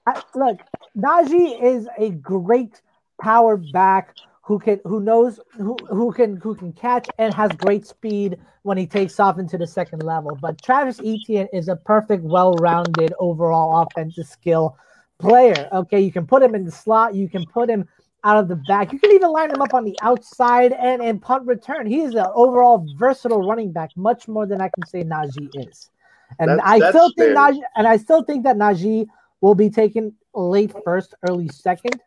I, 0.07 0.23
look, 0.35 0.61
Najee 0.97 1.63
is 1.63 1.89
a 1.99 2.11
great 2.11 2.83
power 3.21 3.57
back 3.57 4.17
who 4.43 4.59
can 4.59 4.81
who 4.85 5.01
knows 5.01 5.41
who, 5.57 5.77
who 5.89 6.13
can 6.13 6.37
who 6.37 6.55
can 6.55 6.73
catch 6.73 7.09
and 7.19 7.33
has 7.33 7.53
great 7.53 7.87
speed 7.87 8.39
when 8.63 8.77
he 8.77 8.87
takes 8.87 9.19
off 9.21 9.39
into 9.39 9.57
the 9.57 9.67
second 9.67 10.03
level. 10.03 10.37
But 10.41 10.61
Travis 10.61 11.01
Etienne 11.01 11.49
is 11.53 11.69
a 11.69 11.77
perfect, 11.77 12.23
well-rounded 12.25 13.15
overall 13.19 13.87
offensive 13.87 14.27
skill 14.27 14.77
player. 15.19 15.69
Okay, 15.73 16.01
you 16.01 16.13
can 16.13 16.27
put 16.27 16.43
him 16.43 16.55
in 16.55 16.65
the 16.65 16.73
slot, 16.73 17.15
you 17.15 17.29
can 17.29 17.47
put 17.47 17.71
him 17.71 17.89
out 18.25 18.37
of 18.39 18.49
the 18.49 18.57
back, 18.57 18.93
you 18.93 18.99
can 18.99 19.11
even 19.13 19.31
line 19.31 19.51
him 19.51 19.61
up 19.63 19.75
on 19.75 19.85
the 19.85 19.97
outside 20.03 20.73
and 20.73 21.03
in 21.03 21.19
punt 21.19 21.47
return. 21.47 21.87
He 21.87 22.01
is 22.03 22.15
an 22.15 22.27
overall 22.35 22.87
versatile 22.97 23.43
running 23.47 23.73
back, 23.73 23.91
much 23.97 24.29
more 24.29 24.47
than 24.47 24.61
I 24.61 24.69
can 24.69 24.87
say 24.87 25.03
Najee 25.05 25.49
is. 25.69 25.91
And 26.39 26.49
That's- 26.51 26.67
I 26.67 26.79
that's 26.79 26.91
still 26.97 27.09
think 27.09 27.35
fair. 27.35 27.35
Najee, 27.37 27.63
and 27.77 27.87
I 27.87 27.97
still 27.97 28.23
think 28.23 28.45
that 28.45 28.57
Najee 28.57 29.07
will 29.41 29.55
be 29.55 29.69
taken 29.71 30.15
late 30.35 30.73
first, 30.85 31.15
early 31.29 31.49
second. 31.49 32.01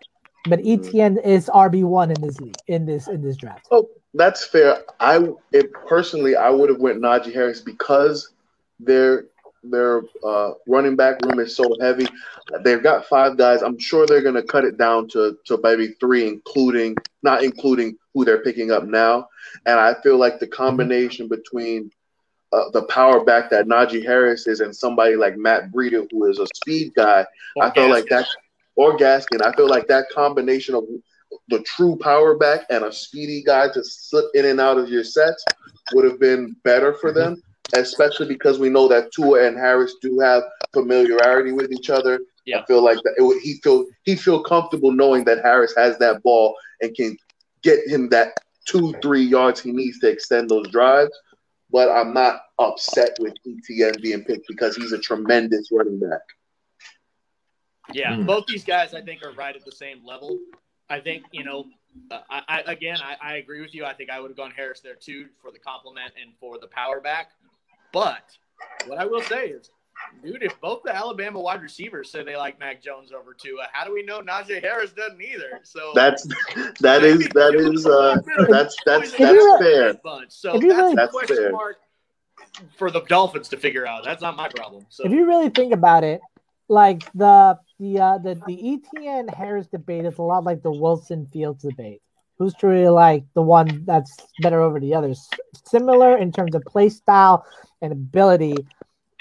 But 0.48 0.60
Mm-hmm. 0.60 0.86
Etienne 0.86 1.18
is 1.18 1.50
RB 1.54 1.84
one 1.84 2.12
in 2.12 2.22
this 2.22 2.40
league, 2.40 2.56
in 2.68 2.86
this 2.86 3.08
in 3.08 3.22
this 3.24 3.36
draft. 3.36 3.68
Oh, 3.72 3.90
that's 4.14 4.46
fair. 4.46 4.84
I 5.00 5.28
it, 5.52 5.74
personally, 5.74 6.36
I 6.36 6.50
would 6.52 6.70
have 6.70 6.80
went 6.80 7.02
Najee 7.02 7.34
Harris 7.34 7.62
because 7.62 8.30
their 8.80 9.26
their 9.70 10.04
uh, 10.26 10.52
running 10.68 10.96
back 10.96 11.22
room 11.24 11.40
is 11.40 11.56
so 11.56 11.76
heavy. 11.82 12.08
They've 12.64 12.84
got 12.84 13.06
five 13.06 13.38
guys. 13.38 13.62
I'm 13.62 13.80
sure 13.80 14.06
they're 14.06 14.22
going 14.22 14.36
to 14.36 14.44
cut 14.44 14.66
it 14.66 14.78
down 14.78 15.08
to 15.10 15.38
to 15.46 15.60
maybe 15.62 15.96
three, 16.00 16.28
including 16.28 16.96
not 17.24 17.44
including 17.44 17.98
who 18.14 18.26
they're 18.26 18.44
picking 18.44 18.72
up 18.72 18.86
now. 18.86 19.28
And 19.66 19.80
I 19.80 19.96
feel 20.02 20.18
like 20.18 20.40
the 20.40 20.48
combination 20.48 21.28
between 21.28 21.92
uh, 22.54 22.70
the 22.72 22.84
power 22.84 23.24
back 23.24 23.50
that 23.50 23.68
Najee 23.68 24.06
Harris 24.06 24.48
is 24.48 24.62
and 24.62 24.76
somebody 24.76 25.16
like 25.16 25.38
Matt 25.38 25.72
Breida, 25.72 26.08
who 26.10 26.26
is 26.30 26.40
a 26.40 26.48
speed 26.56 26.94
guy, 26.96 27.26
I 27.62 27.72
feel 27.72 27.90
like 27.90 28.06
that, 28.08 28.28
or 28.76 28.98
Gaskin. 28.98 29.42
I 29.42 29.54
feel 29.56 29.68
like 29.68 29.88
that 29.88 30.06
combination 30.14 30.76
of 30.76 30.86
the 31.50 31.60
true 31.64 31.98
power 31.98 32.38
back 32.38 32.62
and 32.70 32.84
a 32.86 32.92
speedy 32.92 33.44
guy 33.44 33.68
to 33.74 33.84
slip 33.84 34.26
in 34.34 34.46
and 34.46 34.60
out 34.60 34.78
of 34.78 34.90
your 34.90 35.04
sets 35.04 35.44
would 35.94 36.06
have 36.06 36.20
been 36.20 36.56
better 36.64 36.94
for 36.94 37.12
them, 37.12 37.42
especially 37.74 38.28
because 38.28 38.60
we 38.60 38.70
know 38.70 38.88
that 38.88 39.12
Tua 39.12 39.48
and 39.48 39.58
Harris 39.58 39.96
do 40.02 40.20
have 40.20 40.44
familiarity 40.74 41.52
with 41.52 41.72
each 41.72 41.90
other. 41.90 42.20
Yeah. 42.46 42.60
I 42.60 42.66
feel 42.66 42.84
like 42.84 42.98
that 43.04 43.16
it 43.18 43.24
would, 43.24 43.42
he 43.42 43.56
feel 43.64 43.86
he 44.04 44.16
feel 44.16 44.44
comfortable 44.44 44.92
knowing 44.92 45.24
that 45.26 45.44
Harris 45.44 45.74
has 45.76 45.98
that 45.98 46.22
ball 46.22 46.56
and 46.82 46.96
can 46.96 47.18
get 47.64 47.80
him 47.88 48.10
that 48.10 48.34
two 48.66 48.94
three 49.02 49.24
yards 49.24 49.60
he 49.62 49.72
needs 49.72 50.00
to 50.00 50.10
extend 50.10 50.50
those 50.50 50.68
drives. 50.70 51.12
But 51.72 51.90
I'm 51.90 52.14
not 52.14 52.42
upset 52.60 53.18
with 53.20 53.34
Etienne 53.46 53.96
being 54.02 54.24
picked 54.24 54.48
because 54.48 54.76
he's 54.76 54.92
a 54.92 55.00
tremendous 55.00 55.70
running 55.72 56.00
back. 56.00 56.22
Yeah, 57.92 58.16
Hmm. 58.16 58.26
both 58.26 58.46
these 58.48 58.64
guys 58.64 58.94
I 58.94 59.02
think 59.02 59.24
are 59.24 59.32
right 59.32 59.56
at 59.56 59.66
the 59.66 59.72
same 59.72 60.06
level. 60.06 60.40
I 60.90 61.00
think 61.00 61.26
you 61.32 61.44
know, 61.44 61.66
uh, 62.12 62.20
I, 62.30 62.42
I 62.48 62.72
again 62.72 62.98
I, 63.02 63.16
I 63.22 63.36
agree 63.38 63.62
with 63.62 63.74
you. 63.74 63.86
I 63.86 63.94
think 63.94 64.10
I 64.12 64.20
would 64.20 64.30
have 64.30 64.38
gone 64.38 64.52
Harris 64.52 64.82
there 64.82 64.96
too 64.96 65.28
for 65.42 65.52
the 65.52 65.60
complement 65.60 66.14
and 66.22 66.32
for 66.40 66.60
the 66.60 66.68
power 66.68 67.00
back. 67.02 67.32
But 67.96 68.24
what 68.88 69.00
I 69.00 69.06
will 69.06 69.22
say 69.22 69.48
is, 69.48 69.70
dude, 70.22 70.44
if 70.44 70.60
both 70.60 70.84
the 70.84 70.94
Alabama 70.94 71.40
wide 71.40 71.62
receivers 71.62 72.12
say 72.12 72.24
they 72.24 72.36
like 72.36 72.60
Mac 72.60 72.84
Jones 72.84 73.12
over 73.14 73.34
Tua, 73.34 73.68
how 73.72 73.86
do 73.86 73.94
we 73.94 74.04
know 74.04 74.20
Najee 74.22 74.62
Harris 74.62 74.92
doesn't 74.92 75.22
either? 75.22 75.62
So 75.64 75.94
That's 75.96 76.28
that 76.82 77.04
is 77.06 77.28
that 77.30 77.56
is 77.56 77.86
uh 77.88 78.18
that's 78.50 78.76
that's 78.86 79.14
If 79.14 79.18
that's 79.18 79.34
look- 79.38 79.62
fair. 79.62 79.94
Bunch. 80.04 80.32
So 80.34 80.52
that's 80.52 80.64
really- 80.66 80.92
a 80.92 80.96
That's 80.98 81.12
question 81.14 81.38
fair. 81.38 81.52
mark. 81.54 81.78
for 82.78 82.92
the 82.92 83.00
Dolphins 83.02 83.48
to 83.50 83.58
figure 83.58 83.88
out. 83.88 84.04
That's 84.04 84.22
not 84.22 84.36
my 84.36 84.50
problem. 84.50 84.86
So 84.90 85.06
If 85.06 85.12
you 85.14 85.26
really 85.26 85.50
think 85.50 85.74
about 85.74 86.04
it, 86.04 86.20
like 86.68 87.10
the 87.14 87.58
the 87.80 88.00
uh, 88.02 88.18
the 88.18 88.36
the 88.46 88.58
Etienne 88.74 89.30
Harris 89.30 89.68
debate 89.68 90.04
is 90.06 90.18
a 90.18 90.22
lot 90.22 90.44
like 90.44 90.62
the 90.64 90.72
Wilson 90.72 91.28
Fields 91.32 91.64
debate. 91.64 92.02
Who's 92.38 92.54
truly 92.56 92.90
like 92.90 93.24
the 93.34 93.42
one 93.42 93.86
that's 93.86 94.18
better 94.42 94.60
over 94.62 94.82
the 94.82 94.94
others? 94.96 95.30
Similar 95.66 96.18
in 96.18 96.34
terms 96.34 96.54
of 96.56 96.64
play 96.64 96.90
style 96.90 97.46
and 97.86 97.94
ability, 97.94 98.56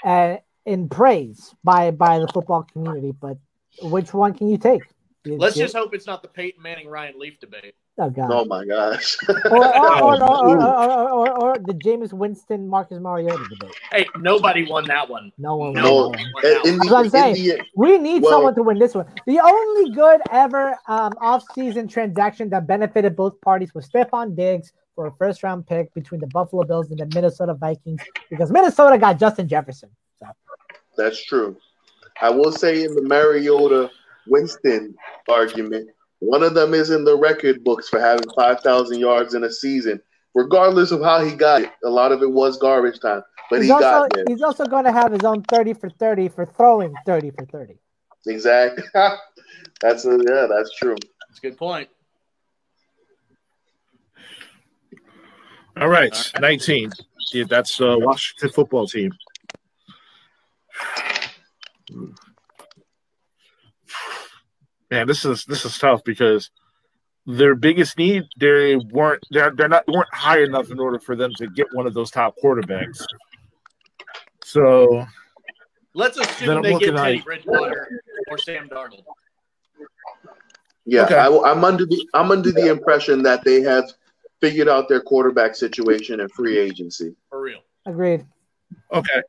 and 0.03 0.39
in 0.65 0.89
praise 0.89 1.53
by 1.63 1.91
by 1.91 2.19
the 2.19 2.27
football 2.27 2.63
community. 2.63 3.13
But 3.19 3.37
which 3.81 4.13
one 4.13 4.33
can 4.33 4.49
you 4.49 4.57
take? 4.57 4.81
You- 5.23 5.37
let's 5.37 5.55
you- 5.55 5.63
just 5.63 5.75
hope 5.75 5.93
it's 5.93 6.07
not 6.07 6.21
the 6.21 6.27
Peyton 6.27 6.61
Manning 6.61 6.87
Ryan 6.87 7.17
Leaf 7.19 7.39
debate. 7.39 7.73
oh 7.97 8.09
god. 8.09 8.29
Oh 8.31 8.45
my 8.45 8.65
gosh. 8.65 9.17
Or, 9.27 9.65
or, 9.65 10.01
or, 10.01 10.23
or, 10.23 10.61
or, 10.61 10.91
or, 10.91 11.09
or, 11.09 11.29
or 11.43 11.57
the 11.59 11.73
James 11.73 12.13
Winston 12.13 12.67
Marcus 12.67 12.99
Mariota 12.99 13.43
debate. 13.49 13.75
Hey, 13.91 14.05
nobody 14.19 14.65
won 14.69 14.85
that 14.85 15.09
one. 15.09 15.31
No 15.37 15.55
one. 15.57 15.73
No. 15.73 16.09
won. 16.09 16.11
one 16.11 16.25
won 16.33 16.45
And 16.45 16.53
that 16.55 16.63
one. 16.63 16.77
That's 16.77 16.91
what 16.91 17.05
I'm 17.05 17.09
saying. 17.09 17.35
the, 17.35 17.61
We 17.75 17.97
need 17.97 18.21
Well- 18.23 18.33
someone 18.33 18.55
to 18.55 18.63
win 18.63 18.77
this 18.79 18.93
one. 18.93 19.05
The 19.25 19.39
only 19.39 19.91
good 19.91 20.21
ever 20.31 20.77
um, 20.87 21.13
off-season 21.21 21.87
transaction 21.87 22.49
that 22.49 22.67
benefited 22.67 23.15
both 23.15 23.39
parties 23.41 23.73
was 23.73 23.87
Stefon 23.89 24.35
Diggs 24.35 24.73
for 24.95 25.07
a 25.07 25.11
first-round 25.13 25.67
pick 25.67 25.93
between 25.93 26.21
the 26.21 26.27
Buffalo 26.27 26.63
Bills 26.63 26.89
and 26.89 26.99
the 26.99 27.05
Minnesota 27.13 27.53
Vikings 27.53 28.01
because 28.29 28.51
Minnesota 28.51 28.97
got 28.97 29.19
Justin 29.19 29.47
Jefferson. 29.47 29.89
So 30.19 30.27
That's 30.97 31.23
true. 31.25 31.57
I 32.21 32.29
will 32.29 32.51
say 32.51 32.83
in 32.83 32.95
the 32.95 33.01
Mariota 33.01 33.91
Winston 34.27 34.95
argument, 35.29 35.89
one 36.19 36.43
of 36.43 36.53
them 36.53 36.73
is 36.73 36.89
in 36.89 37.03
the 37.03 37.17
record 37.17 37.63
books 37.63 37.89
for 37.89 37.99
having 37.99 38.25
5,000 38.35 38.99
yards 38.99 39.33
in 39.33 39.43
a 39.43 39.51
season, 39.51 40.01
regardless 40.33 40.91
of 40.91 41.01
how 41.01 41.23
he 41.23 41.35
got 41.35 41.61
it. 41.61 41.71
A 41.83 41.89
lot 41.89 42.11
of 42.13 42.23
it 42.23 42.31
was 42.31 42.57
garbage 42.57 42.99
time, 43.01 43.21
but 43.49 43.57
he 43.57 43.63
he's 43.63 43.71
also 43.71 43.83
got 43.83 44.13
there. 44.13 44.23
he's 44.27 44.41
also 44.41 44.65
going 44.65 44.85
to 44.85 44.93
have 44.93 45.11
his 45.11 45.23
own 45.23 45.43
30 45.43 45.73
for 45.73 45.89
30 45.89 46.29
for 46.29 46.45
throwing 46.45 46.93
30 47.05 47.31
for 47.31 47.45
30. 47.45 47.77
Exactly. 48.27 48.83
that's 49.81 50.05
a, 50.05 50.17
yeah, 50.27 50.47
that's 50.49 50.73
true. 50.75 50.95
That's 51.27 51.39
a 51.39 51.41
good 51.41 51.57
point. 51.57 51.89
All 55.77 55.89
right, 55.89 56.31
19. 56.39 56.91
Yeah, 57.33 57.43
that's 57.49 57.81
uh, 57.81 57.95
Washington 57.99 58.49
football 58.49 58.87
team. 58.87 59.11
Man, 64.91 65.07
this 65.07 65.25
is 65.25 65.45
this 65.45 65.65
is 65.65 65.77
tough 65.77 66.03
because 66.03 66.51
their 67.25 67.55
biggest 67.55 67.97
need 67.97 68.23
they 68.39 68.75
weren't 68.75 69.23
they're 69.31 69.51
they're 69.51 69.67
not 69.67 69.87
weren't 69.87 70.13
high 70.13 70.41
enough 70.43 70.69
in 70.69 70.79
order 70.79 70.99
for 70.99 71.15
them 71.15 71.31
to 71.37 71.47
get 71.47 71.67
one 71.73 71.87
of 71.87 71.93
those 71.93 72.11
top 72.11 72.35
quarterbacks. 72.41 73.03
So 74.43 75.05
Let's 75.93 76.17
assume 76.17 76.61
they 76.61 76.71
get 76.77 76.79
Teddy 76.79 76.91
like- 76.97 77.25
Bridgewater 77.25 78.01
or 78.29 78.37
Sam 78.37 78.69
Darnold. 78.69 79.03
Yeah, 80.85 81.05
Okay. 81.05 81.15
I, 81.15 81.27
am 81.51 81.63
under 81.63 81.85
the 81.85 82.07
I'm 82.13 82.31
under 82.31 82.51
the 82.51 82.69
impression 82.69 83.23
that 83.23 83.43
they 83.43 83.61
have 83.61 83.91
figured 84.45 84.69
out 84.69 84.87
their 84.87 85.01
quarterback 85.01 85.55
situation 85.55 86.19
and 86.19 86.31
free 86.31 86.59
agency. 86.59 87.15
For 87.31 87.41
real. 87.41 87.61
Agreed. 87.87 88.27
Okay. 88.93 89.21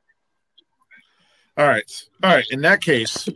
All 1.57 1.67
right. 1.67 2.05
All 2.23 2.35
right. 2.35 2.45
In 2.51 2.61
that 2.61 2.83
case, 2.83 3.27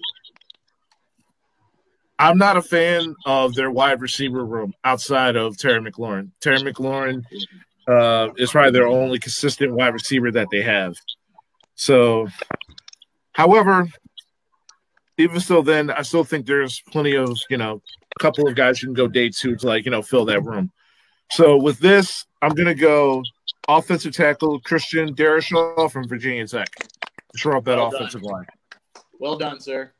I'm 2.18 2.36
not 2.36 2.58
a 2.58 2.62
fan 2.62 3.14
of 3.24 3.54
their 3.54 3.70
wide 3.70 4.02
receiver 4.02 4.44
room 4.44 4.74
outside 4.84 5.36
of 5.36 5.56
Terry 5.56 5.80
McLaurin. 5.80 6.32
Terry 6.42 6.58
McLaurin 6.58 7.24
uh, 7.88 8.28
is 8.36 8.50
probably 8.50 8.72
their 8.72 8.86
only 8.86 9.18
consistent 9.18 9.72
wide 9.72 9.94
receiver 9.94 10.30
that 10.32 10.48
they 10.52 10.60
have. 10.60 10.94
So, 11.76 12.28
however, 13.32 13.88
even 15.16 15.40
so, 15.40 15.62
then 15.62 15.90
I 15.90 16.02
still 16.02 16.24
think 16.24 16.44
there's 16.44 16.82
plenty 16.90 17.16
of, 17.16 17.34
you 17.48 17.56
know, 17.56 17.80
a 18.14 18.18
couple 18.20 18.46
of 18.46 18.54
guys 18.54 18.78
who 18.80 18.88
can 18.88 18.94
go 18.94 19.08
day 19.08 19.30
two 19.30 19.56
to 19.56 19.66
like, 19.66 19.86
you 19.86 19.90
know, 19.90 20.02
fill 20.02 20.26
that 20.26 20.44
room. 20.44 20.70
So 21.32 21.56
with 21.56 21.78
this, 21.78 22.26
I'm 22.42 22.54
going 22.54 22.66
to 22.66 22.74
go 22.74 23.22
offensive 23.68 24.12
tackle 24.12 24.60
Christian 24.60 25.14
Darrisaw 25.14 25.90
from 25.90 26.08
Virginia 26.08 26.46
Tech. 26.46 26.68
Shore 27.36 27.56
up 27.56 27.64
that 27.64 27.76
Well 27.76 27.90
done. 27.90 28.02
offensive 28.02 28.22
line. 28.22 28.46
Well 29.20 29.36
done, 29.38 29.60
sir. 29.60 29.92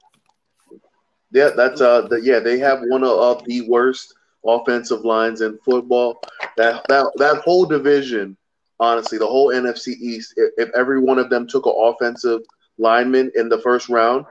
Yeah, 1.32 1.50
that's 1.56 1.80
uh, 1.80 2.02
the, 2.08 2.16
yeah, 2.16 2.40
they 2.40 2.58
have 2.58 2.80
one 2.88 3.04
of, 3.04 3.10
of 3.10 3.44
the 3.44 3.68
worst 3.68 4.12
offensive 4.44 5.04
lines 5.04 5.42
in 5.42 5.58
football. 5.64 6.20
That 6.56 6.82
that 6.88 7.06
that 7.18 7.36
whole 7.44 7.64
division, 7.66 8.36
honestly, 8.80 9.16
the 9.18 9.26
whole 9.28 9.50
NFC 9.52 9.88
East. 10.00 10.34
If, 10.36 10.50
if 10.56 10.74
every 10.74 10.98
one 11.00 11.20
of 11.20 11.30
them 11.30 11.46
took 11.46 11.66
an 11.66 11.74
offensive 11.76 12.40
lineman 12.78 13.30
in 13.36 13.48
the 13.48 13.60
first 13.60 13.88
round, 13.88 14.26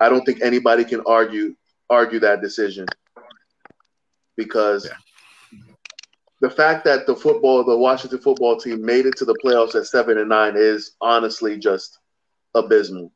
I 0.00 0.08
don't 0.08 0.24
think 0.24 0.40
anybody 0.40 0.84
can 0.84 1.02
argue 1.06 1.54
argue 1.90 2.20
that 2.20 2.40
decision 2.40 2.86
because. 4.36 4.86
Yeah. 4.86 4.92
The 6.40 6.50
fact 6.50 6.84
that 6.84 7.06
the 7.06 7.16
football, 7.16 7.64
the 7.64 7.76
Washington 7.76 8.20
football 8.20 8.56
team 8.56 8.84
made 8.84 9.06
it 9.06 9.16
to 9.16 9.24
the 9.24 9.34
playoffs 9.44 9.74
at 9.74 9.86
seven 9.86 10.18
and 10.18 10.28
nine 10.28 10.54
is 10.56 10.92
honestly 11.00 11.58
just 11.58 11.98
abysmal. 12.54 13.12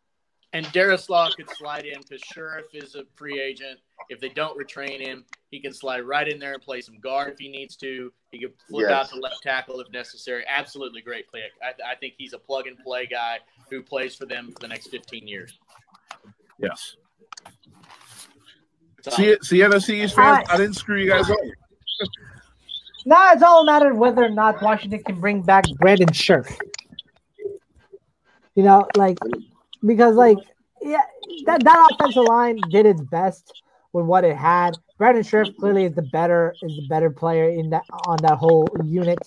And 0.54 0.66
Darrisaw 0.66 1.34
could 1.34 1.48
slide 1.56 1.86
in 1.86 2.00
because 2.02 2.20
Scherff 2.22 2.64
is 2.74 2.94
a 2.94 3.04
free 3.14 3.40
agent. 3.40 3.78
If 4.10 4.20
they 4.20 4.28
don't 4.28 4.58
retrain 4.58 5.00
him, 5.00 5.24
he 5.50 5.60
can 5.60 5.72
slide 5.72 6.00
right 6.00 6.28
in 6.28 6.38
there 6.38 6.52
and 6.52 6.60
play 6.62 6.82
some 6.82 6.98
guard 6.98 7.32
if 7.32 7.38
he 7.38 7.48
needs 7.48 7.74
to. 7.76 8.12
He 8.32 8.40
could 8.40 8.52
flip 8.68 8.88
Yes. 8.90 9.06
out 9.06 9.08
to 9.14 9.20
left 9.20 9.42
tackle 9.42 9.80
if 9.80 9.90
necessary. 9.92 10.44
Absolutely 10.46 11.00
great 11.00 11.24
pick. 11.32 11.52
I, 11.62 11.92
I 11.92 11.94
think 11.94 12.14
he's 12.18 12.34
a 12.34 12.38
plug 12.38 12.66
and 12.66 12.76
play 12.80 13.06
guy 13.06 13.38
who 13.70 13.82
plays 13.82 14.14
for 14.14 14.26
them 14.26 14.52
for 14.52 14.58
the 14.58 14.68
next 14.68 14.88
15 14.88 15.26
years. 15.26 15.58
Yes. 16.58 16.96
So, 19.00 19.10
See, 19.12 19.36
see, 19.42 19.58
NFC 19.60 20.04
East 20.04 20.14
fans, 20.14 20.46
I 20.50 20.58
didn't 20.58 20.74
screw 20.76 21.00
you 21.00 21.08
guys 21.08 21.30
over. 21.30 21.40
Now 23.04 23.32
it's 23.32 23.42
all 23.42 23.62
a 23.62 23.66
matter 23.66 23.90
of 23.90 23.96
whether 23.96 24.24
or 24.24 24.30
not 24.30 24.62
Washington 24.62 25.02
can 25.02 25.20
bring 25.20 25.42
back 25.42 25.64
Brandon 25.78 26.08
Scherff. 26.12 26.56
You 28.54 28.62
know, 28.62 28.86
like 28.96 29.18
because 29.84 30.14
like 30.16 30.38
yeah, 30.80 31.02
that, 31.46 31.64
that 31.64 31.88
offensive 31.92 32.24
line 32.24 32.60
did 32.70 32.86
its 32.86 33.00
best 33.00 33.62
with 33.92 34.06
what 34.06 34.24
it 34.24 34.36
had. 34.36 34.76
Brandon 34.98 35.22
Scherff 35.22 35.48
clearly 35.58 35.84
is 35.84 35.94
the 35.94 36.02
better 36.02 36.54
is 36.62 36.76
the 36.76 36.86
better 36.88 37.10
player 37.10 37.48
in 37.48 37.70
that 37.70 37.84
on 38.06 38.18
that 38.22 38.36
whole 38.36 38.68
unit. 38.84 39.18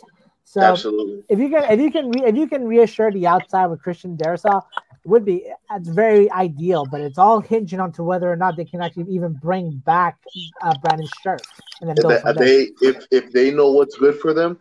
So 0.46 0.62
Absolutely. 0.62 1.24
if 1.28 1.40
you 1.40 1.50
can 1.50 1.64
if 1.72 1.80
you 1.80 1.92
can 1.92 2.12
re, 2.12 2.24
if 2.24 2.36
you 2.36 2.48
can 2.48 2.66
reassure 2.66 3.12
the 3.12 3.28
outside 3.28 3.66
with 3.66 3.82
Christian 3.82 4.16
Darrisaw, 4.16 4.62
it 4.62 4.85
would 5.06 5.26
be 5.26 5.46
it's 5.72 5.90
very 5.90 6.32
ideal. 6.32 6.86
But 6.86 7.02
it's 7.02 7.18
all 7.18 7.42
hinging 7.42 7.80
on 7.80 7.92
to 7.94 8.04
whether 8.04 8.32
or 8.32 8.36
not 8.36 8.56
they 8.58 8.66
can 8.66 8.82
actually 8.82 9.12
even 9.14 9.34
bring 9.34 9.82
back 9.86 10.18
uh, 10.62 10.74
Brandon 10.76 11.08
Scherff 11.08 11.44
and 11.82 11.90
then 11.90 11.98
If 11.98 12.08
go 12.08 12.16
they, 12.16 12.22
from 12.22 12.36
they 12.38 12.68
if 12.82 13.06
if 13.12 13.32
they 13.32 13.52
know 13.52 13.72
what's 13.72 13.98
good 13.98 14.18
for 14.20 14.34
them, 14.34 14.58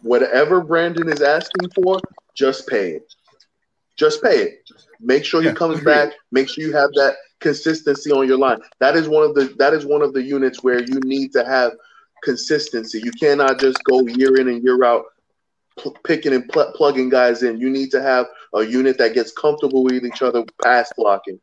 whatever 0.00 0.60
Brandon 0.62 1.08
is 1.08 1.22
asking 1.22 1.70
for, 1.70 2.02
just 2.34 2.66
pay 2.68 2.92
it. 2.92 3.12
Just 3.96 4.22
pay 4.22 4.42
it. 4.42 4.68
Make 5.00 5.24
sure 5.24 5.42
Yeah, 5.42 5.50
he 5.50 5.52
comes 5.52 5.80
agreed. 5.80 5.82
back. 5.82 6.10
Make 6.32 6.48
sure 6.48 6.64
you 6.64 6.72
have 6.72 6.90
that 6.94 7.14
consistency 7.40 8.10
on 8.10 8.26
your 8.26 8.38
line. 8.38 8.58
That 8.80 8.96
is 8.96 9.08
one 9.08 9.24
of 9.24 9.34
the 9.34 9.54
that 9.58 9.74
is 9.74 9.84
one 9.86 10.02
of 10.02 10.12
the 10.12 10.22
units 10.22 10.62
where 10.62 10.80
you 10.80 11.00
need 11.04 11.32
to 11.32 11.44
have 11.44 11.72
consistency. 12.22 13.00
You 13.00 13.12
cannot 13.12 13.58
just 13.60 13.82
go 13.84 14.06
year 14.06 14.36
in 14.36 14.48
and 14.48 14.62
year 14.62 14.82
out 14.84 15.04
pl- 15.76 15.96
picking 16.04 16.32
and 16.32 16.48
pl- 16.48 16.72
plugging 16.74 17.08
guys 17.08 17.42
in. 17.42 17.58
You 17.60 17.70
need 17.70 17.90
to 17.92 18.02
have 18.02 18.26
a 18.54 18.62
unit 18.62 18.98
that 18.98 19.14
gets 19.14 19.32
comfortable 19.32 19.84
with 19.84 20.04
each 20.04 20.22
other 20.22 20.44
pass 20.62 20.92
blocking. 20.96 21.40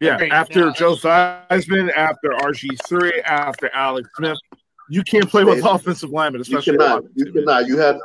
Yeah, 0.00 0.16
Agreed. 0.16 0.32
after 0.32 0.60
No, 0.66 0.72
Joe 0.72 0.94
Theismann, 0.94 1.90
after 1.96 2.28
RG3, 2.30 3.22
after 3.24 3.70
Alex 3.72 4.08
Smith, 4.16 4.38
you 4.90 5.02
can't 5.02 5.28
play 5.28 5.42
with 5.44 5.62
They- 5.62 5.68
offensive 5.68 6.10
linemen, 6.10 6.42
You 6.46 6.60
cannot. 6.60 7.04
You 7.14 7.32
cannot. 7.32 7.66
You 7.66 7.78
have. 7.78 7.98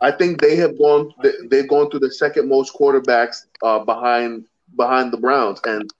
I 0.00 0.12
think 0.12 0.40
they 0.40 0.54
have 0.56 0.78
gone. 0.78 1.12
they- 1.22 1.32
They've 1.50 1.68
gone 1.68 1.90
through 1.90 2.00
the 2.00 2.12
second 2.12 2.48
most 2.48 2.72
quarterbacks 2.74 3.46
uh, 3.64 3.80
behind 3.80 4.44
behind 4.76 5.12
the 5.12 5.16
Browns, 5.16 5.60
and 5.64 5.90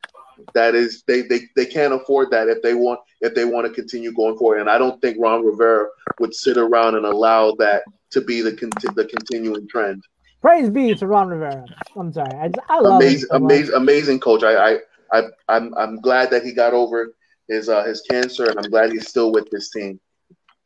that 0.55 0.77
is 0.77 1.03
they, 1.09 1.23
they 1.23 1.41
they 1.57 1.67
can't 1.67 1.93
afford 1.93 2.31
that 2.31 2.49
if 2.49 2.63
they 2.63 2.75
want 2.75 3.01
if 3.21 3.35
they 3.35 3.45
want 3.45 3.67
to 3.67 3.73
continue 3.73 4.13
going 4.13 4.39
forward. 4.39 4.61
And 4.61 4.71
I 4.71 4.79
don't 4.79 5.01
think 5.03 5.17
Ron 5.19 5.45
Rivera 5.45 5.89
would 6.21 6.33
sit 6.33 6.57
around 6.57 6.95
and 6.95 7.05
allow 7.05 7.53
that 7.59 7.83
to 8.11 8.21
be 8.21 8.41
the 8.41 8.53
conti- 8.53 8.89
the 8.95 9.05
continuing 9.07 9.69
trend. 9.69 10.03
Praise 10.41 10.71
be 10.71 10.95
to 10.95 11.07
Ron 11.07 11.29
Rivera. 11.29 11.65
I'm 11.97 12.13
sorry. 12.13 12.33
I, 12.33 12.51
I 12.69 12.79
love 12.81 13.01
him 13.03 13.07
Amazing, 13.09 13.29
so 13.31 13.37
amazing, 13.37 13.75
amazing 13.75 14.21
coach. 14.21 14.43
I 14.45 14.55
I, 14.75 14.79
I 15.13 15.23
I'm 15.49 15.75
I'm 15.77 16.01
glad 16.01 16.31
that 16.31 16.45
he 16.45 16.53
got 16.53 16.73
over 16.75 17.13
his 17.49 17.69
uh, 17.69 17.85
his 17.85 18.03
cancer, 18.09 18.47
and 18.47 18.59
I'm 18.59 18.71
glad 18.71 18.93
he's 18.93 19.09
still 19.09 19.33
with 19.33 19.51
this 19.51 19.71
team. 19.71 19.99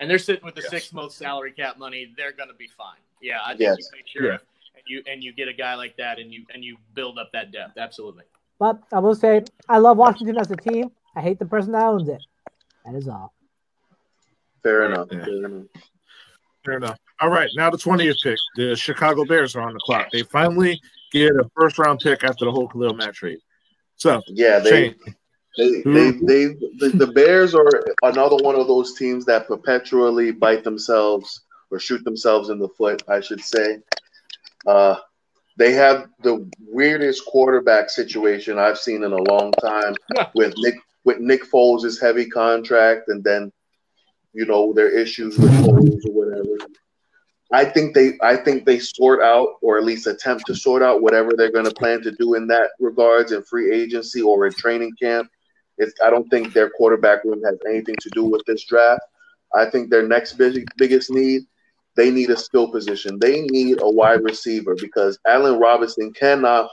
and 0.01 0.10
they're 0.10 0.19
sitting 0.19 0.44
with 0.44 0.55
the 0.55 0.62
Yes. 0.62 0.70
six 0.70 0.93
month 0.93 1.12
salary 1.12 1.52
cap 1.52 1.78
money. 1.78 2.12
They're 2.16 2.32
going 2.32 2.48
to 2.48 2.55
be 2.56 2.69
fine. 2.77 2.98
Yeah, 3.20 3.39
I 3.44 3.51
think 3.51 3.60
Yes. 3.60 3.77
you 3.78 3.85
make 3.93 4.06
sure 4.09 4.31
and 4.32 4.40
you 4.86 5.02
and 5.06 5.23
you 5.23 5.32
get 5.32 5.48
a 5.48 5.52
guy 5.52 5.74
like 5.74 5.97
that 5.97 6.19
and 6.19 6.32
you 6.32 6.44
and 6.52 6.62
you 6.62 6.77
build 6.94 7.19
up 7.19 7.31
that 7.32 7.51
depth. 7.52 7.78
Absolutely. 7.78 8.24
But 8.59 8.78
I 8.93 8.98
will 8.98 9.14
say, 9.14 9.43
I 9.69 9.78
love 9.78 9.97
Washington 9.97 10.39
as 10.39 10.51
a 10.51 10.56
team. 10.56 10.90
I 11.16 11.20
hate 11.20 11.39
the 11.39 11.47
person 11.47 11.73
that 11.73 11.82
owns 11.82 12.09
it. 12.09 12.23
That 12.85 12.94
is 12.94 13.09
all. 13.09 13.32
Fair 14.62 14.85
enough. 14.85 15.09
Yeah. 15.10 15.24
Fair 15.24 15.35
enough. 15.47 15.66
Fair 16.64 16.77
enough. 16.77 16.98
All 17.22 17.30
right, 17.30 17.48
now 17.54 17.70
the 17.70 17.78
20th 17.78 18.16
pick. 18.20 18.36
The 18.56 18.74
Chicago 18.74 19.24
Bears 19.24 19.54
are 19.54 19.62
on 19.62 19.74
the 19.74 19.78
clock. 19.78 20.08
They 20.12 20.24
finally 20.24 20.80
get 21.12 21.30
a 21.30 21.48
first 21.56 21.78
round 21.78 22.00
pick 22.00 22.24
after 22.24 22.44
the 22.44 22.50
whole 22.50 22.66
Khalil 22.66 22.94
Mack 22.94 23.14
trade. 23.14 23.38
So, 23.94 24.20
yeah, 24.26 24.58
they, 24.58 24.92
they, 25.56 25.82
they, 25.82 26.10
they, 26.10 26.46
the, 26.80 26.92
the 26.94 27.06
Bears 27.06 27.54
are 27.54 27.84
another 28.02 28.34
one 28.36 28.56
of 28.56 28.66
those 28.66 28.94
teams 28.94 29.24
that 29.26 29.46
perpetually 29.46 30.32
bite 30.32 30.64
themselves 30.64 31.42
or 31.70 31.78
shoot 31.78 32.02
themselves 32.02 32.48
in 32.48 32.58
the 32.58 32.68
foot, 32.70 33.04
I 33.06 33.20
should 33.20 33.40
say. 33.40 33.78
Uh, 34.66 34.96
they 35.56 35.74
have 35.74 36.08
the 36.24 36.50
weirdest 36.58 37.24
quarterback 37.24 37.88
situation 37.88 38.58
I've 38.58 38.78
seen 38.78 39.04
in 39.04 39.12
a 39.12 39.30
long 39.30 39.52
time 39.52 39.94
with 40.34 40.54
Nick 40.56 40.74
with 41.04 41.20
Nick 41.20 41.44
Foles' 41.48 42.00
heavy 42.00 42.26
contract 42.26 43.08
and 43.08 43.22
then 43.22 43.52
you 44.32 44.44
know 44.46 44.72
their 44.72 44.88
issues 44.88 45.38
with 45.38 45.52
Foles 45.52 46.04
or 46.08 46.12
whatever. 46.12 46.66
I 47.52 47.66
think 47.66 47.94
they 47.94 48.18
I 48.22 48.36
think 48.36 48.64
they 48.64 48.78
sort 48.78 49.22
out 49.22 49.56
or 49.60 49.76
at 49.76 49.84
least 49.84 50.06
attempt 50.06 50.46
to 50.46 50.54
sort 50.54 50.82
out 50.82 51.02
whatever 51.02 51.32
they're 51.36 51.52
going 51.52 51.66
to 51.66 51.74
plan 51.74 52.02
to 52.02 52.12
do 52.12 52.34
in 52.34 52.46
that 52.48 52.70
regards 52.80 53.32
in 53.32 53.42
free 53.42 53.72
agency 53.72 54.22
or 54.22 54.46
in 54.46 54.52
training 54.54 54.92
camp. 55.00 55.28
It's, 55.78 55.92
I 56.02 56.10
don't 56.10 56.28
think 56.28 56.52
their 56.52 56.70
quarterback 56.70 57.24
room 57.24 57.42
has 57.44 57.58
anything 57.68 57.96
to 58.00 58.10
do 58.10 58.24
with 58.24 58.42
this 58.46 58.64
draft. 58.64 59.02
I 59.54 59.66
think 59.66 59.90
their 59.90 60.06
next 60.06 60.34
big, 60.34 60.66
biggest 60.76 61.10
need 61.10 61.42
they 61.94 62.10
need 62.10 62.30
a 62.30 62.36
skill 62.36 62.70
position. 62.70 63.18
They 63.18 63.42
need 63.42 63.82
a 63.82 63.90
wide 63.90 64.22
receiver 64.22 64.74
because 64.80 65.18
Allen 65.26 65.58
Robinson 65.58 66.12
cannot 66.14 66.70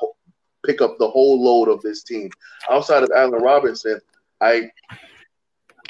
pick 0.65 0.81
up 0.81 0.97
the 0.97 1.09
whole 1.09 1.43
load 1.43 1.67
of 1.67 1.81
this 1.81 2.03
team. 2.03 2.29
Outside 2.69 3.03
of 3.03 3.11
Allen 3.15 3.41
Robinson, 3.41 3.99
I 4.41 4.71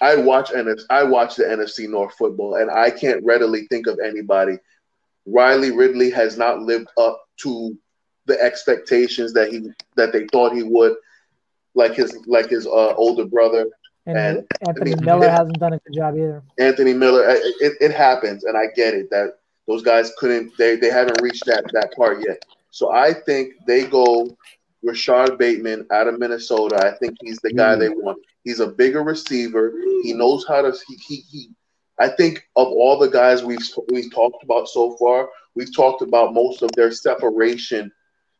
I 0.01 0.15
watch 0.15 0.49
NFC, 0.49 0.83
I 0.89 1.03
watch 1.03 1.35
the 1.35 1.43
NFC 1.43 1.87
North 1.87 2.15
football, 2.15 2.55
and 2.55 2.71
I 2.71 2.89
can't 2.89 3.23
readily 3.23 3.67
think 3.67 3.85
of 3.85 3.99
anybody. 4.03 4.57
Riley 5.31 5.71
Ridley 5.71 6.09
has 6.11 6.37
not 6.37 6.61
lived 6.61 6.89
up 6.97 7.23
to 7.41 7.77
the 8.25 8.39
expectations 8.41 9.33
that 9.33 9.51
he 9.51 9.69
that 9.95 10.13
they 10.13 10.27
thought 10.27 10.53
he 10.53 10.63
would, 10.63 10.95
like 11.75 11.93
his 11.93 12.17
like 12.27 12.49
his 12.49 12.65
uh, 12.65 12.93
older 12.95 13.25
brother. 13.25 13.67
And, 14.05 14.17
and 14.17 14.47
Anthony 14.67 14.95
mean, 14.95 15.05
Miller 15.05 15.27
it, 15.27 15.31
hasn't 15.31 15.59
done 15.59 15.73
a 15.73 15.79
good 15.79 15.93
job 15.93 16.15
either. 16.15 16.43
Anthony 16.57 16.93
Miller, 16.93 17.23
it, 17.27 17.77
it 17.79 17.91
happens, 17.91 18.43
and 18.43 18.57
I 18.57 18.67
get 18.75 18.93
it 18.93 19.09
that 19.11 19.39
those 19.67 19.83
guys 19.83 20.11
couldn't. 20.17 20.51
They 20.57 20.77
they 20.77 20.89
haven't 20.89 21.21
reached 21.21 21.45
that 21.45 21.65
that 21.73 21.93
part 21.95 22.23
yet. 22.25 22.43
So 22.71 22.91
I 22.91 23.13
think 23.13 23.53
they 23.67 23.85
go 23.85 24.35
Rashod 24.83 25.37
Bateman 25.37 25.85
out 25.91 26.07
of 26.07 26.19
Minnesota. 26.19 26.77
I 26.85 26.97
think 26.97 27.17
he's 27.21 27.39
the 27.39 27.53
guy 27.53 27.75
mm. 27.75 27.79
they 27.79 27.89
want. 27.89 28.19
He's 28.43 28.61
a 28.61 28.67
bigger 28.67 29.03
receiver. 29.03 29.73
He 30.03 30.13
knows 30.13 30.45
how 30.47 30.61
to. 30.61 30.73
He, 30.87 30.95
he, 30.95 31.15
he 31.29 31.49
I 31.99 32.07
think 32.07 32.47
of 32.55 32.67
all 32.67 32.97
the 32.97 33.09
guys 33.09 33.43
we've 33.43 33.67
we've 33.89 34.11
talked 34.11 34.43
about 34.43 34.69
so 34.69 34.95
far, 34.97 35.29
we've 35.55 35.75
talked 35.75 36.01
about 36.01 36.33
most 36.33 36.61
of 36.61 36.71
their 36.71 36.91
separation, 36.91 37.91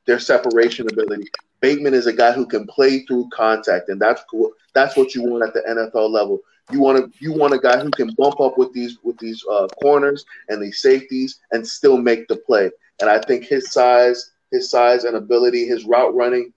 their 0.06 0.19
separation 0.19 0.88
ability. 0.91 1.30
Bateman 1.60 1.94
is 1.94 2.07
a 2.07 2.14
guy 2.14 2.31
who 2.31 2.45
can 2.45 2.65
play 2.68 3.02
through 3.02 3.30
contact, 3.34 3.90
and 3.90 4.02
that's 4.02 4.23
cool. 4.30 4.52
That's 4.73 4.95
what 4.95 5.14
you 5.14 5.23
want 5.23 5.44
at 5.44 5.53
the 5.53 5.61
NFL 5.68 6.10
level. 6.10 6.40
You 6.72 6.80
want 6.80 7.14
to 7.14 7.23
you 7.23 7.34
want 7.34 7.53
a 7.53 7.60
guy 7.60 7.80
who 7.80 7.91
can 7.91 8.14
bump 8.18 8.40
up 8.40 8.57
with 8.57 8.72
these 8.72 8.98
with 9.03 9.18
these 9.18 9.44
uh, 9.52 9.68
corners 9.81 10.26
and 10.48 10.61
these 10.61 10.80
safeties 10.80 11.40
and 11.52 11.68
still 11.68 11.98
make 11.98 12.27
the 12.27 12.38
play. 12.38 12.72
And 13.02 13.10
I 13.10 13.19
think 13.19 13.44
his 13.44 13.72
size, 13.72 14.31
his 14.52 14.69
size 14.69 15.03
and 15.03 15.18
ability, 15.18 15.65
his 15.65 15.86
route 15.86 16.15
running, 16.15 16.53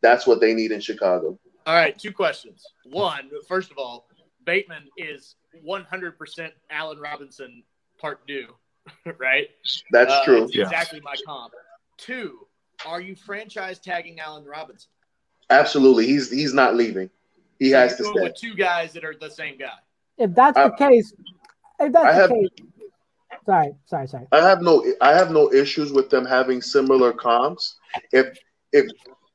that's 0.00 0.26
what 0.26 0.40
they 0.40 0.54
need 0.54 0.72
in 0.72 0.80
Chicago. 0.80 1.38
All 1.66 1.74
right, 1.74 1.96
two 1.96 2.12
questions. 2.12 2.64
One, 2.86 3.30
first 3.46 3.70
of 3.70 3.78
all, 3.78 4.08
Bateman 4.44 4.88
is 4.96 5.36
100% 5.66 6.50
Allen 6.70 6.98
Robinson 6.98 7.62
part 7.98 8.26
due, 8.26 8.48
right? 9.18 9.48
That's 9.92 10.12
uh, 10.12 10.24
true. 10.24 10.44
Exactly 10.52 11.00
my 11.00 11.14
comp. 11.26 11.52
Two, 11.96 12.46
are 12.86 13.00
you 13.00 13.14
franchise 13.14 13.78
tagging 13.78 14.20
Allen 14.20 14.44
Robinson? 14.44 14.90
Absolutely. 15.50 16.06
He's 16.06 16.30
he's 16.30 16.54
not 16.54 16.76
leaving. 16.76 17.10
He 17.58 17.70
so 17.70 17.76
has 17.78 17.96
to 17.96 18.04
stay. 18.04 18.22
With 18.22 18.36
two 18.36 18.54
guys 18.54 18.92
that 18.92 19.04
are 19.04 19.14
the 19.20 19.30
same 19.30 19.58
guy. 19.58 19.78
If 20.16 20.34
that's 20.34 20.56
I, 20.56 20.68
the 20.68 20.74
case, 20.76 21.12
if 21.80 21.92
that's 21.92 22.06
I 22.06 22.12
the 22.12 22.20
have, 22.20 22.30
case, 22.30 22.48
sorry, 23.44 23.74
sorry, 23.86 24.08
sorry. 24.08 24.26
I 24.32 24.48
have 24.48 24.62
no 24.62 24.84
I 25.00 25.12
have 25.12 25.30
no 25.30 25.52
issues 25.52 25.92
with 25.92 26.08
them 26.08 26.24
having 26.24 26.62
similar 26.62 27.12
comps. 27.12 27.76
If 28.12 28.38
if 28.72 28.86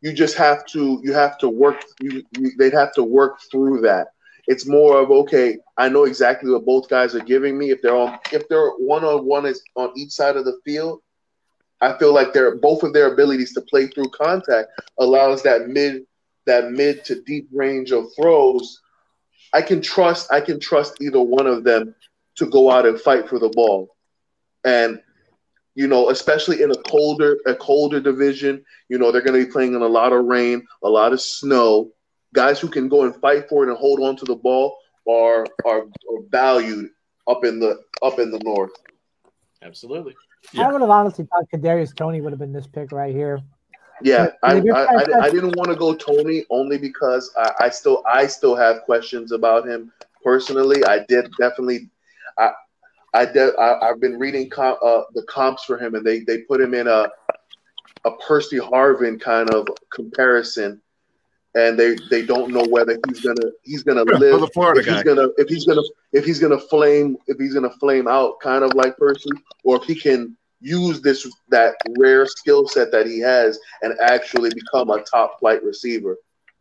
you 0.01 0.13
just 0.13 0.37
have 0.37 0.65
to 0.67 1.01
you 1.03 1.13
have 1.13 1.37
to 1.39 1.49
work 1.49 1.83
you, 2.01 2.23
you 2.37 2.51
they'd 2.57 2.73
have 2.73 2.93
to 2.93 3.03
work 3.03 3.39
through 3.51 3.81
that. 3.81 4.07
It's 4.47 4.67
more 4.67 5.01
of 5.01 5.09
okay, 5.09 5.57
I 5.77 5.89
know 5.89 6.03
exactly 6.03 6.51
what 6.51 6.65
both 6.65 6.87
guys 6.89 7.15
are 7.15 7.23
giving 7.23 7.57
me. 7.57 7.71
If 7.71 7.81
they're 7.81 7.95
on 7.95 8.19
if 8.31 8.47
they're 8.47 8.69
one 8.71 9.03
on 9.03 9.25
one 9.25 9.45
is 9.45 9.61
on 9.75 9.91
each 9.97 10.11
side 10.11 10.37
of 10.37 10.45
the 10.45 10.59
field, 10.63 11.01
I 11.81 11.97
feel 11.97 12.13
like 12.13 12.33
they're 12.33 12.55
both 12.57 12.83
of 12.83 12.93
their 12.93 13.11
abilities 13.11 13.53
to 13.53 13.61
play 13.61 13.87
through 13.87 14.09
contact 14.09 14.69
allows 14.99 15.43
that 15.43 15.67
mid 15.67 16.03
that 16.45 16.71
mid 16.71 17.03
to 17.05 17.21
deep 17.23 17.47
range 17.51 17.91
of 17.91 18.05
throws. 18.15 18.81
I 19.53 19.61
can 19.61 19.81
trust 19.81 20.31
I 20.31 20.41
can 20.41 20.59
trust 20.59 21.01
either 21.01 21.21
one 21.21 21.47
of 21.47 21.63
them 21.63 21.95
to 22.35 22.45
go 22.45 22.69
out 22.69 22.85
and 22.85 22.99
fight 22.99 23.27
for 23.27 23.39
the 23.39 23.49
ball. 23.49 23.95
And 24.63 25.01
you 25.75 25.87
know, 25.87 26.09
especially 26.09 26.61
in 26.61 26.71
a 26.71 26.81
colder 26.83 27.37
a 27.45 27.55
colder 27.55 27.99
division, 27.99 28.63
you 28.89 28.97
know, 28.97 29.11
they're 29.11 29.21
going 29.21 29.39
to 29.39 29.45
be 29.45 29.51
playing 29.51 29.73
in 29.73 29.81
a 29.81 29.87
lot 29.87 30.13
of 30.13 30.25
rain, 30.25 30.65
a 30.83 30.89
lot 30.89 31.13
of 31.13 31.21
snow. 31.21 31.91
Guys 32.35 32.59
who 32.59 32.67
can 32.67 32.89
go 32.89 33.03
and 33.03 33.15
fight 33.15 33.49
for 33.49 33.63
it 33.63 33.69
and 33.69 33.77
hold 33.77 34.01
on 34.01 34.15
to 34.17 34.25
the 34.25 34.35
ball 34.35 34.77
are 35.07 35.45
are, 35.65 35.81
are 35.81 36.21
valued 36.29 36.89
up 37.27 37.45
in 37.45 37.59
the 37.59 37.81
up 38.01 38.19
in 38.19 38.31
the 38.31 38.39
north. 38.39 38.71
Absolutely. 39.61 40.13
Yeah. 40.53 40.67
I 40.67 40.71
would 40.71 40.81
have 40.81 40.89
honestly 40.89 41.25
thought 41.25 41.45
Kadarius 41.51 41.95
Toney 41.95 42.21
would 42.21 42.31
have 42.31 42.39
been 42.39 42.53
this 42.53 42.67
pick 42.67 42.91
right 42.91 43.15
here. 43.15 43.41
Yeah, 44.01 44.27
I, 44.43 44.59
I, 44.59 44.83
I, 44.83 45.19
I, 45.21 45.29
didn't 45.29 45.55
want 45.55 45.69
to 45.69 45.75
go 45.75 45.95
Toney 45.95 46.43
only 46.49 46.77
because 46.77 47.31
I, 47.37 47.53
I 47.61 47.69
still 47.69 48.03
I 48.05 48.27
still 48.27 48.55
have 48.55 48.81
questions 48.81 49.31
about 49.31 49.67
him 49.67 49.91
personally. 50.21 50.83
I 50.83 51.05
did 51.07 51.31
definitely 51.39 51.89
I 52.37 52.51
I 53.13 53.25
de- 53.25 53.57
I, 53.57 53.87
have 53.87 54.01
been 54.01 54.19
reading 54.19 54.49
com- 54.49 54.77
uh, 54.83 55.03
the 55.13 55.23
comps 55.23 55.63
for 55.63 55.77
him, 55.77 55.95
and 55.95 56.05
they 56.05 56.19
they 56.19 56.39
put 56.39 56.59
him 56.59 56.73
in 56.73 56.87
a 56.87 57.07
a 58.03 58.11
Percy 58.17 58.57
Harvin 58.57 59.19
kind 59.19 59.49
of 59.51 59.67
comparison, 59.91 60.81
and 61.55 61.79
they 61.79 61.95
they 62.09 62.25
don't 62.25 62.51
know 62.51 62.65
whether 62.69 62.97
he's 63.07 63.21
gonna 63.21 63.51
he's 63.63 63.83
gonna 63.83 64.03
live 64.03 64.41
the 64.41 64.47
Florida 64.47 64.81
if 64.81 64.85
guy. 64.85 64.93
he's 64.93 65.03
gonna 65.03 65.29
if 65.37 65.47
he's 65.47 65.65
gonna 65.65 65.81
if 66.13 66.25
he's 66.25 66.39
gonna 66.39 66.59
flame 66.59 67.17
if 67.27 67.37
he's 67.37 67.53
gonna 67.53 67.73
flame 67.79 68.07
out 68.07 68.39
kind 68.41 68.63
of 68.63 68.73
like 68.75 68.97
Percy, 68.97 69.29
or 69.63 69.77
if 69.77 69.83
he 69.83 69.95
can 69.95 70.35
use 70.61 71.01
this 71.01 71.29
that 71.49 71.75
rare 71.97 72.25
skill 72.25 72.67
set 72.67 72.91
that 72.91 73.07
he 73.07 73.19
has 73.19 73.59
and 73.81 73.97
actually 74.01 74.51
become 74.53 74.89
a 74.89 75.01
top 75.03 75.39
flight 75.39 75.63
receiver. 75.63 76.17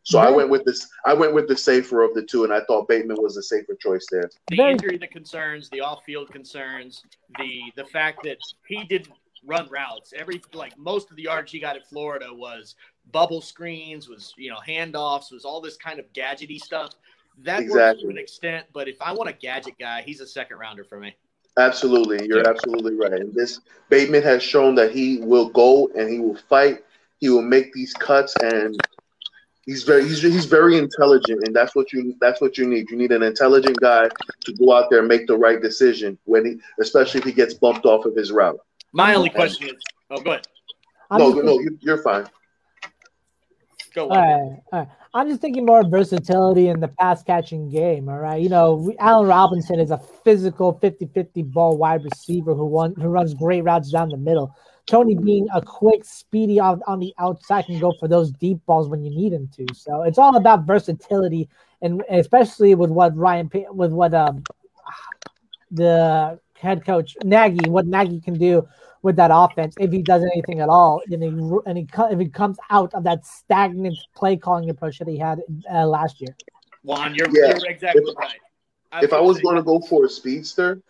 So 0.06 0.18
I 0.18 0.28
went 0.28 0.50
with 0.50 0.66
this. 0.66 0.86
I 1.06 1.14
went 1.14 1.32
with 1.32 1.48
the 1.48 1.56
safer 1.56 2.02
of 2.02 2.12
the 2.12 2.22
two, 2.22 2.44
and 2.44 2.52
I 2.52 2.60
thought 2.66 2.88
Bateman 2.88 3.16
was 3.18 3.36
the 3.36 3.42
safer 3.42 3.74
choice 3.74 4.06
there. 4.10 4.28
The 4.48 4.60
injury, 4.60 4.98
the 4.98 5.06
concerns, 5.06 5.70
the 5.70 5.80
off-field 5.80 6.30
concerns, 6.30 7.02
the 7.38 7.72
the 7.74 7.86
fact 7.86 8.22
that 8.24 8.36
he 8.68 8.84
didn't 8.84 9.14
run 9.46 9.66
routes. 9.70 10.12
Every 10.14 10.42
like 10.52 10.76
most 10.76 11.10
of 11.10 11.16
the 11.16 11.22
yards 11.22 11.50
he 11.50 11.58
got 11.58 11.76
at 11.76 11.88
Florida 11.88 12.26
was 12.30 12.76
bubble 13.12 13.40
screens, 13.40 14.08
was 14.08 14.34
you 14.36 14.50
know 14.50 14.58
handoffs, 14.66 15.32
was 15.32 15.44
all 15.44 15.60
this 15.60 15.76
kind 15.76 15.98
of 15.98 16.12
gadgety 16.12 16.58
stuff. 16.58 16.92
That 17.38 17.62
exactly. 17.62 17.80
works 17.80 18.02
to 18.02 18.08
an 18.08 18.18
extent, 18.18 18.66
but 18.72 18.88
if 18.88 19.00
I 19.02 19.12
want 19.12 19.28
a 19.28 19.32
gadget 19.32 19.74
guy, 19.78 20.02
he's 20.02 20.20
a 20.20 20.26
second 20.26 20.58
rounder 20.58 20.84
for 20.84 21.00
me. 21.00 21.16
Absolutely, 21.58 22.26
you're 22.26 22.48
absolutely 22.48 22.94
right. 22.94 23.12
And 23.12 23.32
this 23.32 23.60
Bateman 23.88 24.22
has 24.22 24.42
shown 24.42 24.74
that 24.76 24.92
he 24.92 25.18
will 25.18 25.48
go 25.48 25.88
and 25.96 26.10
he 26.10 26.18
will 26.18 26.36
fight. 26.36 26.84
He 27.18 27.28
will 27.28 27.42
make 27.42 27.72
these 27.72 27.92
cuts, 27.94 28.34
and 28.42 28.78
he's 29.64 29.82
very 29.84 30.02
he's, 30.06 30.20
he's 30.20 30.46
very 30.46 30.76
intelligent, 30.78 31.46
and 31.46 31.54
that's 31.54 31.74
what 31.74 31.92
you 31.92 32.14
that's 32.20 32.40
what 32.40 32.58
you 32.58 32.68
need. 32.68 32.90
You 32.90 32.96
need 32.96 33.12
an 33.12 33.22
intelligent 33.22 33.78
guy 33.80 34.08
to 34.44 34.52
go 34.54 34.76
out 34.76 34.90
there 34.90 35.00
and 35.00 35.08
make 35.08 35.26
the 35.26 35.36
right 35.36 35.60
decision 35.60 36.18
when 36.24 36.44
he, 36.44 36.60
especially 36.80 37.20
if 37.20 37.24
he 37.24 37.32
gets 37.32 37.54
bumped 37.54 37.86
off 37.86 38.04
of 38.04 38.16
his 38.16 38.32
route. 38.32 38.58
My 38.92 39.14
only 39.14 39.30
question 39.30 39.68
is, 39.68 39.82
oh, 40.10 40.20
go 40.20 40.32
ahead. 40.32 40.46
No, 41.10 41.30
no, 41.30 41.60
you're 41.80 42.02
fine. 42.02 42.26
Go. 43.94 44.08
All 44.08 44.16
right, 44.16 44.60
all 44.72 44.78
right. 44.80 44.88
I'm 45.14 45.28
just 45.28 45.40
thinking 45.40 45.64
more 45.64 45.88
versatility 45.88 46.66
in 46.66 46.80
the 46.80 46.88
pass 46.88 47.22
catching 47.22 47.70
game. 47.70 48.08
All 48.08 48.18
right. 48.18 48.42
You 48.42 48.48
know, 48.48 48.92
Allen 48.98 49.28
Robinson 49.28 49.78
is 49.78 49.92
a 49.92 49.98
physical 49.98 50.76
50 50.80 51.06
50 51.14 51.42
ball 51.42 51.76
wide 51.76 52.02
receiver 52.02 52.54
who, 52.54 52.66
won, 52.66 52.94
who 52.96 53.06
runs 53.06 53.32
great 53.34 53.62
routes 53.62 53.92
down 53.92 54.08
the 54.08 54.16
middle. 54.16 54.56
Toney 54.86 55.14
being 55.14 55.46
a 55.54 55.62
quick, 55.62 56.04
speedy 56.04 56.58
on, 56.58 56.82
on 56.88 56.98
the 56.98 57.14
outside 57.20 57.66
can 57.66 57.78
go 57.78 57.94
for 58.00 58.08
those 58.08 58.32
deep 58.32 58.58
balls 58.66 58.88
when 58.88 59.04
you 59.04 59.10
need 59.10 59.32
him 59.32 59.48
to. 59.56 59.66
So 59.72 60.02
it's 60.02 60.18
all 60.18 60.36
about 60.36 60.66
versatility, 60.66 61.48
and 61.80 62.02
especially 62.10 62.74
with 62.74 62.90
what 62.90 63.16
Ryan, 63.16 63.48
with 63.70 63.92
what 63.92 64.12
um, 64.12 64.42
the 65.70 66.40
head 66.58 66.84
coach 66.84 67.16
Nagy, 67.22 67.70
what 67.70 67.86
Nagy 67.86 68.20
can 68.20 68.36
do 68.36 68.66
with 69.04 69.16
that 69.16 69.30
offense 69.32 69.74
if 69.78 69.92
he 69.92 70.02
does 70.02 70.22
anything 70.22 70.60
at 70.60 70.68
all, 70.68 71.02
and 71.10 71.22
he 71.22 71.28
and 71.66 71.78
he 71.78 71.86
if 72.10 72.18
he 72.18 72.28
comes 72.28 72.56
out 72.70 72.92
of 72.94 73.04
that 73.04 73.24
stagnant 73.24 73.96
play 74.16 74.36
calling 74.36 74.70
approach 74.70 74.98
that 74.98 75.06
he 75.06 75.18
had 75.18 75.40
uh, 75.72 75.86
last 75.86 76.20
year. 76.20 76.34
Juan, 76.82 77.14
you're, 77.14 77.28
yeah. 77.28 77.54
you're 77.54 77.70
exactly 77.70 78.02
if, 78.04 78.16
right. 78.16 78.40
I 78.90 79.04
if 79.04 79.12
I 79.12 79.20
was 79.20 79.40
going 79.40 79.56
to 79.56 79.62
go 79.62 79.78
for 79.80 80.06
a 80.06 80.08
speedster, 80.08 80.80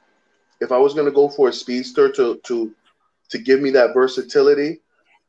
if 0.60 0.70
I 0.70 0.78
was 0.78 0.94
gonna 0.94 1.10
go 1.10 1.28
for 1.28 1.48
a 1.48 1.52
speedster 1.52 2.10
to 2.12 2.40
to 2.44 2.72
to 3.30 3.38
give 3.38 3.60
me 3.60 3.70
that 3.70 3.92
versatility, 3.92 4.80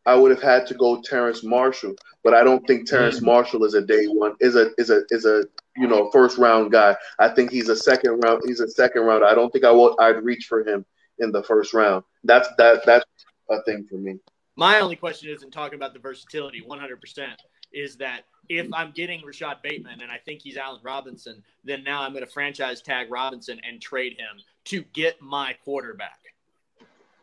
I 0.06 0.16
would 0.16 0.30
have 0.30 0.41
had 0.41 0.68
to 0.68 0.76
go 0.76 1.02
Terrace 1.02 1.44
Marshall. 1.44 1.95
But 2.24 2.36
I 2.36 2.44
don't 2.44 2.66
think 2.68 2.88
Terrace 2.88 3.20
Mm. 3.20 3.26
Marshall 3.26 3.66
is 3.66 3.74
a 3.74 3.82
day 3.82 4.06
one 4.06 4.36
is 4.40 4.56
a 4.56 4.70
is 4.78 4.91
a 4.91 5.02
is 5.10 5.26
a 5.26 5.44
you 5.76 5.88
know 5.88 6.12
first 6.12 6.38
round 6.38 6.72
guy. 6.72 6.95
I 7.18 7.30
think 7.30 7.52
he's 7.52 7.70
a 7.70 7.76
second 7.76 8.22
round. 8.24 8.44
He's 8.45 8.60
a 8.60 8.68
second 8.68 9.02
round. 9.03 9.26
I 9.26 9.34
don't 9.34 9.52
think 9.52 9.66
I 9.66 9.72
would 9.72 9.95
I'd 9.99 10.24
reach 10.24 10.45
for 10.45 10.64
him 10.64 10.86
in 11.20 11.32
the 11.32 11.44
first 11.44 11.74
round. 11.74 12.04
That's 12.24 12.48
that 12.58 12.86
that's 12.86 13.06
a 13.50 13.62
thing 13.64 13.86
for 13.90 13.96
me. 13.96 14.20
My 14.56 14.80
only 14.80 14.96
question 14.96 15.30
is 15.30 15.44
in 15.44 15.52
talking 15.52 15.76
about 15.76 15.94
the 15.94 16.00
versatility, 16.00 16.62
100%, 16.62 17.28
is 17.74 17.98
that 17.98 18.22
if 18.48 18.68
I'm 18.74 18.92
getting 18.92 19.24
Rashod 19.26 19.58
Bateman 19.62 20.02
and 20.02 20.10
I 20.10 20.18
think 20.18 20.42
he's 20.42 20.56
Allen 20.56 20.80
Robinson, 20.82 21.44
then 21.66 21.84
now 21.84 22.04
I'm 22.04 22.14
going 22.14 22.24
to 22.24 22.32
franchise 22.32 22.82
tag 22.82 23.12
Robinson 23.12 23.60
and 23.68 23.82
trade 23.82 24.14
him 24.14 24.42
to 24.66 24.84
get 24.94 25.22
my 25.22 25.56
quarterback. 25.66 26.20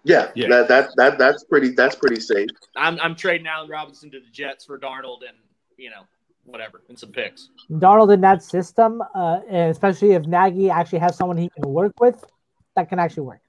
Yeah, 0.04 0.30
Yeah. 0.34 0.48
That, 0.48 0.68
that 0.68 0.90
that 0.96 1.18
that's 1.18 1.44
pretty 1.44 1.70
that's 1.70 1.94
pretty 1.94 2.20
safe. 2.20 2.48
I'm, 2.76 2.98
I'm 3.00 3.14
trading 3.14 3.46
Allen 3.46 3.70
Robinson 3.70 4.10
to 4.10 4.20
the 4.20 4.30
Jets 4.32 4.64
for 4.64 4.78
Darnold 4.78 5.20
and, 5.26 5.38
you 5.76 5.90
know, 5.90 6.02
whatever, 6.44 6.82
and 6.88 6.98
some 6.98 7.12
picks. 7.12 7.50
Darnold 7.70 8.12
in 8.12 8.20
that 8.22 8.42
system, 8.42 9.00
uh, 9.14 9.40
and 9.48 9.70
especially 9.70 10.12
if 10.12 10.26
Nagy 10.26 10.70
actually 10.70 10.98
has 10.98 11.16
someone 11.16 11.36
he 11.36 11.48
can 11.50 11.72
work 11.72 12.00
with, 12.00 12.24
that 12.74 12.88
can 12.88 12.98
actually 12.98 13.22
work. 13.22 13.40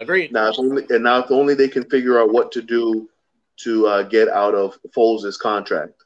Agreed. 0.00 0.32
Now, 0.32 0.50
if 0.50 0.58
only, 0.58 0.84
and 0.90 1.04
now 1.04 1.22
if 1.22 1.30
only 1.30 1.54
they 1.54 1.68
can 1.68 1.88
figure 1.88 2.20
out 2.20 2.32
what 2.32 2.52
to 2.52 2.62
do 2.62 3.08
to 3.58 3.86
uh, 3.86 4.02
get 4.02 4.28
out 4.28 4.54
of 4.54 4.78
Foles' 4.96 5.38
contract. 5.38 6.04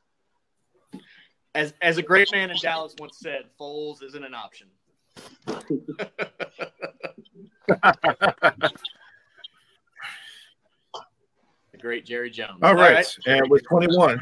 As, 1.55 1.75
as 1.83 1.99
a 1.99 2.03
great 2.03 2.33
man 2.33 2.51
in 2.51 2.57
Dallas 2.61 2.95
once 2.99 3.19
said, 3.19 3.45
Foles 3.61 4.03
isn't 4.03 4.25
an 4.25 4.35
option. 4.35 4.69
the 5.47 5.93
great 11.79 12.07
Jerry 12.07 12.31
Jones. 12.31 12.59
All 12.63 12.75
right. 12.75 13.07
And 13.27 13.51
with 13.51 13.63
21. 13.69 14.19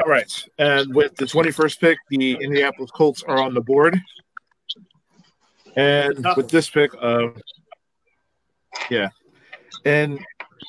All 0.00 0.10
right. 0.10 0.48
And 0.58 0.92
with 0.92 1.14
the 1.14 1.24
21st 1.24 1.78
pick, 1.78 1.98
the 2.08 2.32
Indianapolis 2.32 2.90
Colts 2.90 3.22
are 3.22 3.38
on 3.38 3.54
the 3.54 3.60
board. 3.60 3.96
And 5.76 6.26
with 6.36 6.48
this 6.48 6.70
pick, 6.70 6.92
uh, 7.00 7.28
yeah. 8.94 9.08
And 9.84 10.18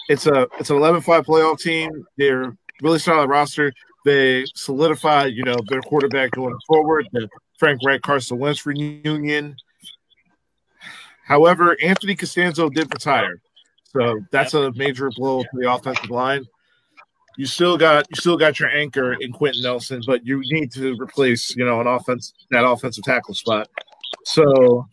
it's 0.10 0.28
a 0.28 0.48
it's 0.60 0.70
an 0.70 0.78
11-5 0.78 1.26
playoff 1.26 1.60
team. 1.60 2.06
They're 2.18 2.56
really 2.82 3.00
solid 3.00 3.30
roster. 3.30 3.72
They 4.06 4.46
solidified, 4.56 5.34
you 5.34 5.44
know, 5.44 5.58
their 5.68 5.82
quarterback 5.82 6.32
going 6.32 6.58
forward, 6.68 7.08
the 7.12 7.28
Frank 7.58 7.82
Reich 7.84 8.02
Carson 8.02 8.38
Wentz 8.38 8.66
reunion. 8.66 9.56
However, 11.26 11.76
Anthony 11.82 12.16
Castonzo 12.16 12.72
did 12.72 12.94
retire. 12.94 13.42
So 13.86 14.20
that's 14.32 14.54
a 14.54 14.72
major 14.74 15.10
blow 15.16 15.42
to 15.42 15.50
the 15.54 15.72
offensive 15.72 16.12
line. 16.12 16.46
You 17.38 17.46
still 17.46 17.78
got 17.78 18.06
you 18.10 18.16
still 18.18 18.38
got 18.38 18.60
your 18.60 18.70
anchor 18.70 19.14
in 19.14 19.32
Quenton 19.32 19.64
Nelson, 19.64 20.02
but 20.06 20.26
you 20.26 20.42
need 20.52 20.72
to 20.74 20.96
replace, 21.00 21.56
you 21.56 21.66
know, 21.66 21.82
an 21.82 21.88
offense 21.88 22.34
that 22.52 22.66
offensive 22.66 23.04
tackle 23.04 23.34
spot. 23.34 23.68
So 24.26 24.88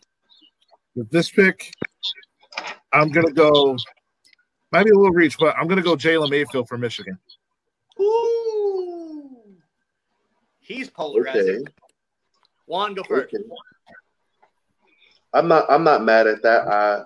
with 0.94 1.10
this 1.10 1.30
pick, 1.30 1.72
I'm 2.92 3.08
gonna 3.10 3.32
go 3.32 3.76
might 4.70 4.84
be 4.84 4.90
a 4.90 4.94
little 4.94 5.12
reach, 5.12 5.36
but 5.38 5.56
I'm 5.58 5.68
gonna 5.68 5.82
go 5.82 5.96
Jalen 5.96 6.30
Mayfield 6.30 6.68
for 6.68 6.78
Michigan. 6.78 7.18
Ooh. 8.00 9.42
He's 10.60 10.88
polarizing. 10.88 11.62
Okay. 11.62 11.64
Juan, 12.66 12.94
go 12.94 13.02
first. 13.02 13.34
Okay. 13.34 13.44
I'm 15.34 15.48
not 15.48 15.66
I'm 15.70 15.84
not 15.84 16.04
mad 16.04 16.26
at 16.26 16.42
that. 16.42 16.68
I 16.68 17.02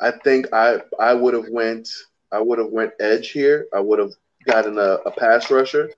I 0.00 0.12
think 0.24 0.46
I 0.52 0.82
I 0.98 1.14
would 1.14 1.34
have 1.34 1.48
went 1.50 1.88
I 2.32 2.40
would 2.40 2.58
have 2.58 2.70
went 2.70 2.92
edge 3.00 3.30
here. 3.30 3.66
I 3.74 3.80
would 3.80 3.98
have 3.98 4.12
gotten 4.46 4.78
a, 4.78 4.98
a 5.06 5.10
pass 5.10 5.50
rusher 5.50 5.90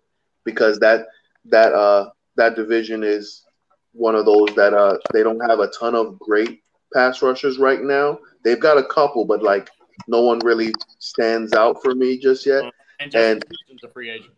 because 0.45 0.79
that 0.81 1.07
that 1.47 1.73
uh 1.73 2.11
that 2.37 2.57
division 2.57 3.03
is 3.03 3.45
one 3.93 4.15
of 4.15 4.25
those 4.25 4.49
that 4.57 4.75
uh 4.75 4.99
they 5.13 5.23
don't 5.23 5.41
have 5.41 5.61
a 5.61 5.69
ton 5.69 5.95
of 5.95 6.19
great 6.19 6.63
pass 6.95 7.23
rushers 7.23 7.59
right 7.59 7.83
now. 7.83 8.19
They've 8.45 8.61
got 8.61 8.79
a 8.79 8.85
couple, 8.85 9.25
but 9.25 9.43
like 9.43 9.71
no 10.09 10.23
one 10.23 10.41
really 10.41 10.73
stands 10.99 11.53
out 11.53 11.83
for 11.83 11.95
me 11.95 12.19
just 12.19 12.47
yet. 12.47 12.65
And 13.01 13.15
And- 13.15 13.45
a 13.83 13.89
free 13.89 14.11
agent. 14.11 14.33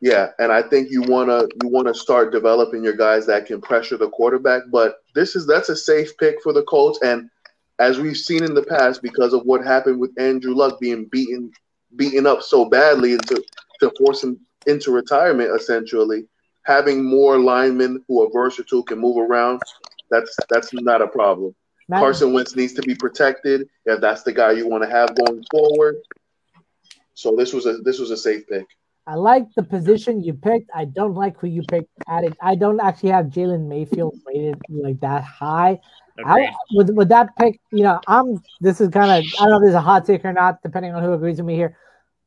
Yeah, 0.00 0.32
and 0.38 0.52
I 0.52 0.60
think 0.60 0.90
you 0.90 1.02
wanna 1.02 1.48
you 1.62 1.68
wanna 1.68 1.94
start 1.94 2.32
developing 2.32 2.84
your 2.84 2.92
guys 2.92 3.24
that 3.26 3.46
can 3.46 3.60
pressure 3.60 3.96
the 3.96 4.10
quarterback. 4.10 4.64
But 4.70 4.96
this 5.14 5.34
is 5.34 5.46
that's 5.46 5.70
a 5.70 5.76
safe 5.76 6.16
pick 6.18 6.42
for 6.42 6.52
the 6.52 6.62
Colts, 6.64 6.98
and 7.02 7.30
as 7.78 7.98
we've 7.98 8.16
seen 8.16 8.44
in 8.44 8.54
the 8.54 8.62
past, 8.62 9.02
because 9.02 9.32
of 9.32 9.46
what 9.46 9.64
happened 9.64 9.98
with 9.98 10.12
Andrew 10.18 10.54
Luck 10.54 10.78
being 10.78 11.06
beaten 11.06 11.50
beaten 11.96 12.26
up 12.26 12.42
so 12.42 12.64
badly 12.64 13.16
to, 13.16 13.42
to 13.80 13.92
force 13.96 14.22
him 14.22 14.38
into 14.66 14.90
retirement, 14.90 15.50
essentially, 15.54 16.26
having 16.64 17.04
more 17.04 17.38
linemen 17.38 18.02
who 18.08 18.22
are 18.22 18.30
versatile 18.32 18.82
can 18.82 18.98
move 18.98 19.16
around, 19.16 19.60
that's 20.10 20.36
that's 20.50 20.72
not 20.74 21.02
a 21.02 21.08
problem. 21.08 21.54
Matt, 21.88 22.00
Carson 22.00 22.32
Wentz 22.32 22.56
needs 22.56 22.72
to 22.74 22.82
be 22.82 22.94
protected 22.94 23.68
if 23.84 24.00
that's 24.00 24.22
the 24.22 24.32
guy 24.32 24.52
you 24.52 24.68
want 24.68 24.82
to 24.82 24.90
have 24.90 25.14
going 25.14 25.44
forward. 25.50 25.96
So 27.14 27.36
this 27.36 27.52
was 27.52 27.66
a 27.66 27.78
this 27.78 27.98
was 27.98 28.10
a 28.10 28.16
safe 28.16 28.48
pick. 28.48 28.66
I 29.06 29.16
like 29.16 29.44
the 29.54 29.62
position 29.62 30.22
you 30.22 30.32
picked. 30.32 30.70
I 30.74 30.86
don't 30.86 31.14
like 31.14 31.38
who 31.38 31.46
you 31.46 31.62
picked. 31.62 31.90
Added, 32.08 32.36
I 32.40 32.54
don't 32.54 32.80
actually 32.80 33.10
have 33.10 33.26
Jalen 33.26 33.68
Mayfield 33.68 34.18
rated 34.26 34.60
like 34.70 34.98
that 35.00 35.22
high. 35.22 35.78
Agreed. 36.18 36.46
I, 36.46 36.54
with 36.72 36.90
with 36.90 37.08
that 37.10 37.36
pick, 37.36 37.60
you 37.70 37.82
know, 37.82 38.00
I'm. 38.06 38.42
This 38.60 38.80
is 38.80 38.88
kind 38.88 39.10
of. 39.10 39.24
I 39.40 39.44
don't 39.44 39.50
know 39.50 39.56
if 39.58 39.62
this 39.62 39.70
is 39.70 39.74
a 39.74 39.80
hot 39.80 40.06
take 40.06 40.24
or 40.24 40.32
not, 40.32 40.62
depending 40.62 40.94
on 40.94 41.02
who 41.02 41.12
agrees 41.12 41.36
with 41.36 41.46
me 41.46 41.54
here. 41.54 41.76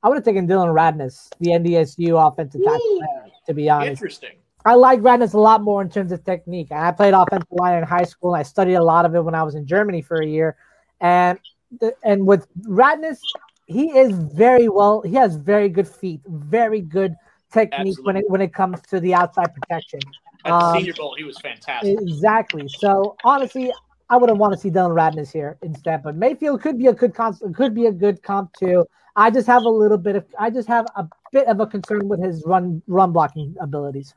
I 0.03 0.09
would 0.09 0.15
have 0.15 0.25
taken 0.25 0.45
Dillon 0.45 0.69
Radunz, 0.69 1.29
the 1.39 1.51
NDSU 1.51 2.27
offensive 2.27 2.61
tackle. 2.63 3.01
To 3.47 3.53
be 3.53 3.69
honest, 3.69 3.89
Interesting. 3.89 4.35
I 4.65 4.73
like 4.73 4.99
Radunz 4.99 5.33
a 5.33 5.39
lot 5.39 5.61
more 5.61 5.81
in 5.81 5.89
terms 5.89 6.11
of 6.11 6.23
technique. 6.23 6.67
And 6.71 6.79
I 6.79 6.91
played 6.91 7.13
offensive 7.13 7.47
line 7.51 7.77
in 7.77 7.83
high 7.83 8.03
school. 8.03 8.33
And 8.33 8.39
I 8.39 8.43
studied 8.43 8.75
a 8.75 8.83
lot 8.83 9.05
of 9.05 9.15
it 9.15 9.21
when 9.21 9.35
I 9.35 9.43
was 9.43 9.55
in 9.55 9.65
Germany 9.65 10.01
for 10.01 10.21
a 10.21 10.25
year. 10.25 10.57
And 10.99 11.39
the, 11.79 11.93
and 12.03 12.25
with 12.25 12.47
Radunz, 12.63 13.19
he 13.67 13.97
is 13.97 14.11
very 14.11 14.69
well. 14.69 15.01
He 15.01 15.15
has 15.15 15.35
very 15.35 15.69
good 15.69 15.87
feet, 15.87 16.21
very 16.27 16.81
good 16.81 17.15
technique 17.51 17.97
when 18.03 18.17
it 18.17 18.25
when 18.29 18.41
it 18.41 18.53
comes 18.53 18.81
to 18.83 18.99
the 18.99 19.13
outside 19.13 19.53
protection. 19.53 19.99
At 20.45 20.49
the 20.49 20.53
Um, 20.53 20.77
Senior 20.77 20.93
Bowl, 20.93 21.15
he 21.17 21.23
was 21.23 21.37
fantastic. 21.39 21.99
Exactly. 21.99 22.67
So 22.67 23.15
honestly, 23.23 23.71
I 24.09 24.17
wouldn't 24.17 24.37
want 24.37 24.53
to 24.53 24.59
see 24.59 24.69
Dillon 24.69 24.93
Radunz 24.93 25.31
here 25.31 25.57
instead. 25.61 26.03
But 26.03 26.15
Mayfield 26.15 26.61
could 26.61 26.77
be 26.77 26.87
a 26.87 26.93
good 26.93 27.13
comp. 27.13 27.37
Could 27.53 27.73
be 27.73 27.87
a 27.87 27.91
good 27.91 28.23
comp 28.23 28.53
too. 28.53 28.85
I 29.15 29.31
just 29.31 29.47
have 29.47 29.63
a 29.63 29.69
little 29.69 29.97
bit 29.97 30.15
of. 30.15 30.25
I 30.39 30.49
just 30.49 30.67
have 30.67 30.87
a 30.95 31.07
bit 31.31 31.47
of 31.47 31.59
a 31.59 31.67
concern 31.67 32.07
with 32.07 32.23
his 32.23 32.43
run 32.45 32.81
run 32.87 33.11
blocking 33.11 33.55
abilities. 33.59 34.13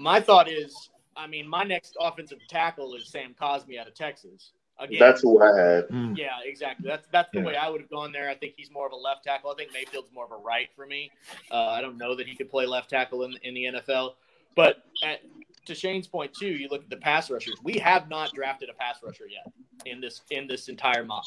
My 0.00 0.20
thought 0.20 0.48
is, 0.48 0.90
I 1.16 1.26
mean, 1.26 1.46
my 1.46 1.62
next 1.62 1.96
offensive 2.00 2.38
tackle 2.48 2.94
is 2.94 3.08
Sam 3.08 3.34
Cosmi 3.40 3.78
out 3.78 3.86
of 3.86 3.94
Texas. 3.94 4.52
Again, 4.78 4.98
That's 4.98 5.20
who 5.20 5.42
I 5.42 5.58
had. 5.60 5.84
yeah, 6.16 6.38
exactly. 6.42 6.88
That's 6.88 7.06
that's 7.12 7.28
the 7.34 7.40
Yeah. 7.40 7.44
way 7.44 7.56
I 7.56 7.68
would 7.68 7.82
have 7.82 7.90
gone 7.90 8.12
there. 8.12 8.30
I 8.30 8.34
think 8.34 8.54
he's 8.56 8.70
more 8.70 8.86
of 8.86 8.92
a 8.92 8.96
left 8.96 9.24
tackle. 9.24 9.50
I 9.50 9.54
think 9.54 9.72
Mayfield's 9.74 10.10
more 10.14 10.24
of 10.24 10.32
a 10.32 10.36
right 10.38 10.70
for 10.74 10.86
me. 10.86 11.10
Uh, 11.50 11.66
I 11.66 11.82
don't 11.82 11.98
know 11.98 12.14
that 12.14 12.26
he 12.26 12.34
could 12.34 12.48
play 12.48 12.64
left 12.64 12.88
tackle 12.88 13.24
in, 13.24 13.34
in 13.42 13.52
the 13.52 13.64
NFL. 13.64 14.14
But 14.56 14.82
at, 15.04 15.20
to 15.66 15.74
Shane's 15.74 16.08
point 16.08 16.32
too, 16.32 16.48
you 16.48 16.68
look 16.70 16.82
at 16.82 16.88
the 16.88 16.96
pass 16.96 17.30
rushers. 17.30 17.56
We 17.62 17.74
have 17.74 18.08
not 18.08 18.32
drafted 18.32 18.70
a 18.70 18.72
pass 18.72 19.00
rusher 19.02 19.26
yet 19.28 19.52
in 19.84 20.00
this 20.00 20.22
in 20.30 20.46
this 20.46 20.68
entire 20.70 21.04
mock. 21.04 21.26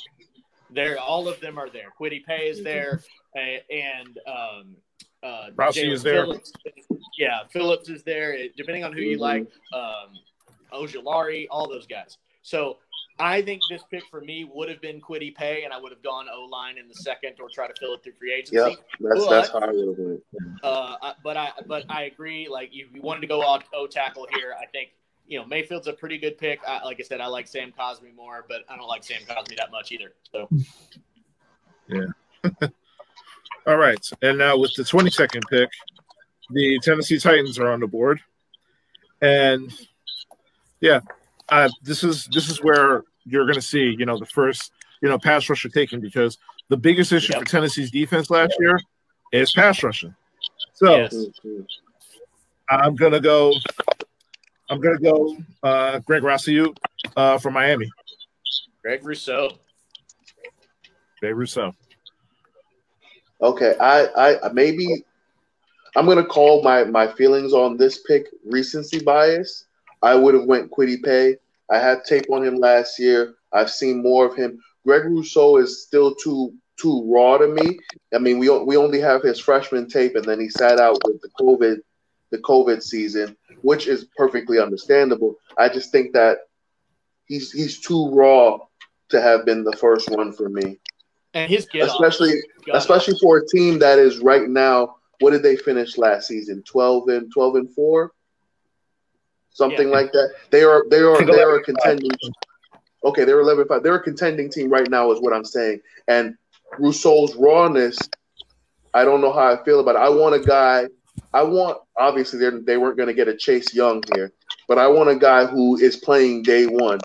There, 0.72 1.00
all 1.00 1.28
of 1.28 1.40
them 1.40 1.60
are 1.60 1.70
there. 1.70 1.94
Kwity 2.00 2.26
Paye 2.26 2.48
is 2.50 2.64
there, 2.64 3.04
uh, 3.38 3.40
and 3.72 4.18
um, 4.26 4.76
uh, 5.22 5.50
Rossi 5.56 5.84
Jalen 5.84 5.92
is 5.92 6.02
there. 6.02 6.24
Phillips. 6.24 6.52
Yeah, 7.18 7.42
Phillips 7.52 7.90
is 7.90 8.04
there. 8.04 8.34
It- 8.34 8.56
Depending 8.58 8.84
on 8.84 8.94
who 8.94 9.02
you 9.02 9.18
like, 9.18 9.48
um, 9.74 10.18
Ojulari, 10.74 11.48
all 11.52 11.68
those 11.68 11.86
guys. 11.86 12.18
So 12.42 12.78
I 13.20 13.42
think 13.44 13.62
this 13.70 13.84
pick 13.92 14.04
for 14.10 14.22
me 14.22 14.44
would 14.52 14.70
have 14.70 14.82
been 14.82 15.00
Kwity 15.00 15.34
Paye, 15.36 15.64
and 15.64 15.72
I 15.72 15.80
would 15.80 15.92
have 15.92 16.02
gone 16.02 16.26
O 16.34 16.46
line 16.46 16.78
in 16.80 16.88
the 16.88 16.96
second 16.96 17.36
or 17.40 17.48
try 17.48 17.68
to 17.68 17.74
fill 17.80 17.94
it 17.94 18.04
through 18.04 18.14
free 18.14 18.34
agency. 18.34 18.56
Yep, 18.56 18.80
that's 19.00 19.26
But- 19.26 19.30
that's 19.30 19.50
how 19.50 19.60
I 19.60 19.72
would 19.72 19.88
have 19.90 19.98
went. 20.00 20.24
Uh, 20.64 21.14
but 21.24 21.38
I 21.38 21.52
but 21.68 21.86
I 21.90 22.04
agree. 22.06 22.48
Like 22.50 22.70
if 22.74 22.92
you 22.94 23.02
wanted 23.02 23.22
to 23.22 23.28
go 23.28 23.44
O, 23.44 23.60
o 23.74 23.88
tackle 23.88 24.28
here, 24.34 24.56
I 24.60 24.66
think 24.68 24.90
you 25.28 25.40
know 25.40 25.46
Mayfield's 25.46 25.88
a 25.88 25.94
pretty 25.94 26.18
good 26.18 26.38
pick. 26.40 26.60
I, 26.68 26.84
like 26.84 27.00
I 27.00 27.04
said, 27.04 27.22
I 27.22 27.28
like 27.28 27.48
Sam 27.48 27.72
Cosmi 27.78 28.16
more, 28.16 28.46
but 28.50 28.62
I 28.68 28.76
don't 28.76 28.88
like 28.88 29.04
Sam 29.04 29.22
Cosmi 29.30 29.56
that 29.58 29.72
much 29.72 29.92
either. 29.92 30.14
So 30.32 30.50
yeah. 31.88 32.06
All 33.68 33.78
right. 33.78 34.06
And 34.22 34.38
now 34.38 34.58
with 34.58 34.74
the 34.76 34.84
22nd 34.84 35.42
pick, 35.50 35.70
the 36.54 36.80
Tennessee 36.82 37.20
Titans 37.20 37.60
are 37.60 37.72
on 37.72 37.80
the 37.80 37.88
board. 37.88 38.22
And 39.22 39.72
yeah, 40.82 41.02
uh, 41.50 41.70
this 41.82 42.04
is 42.04 42.28
this 42.28 42.50
is 42.50 42.62
where 42.62 43.04
you're 43.26 43.46
going 43.46 43.56
to 43.56 43.62
see, 43.62 43.96
you 43.98 44.06
know, 44.06 44.18
the 44.18 44.26
first, 44.26 44.72
you 45.02 45.10
know, 45.10 45.18
pass 45.18 45.50
rusher 45.50 45.70
taken 45.70 46.02
because 46.02 46.38
the 46.70 46.78
biggest 46.78 47.12
issue 47.12 47.34
Yep. 47.34 47.42
for 47.44 47.46
Tennessee's 47.50 47.92
defense 47.92 48.30
last 48.30 48.54
year 48.60 48.80
is 49.32 49.52
pass 49.54 49.82
rushing. 49.84 50.14
So 50.74 50.96
Yes. 50.96 51.16
I'm 52.70 52.96
gonna 52.96 53.20
go. 53.20 53.54
I'm 54.70 54.80
gonna 54.80 55.00
go. 55.00 55.38
Uh, 55.62 56.00
Greg 56.00 56.24
Rousseau 56.24 56.74
uh, 57.16 57.38
from 57.38 57.54
Miami. 57.54 57.90
Greg 58.82 59.06
Rousseau. 59.06 59.52
Greg 61.20 61.36
Rousseau. 61.36 61.74
Okay, 63.42 63.76
I, 63.80 64.38
I 64.44 64.54
maybe 64.54 65.04
I'm 65.96 66.06
gonna 66.06 66.26
call 66.26 66.64
my 66.64 66.84
my 66.86 67.08
feelings 67.08 67.54
on 67.54 67.78
this 67.78 68.00
pick 68.00 68.28
recency 68.46 69.00
bias. 69.00 69.66
I 70.02 70.16
would 70.16 70.34
have 70.34 70.46
went 70.46 70.72
Kwity 70.72 71.02
Paye. 71.04 71.38
I 71.70 71.80
had 71.80 72.04
tape 72.04 72.26
on 72.30 72.44
him 72.44 72.56
last 72.56 73.00
year. 73.00 73.36
I've 73.52 73.70
seen 73.70 74.02
more 74.02 74.26
of 74.26 74.36
him. 74.36 74.60
Greg 74.86 75.06
Rousseau 75.06 75.58
is 75.58 75.84
still 75.84 76.16
too 76.16 76.54
too 76.78 77.04
raw 77.06 77.38
to 77.38 77.48
me. 77.48 77.80
I 78.14 78.18
mean, 78.20 78.40
we 78.40 78.50
we 78.50 78.78
only 78.78 79.00
have 79.00 79.22
his 79.22 79.40
freshman 79.40 79.88
tape, 79.88 80.16
and 80.16 80.26
then 80.26 80.40
he 80.40 80.50
sat 80.50 80.80
out 80.80 81.00
with 81.06 81.22
the 81.22 81.30
COVID 81.40 81.78
the 82.32 82.40
COVID 82.40 82.82
season, 82.82 83.38
which 83.62 83.88
is 83.88 84.06
perfectly 84.18 84.60
understandable. 84.60 85.36
I 85.58 85.70
just 85.70 85.92
think 85.92 86.14
that 86.14 86.40
he's 87.26 87.52
he's 87.52 87.80
too 87.80 88.10
raw 88.10 88.58
to 89.10 89.22
have 89.22 89.46
been 89.46 89.64
the 89.64 89.78
first 89.78 90.10
one 90.10 90.34
for 90.34 90.50
me. 90.50 90.80
And 91.36 91.50
his 91.50 91.68
especially 91.80 92.42
especially 92.74 93.16
for 93.22 93.38
a 93.38 93.48
team 93.48 93.80
that 93.80 94.00
is 94.00 94.20
right 94.20 94.50
now. 94.50 94.98
What 95.20 95.32
did 95.32 95.44
they 95.44 95.56
finish 95.56 95.98
last 95.98 96.28
season? 96.28 96.64
Twelve 96.64 97.08
and 97.10 97.32
twelve 97.32 97.56
and 97.56 97.70
four, 97.74 98.12
something 99.52 99.88
yeah. 99.88 99.94
like 99.94 100.12
that. 100.12 100.34
They 100.50 100.64
are 100.64 100.86
they 100.90 101.00
are 101.00 101.26
they 101.26 101.42
are 101.42 101.56
a 101.56 101.64
contending. 101.64 102.12
Okay, 103.06 103.26
they're 103.26 103.44
11-5. 103.44 103.84
They're 103.84 103.96
a 103.96 104.02
contending 104.02 104.50
team 104.50 104.70
right 104.70 104.90
now, 104.90 105.12
is 105.12 105.20
what 105.20 105.34
I'm 105.34 105.44
saying. 105.44 105.82
And 106.08 106.38
Rousseau's 106.80 107.36
rawness, 107.36 108.00
I 108.94 109.04
don't 109.04 109.20
know 109.20 109.34
how 109.34 109.54
I 109.54 109.64
feel 109.66 109.82
about 109.82 109.96
it. 109.96 110.00
I 110.00 110.10
want 110.10 110.36
a 110.36 110.40
guy. 110.40 110.88
I 111.34 111.44
want 111.44 111.80
obviously 111.98 112.40
they 112.40 112.58
they 112.60 112.78
weren't 112.78 112.98
going 112.98 113.08
to 113.08 113.14
get 113.14 113.28
a 113.28 113.36
Chase 113.36 113.74
Young 113.74 114.02
here, 114.16 114.32
but 114.68 114.78
I 114.78 114.88
want 114.88 115.10
a 115.10 115.16
guy 115.16 115.46
who 115.46 115.78
is 115.78 115.98
playing 115.98 116.44
day 116.44 116.66
one. 116.66 117.00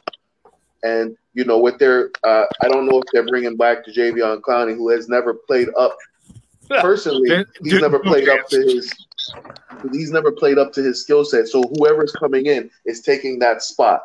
And 0.82 1.16
you 1.34 1.44
know, 1.44 1.58
with 1.58 1.78
their, 1.78 2.10
uh, 2.24 2.44
I 2.62 2.68
don't 2.68 2.86
know 2.86 2.98
if 2.98 3.04
they're 3.12 3.26
bringing 3.26 3.56
back 3.56 3.84
to 3.84 3.92
Jadeveon 3.92 4.40
Clowney, 4.40 4.76
who 4.76 4.90
has 4.90 5.08
never 5.08 5.34
played 5.34 5.68
up. 5.76 5.96
Personally, 6.80 7.44
he's 7.62 7.80
never 7.80 7.98
played 7.98 8.28
up 8.28 8.48
to 8.48 8.60
his. 8.60 8.92
He's 9.92 10.10
never 10.10 10.32
played 10.32 10.58
up 10.58 10.72
to 10.72 10.82
his 10.82 11.00
skill 11.00 11.24
set. 11.24 11.48
So 11.48 11.62
whoever's 11.62 12.12
coming 12.12 12.46
in 12.46 12.70
is 12.84 13.00
taking 13.00 13.38
that 13.38 13.62
spot, 13.62 14.02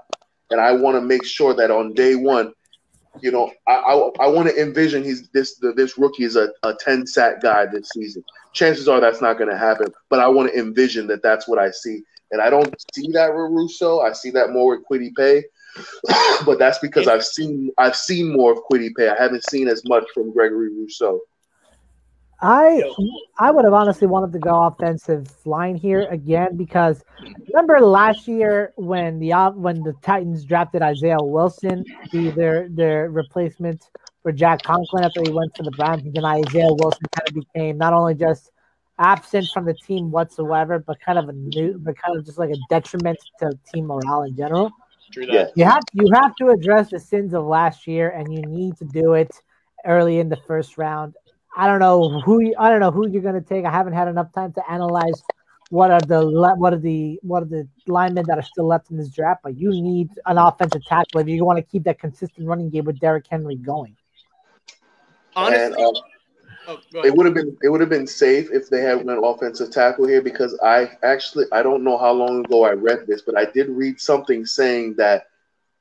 and 0.49 0.61
I 0.61 0.71
want 0.71 0.95
to 0.95 1.01
make 1.01 1.25
sure 1.25 1.53
that 1.53 1.71
on 1.71 1.93
day 1.93 2.15
one, 2.15 2.53
you 3.21 3.31
know, 3.31 3.51
I 3.67 3.73
I, 3.73 4.25
I 4.25 4.27
want 4.27 4.49
to 4.49 4.61
envision 4.61 5.03
he's 5.03 5.29
this 5.29 5.59
this 5.75 5.97
rookie 5.97 6.23
is 6.23 6.35
a, 6.35 6.49
a 6.63 6.73
ten 6.73 7.05
sack 7.05 7.41
guy 7.41 7.65
this 7.65 7.89
season. 7.89 8.23
Chances 8.53 8.87
are 8.87 9.01
that's 9.01 9.21
not 9.21 9.37
going 9.37 9.49
to 9.49 9.57
happen, 9.57 9.87
but 10.09 10.19
I 10.19 10.27
want 10.27 10.51
to 10.51 10.59
envision 10.59 11.07
that 11.07 11.23
that's 11.23 11.47
what 11.47 11.59
I 11.59 11.71
see, 11.71 12.03
and 12.31 12.41
I 12.41 12.49
don't 12.49 12.73
see 12.93 13.09
that 13.11 13.29
with 13.29 13.51
Rousseau. 13.51 14.01
I 14.01 14.13
see 14.13 14.29
that 14.31 14.51
more 14.51 14.77
with 14.77 14.85
Kwity 14.87 15.13
Paye. 15.15 15.43
but 16.45 16.59
that's 16.59 16.77
because 16.79 17.07
I've 17.07 17.25
seen 17.25 17.71
I've 17.77 17.95
seen 17.95 18.31
more 18.31 18.51
of 18.51 18.59
Kwity 18.69 18.95
Paye. 18.95 19.09
I 19.09 19.21
haven't 19.21 19.43
seen 19.49 19.67
as 19.67 19.81
much 19.85 20.03
from 20.13 20.31
Gregory 20.31 20.69
Rousseau. 20.69 21.19
I 22.41 22.83
I 23.39 23.51
would 23.51 23.63
have 23.65 23.73
honestly 23.73 24.07
wanted 24.07 24.33
to 24.33 24.39
go 24.39 24.63
offensive 24.63 25.27
line 25.45 25.75
here 25.75 26.07
again 26.09 26.57
because 26.57 27.03
remember 27.53 27.79
last 27.79 28.27
year 28.27 28.73
when 28.75 29.19
the 29.19 29.31
when 29.55 29.81
the 29.83 29.93
Titans 30.01 30.43
drafted 30.43 30.81
Isaiah 30.81 31.21
Wilson, 31.21 31.85
be 32.11 32.31
their 32.31 32.67
their 32.69 33.09
replacement 33.09 33.89
for 34.21 34.31
Jack 34.31 34.63
Conklin 34.63 35.03
after 35.03 35.21
he 35.21 35.31
went 35.31 35.53
to 35.55 35.63
the 35.63 35.71
Browns, 35.71 36.03
and 36.03 36.13
then 36.13 36.25
Isaiah 36.25 36.73
Wilson 36.73 37.05
kind 37.15 37.29
of 37.29 37.35
became 37.35 37.77
not 37.77 37.93
only 37.93 38.15
just 38.15 38.51
absent 38.99 39.47
from 39.53 39.65
the 39.65 39.73
team 39.73 40.11
whatsoever, 40.11 40.79
but 40.79 40.99
kind 40.99 41.17
of 41.17 41.29
a 41.29 41.33
new, 41.33 41.77
but 41.77 41.95
kind 41.97 42.17
of 42.17 42.25
just 42.25 42.37
like 42.37 42.49
a 42.49 42.57
detriment 42.69 43.17
to 43.39 43.51
team 43.73 43.87
morale 43.87 44.23
in 44.23 44.35
general. 44.35 44.71
True 45.11 45.25
that. 45.27 45.51
You 45.55 45.65
have 45.65 45.83
you 45.93 46.09
have 46.13 46.35
to 46.37 46.49
address 46.49 46.89
the 46.89 46.99
sins 46.99 47.33
of 47.33 47.45
last 47.45 47.87
year, 47.87 48.09
and 48.09 48.33
you 48.33 48.41
need 48.41 48.77
to 48.77 48.85
do 48.85 49.13
it 49.13 49.31
early 49.85 50.19
in 50.19 50.29
the 50.29 50.37
first 50.47 50.77
round. 50.77 51.15
I 51.55 51.67
don't 51.67 51.79
know 51.79 52.21
who 52.21 52.41
you, 52.41 52.55
I 52.57 52.69
don't 52.69 52.79
know 52.79 52.91
who 52.91 53.07
you're 53.07 53.21
going 53.21 53.35
to 53.35 53.41
take. 53.41 53.65
I 53.65 53.71
haven't 53.71 53.93
had 53.93 54.07
enough 54.07 54.33
time 54.33 54.53
to 54.53 54.71
analyze 54.71 55.21
what 55.69 55.91
are 55.91 56.01
the 56.01 56.29
what 56.57 56.73
are 56.73 56.77
the 56.77 57.19
what 57.23 57.43
are 57.43 57.47
the 57.47 57.67
linemen 57.87 58.25
that 58.27 58.37
are 58.37 58.43
still 58.43 58.67
left 58.67 58.91
in 58.91 58.97
this 58.97 59.09
draft. 59.09 59.41
But 59.43 59.57
you 59.57 59.71
need 59.71 60.09
an 60.25 60.37
offensive 60.37 60.85
tackle 60.85 61.21
if 61.21 61.27
you 61.27 61.43
want 61.45 61.57
to 61.57 61.63
keep 61.63 61.83
that 61.83 61.99
consistent 61.99 62.47
running 62.47 62.69
game 62.69 62.85
with 62.85 62.99
Derrick 62.99 63.25
Henry 63.29 63.55
going. 63.55 63.95
Honestly, 65.35 65.73
and, 65.73 65.83
um, 65.83 65.93
Oh, 66.65 66.79
it 67.03 67.13
would 67.13 67.25
have 67.25 67.35
been 67.35 67.57
it 67.61 67.69
would 67.69 67.81
have 67.81 67.89
been 67.89 68.07
safe 68.07 68.49
if 68.51 68.69
they 68.69 68.81
had 68.81 68.99
an 68.99 69.09
offensive 69.09 69.69
tackle 69.69 70.07
here 70.07 70.21
because 70.21 70.57
I 70.63 70.91
actually 71.03 71.45
I 71.51 71.61
don't 71.61 71.83
know 71.83 71.97
how 71.97 72.13
long 72.13 72.45
ago 72.45 72.63
I 72.63 72.71
read 72.71 73.05
this, 73.05 73.21
but 73.21 73.37
I 73.37 73.45
did 73.45 73.67
read 73.69 73.99
something 73.99 74.45
saying 74.45 74.95
that 74.97 75.27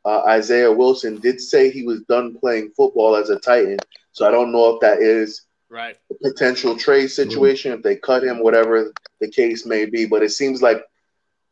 uh, 0.05 0.23
Isaiah 0.25 0.73
Wilson 0.73 1.21
did 1.21 1.41
say 1.41 1.71
he 1.71 1.85
was 1.85 2.01
done 2.03 2.37
playing 2.37 2.73
football 2.77 3.15
as 3.15 3.31
a 3.31 3.39
Titan. 3.39 3.79
So 4.11 4.27
I 4.27 4.33
don't 4.33 4.51
know 4.51 4.75
if 4.75 4.81
that 4.81 4.99
is 4.99 5.43
right 5.73 5.97
a 6.11 6.15
potential 6.29 6.77
trade 6.77 7.09
situation 7.09 7.71
mm-hmm. 7.71 7.79
if 7.79 7.85
they 7.85 7.97
cut 7.97 8.23
him, 8.23 8.43
whatever 8.43 8.93
the 9.21 9.29
case 9.29 9.67
may 9.67 9.87
be. 9.87 10.07
But 10.07 10.23
it 10.23 10.31
seems 10.31 10.63
like 10.63 10.85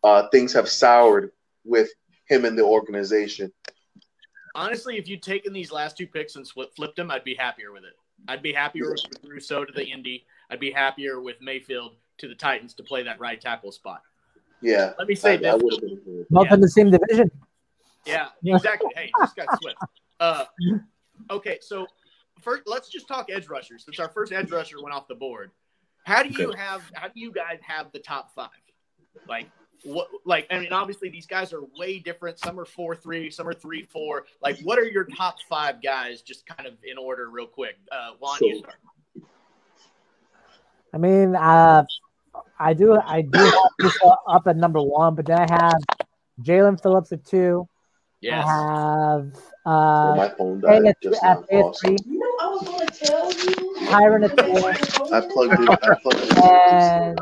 uh, 0.05 0.29
things 0.29 0.53
have 0.53 0.69
soured 0.69 1.33
with 1.65 1.89
him 2.29 2.45
in 2.45 2.57
the 2.57 2.65
organization. 2.65 3.53
Honestly, 4.55 4.99
if 4.99 5.09
you'd 5.09 5.23
taken 5.23 5.53
these 5.53 5.73
last 5.73 5.97
two 5.97 6.07
picks 6.07 6.37
and 6.37 6.47
flipped 6.47 6.97
them, 6.97 7.11
I'd 7.11 7.25
be 7.25 7.35
happier 7.35 7.73
with 7.73 7.85
it. 7.85 7.95
I'd 8.29 8.43
be 8.43 8.53
happier 8.53 8.91
with 8.91 9.01
Rousseau 9.25 9.65
to 9.65 9.73
the 9.73 9.85
Indy. 9.85 10.27
I'd 10.51 10.61
be 10.61 10.71
happier 10.71 11.21
with 11.21 11.37
Mayfield 11.41 11.93
to 12.19 12.29
the 12.29 12.35
Titans 12.35 12.75
to 12.75 12.83
play 12.83 13.03
that 13.05 13.19
right 13.21 13.41
tackle 13.41 13.73
spot. 13.73 14.03
Yeah. 14.61 14.93
Let 14.99 15.09
me 15.09 15.15
say 15.15 15.35
I, 15.35 15.37
this. 15.37 15.63
Both 16.29 16.47
yeah. 16.47 16.55
in 16.55 16.61
the 16.61 16.69
same 16.69 16.91
division. 16.91 17.31
Yeah, 18.07 18.29
exactly. 18.45 18.91
hey, 18.97 19.11
just 19.21 19.37
got 19.37 19.47
swift. 19.61 19.79
Uh, 20.19 20.45
okay, 21.31 21.59
so 21.61 21.87
first, 22.43 22.63
let's 22.67 22.89
just 22.89 23.09
talk 23.09 23.29
edge 23.31 23.49
rushers. 23.49 23.85
Since 23.85 23.99
our 23.99 24.09
first 24.09 24.33
edge 24.33 24.51
rusher 24.51 24.83
went 24.83 24.95
off 24.95 25.09
the 25.09 25.15
board, 25.15 25.51
how 26.05 26.23
do 26.23 26.31
you 26.31 26.53
have? 26.53 26.83
How 26.95 27.09
do 27.09 27.21
you 27.21 27.33
guys 27.33 27.59
have 27.67 27.93
the 27.93 27.99
top 27.99 28.35
five? 28.35 28.49
Like, 29.29 29.51
what 29.85 30.09
like 30.25 30.47
I 30.51 30.59
mean 30.59 30.73
obviously 30.73 31.09
these 31.09 31.27
guys 31.27 31.53
are 31.53 31.63
way 31.79 31.99
different. 31.99 32.39
Some 32.39 32.59
are 32.61 32.65
four 32.65 32.95
three, 32.95 33.31
some 33.31 33.49
are 33.49 33.55
three 33.55 33.83
four. 33.83 34.27
Like 34.43 34.59
what 34.61 34.79
are 34.79 34.85
your 34.85 35.05
top 35.05 35.37
five 35.49 35.83
guys 35.83 36.23
just 36.23 36.47
kind 36.47 36.67
of 36.67 36.75
in 36.85 36.99
order 36.99 37.31
real 37.31 37.47
quick? 37.47 37.77
Uh 37.91 38.11
Juan, 38.19 38.39
you 38.43 38.59
start. 38.59 38.77
I 40.93 40.99
mean, 40.99 41.35
uh 41.35 41.85
I 42.59 42.75
do 42.75 42.99
I 43.01 43.23
do 43.23 43.39
have 43.39 44.03
up 44.29 44.47
at 44.47 44.57
number 44.57 44.83
one, 44.83 45.15
but 45.15 45.27
then 45.27 45.39
I 45.39 45.47
have 45.51 45.81
Jalen 46.43 46.81
Phillips 46.83 47.13
at 47.13 47.25
two. 47.25 47.69
Yes. 48.21 48.45
I 48.47 48.51
have 48.51 49.35
uh 49.67 49.71
oh, 49.71 50.15
my 50.17 50.29
phone 50.37 50.61
died 50.61 50.85
at, 50.87 51.01
just 51.03 51.23
at, 51.25 51.39
at 51.51 51.77
three. 51.79 51.97
You 52.07 52.19
know, 52.19 52.37
I 52.41 52.49
was 52.49 52.69
gonna 52.69 52.87
tell 52.87 53.33
you. 53.33 53.87
Tryon 53.87 54.25
at 54.25 54.39
four. 54.39 55.15
I 55.15 55.21
plugged 55.21 55.53
it. 55.55 55.69
I 55.69 55.97
plugged 56.03 56.21
it. 56.21 56.39
And 56.73 57.19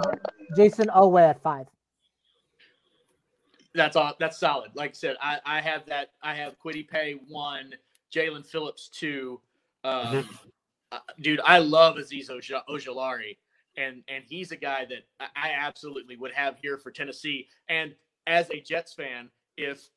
Jayson 0.56 0.86
Oweh 0.88 1.30
at 1.30 1.42
five 1.42 1.66
that's 3.78 3.96
all. 3.96 4.14
That's 4.18 4.38
solid. 4.38 4.72
Like 4.74 4.90
I 4.90 4.94
said, 4.94 5.16
I, 5.22 5.38
I 5.46 5.60
have 5.60 5.86
that. 5.86 6.10
I 6.22 6.34
have 6.34 6.56
Kwity 6.58 6.86
Paye 6.86 7.18
one, 7.28 7.72
Jalen 8.14 8.44
Phillips 8.44 8.88
two. 8.88 9.40
Um, 9.84 10.06
mm-hmm. 10.06 10.34
uh, 10.92 10.98
dude, 11.20 11.40
I 11.44 11.58
love 11.58 11.96
Azeez 11.96 12.28
Ojulari, 12.28 13.38
and 13.76 14.02
and 14.08 14.24
he's 14.26 14.52
a 14.52 14.56
guy 14.56 14.84
that 14.86 15.06
I 15.36 15.52
absolutely 15.52 16.16
would 16.16 16.32
have 16.32 16.56
here 16.60 16.76
for 16.76 16.90
Tennessee. 16.90 17.48
And 17.68 17.94
as 18.26 18.50
a 18.50 18.60
Jets 18.60 18.92
fan, 18.92 19.30
if 19.56 19.88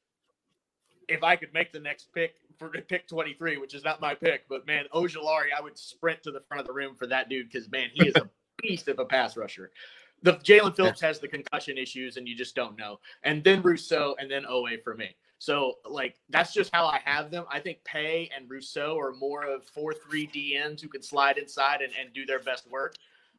if 1.08 1.24
I 1.24 1.36
could 1.36 1.54
make 1.54 1.72
the 1.72 1.80
next 1.80 2.14
pick 2.14 2.36
for 2.58 2.70
pick 2.90 3.08
23, 3.08 3.58
which 3.58 3.74
is 3.74 3.84
not 3.84 4.02
my 4.02 4.16
pick, 4.16 4.48
but 4.50 4.66
man, 4.68 4.86
Ojulari, 4.94 5.50
I 5.58 5.62
would 5.62 5.78
sprint 5.78 6.24
to 6.24 6.32
the 6.32 6.42
front 6.42 6.62
of 6.62 6.68
the 6.68 6.74
room 6.74 6.96
for 6.96 7.08
that 7.08 7.30
dude 7.30 7.50
because 7.52 7.70
man, 7.72 7.90
he 7.94 8.08
is 8.08 8.16
a 8.16 8.30
beast 8.62 8.88
of 8.88 9.00
a 9.00 9.06
pass 9.06 9.36
rusher 9.36 9.72
the 10.24 10.34
Jalen 10.34 10.76
Phillips 10.76 11.02
has 11.02 11.20
the 11.20 11.28
concussion 11.28 11.78
issues, 11.78 12.18
and 12.18 12.28
you 12.28 12.36
just 12.36 12.56
don't 12.56 12.78
know. 12.78 13.00
And 13.24 13.44
then 13.44 13.62
Rousseau, 13.62 14.16
and 14.20 14.30
then 14.30 14.46
OA 14.48 14.78
for 14.84 14.96
me. 14.96 15.16
So 15.40 15.76
like 15.90 16.18
that's 16.30 16.54
just 16.54 16.70
how 16.72 16.86
I 16.86 17.00
have 17.04 17.32
them. 17.32 17.46
I 17.50 17.60
think 17.60 17.84
Paye 17.84 18.30
and 18.36 18.48
Rousseau 18.50 19.00
are 19.00 19.14
more 19.14 19.44
of 19.44 19.66
four 19.66 19.94
three 19.94 20.28
DNs 20.28 20.82
who 20.82 20.88
can 20.88 21.02
slide 21.02 21.40
inside 21.40 21.82
and, 21.82 21.92
and 22.00 22.14
do 22.14 22.26
their 22.28 22.40
best 22.40 22.70
work. 22.70 22.96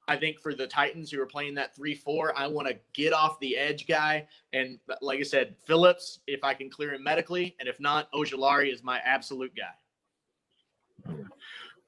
I 0.08 0.16
think 0.16 0.40
for 0.40 0.54
the 0.54 0.66
Titans 0.66 1.10
who 1.10 1.20
are 1.20 1.26
playing 1.26 1.54
that 1.54 1.76
three 1.76 1.94
four, 1.94 2.36
I 2.36 2.46
want 2.48 2.68
to 2.68 2.76
get 2.92 3.12
off 3.12 3.38
the 3.40 3.56
edge 3.56 3.86
guy. 3.86 4.26
And 4.52 4.78
like 5.00 5.20
I 5.20 5.22
said, 5.22 5.54
Phillips, 5.64 6.20
if 6.26 6.42
I 6.42 6.54
can 6.54 6.68
clear 6.70 6.94
him 6.94 7.04
medically, 7.04 7.56
and 7.60 7.68
if 7.68 7.78
not, 7.78 8.10
Ojulari 8.12 8.72
is 8.72 8.82
my 8.82 8.98
absolute 9.04 9.52
guy. 9.54 11.14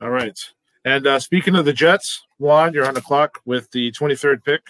All 0.01 0.11
right. 0.11 0.39
And 0.85 1.07
uh, 1.07 1.19
speaking 1.19 1.57
of 1.57 1.65
the 1.65 1.73
Jets, 1.73 2.23
Juan, 2.39 2.75
you're 2.75 2.87
on 2.87 2.95
the 2.95 3.01
clock 3.01 3.41
with 3.45 3.71
the 3.71 3.91
23rd 3.93 4.45
pick. 4.45 4.63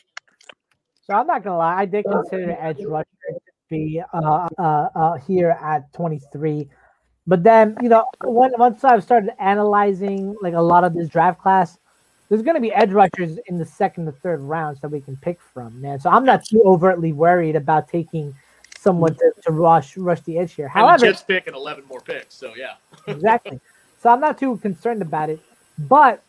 So 1.03 1.13
I'm 1.13 1.27
not 1.27 1.45
gonna 1.45 1.59
lie, 1.59 1.81
I 1.81 1.85
did 1.85 2.07
consider 2.11 2.57
edge 2.59 2.83
rusher 2.83 3.07
to 3.29 3.41
be 3.69 4.03
uh, 4.15 4.49
uh, 4.59 4.63
uh, 4.95 5.15
here 5.19 5.51
at 5.51 5.93
23, 5.93 6.67
but 7.27 7.43
then 7.43 7.77
you 7.83 7.91
know 7.91 8.07
when, 8.25 8.53
once 8.57 8.83
I've 8.85 9.03
started 9.03 9.31
analyzing 9.39 10.35
like 10.41 10.55
a 10.55 10.63
lot 10.63 10.83
of 10.83 10.95
this 10.95 11.11
draft 11.11 11.43
class, 11.43 11.79
there's 12.29 12.43
gonna 12.43 12.61
be 12.61 12.73
edge 12.73 12.91
rushers 12.91 13.39
in 13.47 13.59
the 13.59 13.65
second 13.67 14.09
or 14.09 14.13
third 14.13 14.41
rounds 14.41 14.81
that 14.81 14.89
we 14.89 15.01
can 15.01 15.17
pick 15.17 15.41
from, 15.41 15.81
man. 15.81 16.01
So 16.01 16.11
I'm 16.11 16.25
not 16.25 16.45
too 16.45 16.63
overtly 16.65 17.13
worried 17.13 17.57
about 17.57 17.89
taking 17.89 18.35
someone 18.79 19.15
to, 19.15 19.33
to 19.43 19.53
rush 19.53 19.97
rush 19.97 20.21
the 20.23 20.39
edge 20.39 20.55
here. 20.55 20.69
However, 20.69 21.07
Jets 21.07 21.23
pick 21.23 21.47
and 21.47 21.57
11 21.57 21.85
more 21.89 22.01
picks, 22.01 22.35
so 22.35 22.55
yeah. 22.55 22.75
exactly. 23.07 23.61
So 24.05 24.11
I'm 24.11 24.21
not 24.21 24.39
too 24.39 24.59
concerned 24.59 25.01
about 25.01 25.31
it. 25.31 25.41
But, 25.79 26.23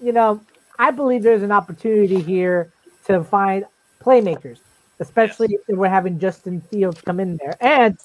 you 0.00 0.12
know, 0.12 0.40
I 0.78 0.90
believe 0.90 1.22
there's 1.22 1.44
an 1.44 1.52
opportunity 1.52 2.20
here 2.20 2.72
to 3.04 3.22
find 3.22 3.64
playmakers, 4.02 4.58
especially 4.98 5.48
yes. 5.50 5.60
if 5.68 5.78
we're 5.78 5.88
having 5.88 6.18
Justin 6.18 6.60
Fields 6.60 7.00
come 7.00 7.20
in 7.20 7.36
there. 7.36 7.56
And 7.60 7.96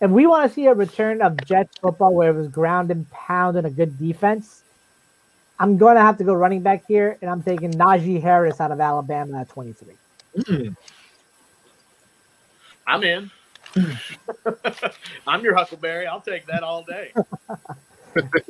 if 0.00 0.10
we 0.10 0.26
want 0.26 0.48
to 0.48 0.52
see 0.52 0.66
a 0.66 0.74
return 0.74 1.22
of 1.22 1.36
Jets 1.44 1.78
football 1.78 2.12
where 2.12 2.30
it 2.30 2.34
was 2.34 2.48
ground 2.48 2.90
and 2.90 3.08
pound 3.10 3.56
and 3.56 3.66
a 3.66 3.70
good 3.70 3.98
defense, 3.98 4.61
I'm 5.62 5.76
going 5.76 5.94
to 5.94 6.02
have 6.02 6.18
to 6.18 6.24
go 6.24 6.34
running 6.34 6.60
back 6.60 6.82
here, 6.88 7.16
and 7.22 7.30
I'm 7.30 7.40
taking 7.40 7.70
Najee 7.70 8.20
Harris 8.20 8.60
out 8.60 8.72
of 8.72 8.80
Alabama 8.80 9.42
at 9.42 9.48
23. 9.48 9.94
Mm. 10.38 10.76
I'm 12.84 13.04
in. 13.04 13.30
I'm 15.28 15.44
your 15.44 15.54
Huckleberry. 15.54 16.08
I'll 16.08 16.20
take 16.20 16.46
that 16.46 16.64
all 16.64 16.82
day. 16.82 17.12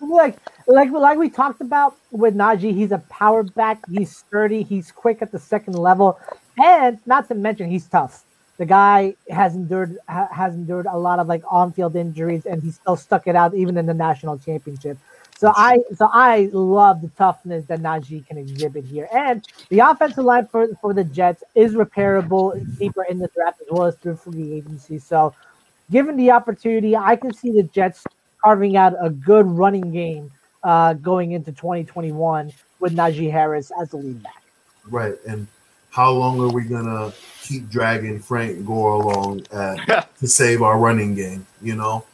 like, 0.00 0.38
like, 0.68 0.90
like 0.92 1.18
we 1.18 1.28
talked 1.28 1.60
about 1.60 1.96
with 2.12 2.36
Najee, 2.36 2.72
he's 2.72 2.92
a 2.92 2.98
power 3.10 3.42
back. 3.42 3.82
He's 3.90 4.16
sturdy. 4.16 4.62
He's 4.62 4.92
quick 4.92 5.20
at 5.22 5.32
the 5.32 5.40
second 5.40 5.74
level, 5.74 6.20
and 6.56 7.00
not 7.04 7.26
to 7.28 7.34
mention 7.34 7.68
he's 7.68 7.88
tough. 7.88 8.22
The 8.58 8.66
guy 8.66 9.16
has 9.28 9.56
endured 9.56 9.98
ha, 10.08 10.28
has 10.32 10.54
endured 10.54 10.86
a 10.86 10.96
lot 10.96 11.18
of 11.18 11.26
like 11.26 11.42
on 11.50 11.72
field 11.72 11.96
injuries, 11.96 12.46
and 12.46 12.62
he 12.62 12.70
still 12.70 12.96
stuck 12.96 13.26
it 13.26 13.34
out 13.34 13.56
even 13.56 13.76
in 13.76 13.86
the 13.86 13.94
national 13.94 14.38
championship. 14.38 14.98
So 15.38 15.52
I 15.54 15.78
so 15.94 16.10
I 16.12 16.50
love 16.52 17.00
the 17.00 17.10
toughness 17.10 17.64
that 17.66 17.78
Najee 17.78 18.26
can 18.26 18.38
exhibit 18.38 18.84
here. 18.84 19.08
And 19.12 19.46
the 19.68 19.78
offensive 19.78 20.24
line 20.24 20.48
for, 20.48 20.66
for 20.80 20.92
the 20.92 21.04
Jets 21.04 21.44
is 21.54 21.74
repairable 21.74 22.76
deeper 22.76 23.04
in 23.04 23.20
the 23.20 23.28
draft 23.28 23.60
as 23.60 23.68
well 23.70 23.84
as 23.84 23.94
through 23.94 24.16
free 24.16 24.54
agency. 24.54 24.98
So 24.98 25.32
given 25.92 26.16
the 26.16 26.32
opportunity, 26.32 26.96
I 26.96 27.14
can 27.14 27.32
see 27.32 27.52
the 27.52 27.62
Jets 27.62 28.04
carving 28.42 28.76
out 28.76 28.94
a 29.00 29.10
good 29.10 29.46
running 29.46 29.92
game 29.92 30.32
uh, 30.64 30.94
going 30.94 31.30
into 31.30 31.52
2021 31.52 32.52
with 32.80 32.96
Najee 32.96 33.30
Harris 33.30 33.70
as 33.80 33.90
the 33.90 33.98
lead 33.98 34.20
back. 34.20 34.42
Right. 34.86 35.14
And 35.24 35.46
how 35.90 36.10
long 36.10 36.40
are 36.40 36.52
we 36.52 36.64
gonna 36.64 37.12
keep 37.42 37.70
dragging 37.70 38.18
Frank 38.18 38.66
Gore 38.66 38.94
along 38.94 39.46
uh, 39.52 40.02
to 40.18 40.26
save 40.26 40.62
our 40.62 40.80
running 40.80 41.14
game? 41.14 41.46
You 41.62 41.76
know? 41.76 42.04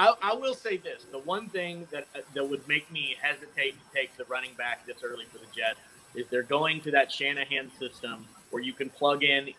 I, 0.00 0.14
I, 0.22 0.34
will 0.34 0.54
say 0.54 0.78
this: 0.78 1.04
the 1.12 1.18
one 1.18 1.50
thing 1.50 1.86
that 1.90 2.06
that 2.34 2.48
would 2.48 2.66
make 2.66 2.90
me 2.90 3.16
hesitate 3.20 3.72
to 3.72 3.94
take 3.94 4.16
the 4.16 4.24
running 4.24 4.54
back 4.54 4.86
this 4.86 5.02
early 5.04 5.26
for 5.26 5.36
the 5.36 5.46
Jets 5.54 5.78
is 6.14 6.26
they're 6.30 6.42
going 6.42 6.80
to 6.82 6.90
that 6.92 7.12
Shanahan 7.12 7.70
system 7.78 8.26
where 8.50 8.62
you 8.62 8.72
can 8.72 8.88
plug 8.88 9.24
in 9.24 9.50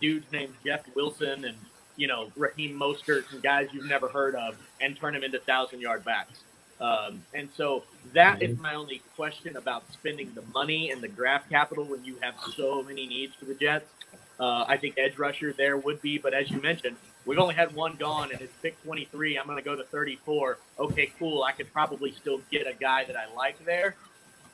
dudes 0.00 0.24
named 0.32 0.54
Jeff 0.64 0.84
Wilson 0.94 1.44
and 1.44 1.56
you 1.96 2.06
know 2.06 2.32
Raheem 2.34 2.80
Mostert 2.80 3.30
and 3.30 3.42
guys 3.42 3.68
you've 3.74 3.84
never 3.84 4.08
heard 4.08 4.34
of 4.34 4.56
and 4.80 4.96
turn 4.96 5.12
them 5.12 5.22
into 5.22 5.38
thousand 5.38 5.82
yard 5.82 6.02
backs. 6.02 6.40
Um, 6.80 7.22
and 7.34 7.50
so 7.54 7.84
that 8.14 8.40
is 8.42 8.58
my 8.58 8.74
only 8.74 9.02
question 9.14 9.58
about 9.58 9.92
spending 9.92 10.32
the 10.32 10.42
money 10.54 10.90
and 10.90 11.02
the 11.02 11.08
draft 11.08 11.50
capital 11.50 11.84
when 11.84 12.02
you 12.06 12.16
have 12.22 12.36
so 12.56 12.82
many 12.82 13.06
needs 13.06 13.34
for 13.34 13.44
the 13.44 13.54
Jets. 13.54 13.90
Uh, 14.38 14.64
I 14.66 14.78
think 14.78 14.96
edge 14.96 15.18
rusher 15.18 15.52
there 15.52 15.76
would 15.76 16.00
be, 16.00 16.16
but 16.16 16.32
as 16.32 16.50
you 16.50 16.62
mentioned, 16.62 16.96
We've 17.26 17.38
only 17.38 17.54
had 17.54 17.74
one 17.74 17.96
gone, 17.96 18.32
and 18.32 18.40
it's 18.40 18.52
pick 18.62 18.82
23. 18.82 19.38
I'm 19.38 19.46
going 19.46 19.58
to 19.58 19.64
go 19.64 19.76
to 19.76 19.84
34. 19.84 20.58
Okay, 20.78 21.12
cool. 21.18 21.42
I 21.42 21.52
could 21.52 21.72
probably 21.72 22.12
still 22.12 22.40
get 22.50 22.66
a 22.66 22.72
guy 22.72 23.04
that 23.04 23.16
I 23.16 23.32
like 23.34 23.64
there. 23.64 23.94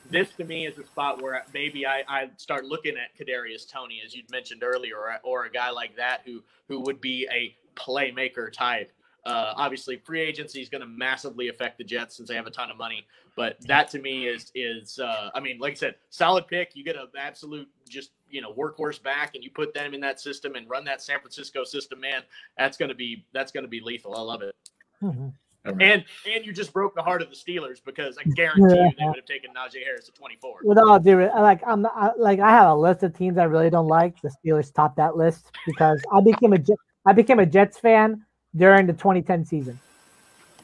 This 0.09 0.29
to 0.33 0.43
me 0.43 0.65
is 0.67 0.77
a 0.77 0.85
spot 0.85 1.21
where 1.21 1.43
maybe 1.53 1.85
I, 1.85 2.03
I 2.07 2.29
start 2.37 2.65
looking 2.65 2.95
at 2.95 3.17
Kadarius 3.17 3.69
Toney, 3.69 4.01
as 4.05 4.15
you'd 4.15 4.29
mentioned 4.31 4.63
earlier, 4.63 4.97
or, 4.97 5.19
or 5.23 5.45
a 5.45 5.51
guy 5.51 5.69
like 5.69 5.95
that 5.97 6.21
who 6.25 6.43
who 6.67 6.81
would 6.81 7.01
be 7.01 7.27
a 7.31 7.55
playmaker 7.79 8.51
type. 8.51 8.91
Uh, 9.25 9.53
obviously, 9.57 9.97
free 9.97 10.21
agency 10.21 10.61
is 10.61 10.69
going 10.69 10.81
to 10.81 10.87
massively 10.87 11.49
affect 11.49 11.77
the 11.77 11.83
Jets 11.83 12.15
since 12.15 12.29
they 12.29 12.35
have 12.35 12.47
a 12.47 12.51
ton 12.51 12.71
of 12.71 12.77
money. 12.77 13.05
But 13.35 13.57
that 13.67 13.89
to 13.91 13.99
me 13.99 14.27
is 14.27 14.51
is 14.55 14.99
uh, 14.99 15.29
I 15.33 15.41
mean, 15.41 15.59
like 15.59 15.73
I 15.73 15.75
said, 15.75 15.95
solid 16.09 16.47
pick. 16.47 16.71
You 16.73 16.83
get 16.85 16.95
an 16.95 17.07
absolute 17.17 17.67
just 17.89 18.11
you 18.29 18.41
know 18.41 18.53
workhorse 18.53 19.01
back, 19.01 19.35
and 19.35 19.43
you 19.43 19.49
put 19.49 19.73
them 19.73 19.93
in 19.93 20.01
that 20.01 20.19
system 20.19 20.55
and 20.55 20.69
run 20.69 20.83
that 20.85 21.01
San 21.01 21.19
Francisco 21.19 21.63
system. 21.63 21.99
Man, 21.99 22.23
that's 22.57 22.77
going 22.77 22.89
to 22.89 22.95
be 22.95 23.25
that's 23.33 23.51
going 23.51 23.63
to 23.63 23.69
be 23.69 23.81
lethal. 23.81 24.15
I 24.15 24.21
love 24.21 24.41
it. 24.41 24.55
Mm-hmm. 25.01 25.29
And 25.65 26.05
and 26.25 26.45
you 26.45 26.53
just 26.53 26.71
broke 26.71 26.95
the 26.95 27.01
heart 27.01 27.21
of 27.21 27.29
the 27.29 27.35
Steelers 27.35 27.83
because 27.83 28.17
I 28.17 28.23
guarantee 28.29 28.75
yeah. 28.75 28.85
you 28.85 28.91
they 28.97 29.05
would 29.05 29.15
have 29.17 29.25
taken 29.25 29.51
Najee 29.53 29.83
Harris 29.83 30.07
at 30.07 30.15
24. 30.15 30.59
With 30.63 30.77
all 30.77 30.99
due 30.99 31.29
like 31.35 31.61
I'm 31.67 31.81
not, 31.81 32.19
like 32.19 32.39
I 32.39 32.51
have 32.51 32.69
a 32.69 32.75
list 32.75 33.03
of 33.03 33.17
teams 33.17 33.37
I 33.37 33.43
really 33.43 33.69
don't 33.69 33.87
like. 33.87 34.19
The 34.21 34.31
Steelers 34.45 34.73
top 34.73 34.95
that 34.95 35.17
list 35.17 35.51
because 35.65 36.01
I 36.13 36.21
became 36.21 36.53
a 36.53 36.59
I 37.05 37.13
became 37.13 37.39
a 37.39 37.45
Jets 37.45 37.79
fan 37.79 38.25
during 38.55 38.87
the 38.87 38.93
2010 38.93 39.45
season. 39.45 39.79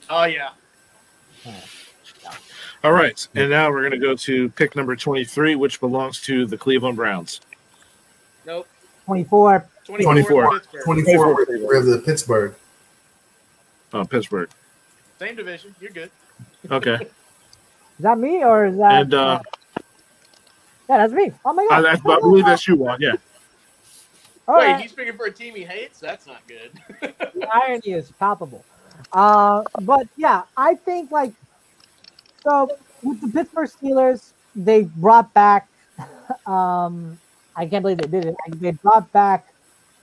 Oh 0.09 0.23
yeah. 0.23 0.49
All 2.83 2.91
right, 2.91 3.25
and 3.33 3.49
now 3.49 3.69
we're 3.69 3.79
going 3.79 3.91
to 3.91 3.97
go 3.97 4.13
to 4.13 4.49
pick 4.49 4.75
number 4.75 4.93
23, 4.93 5.55
which 5.55 5.79
belongs 5.79 6.21
to 6.23 6.45
the 6.45 6.57
Cleveland 6.57 6.97
Browns. 6.97 7.39
Nope. 9.07 9.27
24. 9.27 9.69
24. 9.85 10.59
24. 10.59 10.59
24. 10.83 11.45
We 11.67 11.75
have 11.75 11.85
the 11.85 12.01
Pittsburgh. 12.05 12.55
Oh, 13.93 14.05
Pittsburgh. 14.05 14.49
Same 15.19 15.35
division. 15.35 15.75
You're 15.79 15.91
good. 15.91 16.11
Okay. 16.71 16.93
is 17.03 17.07
that 17.99 18.17
me 18.17 18.43
or 18.43 18.67
is 18.67 18.77
that? 18.77 19.01
And, 19.03 19.13
uh, 19.13 19.39
yeah, 20.89 20.97
that's 20.97 21.13
me. 21.13 21.31
Oh 21.45 21.53
my 21.53 21.65
god! 21.69 21.85
I, 21.85 21.93
I 21.93 22.19
believe 22.19 22.45
that's 22.45 22.67
you, 22.67 22.75
Juan. 22.75 22.99
Yeah. 22.99 23.13
All 24.47 24.57
Wait, 24.57 24.71
right. 24.71 24.81
he's 24.81 24.91
picking 24.91 25.15
for 25.15 25.25
a 25.25 25.31
team 25.31 25.55
he 25.55 25.63
hates. 25.63 25.99
That's 25.99 26.27
not 26.27 26.45
good. 26.47 26.71
the 27.33 27.47
irony 27.53 27.91
is 27.91 28.11
palpable. 28.11 28.65
Uh, 29.13 29.63
but 29.81 30.07
yeah, 30.17 30.43
I 30.57 30.75
think 30.75 31.11
like 31.11 31.33
so 32.43 32.69
with 33.01 33.21
the 33.21 33.27
Pittsburgh 33.27 33.69
Steelers, 33.69 34.31
they 34.55 34.83
brought 34.83 35.33
back. 35.33 35.67
Um, 36.47 37.19
I 37.55 37.65
can't 37.65 37.81
believe 37.81 37.97
they 37.97 38.07
did 38.07 38.25
it. 38.25 38.35
They 38.55 38.71
brought 38.71 39.11
back 39.11 39.53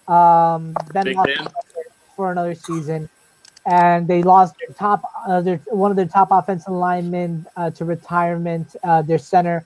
um, 0.09 0.74
Ben, 0.93 1.14
ben. 1.14 1.48
for 2.16 2.32
another 2.32 2.55
season, 2.55 3.09
and 3.66 4.06
they 4.06 4.22
lost 4.22 4.55
their 4.59 4.74
top, 4.74 5.02
uh, 5.27 5.40
their 5.40 5.56
one 5.68 5.90
of 5.90 5.97
their 5.97 6.06
top 6.06 6.28
offensive 6.31 6.72
linemen 6.72 7.47
uh, 7.56 7.70
to 7.70 7.85
retirement. 7.85 8.77
Uh, 8.82 9.02
their 9.02 9.18
center, 9.18 9.64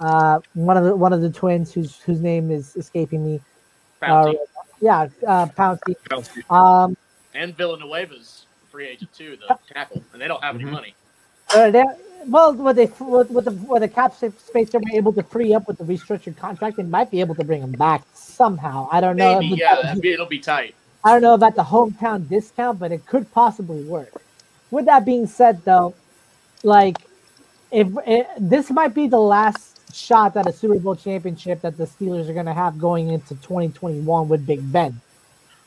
uh, 0.00 0.40
one 0.54 0.76
of 0.76 0.84
the 0.84 0.94
one 0.94 1.12
of 1.12 1.20
the 1.20 1.30
twins, 1.30 1.72
whose 1.72 2.00
whose 2.00 2.20
name 2.20 2.50
is 2.50 2.76
escaping 2.76 3.24
me. 3.24 3.40
Pouncey. 4.02 4.34
Uh, 4.34 4.38
yeah, 4.80 5.08
uh, 5.26 5.46
Pouncey. 5.46 5.96
Pouncey. 6.10 6.50
Um, 6.50 6.96
and 7.34 7.56
Villanueva's 7.56 8.46
free 8.70 8.88
agent 8.88 9.12
too, 9.14 9.36
the 9.36 9.58
tackle, 9.72 10.02
and 10.12 10.20
they 10.20 10.28
don't 10.28 10.42
have 10.42 10.56
mm-hmm. 10.56 10.66
any 10.66 10.74
money. 10.74 10.94
Uh, 11.54 11.70
well, 12.26 12.54
with 12.54 12.76
the 12.76 13.04
with, 13.04 13.44
the 13.44 13.52
with 13.52 13.82
the 13.82 13.88
cap 13.88 14.14
space 14.14 14.70
they 14.70 14.78
were 14.78 14.84
able 14.92 15.12
to 15.12 15.22
free 15.22 15.54
up 15.54 15.68
with 15.68 15.78
the 15.78 15.84
restructured 15.84 16.36
contract, 16.36 16.76
they 16.76 16.82
might 16.82 17.10
be 17.10 17.20
able 17.20 17.34
to 17.34 17.44
bring 17.44 17.62
him 17.62 17.72
back 17.72 18.02
somehow. 18.14 18.88
I 18.90 19.00
don't 19.00 19.16
know. 19.16 19.38
Maybe, 19.40 19.56
yeah, 19.56 19.94
be, 20.00 20.12
it'll 20.12 20.26
be 20.26 20.38
tight. 20.38 20.74
I 21.04 21.12
don't 21.12 21.22
know 21.22 21.34
about 21.34 21.54
the 21.54 21.62
hometown 21.62 22.28
discount, 22.28 22.78
but 22.78 22.90
it 22.92 23.06
could 23.06 23.30
possibly 23.32 23.82
work. 23.84 24.20
With 24.70 24.86
that 24.86 25.04
being 25.04 25.26
said, 25.26 25.64
though, 25.64 25.94
like 26.62 26.98
if 27.70 27.88
it, 28.06 28.26
this 28.38 28.70
might 28.70 28.94
be 28.94 29.06
the 29.06 29.20
last 29.20 29.94
shot 29.94 30.36
at 30.36 30.46
a 30.48 30.52
Super 30.52 30.78
Bowl 30.78 30.96
championship 30.96 31.60
that 31.60 31.76
the 31.76 31.84
Steelers 31.84 32.28
are 32.28 32.34
going 32.34 32.46
to 32.46 32.54
have 32.54 32.78
going 32.78 33.10
into 33.10 33.34
2021 33.36 34.28
with 34.28 34.46
Big 34.46 34.72
Ben, 34.72 35.00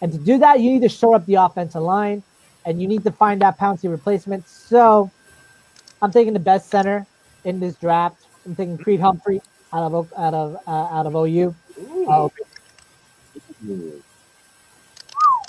and 0.01 0.11
to 0.11 0.17
do 0.17 0.38
that, 0.39 0.59
you 0.59 0.71
need 0.71 0.81
to 0.81 0.89
shore 0.89 1.15
up 1.15 1.26
the 1.26 1.35
offensive 1.35 1.81
line, 1.81 2.21
and 2.65 2.81
you 2.81 2.88
need 2.88 3.03
to 3.03 3.11
find 3.11 3.41
that 3.41 3.57
Pouncey 3.57 3.89
replacement. 3.89 4.47
So 4.47 5.09
I'm 6.01 6.11
taking 6.11 6.34
the 6.34 6.39
best 6.39 6.69
center 6.69 7.05
in 7.43 7.59
this 7.59 7.76
draft. 7.76 8.26
I'm 8.45 8.55
taking 8.55 8.77
Creed 8.77 8.99
Humphrey 8.99 9.41
out 9.73 9.91
of 9.93 10.13
out 10.17 10.34
of 10.34 10.57
uh, 10.67 10.71
out 10.71 11.05
of 11.05 11.15
OU. 11.15 11.55
Uh, 12.07 12.30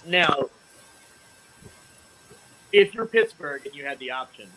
now, 0.07 0.35
if 2.73 2.95
you're 2.95 3.07
Pittsburgh 3.07 3.65
and 3.67 3.75
you 3.75 3.85
had 3.85 3.99
the 3.99 4.11
option, 4.11 4.49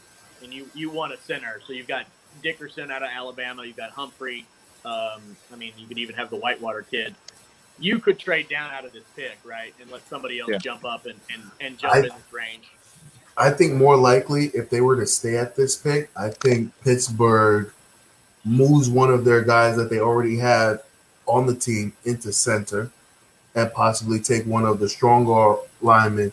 and 0.41 0.53
you 0.53 0.69
you 0.73 0.89
want 0.89 1.13
a 1.13 1.17
center, 1.17 1.61
so 1.65 1.73
you've 1.73 1.87
got 1.87 2.05
Dickerson 2.41 2.91
out 2.91 3.03
of 3.03 3.09
Alabama, 3.09 3.65
you've 3.65 3.77
got 3.77 3.91
Humphrey. 3.91 4.45
Um, 4.85 5.37
I 5.51 5.55
mean, 5.55 5.73
you 5.77 5.87
could 5.87 5.97
even 5.97 6.15
have 6.15 6.29
the 6.29 6.35
Whitewater 6.35 6.81
kid. 6.81 7.15
You 7.79 7.99
could 7.99 8.19
trade 8.19 8.49
down 8.49 8.71
out 8.71 8.85
of 8.85 8.93
this 8.93 9.03
pick, 9.15 9.37
right, 9.43 9.73
and 9.81 9.89
let 9.89 10.07
somebody 10.07 10.39
else 10.39 10.51
yeah. 10.51 10.57
jump 10.57 10.85
up 10.85 11.05
and, 11.05 11.19
and, 11.33 11.43
and 11.59 11.77
jump 11.77 11.95
I, 11.95 11.97
in 11.99 12.03
this 12.03 12.31
range. 12.31 12.69
I 13.37 13.49
think 13.49 13.73
more 13.73 13.97
likely 13.97 14.47
if 14.47 14.69
they 14.69 14.81
were 14.81 14.95
to 14.95 15.07
stay 15.07 15.37
at 15.37 15.55
this 15.55 15.75
pick, 15.75 16.09
I 16.15 16.29
think 16.29 16.71
Pittsburgh 16.83 17.71
moves 18.45 18.89
one 18.89 19.09
of 19.09 19.25
their 19.25 19.41
guys 19.41 19.75
that 19.77 19.89
they 19.89 19.99
already 19.99 20.37
had 20.37 20.79
on 21.25 21.47
the 21.47 21.55
team 21.55 21.93
into 22.05 22.31
center 22.31 22.91
and 23.55 23.71
possibly 23.73 24.19
take 24.19 24.45
one 24.45 24.65
of 24.65 24.79
the 24.79 24.89
stronger 24.89 25.55
linemen 25.81 26.31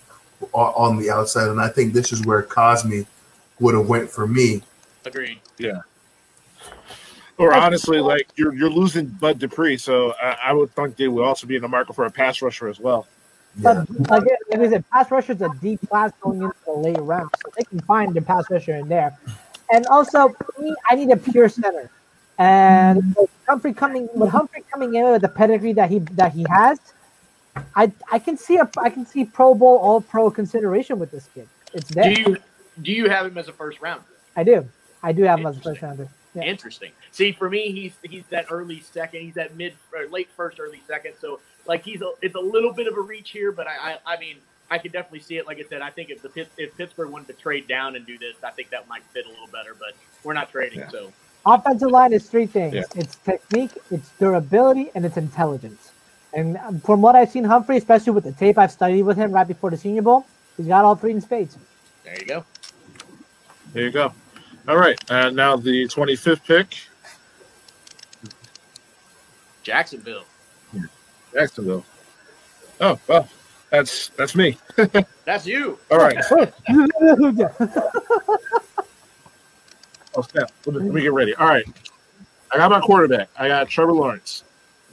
on 0.53 0.99
the 0.99 1.11
outside. 1.11 1.49
And 1.49 1.61
I 1.61 1.69
think 1.69 1.93
this 1.93 2.13
is 2.13 2.25
where 2.25 2.43
Cosmi 2.43 3.07
would 3.61 3.75
have 3.75 3.89
went 3.89 4.11
for 4.11 4.27
me. 4.27 4.63
Agreed. 5.05 5.41
Yeah. 5.59 5.83
Or 7.39 7.55
honestly, 7.55 8.01
like 8.01 8.29
you're 8.37 8.55
you're 8.55 8.69
losing 8.69 9.07
Bud 9.07 9.39
Dupree, 9.39 9.79
so 9.79 10.13
I, 10.23 10.37
I 10.47 10.53
would 10.53 10.75
think 10.75 10.97
they 10.97 11.09
would 11.09 11.25
also 11.25 11.47
be 11.47 11.57
in 11.57 11.63
the 11.63 11.69
market 11.69 11.95
for 11.95 12.05
a 12.05 12.11
pass 12.11 12.43
rusher 12.43 12.69
as 12.69 12.79
well. 12.79 13.07
But 13.57 13.91
like, 14.09 14.23
like 14.51 14.61
I 14.61 14.69
said, 14.69 14.85
pass 14.91 15.11
rusher 15.11 15.33
is 15.33 15.43
a 15.43 15.51
deep 15.61 15.81
class 15.89 16.13
going 16.21 16.43
into 16.43 16.55
the 16.65 16.73
late 16.73 16.99
round, 16.99 17.31
so 17.43 17.53
they 17.57 17.65
can 17.65 17.81
find 17.81 18.15
the 18.15 18.23
pass 18.23 18.45
rusher 18.51 18.77
in 18.77 18.89
there. 18.89 19.19
And 19.73 19.87
also, 19.87 20.35
me, 20.59 20.75
I 20.89 20.95
need 20.95 21.11
a 21.11 21.17
pure 21.17 21.49
center. 21.49 21.91
And 22.39 23.15
with 23.17 23.31
Humphrey 23.47 23.75
coming 23.75 24.09
with 24.15 24.31
Humphrey 24.31 24.65
coming 24.73 24.95
in 24.95 25.11
with 25.11 25.23
the 25.23 25.29
pedigree 25.29 25.75
that 25.75 25.91
he 25.91 25.99
that 25.99 26.33
he 26.33 26.47
has, 26.49 26.79
I 27.77 27.93
I 28.11 28.19
can 28.19 28.37
see 28.37 28.57
a 28.57 28.71
I 28.79 28.89
can 28.89 29.05
see 29.05 29.25
Pro 29.25 29.55
Bowl 29.55 29.77
All 29.79 30.01
Pro 30.01 30.31
consideration 30.31 30.99
with 30.99 31.11
this 31.11 31.29
kid. 31.35 31.49
It's 31.75 31.89
there. 31.91 32.15
Do 32.15 32.21
you 32.21 32.37
do 32.81 32.93
you 32.93 33.11
have 33.11 33.27
him 33.27 33.37
as 33.37 33.49
a 33.49 33.53
first 33.53 33.81
rounder? 33.81 34.05
I 34.37 34.45
do. 34.45 34.67
I 35.03 35.13
do 35.13 35.25
have 35.25 35.41
him 35.41 35.47
as 35.47 35.57
a 35.59 35.61
first 35.61 35.83
rounder. 35.83 36.09
Yeah. 36.35 36.45
Interesting. 36.45 36.93
See, 37.11 37.33
for 37.33 37.51
me, 37.51 37.73
he's 37.73 37.93
he's 38.03 38.25
that 38.31 38.47
early 38.51 38.81
second. 38.81 39.21
He's 39.21 39.35
that 39.35 39.57
mid 39.57 39.75
or 39.93 40.07
late 40.07 40.29
first, 40.37 40.61
early 40.61 40.81
second. 40.87 41.15
So 41.21 41.41
like 41.67 41.85
he's 41.85 42.03
a, 42.03 42.13
it's 42.23 42.35
a 42.35 42.41
little 42.41 42.73
bit 42.73 42.87
of 42.87 42.97
a 42.97 43.01
reach 43.01 43.31
here, 43.31 43.53
but 43.53 43.67
I, 43.67 43.93
I 44.07 44.15
I 44.15 44.21
mean 44.21 44.37
I 44.71 44.79
could 44.79 44.93
definitely 44.93 45.21
see 45.21 45.37
it. 45.37 45.47
Like 45.47 45.59
I 45.59 45.65
said, 45.69 45.83
I 45.83 45.91
think 45.91 46.11
if 46.11 46.23
the 46.23 46.47
if 46.57 46.77
Pittsburgh 46.77 47.11
wanted 47.11 47.27
to 47.29 47.33
trade 47.35 47.67
down 47.69 47.97
and 47.97 48.07
do 48.07 48.19
this, 48.19 48.37
I 48.43 48.51
think 48.51 48.71
that 48.71 48.89
might 48.89 49.03
fit 49.13 49.27
a 49.27 49.29
little 49.29 49.49
better. 49.49 49.75
But 49.79 49.95
we're 50.25 50.33
not 50.35 50.51
trading, 50.51 50.81
Yeah. 50.81 50.89
so 50.91 51.13
Offensive 51.47 51.91
line 51.91 52.13
is 52.13 52.29
three 52.29 52.47
things: 52.47 52.75
Yeah. 52.75 52.83
it's 52.95 53.17
technique, 53.17 53.71
it's 53.91 54.11
durability, 54.19 54.91
and 54.95 55.05
it's 55.07 55.17
intelligence. 55.17 55.91
And 56.33 56.57
um, 56.59 56.81
from 56.81 57.01
what 57.03 57.17
I've 57.17 57.31
seen, 57.31 57.45
Humphrey, 57.45 57.77
especially 57.79 58.13
with 58.13 58.25
the 58.25 58.33
tape 58.33 58.59
I've 58.59 58.71
studied 58.71 59.03
with 59.03 59.17
him 59.17 59.33
right 59.33 59.49
before 59.49 59.71
the 59.71 59.77
Senior 59.77 60.03
Bowl, 60.03 60.27
he's 60.57 60.67
got 60.69 60.85
all 60.85 60.95
three 60.95 61.11
in 61.13 61.21
spades. 61.21 61.57
there 62.05 62.17
you 62.19 62.27
go. 62.27 62.45
There 63.73 63.83
you 63.85 63.91
go. 63.91 64.13
All 64.69 64.77
right. 64.77 64.99
And 65.11 65.35
now 65.35 65.57
the 65.57 65.87
25th 65.87 66.45
pick, 66.45 66.77
Jacksonville. 69.63 70.25
Jacksonville. 71.33 71.85
Oh, 72.81 72.99
well, 73.07 73.29
that's 73.71 74.09
that's 74.11 74.35
me. 74.35 74.57
That's 75.25 75.47
you. 75.47 75.79
All 75.91 75.99
right. 75.99 76.17
yeah. 76.69 77.49
Oh, 80.17 80.23
snap. 80.23 80.51
Let 80.67 80.75
me, 80.75 80.83
let 80.83 80.95
me 80.95 81.03
get 81.03 81.13
ready. 81.13 81.37
All 81.37 81.47
right. 81.47 81.65
I 82.53 82.57
got 82.57 82.69
my 82.73 82.81
quarterback. 82.81 83.29
I 83.39 83.47
got 83.47 83.69
Trevor 83.69 83.93
Lawrence. 83.93 84.43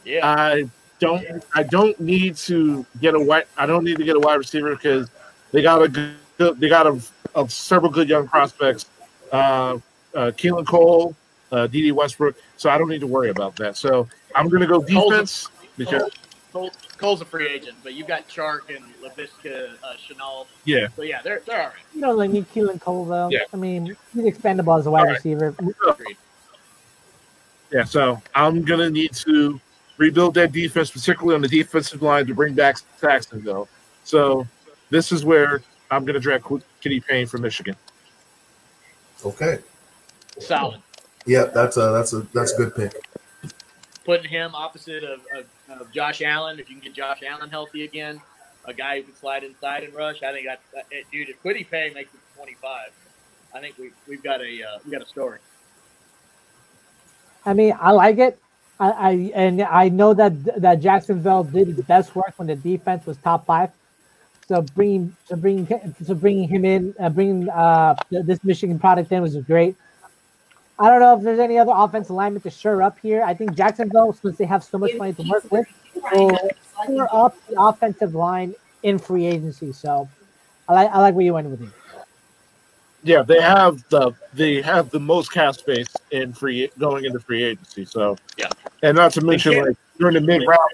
Yeah. 0.05 0.19
I 0.23 0.69
don't. 0.99 1.43
I 1.55 1.64
don't 1.64 1.99
need 1.99 2.38
to 2.38 2.85
get 3.01 3.15
a 3.15 3.19
wide. 3.19 3.45
I 3.57 3.65
don't 3.65 3.84
need 3.84 3.97
to 3.97 4.03
get 4.03 4.15
a 4.15 4.19
wide 4.19 4.35
receiver 4.35 4.76
because 4.76 5.09
they 5.51 5.64
got 5.64 5.81
a 5.81 5.88
good. 5.88 6.59
They 6.59 6.69
got 6.69 6.85
a, 6.85 7.01
a 7.35 7.49
several 7.49 7.91
good 7.91 8.07
young 8.07 8.27
prospects. 8.27 8.85
Uh, 9.31 9.80
uh, 10.14 10.31
Keelan 10.38 10.68
Cole, 10.68 11.15
uh, 11.51 11.65
Dede 11.65 11.93
Westbrook. 11.93 12.35
So 12.57 12.69
I 12.69 12.77
don't 12.77 12.89
need 12.89 13.01
to 13.01 13.07
worry 13.07 13.30
about 13.30 13.55
that. 13.55 13.76
So 13.76 14.07
I'm 14.35 14.49
going 14.49 14.61
to 14.61 14.68
go 14.68 14.84
defense 14.84 15.49
because 15.77 16.11
Cole, 16.53 16.72
Cole's 16.98 17.22
a 17.22 17.26
free 17.26 17.48
agent, 17.48 17.78
but 17.84 17.94
you've 17.94 18.07
got 18.07 18.28
Chark 18.30 18.74
and 18.76 18.84
Laviska, 19.03 19.74
uh, 19.84 19.94
Shenault. 19.98 20.48
yeah. 20.65 20.88
So 20.95 21.02
yeah, 21.02 21.22
they're 21.22 21.41
they're 21.45 21.61
all 21.61 21.68
right. 21.68 21.76
You 21.94 22.02
don't 22.02 22.18
like 22.18 22.32
need 22.32 22.45
Keelan 22.53 22.80
Cole 22.82 23.06
though. 23.06 23.30
Yeah. 23.30 23.40
I 23.53 23.57
mean, 23.57 23.95
he's 24.14 24.26
expendable 24.26 24.74
as 24.76 24.86
a 24.86 24.91
wide 24.91 25.02
All 25.02 25.06
right. 25.07 25.14
receiver. 25.15 25.53
Agreed. 25.60 26.18
Yeah, 27.72 27.84
so 27.84 28.22
I'm 28.34 28.64
gonna 28.64 28.90
need 28.90 29.14
to 29.15 29.60
rebuild 29.98 30.36
that 30.36 30.52
defense, 30.53 30.90
particularly 30.90 31.36
on 31.36 31.41
the 31.41 31.48
defensive 31.49 32.02
line, 32.02 32.26
to 32.28 32.34
bring 32.34 32.53
back 32.53 32.78
Saxonville. 33.02 33.68
So 34.06 34.48
this 34.90 35.11
is 35.11 35.26
where 35.26 35.61
I'm 35.91 36.06
gonna 36.06 36.19
draft 36.19 36.45
Qu- 36.45 36.61
Kitty 36.82 37.02
Payne 37.02 37.28
from 37.28 37.41
Michigan. 37.41 37.76
Okay. 39.26 39.60
Solid. 40.40 40.80
Yeah, 41.26 41.45
that's 41.45 41.76
a 41.76 41.91
that's 41.91 42.14
a 42.14 42.19
that's 42.34 42.53
a 42.53 42.57
good 42.57 42.74
pick. 42.76 42.94
Putting 44.08 44.30
him 44.30 44.56
opposite 44.56 45.04
of, 45.04 45.20
of, 45.36 45.82
of 45.82 45.92
Josh 45.92 46.22
Allen, 46.22 46.60
if 46.60 46.70
you 46.70 46.78
can 46.78 46.86
get 46.86 46.94
Josh 46.94 47.22
Allen 47.28 47.50
healthy 47.50 47.84
again, 47.84 48.22
a 48.64 48.74
guy 48.74 48.98
who 48.98 49.04
can 49.04 49.16
slide 49.18 49.44
inside 49.44 49.84
and 49.84 49.94
rush. 49.94 50.24
I 50.24 50.32
think 50.32 50.48
that, 50.48 50.62
that 50.74 50.86
dude, 51.12 51.28
if 51.28 51.44
Kwity 51.44 51.70
Paye 51.70 51.92
makes 51.94 52.14
it 52.14 52.22
25, 52.38 52.90
I 53.54 53.60
think 53.60 53.78
we 53.78 53.92
we've 54.08 54.24
got 54.24 54.40
a 54.40 54.64
uh, 54.64 54.80
we 54.86 54.92
got 54.92 55.02
a 55.02 55.06
story. 55.06 55.40
I 57.46 57.54
mean, 57.54 57.76
I 57.78 57.92
like 57.92 58.18
it. 58.18 58.40
I, 58.80 58.92
I 58.92 59.12
and 59.36 59.62
I 59.62 59.90
know 59.90 60.14
that 60.14 60.62
that 60.62 60.80
Jacksonville 60.80 61.44
did 61.44 61.68
its 61.68 61.82
best 61.82 62.16
work 62.16 62.34
when 62.38 62.48
the 62.48 62.56
defense 62.56 63.06
was 63.06 63.18
top 63.18 63.46
five. 63.46 63.72
So 64.48 64.62
bringing 64.62 65.16
so 65.26 65.36
bringing 65.36 65.68
so 66.02 66.16
bringing 66.16 66.48
him 66.48 66.64
in, 66.64 66.96
uh, 66.98 67.10
bringing 67.10 67.50
uh, 67.50 67.96
this 68.10 68.42
Michigan 68.46 68.80
product 68.80 69.12
in 69.12 69.22
was 69.22 69.36
great. 69.36 69.76
I 70.80 70.90
don't 70.90 70.99
know 70.99 71.18
if 71.18 71.24
there's 71.24 71.40
any 71.40 71.58
other 71.58 71.72
offensive 71.74 72.12
linemen 72.12 72.41
to 72.44 72.49
shore 72.49 72.84
up 72.84 72.99
here. 72.99 73.24
I 73.24 73.34
think 73.34 73.56
Jacksonville, 73.56 74.14
since 74.14 74.38
they 74.38 74.45
have 74.45 74.64
so 74.64 74.78
much 74.78 74.94
money 74.95 75.14
to 75.14 75.24
work 75.24 75.52
with, 75.52 75.68
will 76.12 76.38
shore 76.86 77.10
up 77.12 77.36
the 77.49 77.60
offensive 77.60 78.14
line 78.14 78.54
in 78.84 78.99
free 78.99 79.26
agency. 79.26 79.74
So 79.74 80.08
I 80.70 80.74
like 80.74 80.91
I 80.91 80.99
like 80.99 81.16
where 81.16 81.26
you 81.26 81.34
went 81.34 81.49
with 81.49 81.64
it. 81.64 81.70
Yeah, 83.04 83.24
they 83.24 83.41
have 83.41 83.84
the 83.90 84.12
they 84.34 84.62
have 84.62 84.90
the 84.91 84.99
most 84.99 85.32
cap 85.32 85.56
space 85.56 85.88
in 86.12 86.34
free 86.34 86.70
going 86.78 87.06
into 87.06 87.20
free 87.20 87.44
agency. 87.44 87.86
So 87.86 88.18
Yeah. 88.38 88.49
and 88.84 88.95
not 88.95 89.14
to 89.14 89.22
mention 89.22 89.66
like 89.66 89.78
during 89.98 90.14
the 90.14 90.22
mid 90.22 90.45
round 90.48 90.72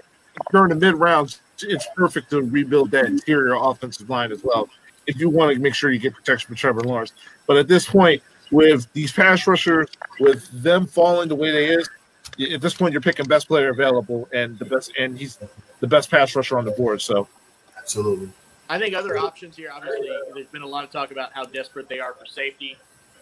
during 0.51 0.69
the 0.69 0.75
mid 0.75 0.95
rounds, 0.95 1.39
it's 1.61 1.87
perfect 1.95 2.29
to 2.31 2.41
rebuild 2.41 2.91
that 2.91 3.05
interior 3.05 3.55
offensive 3.55 4.09
line 4.09 4.31
as 4.31 4.43
well. 4.43 4.67
If 5.05 5.19
you 5.19 5.29
want 5.29 5.53
to 5.53 5.59
make 5.59 5.75
sure 5.75 5.91
you 5.91 5.99
get 5.99 6.13
protection 6.13 6.49
for 6.49 6.55
Trevor 6.59 6.81
Lawrence, 6.81 7.13
but 7.45 7.57
at 7.57 7.67
this 7.67 7.85
point, 7.85 8.21
with 8.53 8.91
these 8.93 9.11
pass 9.11 9.45
rushers, 9.47 9.89
with 10.19 10.49
them 10.63 10.85
falling 10.85 11.27
the 11.27 11.35
way 11.35 11.51
they 11.51 11.65
is, 11.67 11.89
at 12.53 12.61
this 12.61 12.73
point 12.73 12.93
you're 12.93 13.01
picking 13.01 13.25
best 13.25 13.47
player 13.47 13.69
available 13.69 14.29
and 14.33 14.57
the 14.59 14.65
best, 14.65 14.91
and 14.97 15.17
he's 15.17 15.39
the 15.79 15.87
best 15.87 16.09
pass 16.09 16.35
rusher 16.35 16.57
on 16.57 16.65
the 16.65 16.71
board. 16.71 17.01
So 17.01 17.27
Absolutely. 17.77 18.31
I 18.69 18.79
think 18.79 18.95
other 18.95 19.17
options 19.17 19.57
here. 19.57 19.71
Obviously, 19.73 20.09
there's 20.33 20.47
been 20.47 20.61
a 20.61 20.67
lot 20.67 20.83
of 20.83 20.91
talk 20.91 21.11
about 21.11 21.33
how 21.33 21.43
desperate 21.43 21.89
they 21.89 21.99
are 21.99 22.13
for 22.13 22.25
safety. 22.25 22.77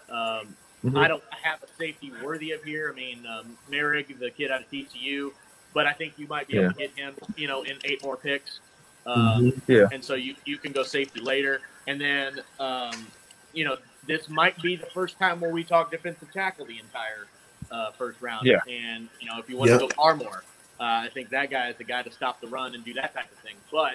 Um, 0.09 0.55
Mhm. 0.83 0.97
I 0.97 1.07
don't 1.07 1.23
have 1.29 1.61
a 1.61 1.67
safety 1.77 2.11
worthy 2.23 2.51
of 2.51 2.63
here. 2.63 2.91
I 2.91 2.95
mean, 2.95 3.25
um, 3.27 3.57
Moehrig, 3.69 4.17
the 4.17 4.31
kid 4.31 4.51
out 4.51 4.61
of 4.61 4.71
TCU, 4.71 5.31
but 5.73 5.85
I 5.85 5.93
think 5.93 6.13
you 6.17 6.27
might 6.27 6.47
be 6.47 6.57
able 6.57 6.73
to 6.73 6.79
get 6.79 6.91
him, 6.97 7.13
you 7.35 7.47
know, 7.47 7.61
in 7.63 7.77
eight 7.85 8.03
more 8.03 8.17
picks. 8.17 8.59
Um, 9.05 9.61
yeah, 9.67 9.87
and 9.91 10.03
so 10.03 10.15
you, 10.15 10.35
you 10.45 10.57
can 10.57 10.71
go 10.71 10.83
safety 10.83 11.19
later. 11.19 11.61
And 11.87 11.99
then, 12.01 12.41
um, 12.59 13.07
you 13.53 13.65
know, 13.65 13.77
this 14.07 14.29
might 14.29 14.59
be 14.61 14.75
the 14.75 14.85
first 14.87 15.17
time 15.19 15.39
where 15.39 15.51
we 15.51 15.63
talk 15.63 15.91
defensive 15.91 16.31
tackle 16.33 16.65
the 16.65 16.79
entire 16.79 17.27
uh, 17.71 17.91
first 17.91 18.21
round. 18.21 18.45
Yeah. 18.45 18.59
And, 18.69 19.07
you 19.19 19.27
know, 19.27 19.39
if 19.39 19.49
you 19.49 19.57
want 19.57 19.69
Yep. 19.71 19.79
to 19.81 19.87
go 19.87 20.01
Armore, 20.01 20.41
uh, 20.79 20.83
I 20.83 21.09
think 21.13 21.29
that 21.29 21.49
guy 21.49 21.69
is 21.69 21.77
the 21.77 21.83
guy 21.83 22.01
to 22.01 22.11
stop 22.11 22.41
the 22.41 22.47
run 22.47 22.73
and 22.75 22.83
do 22.83 22.93
that 22.95 23.13
type 23.13 23.31
of 23.31 23.37
thing. 23.39 23.55
But, 23.71 23.93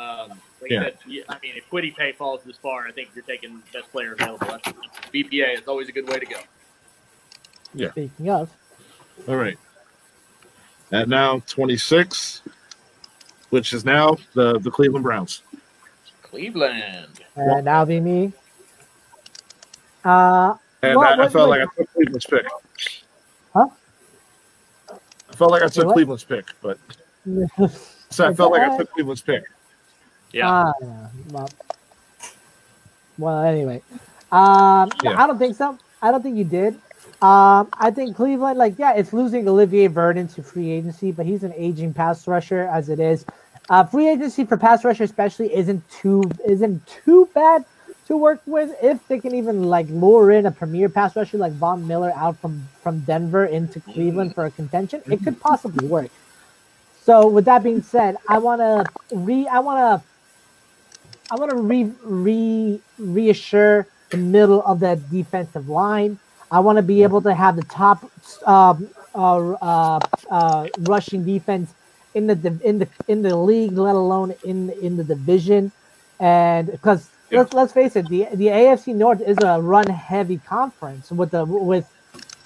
um, 0.00 0.40
like 0.62 0.70
Yeah. 0.70 0.80
I 0.80 0.84
said, 0.84 0.96
I 1.28 1.38
mean, 1.42 1.54
if 1.56 1.68
Kwity 1.70 1.94
Paye 1.94 2.12
falls 2.12 2.42
this 2.44 2.56
far, 2.56 2.86
I 2.86 2.92
think 2.92 3.10
you're 3.14 3.24
taking 3.24 3.62
best 3.72 3.90
player 3.92 4.12
available. 4.12 4.46
BPA 5.12 5.54
is 5.60 5.66
always 5.68 5.88
a 5.88 5.92
good 5.92 6.08
way 6.08 6.18
to 6.18 6.26
go. 6.26 6.38
Yeah. 7.74 7.90
Speaking 7.90 8.30
of, 8.30 8.48
all 9.28 9.36
right. 9.36 9.58
At 10.92 11.08
now 11.08 11.40
26, 11.46 12.42
which 13.50 13.72
is 13.72 13.84
now 13.84 14.16
the 14.34 14.58
the 14.58 14.70
Cleveland 14.70 15.04
Browns. 15.04 15.42
Cleveland. 16.22 17.20
and 17.36 17.66
that'll 17.66 17.86
be 17.86 18.00
me. 18.00 18.32
Uh, 20.04 20.54
And 20.82 20.96
What- 20.96 21.08
I, 21.08 21.12
I 21.14 21.18
what- 21.18 21.32
felt 21.32 21.48
what- 21.48 21.58
like 21.60 21.68
I 21.68 21.74
took 21.76 21.92
Cleveland's 21.92 22.26
pick. 22.26 22.46
Huh? 23.52 23.66
I 25.30 25.34
felt 25.34 25.50
like 25.50 25.62
I 25.62 25.68
took 25.68 25.86
what? 25.86 25.92
Cleveland's 25.94 26.24
pick, 26.24 26.46
but 26.62 26.78
so 28.10 28.26
I 28.28 28.34
felt 28.34 28.52
like 28.52 28.62
I 28.62 28.76
took 28.78 28.90
Cleveland's 28.92 29.22
pick. 29.22 29.44
Yeah. 30.32 30.48
Ah, 30.50 30.72
yeah. 30.80 31.06
Well, 31.30 31.48
well, 33.18 33.42
anyway, 33.42 33.82
um, 34.32 34.90
Yeah. 35.02 35.22
I 35.22 35.26
don't 35.26 35.38
think 35.38 35.56
so. 35.56 35.78
I 36.02 36.10
don't 36.10 36.22
think 36.22 36.36
you 36.36 36.44
did. 36.44 36.74
Um, 37.22 37.68
I 37.74 37.90
think 37.94 38.16
Cleveland, 38.16 38.58
like, 38.58 38.78
yeah, 38.78 38.94
it's 38.94 39.12
losing 39.12 39.46
Olivier 39.46 39.88
Vernon 39.88 40.26
to 40.28 40.42
free 40.42 40.70
agency, 40.70 41.12
but 41.12 41.26
he's 41.26 41.42
an 41.42 41.52
aging 41.56 41.92
pass 41.92 42.26
rusher 42.26 42.62
as 42.72 42.88
it 42.88 42.98
is. 43.00 43.26
Uh, 43.68 43.84
free 43.84 44.08
agency 44.08 44.44
for 44.44 44.56
pass 44.56 44.84
rusher, 44.84 45.04
especially, 45.04 45.54
isn't 45.54 45.82
too 45.90 46.22
isn't 46.46 46.80
too 47.04 47.28
bad 47.34 47.64
to 48.10 48.16
work 48.16 48.42
with 48.44 48.74
if 48.82 49.06
they 49.06 49.20
can 49.20 49.36
even 49.36 49.62
like 49.62 49.86
lure 49.88 50.32
in 50.32 50.44
a 50.44 50.50
premier 50.50 50.88
pass 50.88 51.14
rusher 51.14 51.38
like 51.38 51.52
Von 51.52 51.86
Miller 51.86 52.12
out 52.16 52.36
from 52.38 52.68
from 52.82 52.98
Denver 53.00 53.46
into 53.46 53.78
Cleveland 53.80 54.34
for 54.34 54.46
a 54.46 54.50
contention. 54.50 55.00
It 55.08 55.22
could 55.22 55.40
possibly 55.40 55.86
work. 55.86 56.10
So 57.04 57.28
with 57.28 57.44
that 57.44 57.62
being 57.62 57.82
said, 57.82 58.16
I 58.28 58.38
want 58.38 58.60
to 58.60 58.84
re 59.14 59.46
I 59.46 59.60
want 59.60 59.78
to 59.78 60.10
I 61.30 61.36
want 61.36 61.52
to 61.52 61.56
re, 61.58 61.92
re 62.02 62.80
reassure 62.98 63.86
the 64.10 64.16
middle 64.16 64.60
of 64.64 64.80
that 64.80 65.08
defensive 65.08 65.68
line. 65.68 66.18
I 66.50 66.58
want 66.58 66.78
to 66.78 66.82
be 66.82 67.04
able 67.04 67.22
to 67.22 67.32
have 67.32 67.54
the 67.54 67.62
top 67.62 68.02
um, 68.44 68.88
uh, 69.14 69.52
uh, 69.62 70.00
uh, 70.28 70.66
rushing 70.80 71.24
defense 71.24 71.72
in 72.14 72.26
the 72.26 72.58
in 72.64 72.80
the 72.80 72.88
in 73.06 73.22
the 73.22 73.36
league, 73.36 73.78
let 73.78 73.94
alone 73.94 74.34
in 74.42 74.70
in 74.82 74.96
the 74.96 75.04
division. 75.04 75.70
And 76.18 76.72
because 76.72 77.08
Yeah. 77.30 77.40
let's 77.40 77.52
let's 77.52 77.72
face 77.72 77.96
it, 77.96 78.08
the 78.08 78.26
the 78.34 78.46
AFC 78.46 78.94
North 78.94 79.20
is 79.20 79.38
a 79.42 79.60
run 79.60 79.86
heavy 79.88 80.38
conference 80.38 81.10
with 81.10 81.30
the 81.30 81.44
with 81.44 81.86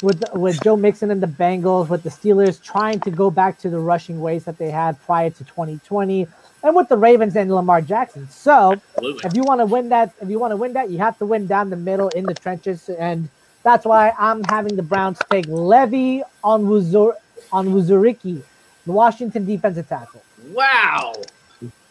with 0.03 0.23
with 0.35 0.63
Joe 0.63 0.77
Mixon 0.77 1.11
and 1.11 1.23
the 1.23 1.27
Bengals, 1.27 1.89
with 1.89 2.03
the 2.03 2.11
Steelers 2.11 2.63
trying 2.63 3.01
to 3.01 3.11
go 3.11 3.31
back 3.31 3.59
to 3.61 3.71
the 3.71 3.79
rushing 3.79 4.21
ways 4.21 4.45
that 4.45 4.59
they 4.59 4.71
had 4.71 5.01
prior 5.03 5.31
to 5.31 5.45
2020, 5.45 6.29
and 6.63 6.77
with 6.77 6.89
the 6.89 6.97
Ravens 6.97 7.35
and 7.37 7.53
Lamar 7.53 7.81
Jackson. 7.81 8.29
So 8.29 8.73
Absolutely. 8.73 9.23
if 9.25 9.37
you 9.37 9.43
want 9.43 9.61
to 9.61 9.67
win 9.67 9.89
that, 9.89 10.13
if 10.21 10.29
you 10.29 10.39
want 10.39 10.53
to 10.53 10.57
win 10.57 10.75
that, 10.75 10.91
you 10.91 10.99
have 10.99 11.19
to 11.19 11.27
win 11.27 11.47
down 11.47 11.71
the 11.71 11.77
middle 11.77 12.09
in 12.11 12.25
the 12.25 12.35
trenches, 12.35 12.89
and 12.91 13.29
that's 13.63 13.87
why 13.87 14.13
I'm 14.19 14.45
having 14.45 14.77
the 14.77 14.83
Browns 14.83 15.19
take 15.31 15.47
Levi 15.49 16.23
on 16.43 16.65
Wuzur 16.65 17.15
Onwuzurike, 17.51 18.43
the 18.85 18.93
Washington 18.93 19.47
defensive 19.47 19.89
tackle. 19.89 20.23
Wow. 20.51 21.15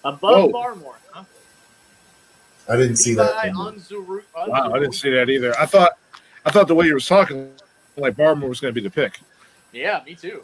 Above 0.03 0.52
Whoa. 0.52 0.52
Barmore, 0.52 0.95
huh? 1.11 1.24
I 2.69 2.77
didn't 2.77 2.95
see 2.98 3.14
that. 3.15 3.45
Levi. 3.45 3.57
Unzuru- 3.57 4.23
Wow, 4.48 4.72
I 4.73 4.80
didn't 4.80 4.95
see 4.95 5.10
that 5.11 5.30
either. 5.30 5.57
I 5.60 5.65
thought, 5.65 5.98
I 6.45 6.52
thought 6.52 6.68
the 6.68 6.76
way 6.76 6.85
you 6.85 6.94
were 6.94 6.99
talking, 6.99 7.52
like 7.98 8.15
Barmore 8.15 8.49
was 8.49 8.60
going 8.60 8.73
to 8.73 8.80
be 8.80 8.85
the 8.85 8.94
pick. 8.94 9.19
Yeah, 9.72 10.02
me 10.06 10.15
too. 10.15 10.44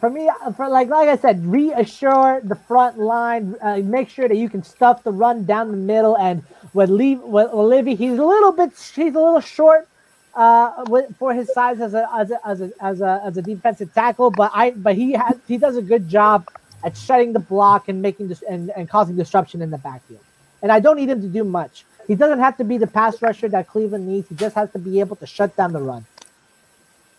For 0.00 0.10
me, 0.10 0.28
for 0.56 0.68
like 0.68 0.88
like 0.88 1.08
I 1.08 1.16
said, 1.16 1.44
reassure 1.46 2.40
the 2.42 2.56
front 2.56 2.98
line. 2.98 3.54
Uh, 3.62 3.76
make 3.76 4.08
sure 4.08 4.26
that 4.26 4.36
you 4.36 4.48
can 4.48 4.64
stuff 4.64 5.04
the 5.04 5.12
run 5.12 5.44
down 5.44 5.70
the 5.70 5.76
middle. 5.76 6.16
And 6.16 6.42
with 6.72 6.90
leave 6.90 7.20
with 7.20 7.52
Olivia, 7.52 7.94
he's 7.94 8.18
a 8.18 8.24
little 8.24 8.50
bit 8.50 8.70
he's 8.72 9.14
a 9.14 9.20
little 9.20 9.40
short 9.40 9.86
uh, 10.34 10.84
with, 10.88 11.14
for 11.16 11.32
his 11.32 11.52
size 11.52 11.80
as 11.80 11.94
a 11.94 12.08
as 12.12 12.30
a, 12.32 12.48
as 12.48 12.60
a 12.62 12.72
as 12.80 13.00
a 13.02 13.20
as 13.24 13.36
a 13.36 13.42
defensive 13.42 13.92
tackle. 13.94 14.30
But 14.30 14.50
I 14.54 14.70
but 14.70 14.96
he 14.96 15.12
has 15.12 15.36
he 15.46 15.58
does 15.58 15.76
a 15.76 15.82
good 15.82 16.08
job 16.08 16.48
at 16.84 16.96
shutting 16.96 17.32
the 17.32 17.40
block 17.40 17.88
and 17.88 18.02
making 18.02 18.28
this 18.28 18.42
and, 18.42 18.70
and 18.70 18.88
causing 18.88 19.16
disruption 19.16 19.62
in 19.62 19.70
the 19.70 19.78
backfield. 19.78 20.20
And 20.62 20.70
I 20.70 20.80
don't 20.80 20.96
need 20.96 21.08
him 21.08 21.22
to 21.22 21.28
do 21.28 21.44
much. 21.44 21.84
He 22.06 22.14
doesn't 22.14 22.38
have 22.38 22.56
to 22.58 22.64
be 22.64 22.78
the 22.78 22.86
pass 22.86 23.20
rusher 23.22 23.48
that 23.48 23.68
Cleveland 23.68 24.06
needs. 24.06 24.28
He 24.28 24.34
just 24.34 24.54
has 24.54 24.70
to 24.72 24.78
be 24.78 25.00
able 25.00 25.16
to 25.16 25.26
shut 25.26 25.56
down 25.56 25.72
the 25.72 25.80
run. 25.80 26.04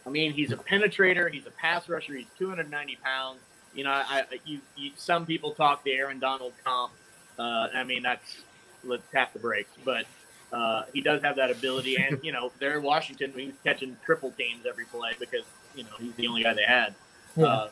I 0.05 0.09
mean, 0.09 0.33
he's 0.33 0.51
a 0.51 0.57
penetrator. 0.57 1.31
He's 1.31 1.47
a 1.47 1.51
pass 1.51 1.89
rusher. 1.89 2.13
He's 2.13 2.27
290 2.37 2.97
pounds. 3.03 3.39
You 3.73 3.83
know, 3.83 3.91
I, 3.91 4.19
I 4.19 4.23
you, 4.45 4.59
you 4.77 4.91
some 4.95 5.25
people 5.25 5.51
talk 5.51 5.83
the 5.83 5.93
Aaron 5.93 6.19
Donald 6.19 6.53
comp. 6.63 6.93
Uh, 7.37 7.67
I 7.73 7.83
mean, 7.83 8.03
that's 8.03 8.43
let's 8.83 9.03
tap 9.11 9.33
the 9.33 9.39
brakes, 9.39 9.71
but 9.83 10.05
uh, 10.53 10.83
he 10.93 11.01
does 11.01 11.23
have 11.23 11.35
that 11.37 11.49
ability. 11.51 11.97
And 11.97 12.19
you 12.23 12.31
know, 12.31 12.51
they're 12.59 12.77
in 12.77 12.83
Washington. 12.83 13.33
He's 13.35 13.53
catching 13.63 13.97
triple 14.05 14.31
teams 14.31 14.65
every 14.65 14.85
play 14.85 15.11
because 15.19 15.43
you 15.75 15.83
know 15.83 15.89
he's 15.99 16.13
the 16.13 16.27
only 16.27 16.43
guy 16.43 16.53
they 16.53 16.63
had. 16.63 16.93
Yeah. 17.35 17.45
Uh, 17.45 17.69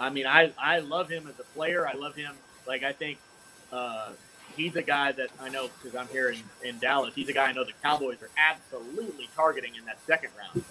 I 0.00 0.10
mean, 0.10 0.26
I 0.26 0.52
I 0.58 0.80
love 0.80 1.08
him 1.08 1.26
as 1.28 1.38
a 1.38 1.44
player. 1.54 1.86
I 1.86 1.92
love 1.92 2.16
him. 2.16 2.32
Like 2.66 2.82
I 2.82 2.92
think 2.92 3.18
uh, 3.72 4.10
he's 4.56 4.74
a 4.76 4.82
guy 4.82 5.12
that 5.12 5.28
I 5.40 5.48
know 5.50 5.68
because 5.80 5.94
I'm 5.96 6.08
here 6.08 6.30
in, 6.30 6.42
in 6.64 6.78
Dallas. 6.78 7.14
He's 7.14 7.28
a 7.28 7.32
guy 7.32 7.46
I 7.46 7.52
know 7.52 7.64
the 7.64 7.72
Cowboys 7.82 8.18
are 8.22 8.30
absolutely 8.36 9.28
targeting 9.36 9.74
in 9.76 9.84
that 9.84 9.98
second 10.06 10.30
round 10.38 10.64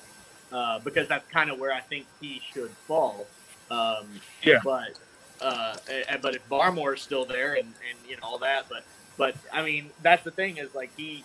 uh, 0.51 0.79
because 0.79 1.07
that's 1.07 1.29
kind 1.31 1.49
of 1.49 1.59
where 1.59 1.71
I 1.71 1.79
think 1.81 2.07
he 2.19 2.41
should 2.53 2.71
fall. 2.87 3.27
Um, 3.71 4.07
Yeah. 4.43 4.59
But 4.63 4.97
uh, 5.41 5.75
but 6.21 6.35
if 6.35 6.49
Barmore's 6.49 7.01
still 7.01 7.25
there 7.25 7.53
and, 7.53 7.67
and 7.67 8.09
you 8.09 8.17
know 8.17 8.23
all 8.23 8.37
that, 8.39 8.67
but 8.67 8.83
but 9.17 9.35
I 9.53 9.63
mean 9.63 9.91
that's 10.01 10.23
the 10.23 10.31
thing 10.31 10.57
is 10.57 10.73
like 10.73 10.89
he, 10.97 11.23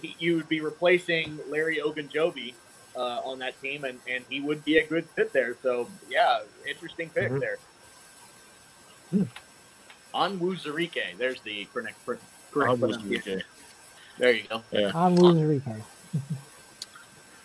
he 0.00 0.14
you 0.18 0.36
would 0.36 0.48
be 0.48 0.60
replacing 0.60 1.38
Larry 1.48 1.78
Ogunjobi 1.78 2.54
uh, 2.96 3.20
on 3.24 3.38
that 3.40 3.60
team 3.60 3.84
and, 3.84 3.98
and 4.08 4.24
he 4.28 4.40
would 4.40 4.64
be 4.64 4.78
a 4.78 4.86
good 4.86 5.06
fit 5.14 5.32
there. 5.32 5.56
So 5.62 5.88
yeah, 6.08 6.40
interesting 6.66 7.10
pick 7.10 7.30
Mhm. 7.32 7.40
there. 7.40 7.58
Onwuzurike, 10.14 11.18
there's 11.18 11.40
the 11.42 11.66
correct, 11.72 11.98
correct 12.06 12.80
pronunciation. 12.80 13.42
There 14.18 14.32
you 14.32 14.44
go. 14.48 14.62
I'm 14.94 15.14
losing 15.16 15.46
Rico. 15.46 15.76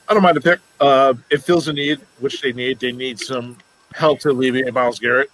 I 0.07 0.13
don't 0.13 0.23
mind 0.23 0.37
the 0.37 0.41
pick. 0.41 0.59
Uh, 0.79 1.13
it 1.29 1.43
fills 1.43 1.67
a 1.67 1.73
need, 1.73 1.99
which 2.19 2.41
they 2.41 2.53
need. 2.53 2.79
They 2.79 2.91
need 2.91 3.19
some 3.19 3.57
help 3.93 4.19
to 4.21 4.31
alleviate 4.31 4.73
Myles 4.73 4.99
Garrett. 4.99 5.29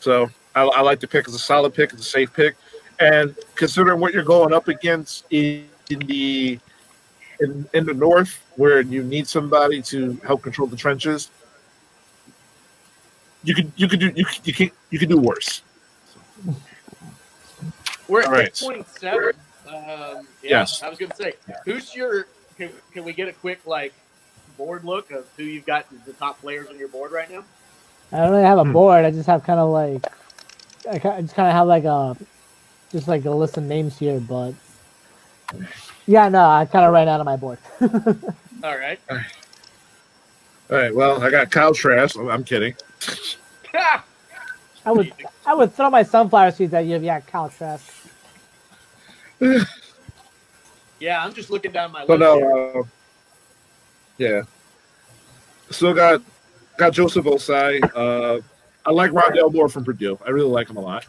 So 0.00 0.30
I, 0.54 0.62
I 0.62 0.80
like 0.82 1.00
the 1.00 1.06
pick. 1.08 1.26
It's 1.26 1.34
a 1.34 1.38
solid 1.38 1.74
pick. 1.74 1.92
It's 1.92 2.02
a 2.02 2.04
safe 2.04 2.32
pick. 2.32 2.56
And 3.00 3.34
considering 3.54 4.00
what 4.00 4.12
you're 4.12 4.22
going 4.24 4.52
up 4.52 4.68
against 4.68 5.24
in, 5.30 5.66
in 5.90 6.00
the 6.00 6.58
in, 7.40 7.68
in 7.74 7.86
the 7.86 7.94
north, 7.94 8.44
where 8.56 8.80
you 8.80 9.02
need 9.02 9.28
somebody 9.28 9.80
to 9.82 10.14
help 10.26 10.42
control 10.42 10.66
the 10.68 10.76
trenches, 10.76 11.30
you 13.44 13.54
could 13.54 13.70
you 13.76 13.88
could 13.88 14.00
do 14.00 14.12
you 14.14 14.24
could, 14.24 14.46
you 14.46 14.52
can 14.52 14.70
you 14.90 14.98
could 14.98 15.08
do 15.08 15.18
worse. 15.18 15.62
We're 18.08 18.22
at 18.22 18.26
All 18.26 18.32
right. 18.32 18.52
6.7. 18.52 19.32
Um, 19.68 20.26
yeah, 20.42 20.60
Yes. 20.60 20.82
I 20.82 20.88
was 20.88 20.98
going 20.98 21.10
to 21.10 21.16
say, 21.16 21.34
who's 21.64 21.94
your, 21.94 22.26
can, 22.56 22.70
can 22.92 23.04
we 23.04 23.12
get 23.12 23.28
a 23.28 23.32
quick, 23.34 23.60
like, 23.66 23.92
board 24.56 24.84
look 24.84 25.10
of 25.10 25.26
who 25.36 25.44
you've 25.44 25.66
got 25.66 25.84
the 26.06 26.14
top 26.14 26.40
players 26.40 26.68
on 26.68 26.78
your 26.78 26.88
board 26.88 27.12
right 27.12 27.30
now? 27.30 27.44
I 28.12 28.16
don't 28.20 28.30
really 28.30 28.44
have 28.44 28.58
a 28.58 28.64
Hmm. 28.64 28.72
board. 28.72 29.04
I 29.04 29.10
just 29.10 29.26
have 29.26 29.44
kind 29.44 29.60
of 29.60 29.68
like, 29.68 30.06
I 30.90 30.94
I 30.94 31.20
just 31.20 31.34
kind 31.34 31.48
of 31.48 31.54
have 31.54 31.66
like 31.66 31.84
a, 31.84 32.16
just 32.90 33.08
like 33.08 33.26
a 33.26 33.30
list 33.30 33.58
of 33.58 33.64
names 33.64 33.98
here. 33.98 34.20
But 34.20 34.54
yeah, 36.08 36.28
no, 36.30 36.40
I 36.48 36.64
kind 36.64 36.86
of 36.86 36.92
ran 36.92 37.06
out 37.06 37.20
of 37.20 37.26
my 37.26 37.36
board. 37.36 37.58
All 37.82 38.76
right. 38.76 38.98
All 39.10 39.18
right. 40.70 40.94
Well, 40.94 41.22
I 41.22 41.30
got 41.30 41.50
Kyle 41.50 41.74
Trask. 41.74 42.16
I'm 42.18 42.42
kidding. 42.44 42.74
I 43.74 44.90
would, 44.90 45.12
I 45.46 45.54
would 45.54 45.74
throw 45.74 45.90
my 45.90 46.02
sunflower 46.02 46.52
seeds 46.52 46.72
at 46.72 46.86
you 46.86 46.96
if 46.96 47.02
you 47.02 47.10
had 47.10 47.26
Kyle 47.26 47.50
Trask. 47.50 47.94
yeah, 50.98 51.22
I'm 51.22 51.34
just 51.34 51.50
looking 51.50 51.72
down 51.72 51.92
my 51.92 52.06
But 52.06 52.20
list. 52.20 52.32
here. 52.38 52.48
no, 52.50 52.80
uh, 52.80 52.82
yeah. 54.16 54.42
Still 55.70 55.92
got 55.92 56.22
got 56.78 56.94
Joseph 56.94 57.26
Ossai. 57.26 57.82
Uh, 57.94 58.40
I 58.86 58.90
like 58.90 59.10
Rondale 59.10 59.52
Moore 59.52 59.68
from 59.68 59.84
Purdue. 59.84 60.18
I 60.26 60.30
really 60.30 60.48
like 60.48 60.70
him 60.70 60.78
a 60.78 60.80
lot. 60.80 61.04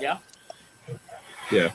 Yeah. 0.00 0.18
Yeah. 1.52 1.70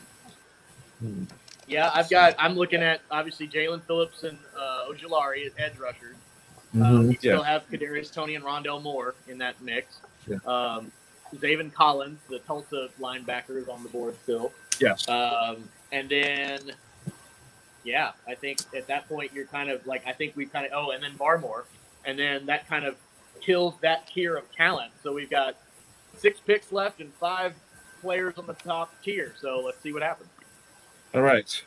Yeah, 1.67 1.89
I've 1.93 2.09
got, 2.09 2.35
I'm 2.37 2.55
looking 2.55 2.81
at, 2.81 3.01
obviously, 3.09 3.47
Jalen 3.47 3.81
Phillips 3.83 4.23
and 4.23 4.37
uh, 4.59 4.85
Ojulari 4.91 5.45
as 5.45 5.53
edge 5.57 5.77
rushers. 5.77 6.15
Um, 6.73 6.81
Mhm. 6.81 7.07
we 7.09 7.15
still 7.17 7.41
Yeah. 7.41 7.43
have 7.43 7.69
Kadarius 7.69 8.11
Toney 8.13 8.35
and 8.35 8.43
Rondale 8.45 8.81
Moore 8.81 9.15
in 9.27 9.37
that 9.39 9.61
mix. 9.61 9.99
Yeah. 10.27 10.37
Um, 10.45 10.91
Zaven 11.35 11.73
Collins, 11.73 12.19
the 12.29 12.39
Tulsa 12.39 12.89
linebacker, 12.99 13.57
is 13.57 13.67
on 13.69 13.83
the 13.83 13.89
board 13.89 14.15
still. 14.23 14.51
Yes. 14.79 15.07
Um, 15.07 15.69
and 15.91 16.09
then, 16.09 16.73
yeah, 17.83 18.11
I 18.27 18.35
think 18.35 18.59
at 18.75 18.87
that 18.87 19.07
point 19.07 19.31
you're 19.33 19.45
kind 19.45 19.69
of 19.69 19.85
like 19.87 20.05
I 20.05 20.11
think 20.13 20.35
we 20.35 20.45
kind 20.45 20.65
of 20.65 20.71
oh, 20.73 20.91
and 20.91 21.01
then 21.01 21.17
Barmore, 21.17 21.63
and 22.05 22.17
then 22.19 22.45
that 22.47 22.67
kind 22.67 22.85
of 22.85 22.95
kills 23.41 23.75
that 23.81 24.07
tier 24.07 24.35
of 24.35 24.51
talent. 24.51 24.91
So 25.03 25.13
we've 25.13 25.29
got 25.29 25.55
six 26.17 26.39
picks 26.39 26.71
left 26.71 26.99
and 26.99 27.13
five 27.13 27.53
players 28.01 28.37
on 28.37 28.45
the 28.45 28.53
top 28.53 28.93
tier. 29.03 29.33
So 29.39 29.61
let's 29.65 29.81
see 29.81 29.93
what 29.93 30.01
happens. 30.03 30.29
All 31.13 31.21
right. 31.21 31.63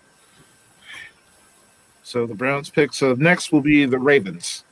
So 2.03 2.27
the 2.27 2.35
Browns 2.35 2.71
pick. 2.71 2.93
So 2.93 3.15
next 3.15 3.53
will 3.53 3.61
be 3.61 3.87
the 3.87 3.99
Ravens. 3.99 4.65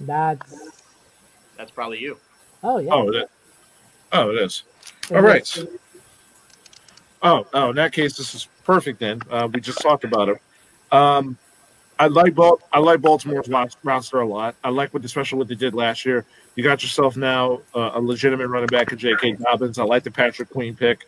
That's 0.00 0.72
That's 1.56 1.70
probably 1.70 1.98
you. 1.98 2.18
oh 2.62 2.78
yeah. 2.78 2.90
Oh, 2.92 3.08
it 3.08 3.16
is. 3.16 3.28
Oh, 4.12 4.30
it 4.30 4.36
is. 4.36 4.62
All 5.12 5.20
right. 5.20 5.58
Oh, 7.22 7.46
oh, 7.52 7.70
in 7.70 7.76
that 7.76 7.92
case, 7.92 8.16
this 8.16 8.34
is 8.34 8.48
perfect. 8.64 8.98
Then 9.00 9.20
uh, 9.30 9.48
we 9.52 9.60
just 9.60 9.80
talked 9.80 10.04
about 10.04 10.30
it. 10.30 10.40
Um, 10.90 11.36
I 11.98 12.06
like 12.06 12.34
Bal- 12.34 12.60
I 12.72 12.78
like 12.78 13.02
Baltimore's 13.02 13.48
ros- 13.48 13.76
roster 13.82 14.20
a 14.20 14.26
lot. 14.26 14.54
I 14.64 14.70
like 14.70 14.94
what, 14.94 15.02
the 15.02 15.08
special 15.08 15.38
what 15.38 15.48
they 15.48 15.54
did 15.54 15.74
last 15.74 16.06
year. 16.06 16.24
You 16.56 16.64
got 16.64 16.82
yourself 16.82 17.16
now 17.16 17.60
uh, 17.74 17.92
a 17.94 18.00
legitimate 18.00 18.48
running 18.48 18.66
back 18.66 18.92
in 18.92 18.98
J.K. 18.98 19.32
Dobbins. 19.32 19.78
I 19.78 19.84
like 19.84 20.02
the 20.02 20.10
Patrick 20.10 20.50
Queen 20.50 20.74
pick. 20.74 21.06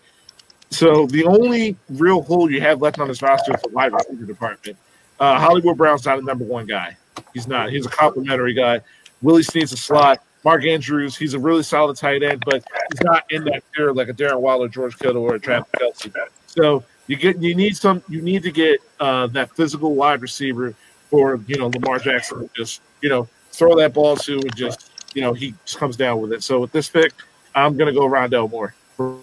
So 0.70 1.06
the 1.06 1.24
only 1.24 1.77
real 1.90 2.23
hole 2.23 2.51
you 2.51 2.60
have 2.60 2.81
left 2.81 2.98
on 2.98 3.09
this 3.09 3.20
roster 3.20 3.55
is 3.55 3.60
the 3.62 3.69
wide 3.69 3.93
receiver 3.93 4.24
department. 4.24 4.78
Uh, 5.20 5.39
Hollywood 5.39 5.77
Brown's 5.77 6.06
not 6.06 6.19
a 6.19 6.23
number 6.23 6.44
one 6.44 6.66
guy. 6.66 6.97
He's 7.35 7.47
not. 7.47 7.70
He's 7.70 7.86
a 7.86 7.90
complimentary 7.90 8.55
guy. 8.55 8.81
Willie 9.20 9.43
Snead's 9.43 9.73
a 9.73 9.77
slot. 9.77 10.24
Mark 10.44 10.64
Andrews, 10.64 11.16
he's 11.16 11.35
a 11.35 11.39
really 11.39 11.62
solid 11.62 11.97
tight 11.97 12.23
end, 12.23 12.43
but 12.44 12.64
he's 12.90 13.02
not 13.02 13.24
in 13.31 13.44
that 13.44 13.62
tier 13.74 13.93
like 13.93 14.09
a 14.09 14.12
Darren 14.12 14.40
Waller, 14.40 14.69
George 14.69 14.98
Kittle, 14.98 15.23
or 15.23 15.36
a 15.36 15.39
Travis 15.39 15.69
Kelce. 15.77 16.12
So 16.47 16.82
you 17.06 17.16
get 17.16 17.40
you 17.40 17.55
need 17.55 17.77
some 17.77 18.02
you 18.09 18.23
need 18.23 18.43
to 18.43 18.51
get 18.51 18.81
uh, 18.98 19.28
that 19.28 19.55
physical 19.55 19.94
wide 19.94 20.23
receiver 20.23 20.74
for 21.10 21.39
you 21.47 21.59
know 21.59 21.69
Lamar 21.69 21.98
Jackson 21.98 22.48
just 22.55 22.81
you 23.02 23.09
know 23.09 23.28
throw 23.52 23.77
that 23.77 23.93
ball 23.94 24.16
to 24.16 24.35
and 24.35 24.56
just 24.56 24.90
you 25.14 25.22
know 25.22 25.32
he 25.32 25.55
just 25.64 25.78
comes 25.78 25.97
down 25.97 26.20
with 26.20 26.32
it. 26.32 26.43
So 26.43 26.60
with 26.60 26.72
this 26.72 26.89
pick, 26.89 27.12
I'm 27.55 27.76
gonna 27.76 27.93
go 27.93 28.09
Rondale 28.09 28.51
Moore 28.51 28.74
for, 28.97 29.16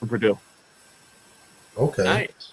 for 0.00 0.06
Purdue. 0.06 0.38
Okay. 1.76 2.04
Nice. 2.04 2.52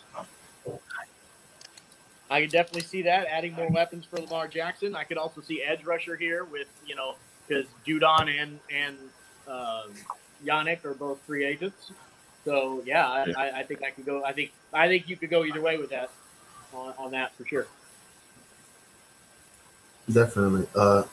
I 2.30 2.41
can 2.41 2.49
definitely 2.49 2.82
see 2.82 3.03
that 3.03 3.28
adding 3.28 3.53
more 3.53 3.70
weapons 3.70 4.06
for 4.06 4.18
Lamar 4.18 4.48
Jackson. 4.48 4.95
I 4.95 5.03
could 5.03 5.18
also 5.18 5.41
see 5.41 5.62
edge 5.62 5.86
rusher 5.86 6.16
here 6.16 6.44
with 6.44 6.68
you 6.86 6.95
know 6.95 7.16
because 7.48 7.66
Judon 7.86 8.41
and 8.41 8.60
and 8.74 8.98
um, 9.48 9.94
Yannick 10.44 10.84
are 10.86 10.94
both 10.94 11.20
free 11.22 11.45
agents. 11.45 11.91
So 12.44 12.82
yeah, 12.86 13.10
I, 13.10 13.26
Yeah. 13.26 13.34
I, 13.38 13.60
I 13.60 13.64
think 13.64 13.84
I 13.84 13.91
could 13.91 14.06
go. 14.06 14.24
I 14.24 14.32
think 14.32 14.52
I 14.74 14.88
think 14.88 15.07
you 15.07 15.18
could 15.18 15.30
go 15.30 15.44
either 15.44 15.62
way 15.62 15.78
with 15.78 15.91
that 15.91 16.10
on, 16.74 16.94
on 16.98 17.12
that 17.12 17.36
for 17.36 17.45
sure. 17.45 17.68
Definitely. 20.12 20.68
Uh, 20.76 21.03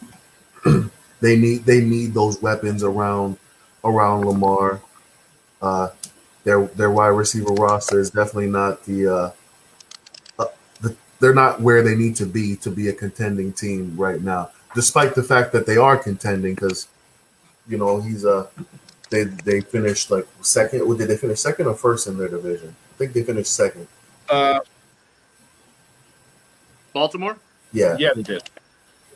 they 1.23 1.39
need 1.39 1.65
they 1.65 1.81
need 1.81 2.13
those 2.13 2.43
weapons 2.43 2.83
around 2.83 3.39
around 3.85 4.27
Lamar. 4.27 4.83
Uh, 5.63 5.89
their 6.45 6.67
their 6.67 6.91
wide 6.91 7.09
receiver 7.09 7.55
roster 7.55 8.01
is 8.01 8.11
definitely 8.11 8.49
not 8.49 8.85
the, 8.85 9.07
uh, 9.07 9.31
uh, 10.41 10.47
the 10.81 10.95
they're 11.21 11.33
not 11.33 11.61
where 11.61 11.83
they 11.83 11.95
need 11.95 12.17
to 12.17 12.27
be 12.27 12.57
to 12.57 12.71
be 12.71 12.89
a 12.89 12.93
contending 12.93 13.53
team 13.53 13.97
right 13.97 14.21
now. 14.21 14.51
Despite 14.75 15.15
the 15.15 15.23
fact 15.23 15.53
that 15.53 15.65
they 15.65 15.77
are 15.77 15.97
contending, 15.97 16.55
because 16.57 16.89
you 17.69 17.79
know 17.79 18.01
he's 18.01 18.25
a 18.25 18.49
they 19.11 19.25
they 19.25 19.61
finished 19.61 20.11
like 20.11 20.27
second. 20.41 20.81
Did 20.99 21.07
they 21.07 21.17
finish 21.17 21.39
second 21.39 21.67
or 21.69 21.75
first 21.75 22.09
in 22.09 22.19
their 22.19 22.29
division? 22.29 22.75
I 22.95 22.99
think 22.99 23.13
they 23.13 23.23
finished 23.23 23.53
second. 23.53 23.87
Uh, 24.29 24.59
Baltimore? 26.93 27.37
Yeah, 27.73 27.97
yeah, 27.99 28.11
they 28.15 28.23
did. 28.23 28.43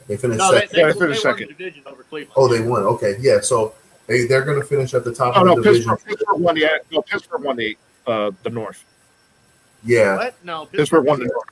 They 0.08 0.16
finished 0.16 0.38
No, 0.38 0.52
second. 0.52 0.68
they, 0.72 0.78
Yeah, 0.80 0.86
they 0.86 0.92
they, 0.92 0.98
finished 0.98 1.24
won 1.24 1.34
second. 1.34 1.48
the 1.48 1.54
division 1.54 1.82
over 1.86 2.02
Cleveland. 2.04 2.32
Oh, 2.36 2.48
they 2.48 2.60
won. 2.60 2.82
Okay, 2.84 3.16
yeah. 3.20 3.40
So 3.40 3.74
they 4.06 4.26
they're 4.26 4.44
going 4.44 4.60
to 4.60 4.66
finish 4.66 4.94
at 4.94 5.04
the 5.04 5.14
top 5.14 5.36
Oh 5.36 5.40
of 5.40 5.46
no, 5.46 5.54
the 5.56 5.62
division. 5.62 5.90
Pittsburgh, 5.90 6.08
Pittsburgh 6.18 6.40
won 6.40 6.54
the 6.54 6.70
no, 6.92 7.02
Pittsburgh 7.02 7.42
won 7.42 7.56
the 7.56 7.76
uh, 8.06 8.30
the 8.42 8.50
North. 8.50 8.84
Yeah. 9.84 10.16
What? 10.16 10.34
No, 10.44 10.66
Pittsburgh 10.66 11.04
won 11.06 11.20
the 11.20 11.26
North. 11.26 11.48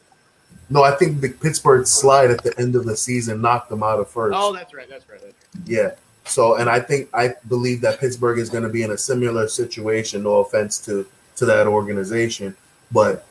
No, 0.70 0.82
I 0.82 0.93
think 0.93 1.20
the 1.20 1.28
Pittsburgh 1.28 1.86
slide 1.86 2.31
at 2.31 2.43
the 2.43 2.59
end 2.59 2.74
of 2.74 2.85
the 2.86 2.97
season 2.97 3.40
knocked 3.43 3.68
them 3.68 3.82
out 3.82 4.01
of 4.01 4.09
first. 4.09 4.35
Oh, 4.36 4.52
that's 4.52 4.72
right. 4.72 4.89
That's 4.89 5.09
right. 5.09 5.20
That's 5.20 5.35
right. 5.35 5.62
Yeah. 5.66 5.90
So, 6.24 6.56
and 6.56 6.70
I 6.70 6.81
think 6.81 7.10
I 7.12 7.35
believe 7.48 7.82
that 7.82 8.01
Pittsburgh 8.01 8.39
is 8.39 8.48
going 8.48 8.62
to 8.62 8.70
be 8.70 8.82
in 8.82 8.90
a 8.93 8.97
similar 8.98 9.47
situation. 9.47 10.22
No 10.22 10.36
offense 10.36 10.78
to 10.86 11.06
to 11.36 11.44
that 11.47 11.66
organization, 11.66 12.56
but 12.93 13.26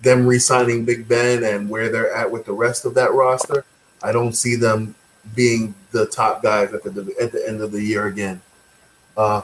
them 0.00 0.26
re-signing 0.26 0.84
Big 0.86 1.06
Ben 1.06 1.44
and 1.44 1.68
where 1.68 1.90
they're 1.90 2.14
at 2.14 2.30
with 2.30 2.46
the 2.46 2.52
rest 2.52 2.86
of 2.86 2.94
that 2.94 3.12
roster, 3.12 3.64
I 4.02 4.12
don't 4.12 4.32
see 4.32 4.56
them 4.56 4.94
being 5.34 5.74
the 5.92 6.06
top 6.06 6.42
guys 6.42 6.72
at 6.72 6.82
the 6.82 7.14
at 7.20 7.32
the 7.32 7.46
end 7.46 7.60
of 7.60 7.72
the 7.72 7.82
year 7.82 8.06
again. 8.06 8.40
Uh, 9.16 9.42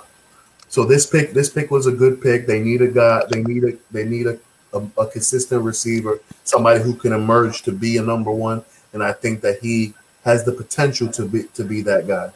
so 0.68 0.84
this 0.84 1.06
pick, 1.06 1.32
this 1.32 1.48
pick 1.48 1.70
was 1.70 1.86
a 1.86 1.92
good 1.92 2.20
pick. 2.20 2.46
They 2.46 2.60
need 2.60 2.82
a 2.82 2.88
guy. 2.88 3.22
They 3.30 3.42
need 3.42 3.64
a 3.64 3.72
they 3.90 4.04
need 4.04 4.26
a, 4.26 4.38
a, 4.72 4.86
a 4.98 5.06
consistent 5.06 5.62
receiver, 5.62 6.20
somebody 6.44 6.82
who 6.82 6.94
can 6.94 7.12
emerge 7.12 7.62
to 7.62 7.72
be 7.72 7.96
a 7.98 8.02
number 8.02 8.30
one. 8.32 8.64
And 8.92 9.02
I 9.02 9.12
think 9.12 9.40
that 9.42 9.60
he 9.60 9.94
has 10.24 10.44
the 10.44 10.52
potential 10.52 11.08
to 11.12 11.26
be 11.26 11.44
to 11.54 11.64
be 11.64 11.82
that 11.82 12.06
guy. 12.06 12.30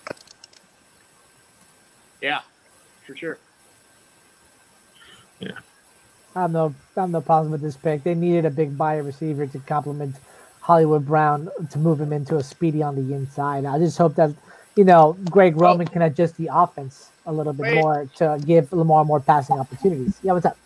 Yeah, 2.20 2.40
for 3.06 3.16
sure. 3.16 3.38
Yeah. 5.40 5.52
I 6.36 6.42
have 6.42 6.52
no, 6.52 6.74
I 6.96 7.00
have 7.00 7.10
no 7.10 7.20
problem 7.20 7.50
with 7.50 7.62
this 7.62 7.76
pick. 7.76 8.04
They 8.04 8.14
needed 8.14 8.44
a 8.44 8.50
big 8.50 8.76
buyer 8.76 9.02
receiver 9.02 9.46
to 9.46 9.58
complement 9.60 10.14
Hollywood 10.60 11.06
Brown 11.06 11.48
to 11.70 11.78
move 11.78 12.00
him 12.00 12.12
into 12.12 12.36
a 12.36 12.42
speedy 12.42 12.82
on 12.82 12.94
the 12.94 13.14
inside. 13.14 13.64
I 13.64 13.78
just 13.78 13.98
hope 13.98 14.14
that 14.16 14.32
you 14.76 14.84
know 14.84 15.16
Greg 15.30 15.56
Roman 15.56 15.86
can 15.86 16.02
adjust 16.02 16.36
the 16.36 16.48
offense 16.52 17.10
a 17.26 17.32
little 17.32 17.52
bit 17.52 17.62
Wait. 17.62 17.74
more 17.76 18.08
to 18.16 18.40
give 18.44 18.72
Lamar 18.72 19.04
more 19.04 19.20
passing 19.20 19.58
opportunities. 19.58 20.18
Yeah, 20.22 20.32
what's 20.32 20.46
up? 20.46 20.56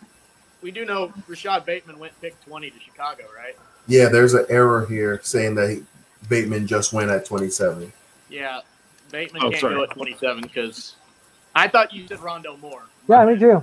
We 0.61 0.71
do 0.71 0.85
know 0.85 1.13
Rashod 1.27 1.65
Bateman 1.65 1.99
went 1.99 2.19
pick 2.21 2.39
20 2.45 2.71
to 2.71 2.79
Chicago, 2.79 3.23
right? 3.35 3.55
Yeah, 3.87 4.09
there's 4.09 4.33
an 4.33 4.45
error 4.49 4.85
here 4.87 5.19
saying 5.23 5.55
that 5.55 5.69
he, 5.69 5.83
Bateman 6.27 6.65
just 6.65 6.91
went 6.91 7.11
at 7.11 7.25
27. 7.25 7.91
Yeah, 8.29 8.61
Bateman 9.11 9.43
Oh, 9.43 9.49
can't 9.51 9.61
sorry. 9.61 9.75
go 9.75 9.83
at 9.83 9.91
27 9.91 10.41
because 10.41 10.95
I 11.53 11.67
thought 11.67 11.93
you 11.93 12.07
said 12.07 12.17
Rondale 12.17 12.59
Moore. 12.59 12.81
Yeah, 13.07 13.25
me 13.25 13.37
too. 13.37 13.61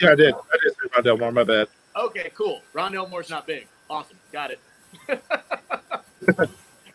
Yeah, 0.00 0.12
I 0.12 0.14
did. 0.14 0.34
I 0.34 0.56
did 0.62 0.72
say 0.72 0.86
about 0.92 1.04
that 1.04 1.16
one. 1.18 1.34
My 1.34 1.42
bad. 1.44 1.66
Okay, 1.96 2.30
cool. 2.36 2.62
Rondale 2.74 3.10
Moore's 3.10 3.28
not 3.28 3.46
big. 3.46 3.66
Awesome. 3.88 4.16
Got 4.32 4.52
it. 4.52 4.60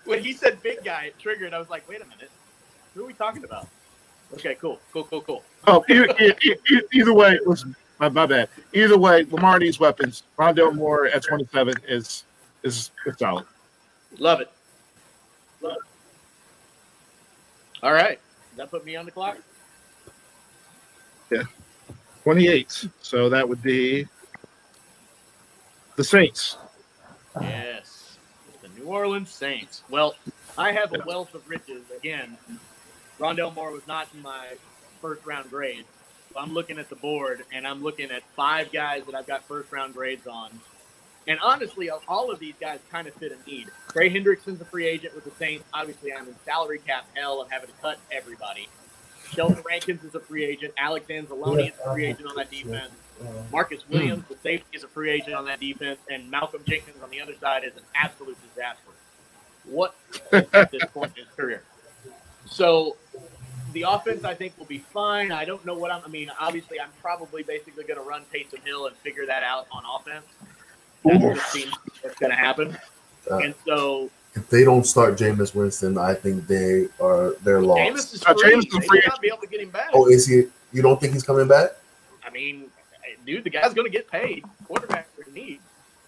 when 0.05 0.23
he 0.23 0.34
said 0.34 0.61
big 0.63 0.84
guy, 0.84 1.05
it 1.05 1.19
triggered. 1.19 1.53
I 1.53 1.59
was 1.59 1.69
like, 1.69 1.88
wait 1.89 2.01
a 2.01 2.05
minute. 2.05 2.30
Who 2.93 3.03
are 3.03 3.07
we 3.07 3.13
talking 3.13 3.43
about? 3.43 3.67
Okay, 4.34 4.55
cool. 4.55 4.80
Cool, 4.91 5.03
cool, 5.05 5.22
cool. 5.22 5.43
Oh, 5.67 5.84
either, 5.89 6.07
either, 6.19 6.81
either 6.93 7.13
way, 7.13 7.39
listen, 7.45 7.76
my, 7.99 8.09
my 8.09 8.26
bad. 8.26 8.49
Either 8.73 8.97
way, 8.97 9.26
Lamar 9.30 9.59
needs 9.59 9.80
weapons. 9.80 10.23
Rondale 10.38 10.73
Moore 10.76 11.07
at 11.07 11.23
27 11.23 11.76
is 11.88 12.26
is, 12.63 12.91
is 13.05 13.17
solid. 13.17 13.45
Love 14.17 14.41
it. 14.41 14.51
Love 15.61 15.73
it. 15.73 15.80
All 17.84 17.93
right. 17.93 18.19
Does 18.49 18.57
that 18.57 18.72
put 18.72 18.85
me 18.85 18.95
on 18.95 19.05
the 19.05 19.11
clock? 19.11 19.38
Yeah, 21.30 21.43
28. 22.23 22.88
So 23.01 23.30
that 23.30 23.47
would 23.47 23.61
be 23.61 24.07
the 25.95 26.03
Saints. 26.03 26.57
Yes. 27.41 28.18
The 28.62 28.70
New 28.80 28.86
Orleans 28.86 29.30
Saints. 29.30 29.84
Well, 29.90 30.16
I 30.57 30.72
have 30.72 30.94
a 30.94 31.03
wealth 31.06 31.34
of 31.36 31.48
riches. 31.48 31.84
Again, 31.95 32.38
Rondale 33.20 33.53
Moore 33.53 33.72
was 33.72 33.86
not 33.88 34.07
in 34.14 34.22
my 34.22 34.53
first 35.02 35.26
round 35.26 35.49
grade. 35.49 35.86
So 36.34 36.40
I'm 36.40 36.53
looking 36.53 36.80
at 36.80 36.90
the 36.90 36.95
board 36.95 37.44
and 37.53 37.68
I'm 37.68 37.84
looking 37.84 38.12
at 38.12 38.24
five 38.36 38.72
guys 38.72 39.06
that 39.06 39.16
I've 39.16 39.28
got 39.28 39.44
first 39.44 39.72
round 39.72 39.94
grades 39.94 40.28
on. 40.28 40.49
And 41.28 41.40
honestly, 41.40 41.90
all 41.90 42.32
of 42.32 42.40
these 42.40 42.53
guys 42.60 42.80
kind 42.91 43.07
of 43.07 43.14
fit 43.16 43.32
a 43.32 43.49
need. 43.49 43.68
Trey 43.91 44.10
Hendrickson's 44.10 44.62
a 44.62 44.66
free 44.66 44.86
agent 44.86 45.16
with 45.16 45.24
the 45.24 45.32
Saints. 45.32 45.66
Obviously, 45.74 46.14
I'm 46.14 46.28
in 46.28 46.36
salary 46.45 46.80
cap 46.80 47.07
hell 47.16 47.41
of 47.41 47.49
having 47.49 47.70
to 47.70 47.76
cut 47.82 47.99
everybody. 48.12 48.68
Sheldon 49.32 49.64
Rankins 49.68 50.03
is 50.03 50.14
a 50.14 50.20
free 50.20 50.45
agent. 50.45 50.74
Alex 50.78 51.07
Anzalone 51.07 51.70
is 51.70 51.74
a 51.84 51.94
free 51.94 52.06
agent 52.06 52.28
on 52.28 52.36
that 52.36 52.52
defense. 52.52 52.91
Marcus 53.51 53.87
Williams, 53.89 54.23
the 54.29 54.35
safety, 54.37 54.67
is 54.77 54.83
a 54.83 54.87
free 54.87 55.09
agent 55.09 55.33
on 55.35 55.45
that 55.45 55.59
defense, 55.59 55.99
and 56.09 56.29
Malcolm 56.29 56.61
Jenkins 56.67 56.97
on 57.03 57.09
the 57.09 57.21
other 57.21 57.33
side 57.39 57.63
is 57.63 57.75
an 57.75 57.83
absolute 57.95 58.37
disaster. 58.49 58.91
What 59.65 59.95
at 60.31 60.71
this 60.71 60.83
point 60.93 61.13
in 61.17 61.25
his 61.25 61.33
career? 61.35 61.63
So 62.45 62.97
the 63.73 63.83
offense, 63.87 64.23
I 64.23 64.33
think, 64.33 64.57
will 64.57 64.65
be 64.65 64.79
fine. 64.79 65.31
I 65.31 65.45
don't 65.45 65.65
know 65.65 65.75
what 65.77 65.91
I'm. 65.91 66.01
I 66.05 66.07
mean, 66.07 66.31
obviously, 66.39 66.79
I'm 66.79 66.89
probably 67.01 67.43
basically 67.43 67.83
going 67.83 67.99
to 67.99 68.05
run 68.07 68.23
Taysom 68.33 68.63
Hill 68.65 68.87
and 68.87 68.95
figure 68.97 69.25
that 69.25 69.43
out 69.43 69.67
on 69.71 69.83
offense. 69.85 70.25
That 71.03 71.19
just 71.35 71.51
seems 71.51 71.73
what's 72.01 72.17
going 72.19 72.31
to 72.31 72.35
happen. 72.37 72.77
Uh, 73.29 73.37
And 73.37 73.55
so 73.65 74.09
If 74.35 74.49
they 74.49 74.63
don't 74.63 74.85
start 74.85 75.17
Jameis 75.17 75.55
Winston, 75.55 75.97
I 75.97 76.13
think 76.13 76.47
they 76.47 76.87
are 76.99 77.33
they're 77.43 77.61
lost. 77.61 77.79
Jameis 77.79 78.13
is 78.13 78.23
Uh, 78.25 78.33
free. 78.33 78.51
Jameis 78.53 78.65
is 78.67 78.71
They 78.71 78.87
free 78.87 78.99
may 78.99 79.07
not 79.07 79.21
be 79.21 79.27
able 79.27 79.37
to 79.39 79.47
get 79.47 79.61
him 79.61 79.69
back. 79.69 79.89
Oh, 79.93 80.07
is 80.07 80.27
he? 80.27 80.43
You 80.73 80.81
don't 80.81 80.99
think 80.99 81.13
he's 81.13 81.23
coming 81.23 81.47
back? 81.47 81.71
I 82.23 82.29
mean, 82.29 82.69
dude, 83.26 83.43
the 83.43 83.49
guy's 83.49 83.73
going 83.73 83.85
to 83.85 83.91
get 83.91 84.10
paid. 84.10 84.43
Quarterback 84.65 85.07
in 85.26 85.34
need. 85.34 85.60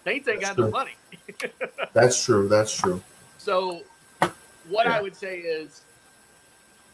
Saints 0.04 0.28
ain't 0.28 0.40
got 0.40 0.56
no 0.56 0.70
money. 0.70 0.92
That's 1.92 2.24
true. 2.24 2.48
That's 2.48 2.74
true. 2.74 3.02
So, 3.38 3.82
what 4.68 4.86
I 4.86 5.00
would 5.02 5.16
say 5.16 5.38
is, 5.38 5.82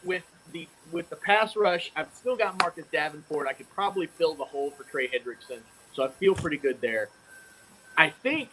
with 0.03 0.23
the 0.51 0.67
with 0.91 1.09
the 1.09 1.15
pass 1.15 1.55
rush, 1.55 1.91
I've 1.95 2.09
still 2.13 2.35
got 2.35 2.59
Marcus 2.59 2.85
Davenport. 2.91 3.47
I 3.47 3.53
could 3.53 3.69
probably 3.69 4.07
fill 4.07 4.33
the 4.33 4.45
hole 4.45 4.71
for 4.71 4.83
Trey 4.83 5.07
Hendrickson, 5.07 5.59
so 5.93 6.03
I 6.03 6.09
feel 6.09 6.35
pretty 6.35 6.57
good 6.57 6.81
there. 6.81 7.09
I 7.97 8.09
think 8.09 8.49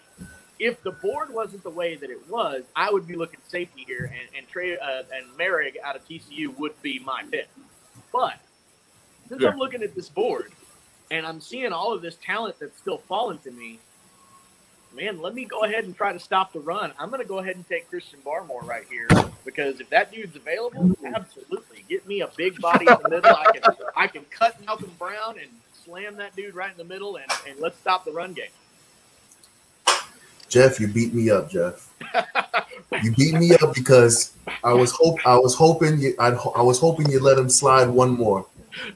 if 0.58 0.82
the 0.82 0.92
board 0.92 1.32
wasn't 1.32 1.62
the 1.64 1.70
way 1.70 1.96
that 1.96 2.08
it 2.08 2.30
was, 2.30 2.62
I 2.76 2.90
would 2.90 3.06
be 3.06 3.16
looking 3.16 3.40
safety 3.48 3.84
here, 3.86 4.04
and 4.04 4.36
and 4.36 4.48
Trey 4.48 4.76
uh, 4.78 5.02
and 5.12 5.26
Moehrig 5.38 5.74
out 5.82 5.96
of 5.96 6.06
TCU 6.06 6.56
would 6.58 6.80
be 6.82 6.98
my 7.00 7.24
pick. 7.30 7.48
But 8.12 8.38
since 9.28 9.42
Yeah. 9.42 9.48
I'm 9.50 9.58
looking 9.58 9.82
at 9.82 9.94
this 9.94 10.08
board 10.08 10.52
and 11.12 11.26
I'm 11.26 11.40
seeing 11.40 11.72
all 11.72 11.92
of 11.92 12.00
this 12.00 12.16
talent 12.24 12.56
that's 12.58 12.76
still 12.78 12.96
falling 12.96 13.38
to 13.40 13.50
me, 13.50 13.78
man, 14.96 15.20
let 15.20 15.34
me 15.34 15.44
go 15.44 15.64
ahead 15.64 15.84
and 15.84 15.94
try 15.94 16.10
to 16.10 16.18
stop 16.18 16.54
the 16.54 16.60
run. 16.60 16.92
I'm 16.98 17.10
going 17.10 17.20
to 17.20 17.28
go 17.28 17.38
ahead 17.38 17.54
and 17.56 17.68
take 17.68 17.88
Christian 17.90 18.18
Barmore 18.24 18.64
right 18.66 18.84
here 18.90 19.08
because 19.44 19.78
if 19.78 19.90
that 19.90 20.10
dude's 20.10 20.34
available, 20.36 20.96
absolutely 21.04 21.84
get 21.86 22.08
me 22.08 22.22
a 22.22 22.28
big 22.28 22.58
body 22.62 22.86
in 22.88 22.96
the 23.02 23.08
middle. 23.10 23.36
I 23.36 23.52
can 23.52 23.74
I 23.94 24.06
can 24.06 24.24
cut 24.30 24.60
Malcom 24.64 24.96
Brown 24.98 25.38
and 25.38 25.50
slam 25.84 26.16
that 26.16 26.34
dude 26.34 26.54
right 26.54 26.70
in 26.70 26.78
the 26.78 26.84
middle, 26.84 27.16
and, 27.16 27.26
and 27.46 27.60
let's 27.60 27.78
stop 27.78 28.06
the 28.06 28.12
run 28.12 28.32
game. 28.32 28.46
Jeff, 30.48 30.80
you 30.80 30.88
beat 30.88 31.12
me 31.12 31.30
up, 31.30 31.50
Jeff. 31.50 31.92
You 33.02 33.12
beat 33.12 33.34
me 33.34 33.54
up 33.54 33.74
because 33.74 34.34
I 34.64 34.72
was 34.72 34.92
hope 34.92 35.18
I 35.26 35.36
was 35.36 35.54
hoping 35.54 35.98
you 35.98 36.14
I'd, 36.18 36.34
I 36.54 36.62
was 36.62 36.78
hoping 36.78 37.10
you 37.10 37.20
let 37.20 37.38
him 37.38 37.48
slide 37.50 37.88
one 37.88 38.10
more. 38.10 38.46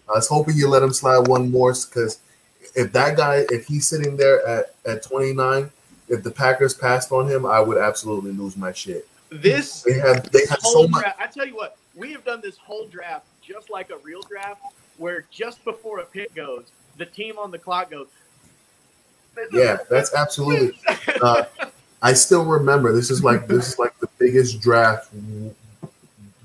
I 0.08 0.12
was 0.12 0.28
hoping 0.28 0.56
you 0.56 0.68
let 0.68 0.82
him 0.82 0.92
slide 0.92 1.28
one 1.28 1.50
more 1.50 1.72
because 1.72 2.18
if 2.74 2.92
that 2.92 3.16
guy 3.16 3.44
if 3.50 3.66
he's 3.66 3.86
sitting 3.86 4.16
there 4.16 4.46
at 4.46 4.74
at 4.84 5.02
29, 5.02 5.70
if 6.08 6.22
the 6.22 6.30
Packers 6.30 6.74
passed 6.74 7.12
on 7.12 7.28
him, 7.28 7.46
I 7.46 7.60
would 7.60 7.78
absolutely 7.78 8.32
lose 8.32 8.56
my 8.56 8.72
shit. 8.72 9.08
This 9.30 9.82
They 9.82 9.94
have 9.94 10.30
they 10.30 10.46
have 10.48 10.60
so 10.60 10.86
much. 10.88 11.02
draft, 11.02 11.20
I 11.20 11.26
tell 11.26 11.46
you 11.46 11.56
what, 11.56 11.76
we 11.94 12.12
have 12.12 12.24
done 12.24 12.40
this 12.40 12.56
whole 12.56 12.86
draft 12.86 13.26
just 13.42 13.70
like 13.70 13.90
a 13.90 13.96
real 13.98 14.22
draft, 14.22 14.60
where 14.98 15.24
just 15.30 15.64
before 15.64 16.00
a 16.00 16.04
pick 16.04 16.34
goes, 16.34 16.64
the 16.96 17.06
team 17.06 17.38
on 17.38 17.50
the 17.50 17.58
clock 17.58 17.90
goes. 17.90 18.08
Yeah, 19.52 19.78
that's 19.90 20.14
absolutely. 20.14 20.78
Uh, 21.20 21.44
I 22.02 22.12
still 22.12 22.44
remember 22.44 22.92
this 22.92 23.10
is 23.10 23.22
like 23.22 23.46
this 23.48 23.68
is 23.68 23.78
like 23.78 23.98
the 24.00 24.08
biggest 24.18 24.60
draft 24.60 25.10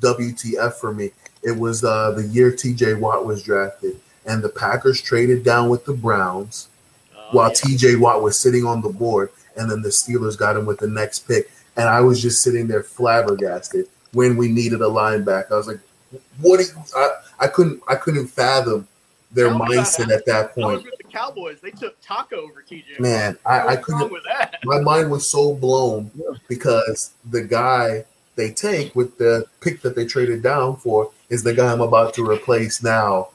WTF 0.02 0.74
for 0.74 0.94
me. 0.94 1.12
It 1.44 1.58
was 1.58 1.84
uh, 1.84 2.12
the 2.12 2.24
year 2.28 2.52
TJ 2.52 3.00
Watt 3.00 3.26
was 3.26 3.44
drafted, 3.44 4.00
and 4.26 4.44
the 4.44 4.50
Packers 4.50 5.02
traded 5.02 5.44
down 5.44 5.70
with 5.70 5.86
the 5.86 5.94
Browns 5.94 6.68
Oh, 7.16 7.28
while 7.32 7.50
yeah. 7.50 7.56
TJ 7.56 8.00
Watt 8.00 8.22
was 8.22 8.38
sitting 8.38 8.66
on 8.66 8.82
the 8.82 8.90
board, 8.90 9.32
and 9.58 9.70
then 9.70 9.82
the 9.82 9.90
Steelers 9.90 10.38
got 10.38 10.56
him 10.58 10.66
with 10.66 10.80
the 10.80 10.88
next 10.88 11.28
pick. 11.28 11.50
And 11.78 11.88
I 11.88 12.02
was 12.02 12.22
just 12.22 12.42
sitting 12.42 12.68
there 12.68 12.84
flabbergasted 12.84 13.88
when 14.14 14.36
we 14.38 14.50
needed 14.50 14.82
a 14.82 14.86
linebacker. 14.86 15.52
I 15.52 15.56
was 15.56 15.68
like, 15.68 15.80
what 16.42 16.58
do 16.60 16.64
you, 16.66 16.72
I, 16.96 17.10
I 17.40 17.48
couldn't 17.48 17.82
I 17.88 17.96
couldn't 17.96 18.28
fathom 18.28 18.88
their 19.32 19.50
mindset 19.50 20.12
at 20.12 20.26
that 20.26 20.54
point. 20.54 20.84
the 20.84 21.04
Cowboys. 21.06 21.60
They 21.62 21.72
took 21.72 21.96
Taco 22.02 22.42
over 22.42 22.62
TJ. 22.70 23.00
Man, 23.00 23.38
I, 23.46 23.68
I 23.70 23.76
couldn't 23.78 24.12
my 24.66 24.80
mind 24.82 25.10
was 25.10 25.26
so 25.28 25.56
blown 25.56 26.12
because 26.50 27.12
the 27.30 27.42
guy 27.42 28.04
they 28.36 28.52
take 28.52 28.94
with 28.96 29.18
the 29.18 29.46
pick 29.62 29.82
that 29.82 29.96
they 29.96 30.06
traded 30.06 30.44
down 30.44 30.76
for 30.76 31.12
is 31.32 31.42
the 31.44 31.54
guy 31.54 31.72
I'm 31.72 31.82
about 31.82 32.14
to 32.16 32.30
replace 32.30 32.84
now 32.84 33.30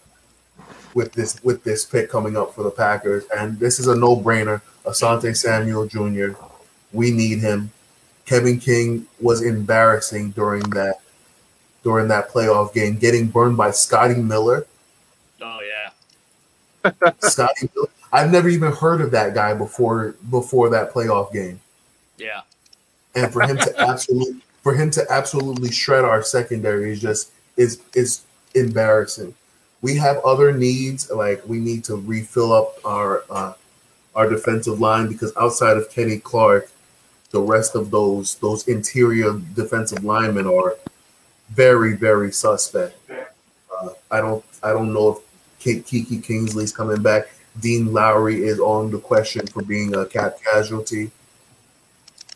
with 0.94 1.12
this 1.12 1.42
with 1.42 1.64
this 1.64 1.84
pick 1.84 2.10
coming 2.10 2.36
up 2.36 2.54
for 2.54 2.62
the 2.62 2.70
Packers. 2.70 3.24
And 3.36 3.58
this 3.58 3.80
is 3.80 3.88
a 3.88 3.96
no-brainer. 3.96 4.60
Asante 4.84 5.34
Samuel 5.34 5.86
Jr. 5.86 6.38
We 6.92 7.10
need 7.10 7.40
him. 7.40 7.72
Kevin 8.26 8.60
King 8.60 9.06
was 9.18 9.42
embarrassing 9.42 10.30
during 10.30 10.62
that 10.70 11.00
during 11.82 12.08
that 12.08 12.28
playoff 12.28 12.74
game, 12.74 12.96
getting 12.96 13.28
burned 13.28 13.56
by 13.56 13.70
Scotty 13.70 14.20
Miller. 14.20 14.66
Oh 15.40 15.60
yeah. 15.62 16.90
Scotty 17.20 17.70
Miller. 17.74 17.88
I've 18.12 18.30
never 18.30 18.48
even 18.48 18.72
heard 18.72 19.00
of 19.00 19.10
that 19.12 19.34
guy 19.34 19.54
before 19.54 20.16
before 20.30 20.68
that 20.68 20.92
playoff 20.92 21.32
game. 21.32 21.60
Yeah. 22.18 22.42
and 23.14 23.32
for 23.32 23.42
him 23.42 23.56
to 23.56 23.80
absolutely 23.88 24.42
for 24.62 24.74
him 24.74 24.90
to 24.90 25.06
absolutely 25.10 25.70
shred 25.70 26.04
our 26.04 26.22
secondary 26.22 26.92
is 26.92 27.00
just 27.00 27.30
is 27.56 27.80
is 27.94 28.22
embarrassing. 28.54 29.34
We 29.82 29.96
have 29.96 30.18
other 30.24 30.52
needs, 30.52 31.10
like 31.10 31.46
we 31.46 31.58
need 31.58 31.84
to 31.84 31.96
refill 31.96 32.52
up 32.52 32.74
our 32.84 33.24
uh, 33.30 33.52
our 34.14 34.28
defensive 34.28 34.80
line 34.80 35.08
because 35.08 35.32
outside 35.36 35.76
of 35.76 35.90
Kenny 35.90 36.18
Clark, 36.18 36.70
the 37.30 37.40
rest 37.40 37.74
of 37.74 37.90
those 37.90 38.36
those 38.36 38.66
interior 38.68 39.40
defensive 39.54 40.04
linemen 40.04 40.46
are 40.46 40.76
very 41.50 41.94
very 41.94 42.32
suspect. 42.32 42.96
Uh, 43.10 43.90
I 44.10 44.20
don't 44.20 44.44
I 44.62 44.72
don't 44.72 44.92
know 44.92 45.10
if 45.10 45.18
Ki- 45.58 45.80
Kiki 45.80 46.18
Kingsley's 46.18 46.72
coming 46.72 47.02
back. 47.02 47.28
Dean 47.60 47.92
Lowry 47.92 48.44
is 48.44 48.60
on 48.60 48.90
the 48.90 48.98
question 48.98 49.46
for 49.46 49.62
being 49.62 49.94
a 49.94 50.04
cap 50.04 50.36
casualty. 50.44 51.10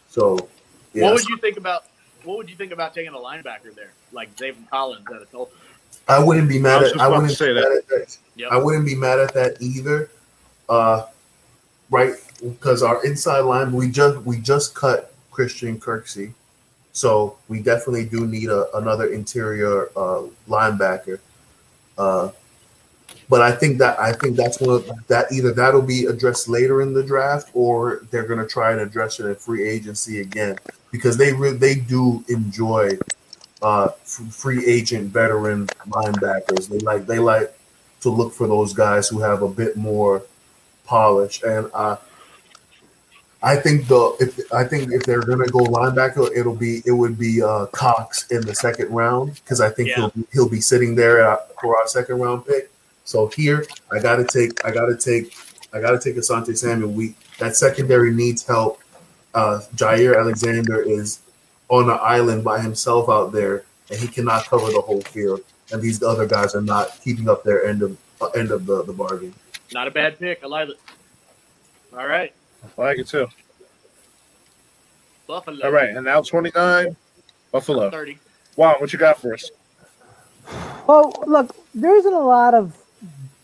So, 0.09 0.49
yeah, 0.95 1.05
What 1.05 1.15
would 1.15 1.29
you 1.29 1.37
think 1.37 1.57
about? 1.57 1.85
What 2.25 2.37
would 2.37 2.51
you 2.51 2.57
think 2.57 2.73
about 2.73 2.95
taking 2.95 3.15
a 3.15 3.19
linebacker 3.19 3.75
there, 3.75 3.93
like 4.13 4.35
David 4.37 4.65
Collins 4.71 5.07
at 5.15 5.23
a 5.23 5.27
Tulsa? 5.27 5.53
I 6.09 6.23
wouldn't 6.23 6.49
be 6.49 6.59
mad 6.59 6.83
was 6.83 6.93
at. 6.93 7.01
I 7.01 7.09
wouldn't 7.09 7.31
say 7.33 7.53
that. 7.53 7.83
that. 7.89 8.17
Yep. 8.37 8.53
I 8.53 8.59
wouldn't 8.59 8.87
be 8.87 8.95
mad 8.95 9.19
at 9.19 9.35
that 9.35 9.61
either. 9.61 10.11
Uh, 10.69 11.07
right, 11.91 12.15
because 12.43 12.83
our 12.83 13.05
inside 13.05 13.41
line, 13.41 13.73
we 13.73 13.91
just 13.91 14.19
we 14.23 14.39
just 14.39 14.75
cut 14.75 15.15
Christian 15.31 15.79
Kirksey, 15.79 16.33
so 16.93 17.37
we 17.49 17.61
definitely 17.61 18.07
do 18.07 18.27
need 18.27 18.49
a, 18.49 18.75
another 18.77 19.13
interior 19.13 19.89
uh, 19.97 20.23
linebacker. 20.49 21.19
Uh, 21.99 22.31
but 23.29 23.41
I 23.43 23.53
think 23.53 23.79
that 23.79 23.99
I 24.01 24.13
think 24.13 24.37
that's 24.37 24.61
one 24.61 24.77
of 24.77 24.91
that 25.09 25.31
either 25.33 25.53
that'll 25.53 25.83
be 25.83 26.07
addressed 26.07 26.49
later 26.49 26.83
in 26.83 26.93
the 26.93 27.03
draft 27.03 27.51
or 27.55 28.03
they're 28.11 28.27
going 28.27 28.41
to 28.41 28.47
try 28.47 28.73
and 28.73 28.81
address 28.81 29.21
it 29.21 29.27
in 29.27 29.35
free 29.37 29.69
agency 29.69 30.21
again 30.21 30.59
because 30.91 31.17
they 31.17 31.33
re- 31.33 31.53
they 31.53 31.75
do 31.77 32.25
enjoy 32.29 32.99
uh, 33.63 33.89
f- 34.03 34.33
free 34.33 34.67
agent 34.67 35.13
veteran 35.13 35.67
linebackers. 35.89 36.69
They 36.69 36.79
like 36.79 37.07
they 37.07 37.19
like 37.19 37.53
to 38.01 38.11
look 38.11 38.33
for 38.33 38.47
those 38.47 38.73
guys 38.73 39.09
who 39.09 39.19
have 39.21 39.43
a 39.43 39.49
bit 39.49 39.77
more 39.77 40.23
polish. 40.87 41.43
And 41.43 41.71
uh, 41.75 41.97
I 43.43 43.57
think 43.57 43.89
the 43.89 44.17
if 44.21 44.53
I 44.53 44.65
think 44.65 44.93
if 44.93 45.03
they're 45.05 45.21
gonna 45.23 45.47
go 45.47 45.61
linebacker, 45.61 46.31
it'll 46.37 46.55
be 46.55 46.83
it 46.85 46.93
would 46.93 47.19
be 47.19 47.43
uh, 47.43 47.67
Cox 47.67 48.27
in 48.31 48.43
the 48.43 48.55
second 48.55 48.91
round 48.91 49.35
because 49.35 49.61
I 49.61 49.71
think 49.71 49.89
Yeah. 49.91 49.97
he'll 49.97 50.09
be, 50.11 50.25
he'll 50.33 50.49
be 50.49 50.61
sitting 50.61 50.95
there 50.95 51.27
uh, 51.27 51.37
for 51.61 51.77
our 51.79 51.87
second 51.87 52.21
round 52.21 52.47
pick. 52.47 52.71
So 53.05 53.29
here 53.29 53.65
I 53.91 53.99
gotta 54.01 54.25
take 54.25 54.63
I 54.65 54.71
gotta 54.71 54.97
take 54.97 55.35
I 55.73 55.81
gotta 55.81 55.99
take 55.99 56.17
Asante 56.17 56.57
Samuel. 56.57 56.91
We 56.91 57.15
that 57.39 57.57
secondary 57.57 58.13
needs 58.13 58.47
help. 58.47 58.81
Uh, 59.35 59.61
Jaire 59.77 60.19
Alexander 60.19 60.81
is 60.81 61.21
on 61.69 61.89
an 61.89 61.99
island 62.03 62.43
by 62.43 62.61
himself 62.61 63.09
out 63.09 63.33
there, 63.33 63.65
and 63.91 63.99
he 63.99 64.09
cannot 64.09 64.45
cover 64.47 64.71
the 64.73 64.81
whole 64.81 65.03
field. 65.03 65.43
And 65.73 65.81
these 65.81 66.03
other 66.03 66.27
guys 66.27 66.55
are 66.55 66.63
not 66.63 67.01
keeping 67.03 67.29
up 67.29 67.45
their 67.45 67.65
end 67.65 67.83
of 67.83 67.97
uh, 68.21 68.27
end 68.31 68.51
of 68.51 68.67
the, 68.67 68.83
the 68.85 68.93
bargain. 68.93 69.33
Not 69.73 69.87
a 69.87 69.91
bad 69.91 70.19
pick. 70.19 70.43
I 70.43 70.47
like 70.47 70.69
it. 70.69 70.81
All 71.97 72.07
right, 72.07 72.33
I 72.79 72.83
like 72.83 72.99
it 72.99 73.07
too. 73.07 73.29
Buffalo. 75.27 75.65
All 75.65 75.71
right, 75.73 75.91
and 75.91 76.05
now 76.05 76.21
29, 76.21 76.97
Buffalo. 77.53 77.89
Thirty. 77.91 78.19
Wow, 78.57 78.77
what 78.79 78.93
you 78.93 78.99
got 78.99 79.21
for 79.21 79.35
us? 79.35 79.49
Well, 80.89 81.13
look, 81.27 81.55
there 81.73 81.97
isn't 81.97 82.13
a 82.13 82.19
lot 82.19 82.53
of 82.55 82.77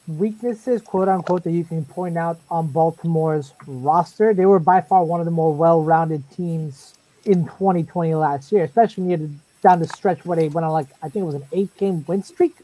weaknesses, 0.08 0.82
quote 0.82 1.08
unquote, 1.08 1.44
that 1.44 1.52
you 1.52 1.64
can 1.64 1.84
point 1.84 2.16
out 2.16 2.38
on 2.50 2.68
Baltimore's 2.68 3.52
roster. 3.66 4.34
They 4.34 4.46
were 4.46 4.58
by 4.60 4.80
far 4.80 5.04
one 5.04 5.20
of 5.20 5.24
the 5.26 5.32
more 5.32 5.52
well-rounded 5.54 6.22
teams 6.30 6.94
in 7.24 7.44
2020 7.44 8.14
last 8.14 8.52
year, 8.52 8.64
especially 8.64 9.04
near 9.04 9.16
the 9.18 9.30
down 9.62 9.80
the 9.80 9.88
stretch 9.88 10.24
where 10.24 10.36
they 10.36 10.48
went 10.48 10.64
on 10.64 10.70
like 10.72 10.86
I 11.02 11.08
think 11.08 11.22
it 11.22 11.26
was 11.26 11.34
an 11.34 11.44
eight-game 11.52 12.04
win 12.06 12.22
streak. 12.22 12.54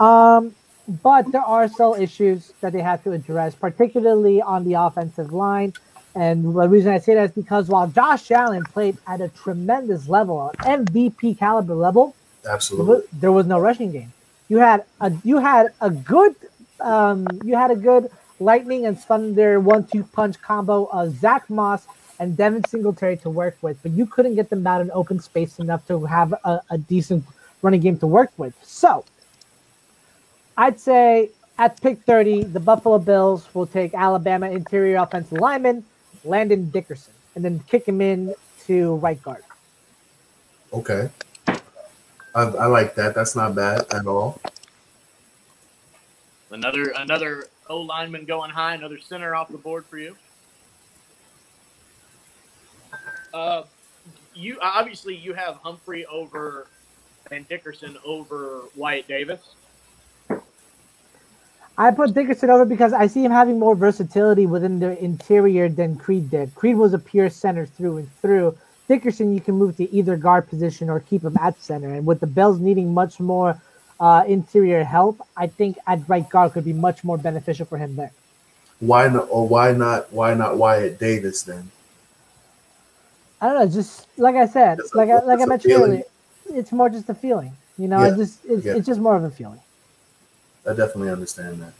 Um, 0.00 0.54
but 0.86 1.30
there 1.32 1.42
are 1.42 1.68
still 1.68 1.94
issues 1.94 2.52
that 2.60 2.72
they 2.72 2.80
have 2.80 3.02
to 3.04 3.12
address, 3.12 3.54
particularly 3.54 4.42
on 4.42 4.64
the 4.64 4.74
offensive 4.74 5.32
line. 5.32 5.72
And 6.14 6.44
the 6.44 6.68
reason 6.68 6.92
I 6.92 6.98
say 6.98 7.14
that 7.14 7.24
is 7.24 7.30
because 7.30 7.68
while 7.68 7.86
Josh 7.86 8.30
Allen 8.30 8.64
played 8.64 8.98
at 9.06 9.20
a 9.20 9.28
tremendous 9.28 10.08
level, 10.08 10.52
an 10.64 10.86
MVP 10.86 11.38
caliber 11.38 11.74
level, 11.74 12.14
Absolutely. 12.46 13.06
there 13.12 13.32
was 13.32 13.46
no 13.46 13.58
rushing 13.58 13.92
game. 13.92 14.12
You 14.48 14.58
had 14.58 14.84
a 15.00 15.12
you 15.24 15.38
had 15.38 15.72
a 15.80 15.90
good 15.90 16.34
um, 16.80 17.26
you 17.44 17.56
had 17.56 17.70
a 17.70 17.76
good 17.76 18.10
lightning 18.40 18.86
and 18.86 18.98
thunder 18.98 19.60
one-two 19.60 20.04
punch 20.04 20.40
combo 20.42 20.86
of 20.86 21.16
Zach 21.18 21.48
Moss 21.48 21.86
and 22.18 22.36
Devin 22.36 22.64
Singletary 22.64 23.16
to 23.18 23.30
work 23.30 23.56
with, 23.62 23.82
but 23.82 23.92
you 23.92 24.06
couldn't 24.06 24.34
get 24.34 24.50
them 24.50 24.66
out 24.66 24.80
in 24.80 24.90
open 24.92 25.20
space 25.20 25.58
enough 25.58 25.86
to 25.86 26.04
have 26.04 26.32
a, 26.44 26.60
a 26.70 26.78
decent 26.78 27.24
running 27.62 27.80
game 27.80 27.98
to 27.98 28.06
work 28.06 28.30
with. 28.36 28.54
So 28.62 29.04
I'd 30.56 30.78
say 30.78 31.30
at 31.58 31.80
pick 31.80 32.02
30, 32.02 32.44
the 32.44 32.60
Buffalo 32.60 32.98
Bills 32.98 33.48
will 33.54 33.66
take 33.66 33.94
Alabama 33.94 34.50
interior 34.50 34.96
offensive 34.96 35.38
lineman 35.38 35.84
Landon 36.24 36.70
Dickerson 36.70 37.12
and 37.34 37.44
then 37.44 37.60
kick 37.66 37.86
him 37.86 38.00
in 38.00 38.34
to 38.66 38.96
right 38.96 39.20
guard. 39.22 39.42
Okay. 40.72 41.10
I, 42.34 42.42
I 42.42 42.66
like 42.66 42.94
that. 42.94 43.14
That's 43.14 43.36
not 43.36 43.54
bad 43.54 43.84
at 43.92 44.06
all. 44.06 44.40
Another 46.50 46.92
another 46.96 47.46
O 47.68 47.80
lineman 47.80 48.24
going 48.24 48.50
high. 48.50 48.74
Another 48.74 48.98
center 48.98 49.34
off 49.34 49.48
the 49.48 49.58
board 49.58 49.84
for 49.86 49.98
you. 49.98 50.16
Uh, 53.32 53.62
you 54.34 54.58
obviously 54.60 55.16
you 55.16 55.32
have 55.32 55.56
Humphrey 55.56 56.04
over 56.06 56.66
and 57.30 57.48
Dickerson 57.48 57.96
over 58.04 58.62
Wyatt 58.76 59.08
Davis. 59.08 59.54
I 61.78 61.90
put 61.90 62.12
Dickerson 62.12 62.50
over 62.50 62.66
because 62.66 62.92
I 62.92 63.06
see 63.06 63.24
him 63.24 63.32
having 63.32 63.58
more 63.58 63.74
versatility 63.74 64.44
within 64.44 64.78
the 64.78 65.02
interior 65.02 65.70
than 65.70 65.96
Creed 65.96 66.30
did. 66.30 66.54
Creed 66.54 66.76
was 66.76 66.92
a 66.92 66.98
pure 66.98 67.30
center 67.30 67.64
through 67.64 67.98
and 67.98 68.16
through. 68.20 68.56
Dickerson, 68.88 69.34
you 69.34 69.40
can 69.40 69.54
move 69.54 69.76
to 69.76 69.90
either 69.92 70.16
guard 70.16 70.48
position 70.48 70.90
or 70.90 71.00
keep 71.00 71.22
him 71.22 71.36
at 71.40 71.60
center. 71.62 71.94
And 71.94 72.04
with 72.06 72.20
the 72.20 72.26
Bells 72.26 72.58
needing 72.58 72.92
much 72.92 73.20
more 73.20 73.60
uh, 74.00 74.24
interior 74.26 74.84
help, 74.84 75.20
I 75.36 75.46
think 75.46 75.78
at 75.86 76.00
right 76.08 76.28
guard 76.28 76.52
could 76.52 76.64
be 76.64 76.72
much 76.72 77.04
more 77.04 77.16
beneficial 77.18 77.64
for 77.66 77.78
him 77.78 77.96
there. 77.96 78.12
Why 78.80 79.08
not? 79.08 79.28
Or 79.30 79.46
why 79.46 79.72
not? 79.72 80.12
Why 80.12 80.34
not 80.34 80.56
Wyatt 80.56 80.98
Davis 80.98 81.42
then? 81.42 81.70
I 83.40 83.46
don't 83.48 83.58
know, 83.58 83.68
just 83.68 84.06
like 84.18 84.36
I 84.36 84.46
said, 84.46 84.78
It's 84.78 84.94
like 84.94 85.10
I, 85.10 85.18
like 85.20 85.40
I 85.40 85.46
mentioned 85.46 85.72
feeling. 85.72 85.90
earlier, 85.90 86.04
it's 86.50 86.70
more 86.72 86.88
just 86.88 87.08
a 87.08 87.14
feeling. 87.14 87.52
You 87.76 87.88
know, 87.88 88.00
Yeah, 88.00 88.08
it's 88.08 88.16
just 88.16 88.44
it's, 88.44 88.64
yeah. 88.64 88.76
it's 88.76 88.86
just 88.86 89.00
more 89.00 89.16
of 89.16 89.24
a 89.24 89.30
feeling. 89.30 89.60
I 90.64 90.70
definitely 90.74 91.10
understand 91.10 91.60
that. 91.62 91.72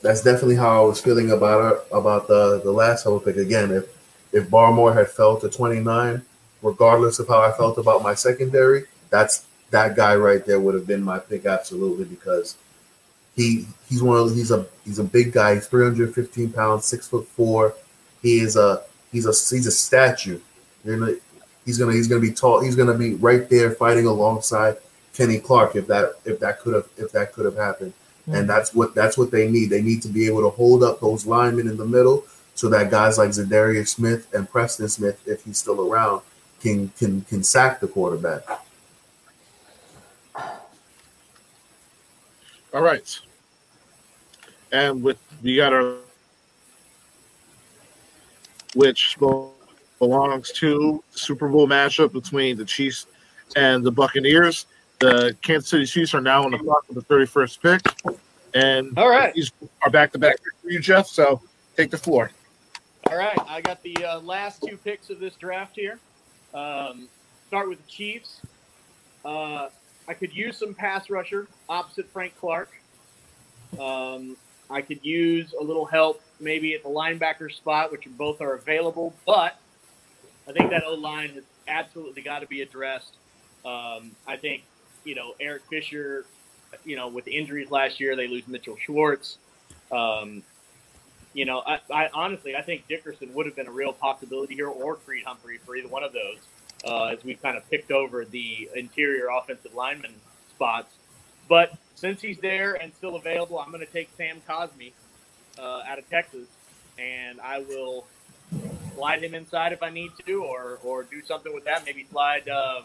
That's 0.00 0.22
definitely 0.22 0.56
how 0.56 0.82
I 0.82 0.86
was 0.86 1.00
feeling 1.00 1.30
about 1.30 1.72
it, 1.74 1.78
about 1.92 2.26
the 2.26 2.60
the 2.64 2.72
last 2.72 3.04
whole 3.04 3.20
pick. 3.20 3.36
Again, 3.36 3.70
if 3.70 3.84
if 4.32 4.48
Barmore 4.48 4.94
had 4.94 5.08
fell 5.08 5.38
to 5.40 5.48
29, 5.48 6.22
regardless 6.62 7.18
of 7.18 7.28
how 7.28 7.42
I 7.42 7.52
felt 7.52 7.78
about 7.78 8.02
my 8.02 8.14
secondary, 8.14 8.84
that's 9.10 9.46
that 9.70 9.96
guy 9.96 10.16
right 10.16 10.44
there 10.44 10.60
would 10.60 10.74
have 10.74 10.86
been 10.86 11.02
my 11.02 11.18
pick 11.18 11.46
absolutely 11.46 12.04
because 12.04 12.56
he 13.34 13.66
he's 13.88 14.02
one 14.02 14.18
of 14.18 14.34
he's 14.34 14.50
a 14.50 14.66
he's 14.84 14.98
a 14.98 15.04
big 15.04 15.32
guy. 15.32 15.54
He's 15.54 15.66
315 15.66 16.52
pounds, 16.52 16.86
six 16.86 17.08
foot 17.08 17.26
four. 17.28 17.74
He 18.22 18.40
is 18.40 18.56
a 18.56 18.82
he's 19.10 19.26
a 19.26 19.30
he's 19.54 19.66
a 19.66 19.70
statue. 19.70 20.40
Gonna, 20.84 21.14
he's 21.64 21.78
gonna 21.78 21.92
he's 21.92 22.08
gonna 22.08 22.20
be 22.20 22.32
tall. 22.32 22.60
He's 22.60 22.76
gonna 22.76 22.96
be 22.96 23.14
right 23.14 23.48
there 23.48 23.70
fighting 23.72 24.06
alongside 24.06 24.76
Kenny 25.14 25.38
Clark 25.38 25.76
if 25.76 25.86
that 25.86 26.14
if 26.24 26.38
that 26.40 26.60
could 26.60 26.74
have 26.74 26.88
if 26.96 27.12
that 27.12 27.32
could 27.32 27.44
have 27.44 27.56
happened. 27.56 27.92
And 28.26 28.44
mm. 28.44 28.46
that's 28.46 28.74
what 28.74 28.94
that's 28.94 29.16
what 29.16 29.30
they 29.30 29.50
need. 29.50 29.70
They 29.70 29.82
need 29.82 30.02
to 30.02 30.08
be 30.08 30.26
able 30.26 30.42
to 30.42 30.50
hold 30.50 30.82
up 30.82 31.00
those 31.00 31.26
linemen 31.26 31.68
in 31.68 31.76
the 31.76 31.86
middle 31.86 32.24
so 32.54 32.68
that 32.68 32.90
guys 32.90 33.18
like 33.18 33.30
Za'Darius 33.30 33.88
Smith 33.88 34.32
and 34.34 34.48
Preston 34.48 34.88
Smith, 34.88 35.20
if 35.26 35.44
he's 35.44 35.58
still 35.58 35.80
around, 35.80 36.22
can 36.60 36.88
can 36.98 37.22
can 37.22 37.42
sack 37.42 37.80
the 37.80 37.88
quarterback. 37.88 38.42
All 42.72 42.82
right. 42.82 43.18
And 44.70 45.02
with 45.02 45.18
we 45.42 45.56
got 45.56 45.72
our 45.72 45.96
which 48.74 49.18
belongs 49.98 50.50
to 50.52 51.02
the 51.12 51.18
Super 51.18 51.48
Bowl 51.48 51.68
matchup 51.68 52.12
between 52.12 52.56
the 52.56 52.64
Chiefs 52.64 53.06
and 53.56 53.84
the 53.84 53.90
Buccaneers. 53.90 54.66
The 54.98 55.36
Kansas 55.42 55.68
City 55.68 55.84
Chiefs 55.84 56.14
are 56.14 56.20
now 56.20 56.44
on 56.44 56.52
the 56.52 56.58
clock 56.58 56.84
with 56.88 57.06
the 57.06 57.14
31st 57.14 57.60
pick. 57.60 58.16
And 58.54 58.96
all 58.96 59.08
right, 59.08 59.34
these 59.34 59.52
are 59.82 59.90
back 59.90 60.12
to 60.12 60.18
back 60.18 60.36
for 60.62 60.70
you, 60.70 60.80
Jeff. 60.80 61.06
So 61.06 61.40
take 61.76 61.90
the 61.90 61.98
floor. 61.98 62.30
All 63.10 63.16
right, 63.16 63.38
I 63.48 63.60
got 63.60 63.82
the 63.82 63.96
uh, 64.04 64.20
last 64.20 64.62
two 64.62 64.76
picks 64.76 65.10
of 65.10 65.18
this 65.18 65.34
draft 65.34 65.74
here. 65.74 65.98
Um, 66.54 67.08
start 67.48 67.68
with 67.68 67.84
the 67.84 67.90
Chiefs. 67.90 68.40
Uh, 69.24 69.68
I 70.08 70.14
could 70.14 70.34
use 70.34 70.56
some 70.56 70.72
pass 70.72 71.10
rusher 71.10 71.48
opposite 71.68 72.08
Frank 72.10 72.34
Clark. 72.38 72.70
Um, 73.78 74.36
I 74.70 74.82
could 74.82 75.04
use 75.04 75.52
a 75.58 75.62
little 75.62 75.84
help 75.84 76.22
maybe 76.40 76.74
at 76.74 76.82
the 76.82 76.88
linebacker 76.88 77.52
spot, 77.52 77.90
which 77.90 78.06
both 78.16 78.40
are 78.40 78.54
available. 78.54 79.14
But 79.26 79.56
I 80.48 80.52
think 80.52 80.70
that 80.70 80.84
O 80.84 80.94
line 80.94 81.30
has 81.30 81.44
absolutely 81.68 82.22
got 82.22 82.38
to 82.38 82.46
be 82.46 82.62
addressed. 82.62 83.14
Um, 83.64 84.12
I 84.26 84.36
think 84.40 84.62
you 85.04 85.14
know 85.14 85.34
Eric 85.40 85.62
Fisher. 85.68 86.24
You 86.84 86.96
know, 86.96 87.08
with 87.08 87.28
injuries 87.28 87.70
last 87.70 88.00
year, 88.00 88.16
they 88.16 88.28
lose 88.28 88.48
Mitchell 88.48 88.78
Schwartz. 88.82 89.36
Um, 89.90 90.42
you 91.34 91.44
know, 91.44 91.62
I, 91.66 91.80
I, 91.92 92.08
honestly 92.12 92.56
I 92.56 92.62
think 92.62 92.86
Dickerson 92.88 93.32
would 93.34 93.46
have 93.46 93.56
been 93.56 93.68
a 93.68 93.72
real 93.72 93.92
possibility 93.92 94.54
here, 94.54 94.68
or 94.68 94.96
Creed 94.96 95.24
Humphrey 95.24 95.58
for 95.58 95.76
either 95.76 95.88
one 95.88 96.02
of 96.02 96.12
those, 96.12 96.38
uh, 96.84 97.04
as 97.06 97.24
we've 97.24 97.40
kind 97.40 97.56
of 97.56 97.68
picked 97.70 97.90
over 97.90 98.24
the 98.24 98.68
interior 98.74 99.28
offensive 99.28 99.74
lineman 99.74 100.14
spots. 100.50 100.92
But 101.48 101.74
since 101.94 102.20
he's 102.20 102.38
there 102.38 102.74
and 102.74 102.92
still 102.94 103.16
available, 103.16 103.58
I'm 103.58 103.70
going 103.70 103.84
to 103.84 103.92
take 103.92 104.10
Sam 104.16 104.40
Cosmi 104.48 104.92
uh, 105.58 105.82
out 105.86 105.98
of 105.98 106.08
Texas, 106.08 106.46
and 106.98 107.40
I 107.40 107.60
will 107.60 108.06
slide 108.94 109.22
him 109.22 109.34
inside 109.34 109.72
if 109.72 109.82
I 109.82 109.90
need 109.90 110.12
to, 110.26 110.44
or 110.44 110.78
or 110.82 111.02
do 111.04 111.22
something 111.22 111.52
with 111.54 111.64
that. 111.64 111.84
Maybe 111.84 112.06
slide. 112.10 112.48
Um, 112.48 112.84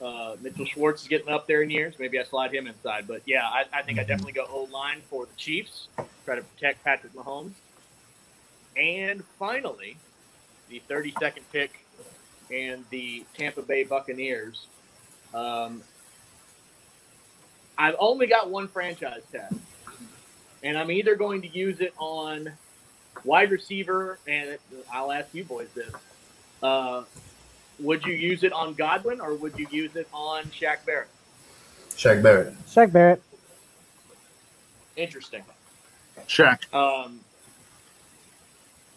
uh, 0.00 0.36
Mitchell 0.42 0.66
Schwartz 0.66 1.02
is 1.02 1.08
getting 1.08 1.28
up 1.28 1.46
there 1.46 1.62
in 1.62 1.70
years. 1.70 1.94
Maybe 1.98 2.18
I 2.18 2.24
slide 2.24 2.52
him 2.52 2.66
inside. 2.66 3.06
But 3.06 3.22
yeah, 3.26 3.44
I, 3.44 3.64
I 3.72 3.82
think 3.82 3.98
I 3.98 4.02
definitely 4.02 4.32
go 4.32 4.46
O 4.50 4.68
line 4.72 5.00
for 5.08 5.26
the 5.26 5.34
Chiefs. 5.36 5.88
Try 6.24 6.36
to 6.36 6.42
protect 6.42 6.84
Patrick 6.84 7.14
Mahomes. 7.14 7.52
And 8.76 9.22
finally, 9.38 9.96
the 10.68 10.82
32nd 10.88 11.42
pick 11.52 11.84
and 12.52 12.84
the 12.90 13.24
Tampa 13.36 13.62
Bay 13.62 13.84
Buccaneers. 13.84 14.66
Um, 15.32 15.82
I've 17.76 17.96
only 17.98 18.26
got 18.26 18.50
one 18.50 18.68
franchise 18.68 19.22
tag, 19.32 19.52
and 20.62 20.78
I'm 20.78 20.90
either 20.90 21.16
going 21.16 21.42
to 21.42 21.48
use 21.48 21.80
it 21.80 21.92
on 21.98 22.52
wide 23.24 23.50
receiver, 23.50 24.18
and 24.28 24.58
I'll 24.92 25.10
ask 25.10 25.34
you 25.34 25.44
boys 25.44 25.68
this: 25.74 25.92
uh, 26.62 27.02
Would 27.80 28.04
you 28.04 28.12
use 28.12 28.44
it 28.44 28.52
on 28.52 28.74
Godwin, 28.74 29.20
or 29.20 29.34
would 29.34 29.58
you 29.58 29.66
use 29.70 29.96
it 29.96 30.08
on 30.12 30.44
Shaq 30.44 30.84
Barrett? 30.86 31.08
Shaq 31.90 32.22
Barrett. 32.22 32.54
Shaq 32.66 32.92
Barrett. 32.92 33.22
Interesting. 34.96 35.42
Shaq. 36.28 36.72
Um, 36.72 37.20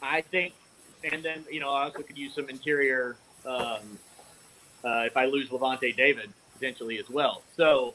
I 0.01 0.21
think, 0.21 0.53
and 1.03 1.23
then 1.23 1.43
you 1.49 1.59
know, 1.59 1.69
I 1.69 1.83
also 1.85 2.01
could 2.01 2.17
use 2.17 2.33
some 2.33 2.49
interior 2.49 3.15
um, 3.45 3.99
uh, 4.83 5.03
if 5.05 5.17
I 5.17 5.25
lose 5.25 5.49
Lavonte 5.49 5.95
David 5.95 6.29
potentially 6.53 6.97
as 6.97 7.09
well. 7.09 7.43
So, 7.55 7.93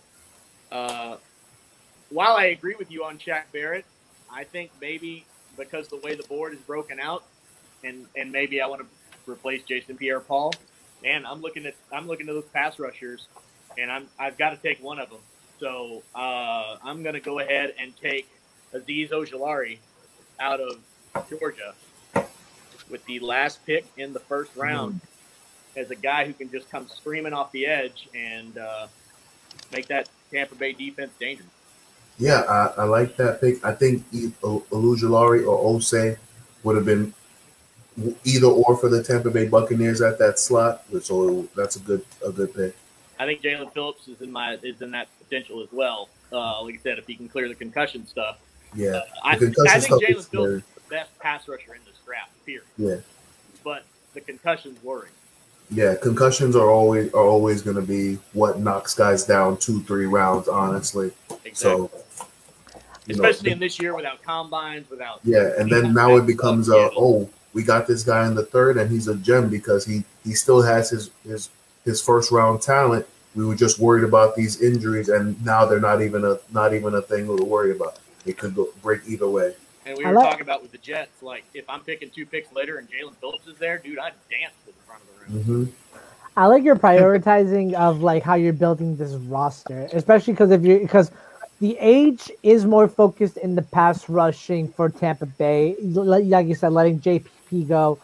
uh, 0.70 1.16
while 2.10 2.36
I 2.36 2.46
agree 2.46 2.74
with 2.78 2.90
you 2.90 3.04
on 3.04 3.18
Shaq 3.18 3.44
Barrett, 3.52 3.84
I 4.30 4.44
think 4.44 4.70
maybe 4.80 5.24
because 5.56 5.88
the 5.88 5.96
way 5.96 6.14
the 6.14 6.22
board 6.24 6.54
is 6.54 6.60
broken 6.60 7.00
out, 7.00 7.24
and 7.84 8.06
and 8.16 8.32
maybe 8.32 8.60
I 8.60 8.66
want 8.66 8.82
to 8.82 9.30
replace 9.30 9.62
Jason 9.62 9.96
Pierre-Paul. 9.96 10.52
And 11.04 11.26
I'm 11.26 11.40
looking 11.40 11.66
at 11.66 11.74
I'm 11.92 12.06
looking 12.06 12.28
at 12.28 12.34
those 12.34 12.48
pass 12.52 12.78
rushers, 12.78 13.26
and 13.76 13.90
I'm 13.90 14.08
I've 14.18 14.38
got 14.38 14.50
to 14.50 14.56
take 14.56 14.82
one 14.82 14.98
of 14.98 15.10
them. 15.10 15.20
So 15.58 16.02
uh, 16.14 16.76
I'm 16.82 17.02
going 17.02 17.14
to 17.14 17.20
go 17.20 17.38
ahead 17.38 17.74
and 17.80 17.96
take 17.96 18.28
Azeez 18.74 19.10
Ojulari 19.10 19.78
out 20.40 20.60
of 20.60 20.78
Georgia 21.28 21.74
with 22.92 23.04
the 23.06 23.18
last 23.18 23.64
pick 23.66 23.86
in 23.96 24.12
the 24.12 24.20
first 24.20 24.54
round 24.54 24.94
mm-hmm. 24.94 25.80
as 25.80 25.90
a 25.90 25.96
guy 25.96 26.24
who 26.26 26.32
can 26.32 26.48
just 26.50 26.70
come 26.70 26.86
screaming 26.86 27.32
off 27.32 27.50
the 27.50 27.66
edge 27.66 28.08
and 28.14 28.56
uh, 28.58 28.86
make 29.72 29.88
that 29.88 30.08
Tampa 30.30 30.54
Bay 30.54 30.72
defense 30.72 31.10
dangerous. 31.18 31.48
Yeah, 32.18 32.42
I, 32.42 32.82
I 32.82 32.84
like 32.84 33.16
that 33.16 33.40
pick. 33.40 33.64
I 33.64 33.72
think 33.72 34.08
Ojulari 34.12 35.46
or 35.46 35.58
Ose 35.58 36.16
would 36.62 36.76
have 36.76 36.84
been 36.84 37.12
either 38.24 38.46
or 38.46 38.76
for 38.76 38.88
the 38.88 39.02
Tampa 39.02 39.30
Bay 39.30 39.48
Buccaneers 39.48 40.00
at 40.00 40.18
that 40.18 40.38
slot. 40.38 40.84
So 41.02 41.48
that's 41.56 41.76
a 41.76 41.80
good 41.80 42.04
a 42.24 42.30
good 42.30 42.54
pick. 42.54 42.76
I 43.18 43.26
think 43.26 43.42
Jaelan 43.42 43.72
Phillips 43.72 44.08
is 44.08 44.20
in 44.20 44.30
my 44.30 44.58
is 44.62 44.82
in 44.82 44.90
that 44.92 45.08
potential 45.18 45.62
as 45.62 45.68
well. 45.72 46.08
Uh, 46.30 46.62
like 46.62 46.74
I 46.74 46.78
said, 46.78 46.98
if 46.98 47.06
he 47.06 47.14
can 47.14 47.28
clear 47.28 47.48
the 47.48 47.54
concussion 47.54 48.06
stuff. 48.06 48.38
Yeah, 48.74 48.90
uh, 48.90 49.02
I, 49.22 49.32
I, 49.32 49.38
think 49.38 49.56
Jaelan 49.56 50.28
Phillips 50.28 50.64
is 50.66 50.74
the 50.74 50.80
best 50.88 51.18
pass 51.18 51.48
rusher 51.48 51.74
in 51.74 51.80
this 51.84 51.96
draft. 52.04 52.32
Period. 52.44 52.64
Yeah. 52.76 52.96
But 53.64 53.84
the 54.14 54.20
concussions 54.20 54.82
worry. 54.82 55.08
Yeah, 55.70 55.94
concussions 55.94 56.54
are 56.54 56.70
always 56.70 57.12
are 57.14 57.26
always 57.26 57.62
going 57.62 57.76
to 57.76 57.82
be 57.82 58.18
what 58.32 58.60
knocks 58.60 58.94
guys 58.94 59.24
down 59.24 59.56
two 59.56 59.82
three 59.82 60.06
rounds. 60.06 60.48
Honestly. 60.48 61.12
Exactly. 61.44 61.54
So. 61.54 61.90
Especially 63.08 63.50
know, 63.50 63.54
in 63.54 63.58
this 63.58 63.80
year 63.80 63.96
without 63.96 64.22
combines, 64.22 64.88
without 64.88 65.18
yeah, 65.24 65.50
and 65.58 65.68
then 65.68 65.92
now 65.92 66.16
it 66.16 66.24
becomes 66.24 66.68
a 66.68 66.90
oh 66.96 67.28
we 67.52 67.62
got 67.62 67.86
this 67.86 68.02
guy 68.02 68.26
in 68.26 68.34
the 68.34 68.44
third 68.44 68.78
and 68.78 68.90
he's 68.90 69.08
a 69.08 69.16
gem 69.16 69.48
because 69.48 69.84
he 69.84 70.04
he 70.24 70.34
still 70.34 70.62
has 70.62 70.90
his 70.90 71.10
his 71.24 71.50
his 71.84 72.00
first 72.00 72.30
round 72.30 72.62
talent. 72.62 73.06
We 73.34 73.46
were 73.46 73.54
just 73.54 73.78
worried 73.78 74.04
about 74.04 74.36
these 74.36 74.60
injuries, 74.60 75.08
and 75.08 75.42
now 75.44 75.64
they're 75.64 75.80
not 75.80 76.02
even 76.02 76.24
a 76.24 76.38
not 76.50 76.74
even 76.74 76.94
a 76.94 77.02
thing 77.02 77.26
to 77.26 77.44
worry 77.44 77.72
about. 77.72 77.98
It 78.24 78.38
could 78.38 78.54
go 78.54 78.68
break 78.82 79.00
either 79.06 79.28
way. 79.28 79.54
And 79.84 79.98
we 79.98 80.04
were 80.04 80.12
like, 80.12 80.30
talking 80.30 80.42
about 80.42 80.62
with 80.62 80.72
the 80.72 80.78
Jets, 80.78 81.22
like 81.22 81.44
if 81.54 81.68
I'm 81.68 81.80
picking 81.80 82.10
two 82.10 82.26
picks 82.26 82.52
later 82.52 82.78
and 82.78 82.88
Jaelan 82.88 83.14
Phillips 83.16 83.46
is 83.46 83.58
there, 83.58 83.78
dude, 83.78 83.98
I'd 83.98 84.12
dance 84.30 84.54
to 84.66 84.72
the 84.72 84.82
front 84.86 85.02
of 85.02 85.08
the 85.08 85.54
room. 85.54 85.68
Mm-hmm. 85.68 85.98
I 86.36 86.46
like 86.46 86.62
your 86.62 86.76
prioritizing 86.76 87.74
of 87.74 88.00
like 88.00 88.22
how 88.22 88.34
you're 88.34 88.52
building 88.52 88.96
this 88.96 89.12
roster, 89.12 89.88
especially 89.92 90.32
because 90.32 90.50
if 90.50 90.64
you 90.64 90.78
because 90.78 91.10
the 91.60 91.76
age 91.78 92.30
is 92.42 92.64
more 92.64 92.88
focused 92.88 93.36
in 93.36 93.54
the 93.54 93.62
pass 93.62 94.08
rushing 94.08 94.66
for 94.66 94.88
Tampa 94.88 95.26
Bay. 95.26 95.76
Like 95.80 96.48
you 96.48 96.56
said, 96.56 96.72
letting 96.72 96.98
JPP 96.98 97.68
go. 97.68 98.00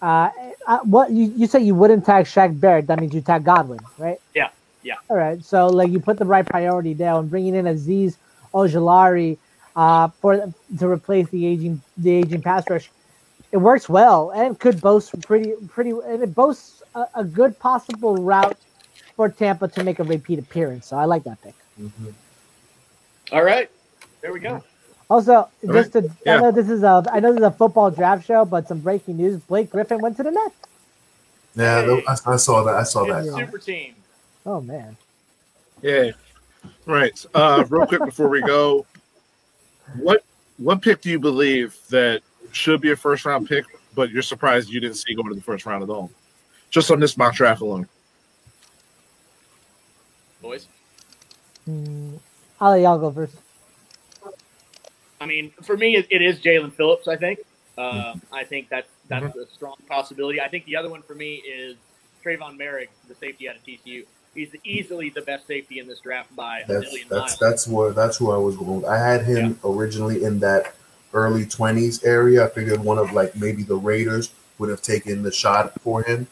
Uh, 0.00 0.30
uh, 0.66 0.78
what 0.84 1.10
you, 1.10 1.32
you 1.36 1.46
say 1.46 1.60
you 1.60 1.74
wouldn't 1.74 2.06
tag 2.06 2.24
Shaq 2.24 2.58
Barrett? 2.58 2.86
That 2.86 3.00
means 3.00 3.12
you 3.12 3.20
tag 3.20 3.44
Godwin, 3.44 3.80
right? 3.98 4.18
Yeah, 4.34 4.48
yeah. 4.82 4.94
All 5.10 5.16
right. 5.16 5.44
So 5.44 5.66
like 5.66 5.90
you 5.90 6.00
put 6.00 6.18
the 6.18 6.24
right 6.24 6.46
priority 6.46 6.94
there 6.94 7.14
and 7.14 7.28
bringing 7.28 7.54
in 7.54 7.66
Azeez 7.66 8.16
Ojulari 8.54 9.36
uh, 9.76 10.08
for 10.08 10.52
to 10.78 10.88
replace 10.88 11.28
the 11.30 11.46
aging 11.46 11.80
the 11.96 12.10
aging 12.10 12.42
pass 12.42 12.68
rush. 12.68 12.90
It 13.52 13.58
works 13.58 13.88
well 13.88 14.30
and 14.30 14.58
could 14.58 14.80
boast 14.80 15.20
pretty 15.22 15.52
pretty 15.68 15.90
and 15.90 16.22
it 16.22 16.34
boasts 16.34 16.82
a, 16.94 17.06
a 17.16 17.24
good 17.24 17.58
possible 17.58 18.16
route 18.16 18.58
for 19.16 19.28
Tampa 19.28 19.68
to 19.68 19.84
make 19.84 19.98
a 19.98 20.04
repeat 20.04 20.38
appearance. 20.38 20.86
So 20.86 20.96
I 20.96 21.04
like 21.04 21.24
that 21.24 21.40
pick. 21.42 21.54
Mm-hmm. 21.80 22.10
All 23.32 23.44
right, 23.44 23.70
there 24.20 24.32
we 24.32 24.40
go. 24.40 24.62
Also, 25.10 25.48
just 25.64 25.92
to 25.92 26.10
yeah. 26.24 26.36
I 26.36 26.40
know 26.40 26.50
this 26.50 26.68
is 26.70 26.82
a 26.82 27.04
I 27.12 27.20
know 27.20 27.32
this 27.32 27.40
is 27.40 27.46
a 27.46 27.50
football 27.50 27.90
draft 27.90 28.26
show, 28.26 28.44
but 28.44 28.68
some 28.68 28.80
breaking 28.80 29.16
news: 29.16 29.40
Blake 29.40 29.70
Griffin 29.70 30.00
went 30.00 30.16
to 30.16 30.22
the 30.22 30.30
Nets. 30.30 30.54
Yeah, 31.56 31.84
hey. 31.84 32.04
I, 32.08 32.32
I, 32.32 32.36
saw 32.36 32.64
that. 32.64 32.74
I 32.74 32.82
saw 32.82 33.04
it's 33.04 33.30
that. 33.30 33.36
Super 33.36 33.58
team. 33.58 33.94
Oh 34.44 34.60
man. 34.60 34.96
Yeah. 35.82 36.12
Right. 36.86 37.24
Uh, 37.34 37.64
real 37.68 37.86
quick 37.86 38.04
before 38.04 38.28
we 38.28 38.40
go, 38.40 38.86
what 39.98 40.24
what 40.58 40.82
pick 40.82 41.00
do 41.00 41.10
you 41.10 41.18
believe 41.18 41.76
that 41.90 42.22
should 42.52 42.80
be 42.80 42.92
a 42.92 42.96
first 42.96 43.24
round 43.24 43.48
pick, 43.48 43.64
but 43.94 44.10
you're 44.10 44.22
surprised 44.22 44.68
you 44.68 44.80
didn't 44.80 44.96
see 44.96 45.14
go 45.14 45.22
to 45.22 45.34
the 45.34 45.40
first 45.40 45.66
round 45.66 45.82
at 45.82 45.90
all? 45.90 46.10
Just 46.70 46.90
on 46.90 47.00
this 47.00 47.16
mock 47.16 47.34
draft 47.34 47.60
alone. 47.60 47.88
Boys. 50.40 50.66
Mm, 51.68 52.18
I'll 52.60 52.72
let 52.72 52.80
y'all 52.82 52.98
go 52.98 53.10
first. 53.10 53.36
I 55.20 55.26
mean, 55.26 55.52
for 55.62 55.76
me, 55.76 55.96
it, 55.96 56.06
it 56.10 56.20
is 56.20 56.38
Jaelan 56.40 56.72
Phillips. 56.72 57.08
I 57.08 57.16
think. 57.16 57.40
Uh, 57.76 58.14
I 58.32 58.44
think 58.44 58.68
that's 58.68 58.88
that's 59.08 59.24
mm-hmm. 59.26 59.40
a 59.40 59.46
strong 59.46 59.76
possibility. 59.88 60.40
I 60.40 60.48
think 60.48 60.64
the 60.66 60.76
other 60.76 60.90
one 60.90 61.02
for 61.02 61.14
me 61.14 61.36
is 61.36 61.76
Trevon 62.24 62.58
Moehrig, 62.58 62.88
the 63.08 63.14
safety 63.14 63.48
out 63.48 63.56
of 63.56 63.64
TCU 63.64 64.04
he's 64.34 64.54
easily 64.64 65.10
the 65.10 65.22
best 65.22 65.46
safety 65.46 65.78
in 65.78 65.86
this 65.86 66.00
draft 66.00 66.34
by 66.34 66.64
that's, 66.66 66.86
a 66.86 66.90
million 66.90 67.08
that's, 67.08 67.20
miles. 67.20 67.38
That's 67.38 67.68
where 67.68 67.92
that's 67.92 68.16
who 68.16 68.30
I 68.30 68.36
was 68.36 68.56
going. 68.56 68.84
I 68.86 68.98
had 68.98 69.24
him 69.24 69.58
yeah. 69.64 69.70
originally 69.70 70.24
in 70.24 70.40
that 70.40 70.74
early 71.12 71.46
twenties 71.46 72.02
area. 72.04 72.44
I 72.44 72.48
figured 72.50 72.80
one 72.80 72.98
of 72.98 73.12
like 73.12 73.36
maybe 73.36 73.62
the 73.62 73.76
Raiders 73.76 74.30
would 74.58 74.68
have 74.68 74.82
taken 74.82 75.22
the 75.22 75.32
shot 75.32 75.80
for 75.80 76.02
him. 76.02 76.26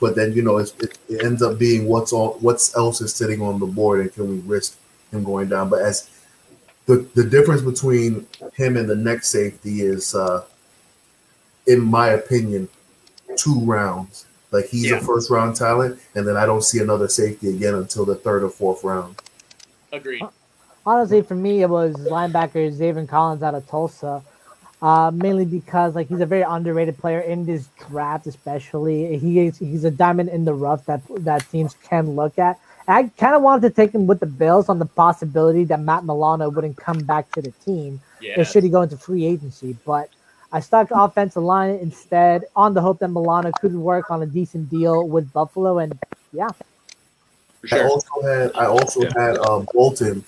but 0.00 0.16
then 0.16 0.32
you 0.32 0.42
know 0.42 0.58
it, 0.58 0.72
it 1.08 1.24
ends 1.24 1.42
up 1.42 1.58
being 1.58 1.86
what's 1.86 2.12
all 2.12 2.36
what's 2.40 2.76
else 2.76 3.00
is 3.00 3.14
sitting 3.14 3.40
on 3.40 3.58
the 3.60 3.66
board, 3.66 4.00
and 4.00 4.12
can 4.12 4.28
we 4.28 4.38
risk 4.40 4.76
him 5.10 5.24
going 5.24 5.48
down? 5.48 5.68
But 5.68 5.82
as 5.82 6.10
the 6.86 7.06
the 7.14 7.24
difference 7.24 7.62
between 7.62 8.26
him 8.54 8.76
and 8.76 8.88
the 8.88 8.96
next 8.96 9.28
safety 9.28 9.80
is, 9.80 10.14
uh, 10.14 10.44
in 11.66 11.80
my 11.80 12.08
opinion, 12.08 12.68
two 13.36 13.60
rounds. 13.60 14.26
Like 14.54 14.66
he's 14.68 14.90
Yeah. 14.90 14.96
a 14.98 15.00
first 15.00 15.28
round 15.30 15.56
talent, 15.56 15.98
and 16.14 16.26
then 16.26 16.36
I 16.36 16.46
don't 16.46 16.64
see 16.64 16.78
another 16.80 17.08
safety 17.08 17.48
again 17.50 17.74
until 17.74 18.04
the 18.06 18.14
third 18.14 18.42
or 18.44 18.48
fourth 18.50 18.84
round. 18.84 19.16
Agreed. 19.92 20.22
honestly, 20.86 21.22
for 21.22 21.34
me, 21.34 21.62
it 21.62 21.70
was 21.70 21.94
linebacker 21.96 22.70
Zaven 22.76 23.08
Collins 23.08 23.42
out 23.42 23.54
of 23.54 23.66
Tulsa. 23.68 24.22
Uh, 24.82 25.10
mainly 25.14 25.46
because 25.46 25.94
like 25.94 26.08
he's 26.08 26.20
a 26.20 26.26
very 26.26 26.42
underrated 26.42 26.98
player 26.98 27.20
in 27.20 27.46
this 27.46 27.68
draft, 27.88 28.26
especially 28.26 29.16
he 29.16 29.40
is 29.46 29.56
he's 29.58 29.84
a 29.84 29.90
diamond 29.90 30.28
in 30.28 30.44
the 30.44 30.52
rough 30.52 30.84
that 30.86 31.00
that 31.20 31.48
teams 31.50 31.74
can 31.88 32.14
look 32.14 32.38
at. 32.38 32.58
I 32.86 33.04
kind 33.16 33.34
of 33.34 33.40
wanted 33.40 33.62
to 33.68 33.70
take 33.74 33.92
him 33.94 34.06
with 34.06 34.20
the 34.20 34.26
Bills 34.26 34.68
on 34.68 34.78
the 34.78 34.84
possibility 34.84 35.64
that 35.64 35.80
Matt 35.80 36.04
Milano 36.04 36.50
wouldn't 36.50 36.76
come 36.76 36.98
back 36.98 37.32
to 37.32 37.40
the 37.40 37.50
team 37.64 38.00
Yeah. 38.20 38.38
or 38.40 38.44
should 38.44 38.62
he 38.62 38.68
go 38.68 38.82
into 38.82 38.98
free 38.98 39.24
agency. 39.24 39.74
But 39.86 40.10
I 40.54 40.60
stuck 40.60 40.88
offensive 40.92 41.42
line 41.42 41.80
instead 41.82 42.44
on 42.54 42.74
the 42.74 42.80
hope 42.80 43.00
that 43.00 43.08
Milano 43.08 43.50
could 43.60 43.74
work 43.74 44.08
on 44.12 44.22
a 44.22 44.26
decent 44.26 44.70
deal 44.70 45.08
with 45.08 45.32
Buffalo. 45.32 45.80
And 45.80 45.98
yeah, 46.32 46.48
For 47.60 47.74
I 47.74 47.82
also 47.82 48.22
had 48.22 48.52
I 48.54 48.66
also 48.66 49.02
Yeah. 49.02 49.12
had 49.16 49.36
um, 49.38 49.66
Bolton 49.74 50.24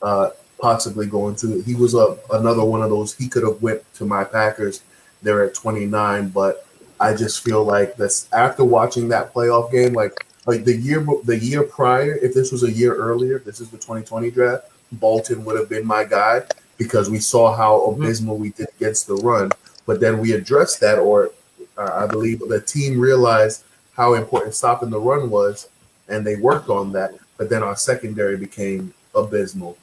uh, 0.00 0.30
possibly 0.60 1.06
going 1.08 1.34
to. 1.36 1.62
He 1.62 1.74
was 1.74 1.94
a 1.94 2.16
another 2.32 2.64
one 2.64 2.80
of 2.80 2.90
those. 2.90 3.14
He 3.14 3.28
could 3.28 3.42
have 3.42 3.60
went 3.60 3.82
to 3.94 4.06
my 4.06 4.22
Packers. 4.22 4.82
They're 5.20 5.42
at 5.44 5.54
29, 5.54 6.28
but 6.28 6.64
I 7.00 7.14
just 7.14 7.42
feel 7.42 7.64
like 7.64 7.96
that's 7.96 8.32
after 8.32 8.62
watching 8.62 9.08
that 9.08 9.34
playoff 9.34 9.72
game, 9.72 9.94
like 9.94 10.12
like 10.46 10.64
the 10.64 10.76
year 10.76 11.04
the 11.24 11.38
year 11.38 11.64
prior. 11.64 12.14
If 12.22 12.34
this 12.34 12.52
was 12.52 12.62
a 12.62 12.70
year 12.70 12.94
earlier, 12.94 13.40
this 13.40 13.60
is 13.60 13.70
the 13.70 13.78
2020 13.78 14.30
draft. 14.30 14.68
Bolton 14.92 15.44
would 15.44 15.58
have 15.58 15.68
been 15.68 15.84
my 15.84 16.04
guy 16.04 16.44
because 16.78 17.08
we 17.10 17.18
saw 17.18 17.54
how 17.54 17.80
abysmal 17.86 18.36
we 18.36 18.50
did 18.50 18.68
against 18.76 19.06
the 19.06 19.14
run. 19.16 19.50
But 19.86 20.00
then 20.00 20.18
we 20.18 20.32
addressed 20.32 20.80
that, 20.80 20.98
or 20.98 21.30
uh, 21.78 21.90
I 22.04 22.06
believe 22.06 22.40
the 22.40 22.60
team 22.60 22.98
realized 22.98 23.64
how 23.96 24.14
important 24.14 24.54
stopping 24.54 24.90
the 24.90 25.00
run 25.00 25.30
was, 25.30 25.68
and 26.08 26.26
they 26.26 26.36
worked 26.36 26.68
on 26.68 26.92
that. 26.92 27.14
But 27.38 27.48
then 27.50 27.62
our 27.62 27.76
secondary 27.76 28.36
became 28.36 28.92
abysmal, 29.14 29.78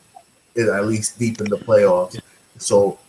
it- 0.56 0.68
at 0.70 0.86
least 0.86 1.18
deep 1.20 1.40
in 1.42 1.50
the 1.50 1.58
playoffs. 1.58 2.20
So 2.58 3.00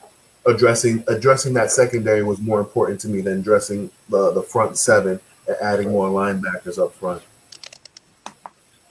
addressing 0.47 1.02
addressing 1.09 1.55
that 1.55 1.70
secondary 1.70 2.23
was 2.23 2.39
more 2.39 2.61
important 2.61 3.01
to 3.01 3.09
me 3.09 3.20
than 3.23 3.39
addressing 3.40 3.90
the 4.09 4.31
the 4.32 4.43
front 4.43 4.78
seven 4.78 5.19
and 5.47 5.56
adding 5.61 5.90
more 5.90 6.09
linebackers 6.09 6.78
up 6.78 6.94
front. 6.94 7.23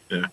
Yeah. 0.10 0.26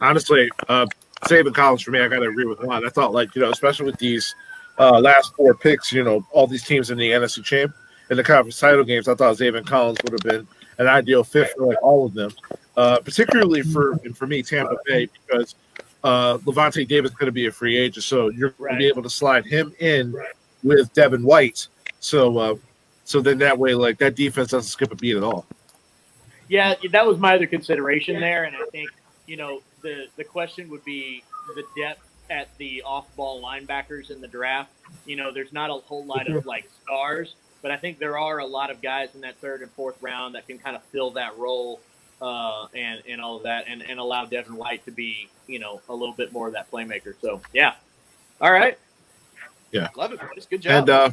Honestly, 0.00 0.50
uh, 0.68 0.86
Zaven 1.24 1.54
Collins 1.54 1.82
for 1.82 1.90
me, 1.92 2.00
I 2.00 2.08
got 2.08 2.20
to 2.20 2.28
agree 2.28 2.44
with 2.46 2.60
Juan. 2.60 2.84
I 2.84 2.88
thought, 2.88 3.12
like, 3.12 3.34
you 3.34 3.42
know, 3.42 3.50
especially 3.50 3.86
with 3.86 3.98
these 3.98 4.34
uh, 4.78 4.98
last 4.98 5.34
four 5.34 5.54
picks, 5.54 5.92
you 5.92 6.02
know, 6.02 6.26
all 6.32 6.46
these 6.46 6.64
teams 6.64 6.90
in 6.90 6.98
the 6.98 7.10
NFC 7.10 7.44
champ 7.44 7.74
in 8.10 8.16
the 8.16 8.24
conference 8.24 8.58
title 8.58 8.84
games, 8.84 9.08
I 9.08 9.14
thought 9.14 9.36
Zaven 9.36 9.64
Collins 9.66 9.98
would 10.04 10.12
have 10.12 10.20
been 10.22 10.46
an 10.78 10.88
ideal 10.88 11.22
fit 11.22 11.50
for 11.56 11.66
like 11.66 11.82
all 11.82 12.06
of 12.06 12.14
them, 12.14 12.30
uh, 12.76 12.98
particularly 13.00 13.62
for 13.62 13.92
and 14.04 14.16
for 14.16 14.26
me 14.26 14.42
Tampa 14.42 14.76
Bay 14.86 15.08
because 15.26 15.54
uh, 16.02 16.38
Lavonte 16.38 16.86
Davis 16.88 17.12
is 17.12 17.16
going 17.16 17.26
to 17.26 17.32
be 17.32 17.46
a 17.46 17.52
free 17.52 17.76
agent, 17.78 18.04
so 18.04 18.28
you're 18.30 18.50
going 18.50 18.70
to 18.70 18.74
Right. 18.74 18.78
be 18.78 18.88
able 18.88 19.02
to 19.04 19.10
slide 19.10 19.46
him 19.46 19.72
in 19.78 20.14
with 20.64 20.92
Devin 20.94 21.22
White. 21.22 21.68
So, 22.00 22.36
uh, 22.38 22.54
so 23.04 23.20
then 23.20 23.38
that 23.38 23.56
way, 23.56 23.74
like 23.74 23.98
that 23.98 24.16
defense 24.16 24.50
doesn't 24.50 24.68
skip 24.68 24.92
a 24.92 24.96
beat 24.96 25.16
at 25.16 25.22
all. 25.22 25.46
Yeah, 26.48 26.74
that 26.90 27.06
was 27.06 27.18
my 27.18 27.36
other 27.36 27.46
consideration 27.46 28.20
there, 28.20 28.44
and 28.44 28.56
I 28.56 28.64
think 28.72 28.90
you 29.26 29.36
know 29.36 29.62
the 29.82 30.06
the 30.16 30.24
question 30.24 30.68
would 30.70 30.84
be 30.84 31.22
the 31.54 31.64
depth 31.76 32.06
at 32.30 32.48
the 32.58 32.82
off-ball 32.82 33.42
linebackers 33.42 34.10
in 34.10 34.20
the 34.20 34.28
draft. 34.28 34.70
You 35.06 35.16
know, 35.16 35.32
there's 35.32 35.52
not 35.52 35.70
a 35.70 35.74
whole 35.74 36.04
lot 36.04 36.28
of 36.28 36.46
like 36.46 36.68
stars, 36.82 37.34
but 37.60 37.70
I 37.70 37.76
think 37.76 37.98
there 37.98 38.16
are 38.18 38.38
a 38.38 38.46
lot 38.46 38.70
of 38.70 38.80
guys 38.80 39.14
in 39.14 39.20
that 39.22 39.36
third 39.38 39.60
and 39.60 39.70
fourth 39.72 39.96
round 40.00 40.34
that 40.34 40.46
can 40.46 40.58
kind 40.58 40.76
of 40.76 40.82
fill 40.84 41.10
that 41.12 41.36
role 41.36 41.80
uh, 42.22 42.66
and 42.74 43.02
and 43.08 43.20
all 43.20 43.36
of 43.36 43.42
that, 43.42 43.64
and 43.68 43.82
and 43.82 43.98
allow 43.98 44.24
Devin 44.24 44.56
White 44.56 44.84
to 44.86 44.92
be 44.92 45.28
you 45.46 45.58
know 45.58 45.80
a 45.88 45.94
little 45.94 46.14
bit 46.14 46.32
more 46.32 46.46
of 46.46 46.52
that 46.54 46.70
playmaker. 46.70 47.14
So 47.20 47.40
yeah, 47.52 47.74
all 48.40 48.52
right, 48.52 48.78
Yeah. 49.72 49.88
love 49.96 50.12
it, 50.12 50.20
boys. 50.20 50.46
Good 50.46 50.62
job. 50.62 50.72
And 50.72 50.90
uh, 50.90 51.10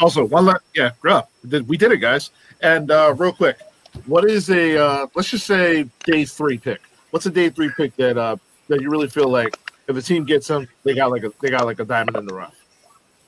also 0.00 0.24
one, 0.24 0.46
la- 0.46 0.56
yeah, 0.74 0.90
yeah, 1.04 1.22
we 1.42 1.50
did- 1.50 1.68
we 1.68 1.76
did 1.76 1.92
it, 1.92 1.98
guys. 1.98 2.30
And 2.62 2.90
uh, 2.90 3.14
real 3.16 3.32
quick, 3.32 3.58
what 4.06 4.24
is 4.24 4.48
a 4.50 4.78
uh, 4.82 5.06
let's 5.14 5.28
just 5.30 5.46
say 5.46 5.88
day 6.04 6.24
three 6.24 6.56
pick? 6.58 6.80
What's 7.14 7.26
a 7.26 7.30
day 7.30 7.48
three 7.48 7.70
pick 7.76 7.94
that 7.94 8.18
uh, 8.18 8.38
that 8.66 8.80
you 8.80 8.90
really 8.90 9.06
feel 9.06 9.28
like 9.28 9.56
if 9.86 9.96
a 9.96 10.02
team 10.02 10.24
gets 10.24 10.48
them, 10.48 10.66
they 10.82 10.96
got 10.96 11.12
like 11.12 11.22
a 11.22 11.30
they 11.40 11.48
got 11.48 11.64
like 11.64 11.78
a 11.78 11.84
diamond 11.84 12.16
in 12.16 12.26
the 12.26 12.34
rough? 12.34 12.56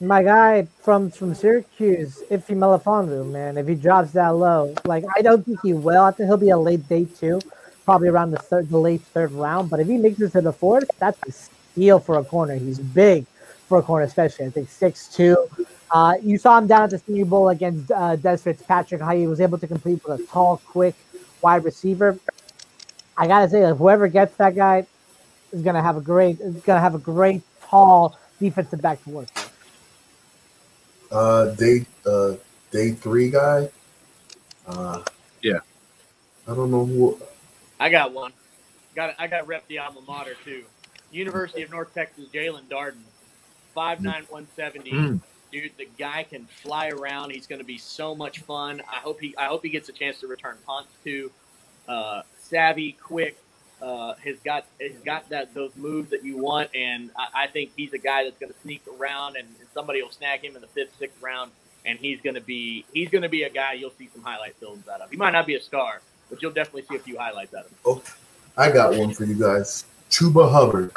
my 0.00 0.24
guy 0.24 0.66
from 0.82 1.08
from 1.08 1.36
Syracuse, 1.36 2.20
Iffy 2.28 2.56
Melifonwu, 2.56 3.30
man, 3.30 3.56
if 3.56 3.68
he 3.68 3.76
drops 3.76 4.10
that 4.10 4.30
low, 4.30 4.74
like 4.84 5.04
I 5.16 5.22
don't 5.22 5.46
think 5.46 5.60
he 5.62 5.72
will. 5.72 6.02
I 6.02 6.10
think 6.10 6.26
he'll 6.26 6.36
be 6.36 6.50
a 6.50 6.58
late 6.58 6.88
day 6.88 7.04
two, 7.04 7.40
probably 7.84 8.08
around 8.08 8.32
the 8.32 8.38
third, 8.38 8.68
the 8.70 8.76
late 8.76 9.02
third 9.02 9.30
round. 9.30 9.70
But 9.70 9.78
if 9.78 9.86
he 9.86 9.98
makes 9.98 10.20
it 10.20 10.32
to 10.32 10.40
the 10.40 10.52
fourth, 10.52 10.90
that's 10.98 11.20
a 11.28 11.30
steal 11.30 12.00
for 12.00 12.18
a 12.18 12.24
corner. 12.24 12.56
He's 12.56 12.80
big 12.80 13.24
for 13.68 13.78
a 13.78 13.82
corner, 13.82 14.04
especially 14.04 14.46
I 14.46 14.50
think 14.50 14.68
six 14.68 15.06
two. 15.06 15.48
Uh, 15.92 16.14
you 16.20 16.38
saw 16.38 16.58
him 16.58 16.66
down 16.66 16.82
at 16.82 16.90
the 16.90 16.98
Senior 16.98 17.26
Bowl 17.26 17.50
against 17.50 17.92
uh, 17.92 18.16
Dez 18.16 18.40
Fitzpatrick, 18.40 19.00
how 19.00 19.14
he 19.14 19.28
was 19.28 19.40
able 19.40 19.58
to 19.58 19.68
complete 19.68 20.04
with 20.04 20.20
a 20.20 20.24
tall, 20.24 20.60
quick 20.66 20.96
wide 21.40 21.64
receiver. 21.64 22.18
I 23.16 23.26
gotta 23.26 23.48
say, 23.48 23.64
like, 23.66 23.76
whoever 23.78 24.08
gets 24.08 24.36
that 24.36 24.54
guy 24.54 24.86
is 25.52 25.62
gonna 25.62 25.82
have 25.82 25.96
a 25.96 26.00
great, 26.00 26.40
is 26.40 26.56
gonna 26.62 26.80
have 26.80 26.94
a 26.94 26.98
great 26.98 27.42
tall 27.62 28.18
defensive 28.40 28.80
back 28.82 29.02
to 29.04 29.10
work 29.10 29.28
with. 29.34 29.52
Uh, 31.10 31.46
day 31.54 31.86
uh, 32.04 32.34
day 32.70 32.90
three 32.92 33.30
guy. 33.30 33.70
Uh, 34.66 35.02
Yeah. 35.42 35.60
I 36.48 36.54
don't 36.54 36.70
know 36.70 36.84
who. 36.84 37.20
I 37.78 37.88
got 37.88 38.12
one. 38.12 38.32
Got 38.94 39.14
I 39.18 39.26
got 39.26 39.46
rep 39.46 39.66
the 39.68 39.78
alma 39.78 40.00
mater 40.06 40.36
too. 40.44 40.64
University 41.10 41.62
of 41.62 41.70
North 41.70 41.94
Texas, 41.94 42.26
Jaelon 42.32 42.64
Darden, 42.68 43.02
five 43.74 44.02
nine 44.02 44.24
one 44.28 44.46
seventy. 44.56 44.92
Mm. 44.92 45.20
Dude, 45.52 45.72
the 45.78 45.88
guy 45.98 46.24
can 46.24 46.46
fly 46.46 46.88
around. 46.88 47.30
He's 47.30 47.46
going 47.46 47.60
to 47.60 47.64
be 47.64 47.78
so 47.78 48.14
much 48.16 48.40
fun. 48.40 48.82
I 48.90 48.96
hope 48.96 49.20
he 49.20 49.34
I 49.36 49.44
hope 49.46 49.62
he 49.62 49.70
gets 49.70 49.88
a 49.88 49.92
chance 49.92 50.20
to 50.20 50.26
return 50.26 50.56
punts 50.66 50.90
too. 51.04 51.30
Uh, 51.86 52.22
savvy, 52.48 52.92
quick. 52.92 53.36
Uh, 53.82 54.14
has 54.24 54.38
got 54.38 54.64
has 54.80 54.98
got 55.04 55.28
that 55.28 55.52
those 55.52 55.70
moves 55.76 56.08
that 56.08 56.24
you 56.24 56.38
want, 56.38 56.70
and 56.74 57.10
I, 57.14 57.44
I 57.44 57.46
think 57.46 57.72
he's 57.76 57.92
a 57.92 57.98
guy 57.98 58.24
that's 58.24 58.38
going 58.38 58.50
to 58.50 58.58
sneak 58.60 58.82
around, 58.98 59.36
and, 59.36 59.46
and 59.60 59.68
somebody 59.74 60.02
will 60.02 60.10
snag 60.10 60.42
him 60.42 60.56
in 60.56 60.62
the 60.62 60.66
fifth, 60.68 60.96
sixth 60.98 61.20
round, 61.20 61.50
and 61.84 61.98
he's 61.98 62.18
going 62.22 62.36
to 62.36 62.40
be 62.40 62.86
he's 62.94 63.10
going 63.10 63.22
to 63.22 63.28
be 63.28 63.42
a 63.42 63.50
guy 63.50 63.74
you'll 63.74 63.90
see 63.90 64.08
some 64.14 64.22
highlight 64.22 64.56
films 64.56 64.88
out 64.88 65.02
of. 65.02 65.10
He 65.10 65.18
might 65.18 65.32
not 65.32 65.46
be 65.46 65.56
a 65.56 65.60
star, 65.60 66.00
but 66.30 66.40
you'll 66.40 66.52
definitely 66.52 66.84
see 66.88 66.96
a 66.96 67.00
few 67.00 67.18
highlights 67.18 67.52
out 67.52 67.66
of 67.66 67.70
him. 67.70 67.78
Oh, 67.84 68.02
I 68.56 68.70
got 68.70 68.96
one 68.96 69.12
for 69.12 69.24
you 69.24 69.34
guys. 69.34 69.84
Chuba 70.08 70.50
Hubbard, 70.50 70.92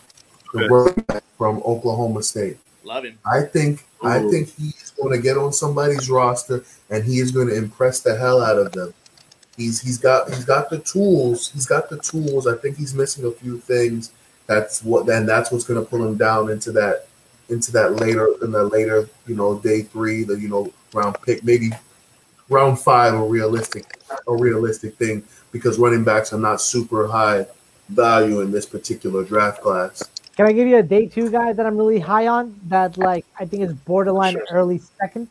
the 0.53 0.59
Good. 0.59 0.71
running 0.71 1.03
back 1.07 1.23
from 1.37 1.57
Oklahoma 1.65 2.23
State. 2.23 2.57
Love 2.83 3.03
him. 3.03 3.19
I 3.25 3.41
think 3.41 3.83
I 4.01 4.19
think 4.29 4.55
he's 4.55 4.91
going 4.91 5.11
to 5.11 5.21
get 5.21 5.37
on 5.37 5.51
somebody's 5.51 6.09
roster 6.09 6.63
and 6.89 7.03
he 7.03 7.19
is 7.19 7.31
going 7.31 7.47
to 7.49 7.55
impress 7.55 7.99
the 7.99 8.15
hell 8.15 8.41
out 8.41 8.57
of 8.57 8.71
them. 8.71 8.93
He's 9.59 9.81
he's 9.81 9.97
got 9.97 10.29
he's 10.29 10.45
got 10.45 10.69
the 10.69 10.79
tools. 10.79 11.51
He's 11.51 11.65
got 11.65 11.89
the 11.89 11.97
tools. 11.99 12.47
I 12.47 12.55
think 12.55 12.77
he's 12.77 12.93
missing 12.93 13.25
a 13.25 13.31
few 13.31 13.57
things. 13.57 14.11
That's 14.47 14.81
what 14.83 15.05
then 15.05 15.25
that's 15.25 15.51
what's 15.51 15.65
going 15.65 15.83
to 15.83 15.85
pull 15.85 16.03
him 16.07 16.15
down 16.15 16.49
into 16.49 16.71
that 16.71 17.07
into 17.49 17.69
that 17.73 17.97
later 17.97 18.29
in 18.41 18.51
the 18.51 18.63
later 18.63 19.09
you 19.27 19.35
know 19.35 19.59
day 19.59 19.81
three 19.81 20.23
the 20.23 20.39
you 20.39 20.47
know 20.47 20.71
round 20.93 21.17
pick 21.25 21.43
maybe 21.43 21.71
round 22.47 22.79
five 22.79 23.13
a 23.13 23.21
realistic 23.21 23.85
a 24.27 24.35
realistic 24.35 24.95
thing 24.95 25.23
because 25.51 25.77
running 25.77 26.05
backs 26.05 26.31
are 26.31 26.39
not 26.39 26.61
super 26.61 27.07
high 27.07 27.45
value 27.89 28.39
in 28.39 28.51
this 28.51 28.65
particular 28.65 29.25
draft 29.25 29.61
class. 29.61 30.03
Can 30.37 30.47
I 30.47 30.53
give 30.53 30.69
you 30.69 30.77
a 30.77 30.83
day 30.83 31.05
two 31.05 31.29
guy 31.29 31.51
that 31.51 31.65
I'm 31.65 31.75
really 31.75 31.99
high 31.99 32.27
on? 32.27 32.57
That 32.67 32.97
like 32.97 33.25
I 33.37 33.45
think 33.45 33.63
is 33.63 33.73
borderline 33.73 34.33
Sure. 34.33 34.45
early 34.51 34.77
second. 34.77 35.27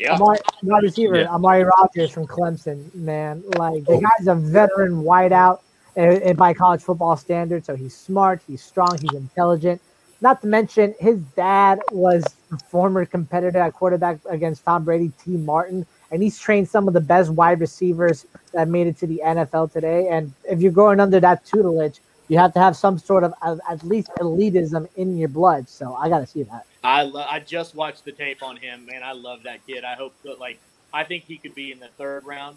Yeah. 0.00 0.14
Amari, 0.14 0.38
wide 0.62 0.82
receiver 0.82 1.20
Yeah. 1.20 1.34
Amari 1.34 1.64
Rogers 1.64 2.10
from 2.10 2.26
Clemson. 2.26 2.92
Man, 2.94 3.42
like 3.58 3.84
the 3.84 4.00
guy's 4.00 4.26
a 4.26 4.34
veteran 4.34 5.02
wideout 5.02 5.60
uh, 5.96 6.00
uh, 6.00 6.32
by 6.32 6.54
college 6.54 6.80
football 6.82 7.16
standards. 7.16 7.66
So 7.66 7.76
he's 7.76 7.94
smart, 7.94 8.40
he's 8.46 8.62
strong, 8.62 8.96
he's 8.98 9.12
intelligent. 9.12 9.80
Not 10.22 10.40
to 10.40 10.46
mention 10.46 10.94
his 10.98 11.18
dad 11.36 11.80
was 11.92 12.24
a 12.50 12.58
former 12.58 13.04
competitor 13.04 13.58
at 13.58 13.74
quarterback 13.74 14.18
against 14.28 14.64
Tom 14.64 14.84
Brady, 14.84 15.12
Tee 15.22 15.36
Martin, 15.36 15.86
and 16.10 16.22
he's 16.22 16.38
trained 16.38 16.68
some 16.68 16.88
of 16.88 16.94
the 16.94 17.00
best 17.00 17.30
wide 17.30 17.60
receivers 17.60 18.26
that 18.52 18.68
made 18.68 18.86
it 18.86 18.98
to 18.98 19.06
the 19.06 19.20
NFL 19.24 19.72
today. 19.72 20.08
And 20.08 20.32
if 20.48 20.60
you're 20.60 20.72
growing 20.72 21.00
under 21.00 21.20
that 21.20 21.44
tutelage, 21.44 22.00
you 22.28 22.38
have 22.38 22.52
to 22.54 22.58
have 22.60 22.76
some 22.76 22.98
sort 22.98 23.24
of 23.24 23.34
at 23.42 23.82
least 23.82 24.10
elitism 24.18 24.88
in 24.96 25.18
your 25.18 25.28
blood. 25.28 25.68
So 25.68 25.94
I 25.94 26.08
got 26.08 26.20
to 26.20 26.26
see 26.26 26.42
that. 26.44 26.64
I 26.82 27.02
lo- 27.02 27.26
I 27.28 27.40
just 27.40 27.74
watched 27.74 28.04
the 28.04 28.12
tape 28.12 28.42
on 28.42 28.56
him, 28.56 28.86
man. 28.86 29.02
I 29.02 29.12
love 29.12 29.42
that 29.44 29.66
kid. 29.66 29.84
I 29.84 29.94
hope 29.94 30.14
that 30.24 30.38
like 30.38 30.58
I 30.92 31.04
think 31.04 31.24
he 31.24 31.36
could 31.36 31.54
be 31.54 31.72
in 31.72 31.78
the 31.78 31.88
third 31.98 32.24
round, 32.24 32.56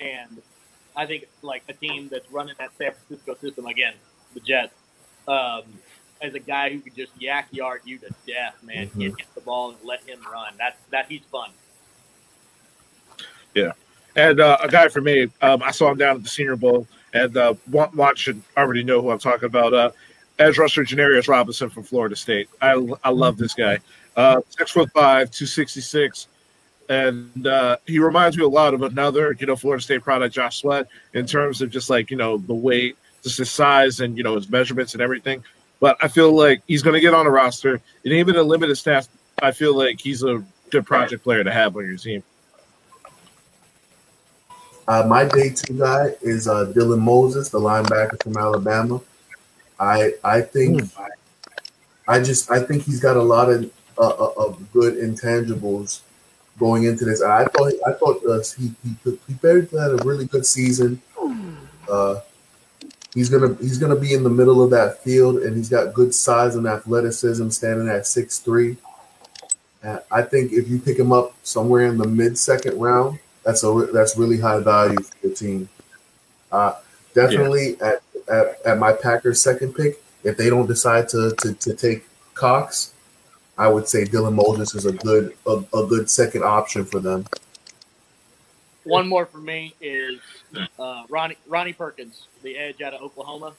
and 0.00 0.40
I 0.96 1.06
think 1.06 1.26
like 1.42 1.64
a 1.68 1.72
team 1.72 2.08
that's 2.10 2.30
running 2.30 2.54
that 2.58 2.70
San 2.78 2.92
Francisco 2.92 3.34
system 3.34 3.66
again, 3.66 3.94
the 4.32 4.40
Jets, 4.40 4.74
um, 5.26 5.62
as 6.22 6.34
a 6.34 6.38
guy 6.38 6.70
who 6.70 6.80
could 6.80 6.94
just 6.94 7.12
yak 7.20 7.48
yard 7.50 7.80
you 7.84 7.98
to 7.98 8.08
death, 8.26 8.56
man. 8.62 8.88
Mhm. 8.90 8.98
Get 9.00 9.18
hit 9.18 9.34
the 9.34 9.40
ball 9.40 9.70
and 9.70 9.78
let 9.82 10.02
him 10.08 10.20
run. 10.32 10.54
That's 10.56 10.78
that 10.90 11.06
he's 11.08 11.22
fun. 11.32 11.50
Yeah, 13.54 13.72
and 14.14 14.40
uh, 14.40 14.58
a 14.62 14.68
guy 14.68 14.88
for 14.88 15.00
me, 15.00 15.28
um, 15.42 15.62
I 15.62 15.70
saw 15.72 15.90
him 15.90 15.98
down 15.98 16.16
at 16.16 16.22
the 16.22 16.28
Senior 16.28 16.56
Bowl, 16.56 16.86
and 17.12 17.36
uh, 17.36 17.54
should 18.14 18.40
already 18.56 18.84
know 18.84 19.02
who 19.02 19.10
I'm 19.10 19.18
talking 19.18 19.46
about. 19.46 19.74
Uh, 19.74 19.90
edge 20.38 20.58
rusher 20.58 20.84
Janarius 20.84 21.28
Robinson 21.28 21.70
from 21.70 21.82
Florida 21.82 22.16
State. 22.16 22.48
I, 22.60 22.72
I 23.02 23.10
love 23.10 23.36
this 23.36 23.54
guy. 23.54 23.78
Uh, 24.16 24.40
six 24.48 24.70
foot 24.70 24.90
five, 24.92 25.30
two 25.30 25.46
sixty 25.46 25.80
six, 25.80 26.28
and 26.88 27.46
uh, 27.46 27.76
he 27.86 27.98
reminds 27.98 28.36
me 28.36 28.44
a 28.44 28.48
lot 28.48 28.74
of 28.74 28.82
another, 28.82 29.36
you 29.38 29.46
know, 29.46 29.56
Florida 29.56 29.82
State 29.82 30.02
product, 30.02 30.34
Josh 30.34 30.60
Sweat, 30.60 30.86
in 31.14 31.26
terms 31.26 31.60
of 31.62 31.70
just 31.70 31.90
like 31.90 32.10
you 32.10 32.16
know 32.16 32.38
the 32.38 32.54
weight, 32.54 32.96
just 33.22 33.38
his 33.38 33.50
size, 33.50 34.00
and 34.00 34.16
you 34.16 34.22
know 34.22 34.36
his 34.36 34.48
measurements 34.48 34.92
and 34.94 35.02
everything. 35.02 35.42
But 35.80 35.96
I 36.00 36.08
feel 36.08 36.32
like 36.32 36.62
he's 36.68 36.82
going 36.82 36.94
to 36.94 37.00
get 37.00 37.12
on 37.12 37.26
a 37.26 37.30
roster, 37.30 37.80
and 38.04 38.12
even 38.12 38.36
a 38.36 38.42
limited 38.42 38.76
staff. 38.76 39.08
I 39.42 39.50
feel 39.50 39.76
like 39.76 40.00
he's 40.00 40.22
a 40.22 40.44
good 40.70 40.86
project 40.86 41.24
player 41.24 41.42
to 41.42 41.52
have 41.52 41.76
on 41.76 41.84
your 41.84 41.96
team. 41.96 42.22
Uh, 44.86 45.04
my 45.08 45.24
day 45.24 45.50
two 45.50 45.78
guy 45.78 46.10
is 46.20 46.46
uh, 46.46 46.66
Dylan 46.66 47.00
Moses, 47.00 47.48
the 47.48 47.58
linebacker 47.58 48.22
from 48.22 48.36
Alabama. 48.36 49.00
I 49.78 50.14
I 50.22 50.40
think 50.40 50.82
I 52.06 52.20
just 52.20 52.50
I 52.50 52.60
think 52.60 52.84
he's 52.84 53.00
got 53.00 53.16
a 53.16 53.22
lot 53.22 53.50
of 53.50 53.70
uh, 53.98 54.08
uh, 54.08 54.32
of 54.36 54.72
good 54.72 54.94
intangibles 54.96 56.00
going 56.58 56.84
into 56.84 57.04
this. 57.04 57.20
And 57.20 57.32
I 57.32 57.44
thought 57.44 57.72
I 57.86 57.92
thought 57.92 58.20
uh, 58.28 58.40
he 58.58 58.72
he 58.82 59.18
he 59.26 59.34
had 59.42 59.90
a 59.90 60.00
really 60.04 60.26
good 60.26 60.46
season. 60.46 61.00
Uh, 61.88 62.20
he's 63.14 63.28
gonna 63.28 63.54
he's 63.60 63.78
gonna 63.78 63.96
be 63.96 64.14
in 64.14 64.22
the 64.22 64.30
middle 64.30 64.62
of 64.62 64.70
that 64.70 65.02
field, 65.02 65.38
and 65.38 65.56
he's 65.56 65.68
got 65.68 65.94
good 65.94 66.14
size 66.14 66.56
and 66.56 66.66
athleticism, 66.66 67.48
standing 67.50 67.88
at 67.88 68.06
six 68.06 68.38
three. 68.38 68.76
I 70.10 70.22
think 70.22 70.52
if 70.52 70.68
you 70.68 70.78
pick 70.78 70.98
him 70.98 71.12
up 71.12 71.34
somewhere 71.42 71.86
in 71.86 71.98
the 71.98 72.06
mid 72.06 72.38
second 72.38 72.78
round, 72.78 73.18
that's 73.44 73.64
a 73.64 73.88
that's 73.92 74.16
really 74.16 74.40
high 74.40 74.60
value 74.60 74.98
for 74.98 75.28
the 75.28 75.34
team. 75.34 75.68
Uh, 76.50 76.74
definitely 77.14 77.76
at, 77.80 78.00
at 78.28 78.60
at 78.64 78.78
my 78.78 78.92
Packers 78.92 79.40
second 79.40 79.74
pick, 79.74 80.02
if 80.22 80.36
they 80.36 80.48
don't 80.50 80.66
decide 80.66 81.08
to 81.10 81.34
to, 81.40 81.52
to 81.54 81.74
take 81.74 82.06
Cox, 82.34 82.92
I 83.56 83.68
would 83.68 83.88
say 83.88 84.04
Dylan 84.04 84.34
Moses 84.34 84.74
is 84.74 84.86
a 84.86 84.92
good 84.92 85.34
a, 85.46 85.62
a 85.74 85.86
good 85.86 86.10
second 86.10 86.42
option 86.44 86.84
for 86.84 87.00
them. 87.00 87.24
One 88.84 89.08
more 89.08 89.24
for 89.24 89.38
me 89.38 89.74
is 89.80 90.20
uh, 90.78 91.04
Ronnie 91.08 91.38
Ronnie 91.46 91.72
Perkins, 91.72 92.26
the 92.42 92.56
edge 92.56 92.82
out 92.82 92.92
of 92.94 93.00
Oklahoma. 93.02 93.54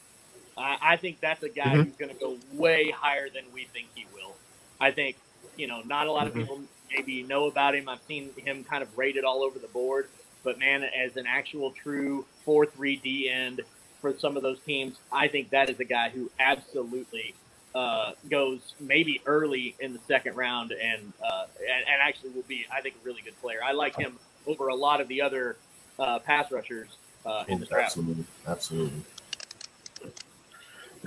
I, 0.58 0.78
I 0.82 0.98
think 0.98 1.20
that's 1.20 1.42
a 1.44 1.50
guy 1.50 1.76
Mhm. 1.76 1.86
who's 1.86 1.96
going 1.96 2.14
to 2.14 2.20
go 2.20 2.38
way 2.54 2.92
higher 2.92 3.30
than 3.30 3.44
we 3.54 3.66
think 3.66 3.88
he 3.96 4.06
will. 4.14 4.36
I 4.80 4.92
think 4.92 5.16
you 5.58 5.68
know 5.68 5.82
not 5.86 6.08
a 6.08 6.12
lot 6.12 6.28
of 6.28 6.34
Mhm. 6.34 6.42
people 6.42 6.62
maybe 6.96 7.24
know 7.24 7.46
about 7.48 7.76
him. 7.76 7.90
I've 7.90 8.02
seen 8.08 8.30
him 8.38 8.64
kind 8.64 8.84
of 8.84 8.98
rated 8.98 9.24
all 9.24 9.42
over 9.44 9.58
the 9.58 9.68
board, 9.68 10.10
but 10.44 10.60
man, 10.60 10.84
as 10.84 11.18
an 11.18 11.26
actual 11.28 11.72
true 11.72 12.26
four 12.44 12.66
three 12.68 12.98
D 12.98 13.28
end 13.30 13.62
for 14.06 14.20
some 14.20 14.38
of 14.38 14.44
those 14.44 14.60
teams, 14.60 14.98
I 15.12 15.28
think 15.28 15.50
that 15.50 15.68
is 15.68 15.80
a 15.80 15.84
guy 15.84 16.10
who 16.10 16.30
absolutely 16.40 17.34
uh, 17.74 18.12
goes 18.30 18.76
maybe 18.80 19.20
early 19.26 19.76
in 19.80 19.94
the 19.94 20.00
second 20.08 20.36
round 20.36 20.72
and, 20.72 21.12
uh, 21.24 21.46
and 21.60 21.88
and 21.88 22.02
actually 22.04 22.30
will 22.30 22.44
be 22.44 22.68
I 22.72 22.82
think 22.82 22.96
a 23.02 23.04
really 23.04 23.24
good 23.24 23.40
player. 23.42 23.62
I 23.66 23.72
like 23.72 23.96
him 23.96 24.20
over 24.46 24.68
a 24.68 24.76
lot 24.76 25.02
of 25.02 25.08
the 25.08 25.24
other 25.24 25.58
uh, 25.98 26.20
pass 26.20 26.52
rushers 26.52 26.98
uh, 27.26 27.46
in 27.48 27.60
the 27.60 27.66
draft. 27.66 27.98
Absolutely, 27.98 28.26
absolutely. 28.48 29.02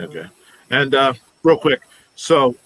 Okay. 0.00 0.26
And 0.70 0.94
uh, 0.96 1.12
real 1.44 1.56
quick, 1.56 1.82
so 2.16 2.56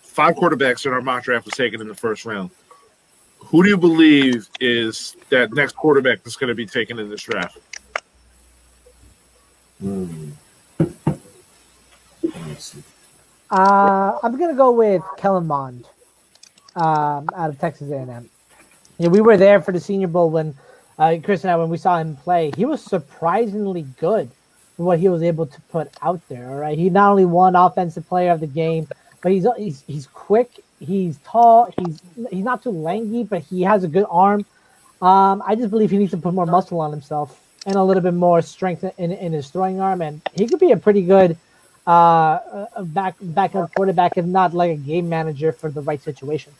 five 0.00 0.34
quarterbacks 0.34 0.86
in 0.86 0.92
our 0.92 1.02
mock 1.02 1.24
draft 1.24 1.44
was 1.44 1.54
taken 1.54 1.82
in 1.82 1.88
the 1.88 1.94
first 1.94 2.24
round. 2.24 2.50
Who 3.38 3.62
do 3.62 3.68
you 3.68 3.76
believe 3.76 4.48
is 4.60 5.14
that 5.28 5.52
next 5.52 5.76
quarterback 5.76 6.24
that's 6.24 6.36
going 6.36 6.48
to 6.48 6.54
be 6.54 6.64
taken 6.64 6.98
in 6.98 7.10
this 7.10 7.24
draft? 7.24 7.58
See. 12.58 12.82
Uh, 13.50 14.18
I'm 14.22 14.38
gonna 14.38 14.54
go 14.54 14.70
with 14.72 15.02
Kellen 15.16 15.46
Mond, 15.46 15.86
um, 16.76 17.28
out 17.34 17.50
of 17.50 17.58
Texas 17.58 17.90
A&M. 17.90 18.30
Yeah, 18.98 19.08
we 19.08 19.20
were 19.20 19.36
there 19.36 19.60
for 19.60 19.72
the 19.72 19.80
Senior 19.80 20.08
Bowl 20.08 20.30
when 20.30 20.54
uh, 20.98 21.16
Kris 21.22 21.42
and 21.42 21.50
I 21.50 21.56
when 21.56 21.68
we 21.68 21.76
saw 21.76 21.98
him 21.98 22.16
play. 22.16 22.52
He 22.56 22.64
was 22.64 22.82
surprisingly 22.82 23.82
good 23.98 24.30
for 24.76 24.84
what 24.84 24.98
he 24.98 25.08
was 25.08 25.22
able 25.22 25.46
to 25.46 25.60
put 25.62 25.88
out 26.00 26.20
there. 26.28 26.48
All 26.48 26.56
right, 26.56 26.78
he 26.78 26.90
not 26.90 27.10
only 27.10 27.24
won 27.24 27.56
Offensive 27.56 28.08
Player 28.08 28.30
of 28.32 28.40
the 28.40 28.46
Game, 28.46 28.88
but 29.22 29.32
he's 29.32 29.46
he's 29.56 29.82
he's 29.86 30.06
quick, 30.06 30.50
he's 30.78 31.18
tall, 31.18 31.72
he's 31.78 32.00
he's 32.30 32.44
not 32.44 32.62
too 32.62 32.70
lanky, 32.70 33.24
but 33.24 33.42
he 33.42 33.62
has 33.62 33.84
a 33.84 33.88
good 33.88 34.06
arm. 34.08 34.46
Um, 35.02 35.42
I 35.44 35.54
just 35.56 35.70
believe 35.70 35.90
he 35.90 35.98
needs 35.98 36.12
to 36.12 36.16
put 36.16 36.34
more 36.34 36.46
muscle 36.46 36.80
on 36.80 36.92
himself 36.92 37.40
and 37.66 37.76
a 37.76 37.82
little 37.82 38.02
bit 38.02 38.14
more 38.14 38.42
strength 38.42 38.84
in, 38.98 39.12
in 39.12 39.32
his 39.32 39.48
throwing 39.48 39.80
arm, 39.80 40.02
and 40.02 40.20
he 40.34 40.46
could 40.46 40.60
be 40.60 40.72
a 40.72 40.76
pretty 40.76 41.02
good 41.02 41.36
uh, 41.86 42.66
back 42.82 43.16
backup 43.20 43.74
quarterback, 43.74 44.16
if 44.16 44.24
not 44.24 44.54
like 44.54 44.70
a 44.70 44.76
game 44.76 45.08
manager 45.08 45.52
for 45.52 45.70
the 45.70 45.80
right 45.82 46.02
situation. 46.02 46.52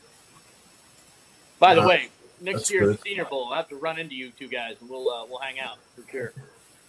By 1.59 1.75
the 1.75 1.83
Uh, 1.83 1.89
way, 1.89 2.09
next 2.41 2.59
that's 2.61 2.71
year 2.71 2.81
good. 2.87 2.99
the 2.99 3.03
Senior 3.03 3.25
Bowl, 3.25 3.53
I 3.53 3.57
have 3.59 3.69
to 3.69 3.77
run 3.77 3.99
into 3.99 4.15
you 4.15 4.31
two 4.39 4.49
guys, 4.49 4.77
and 4.81 4.91
we'll 4.91 5.09
uh, 5.09 5.25
we'll 5.29 5.39
hang 5.39 5.61
out 5.61 5.79
for 5.95 6.11
sure. 6.11 6.33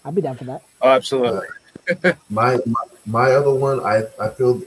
I'll 0.04 0.12
be 0.12 0.22
down 0.22 0.36
for 0.36 0.44
that. 0.46 0.62
Oh, 0.82 0.90
absolutely. 0.90 1.48
My, 2.30 2.58
my 2.66 2.84
my 3.06 3.32
other 3.32 3.54
one, 3.54 3.80
I 3.86 4.04
I 4.20 4.30
feel 4.30 4.62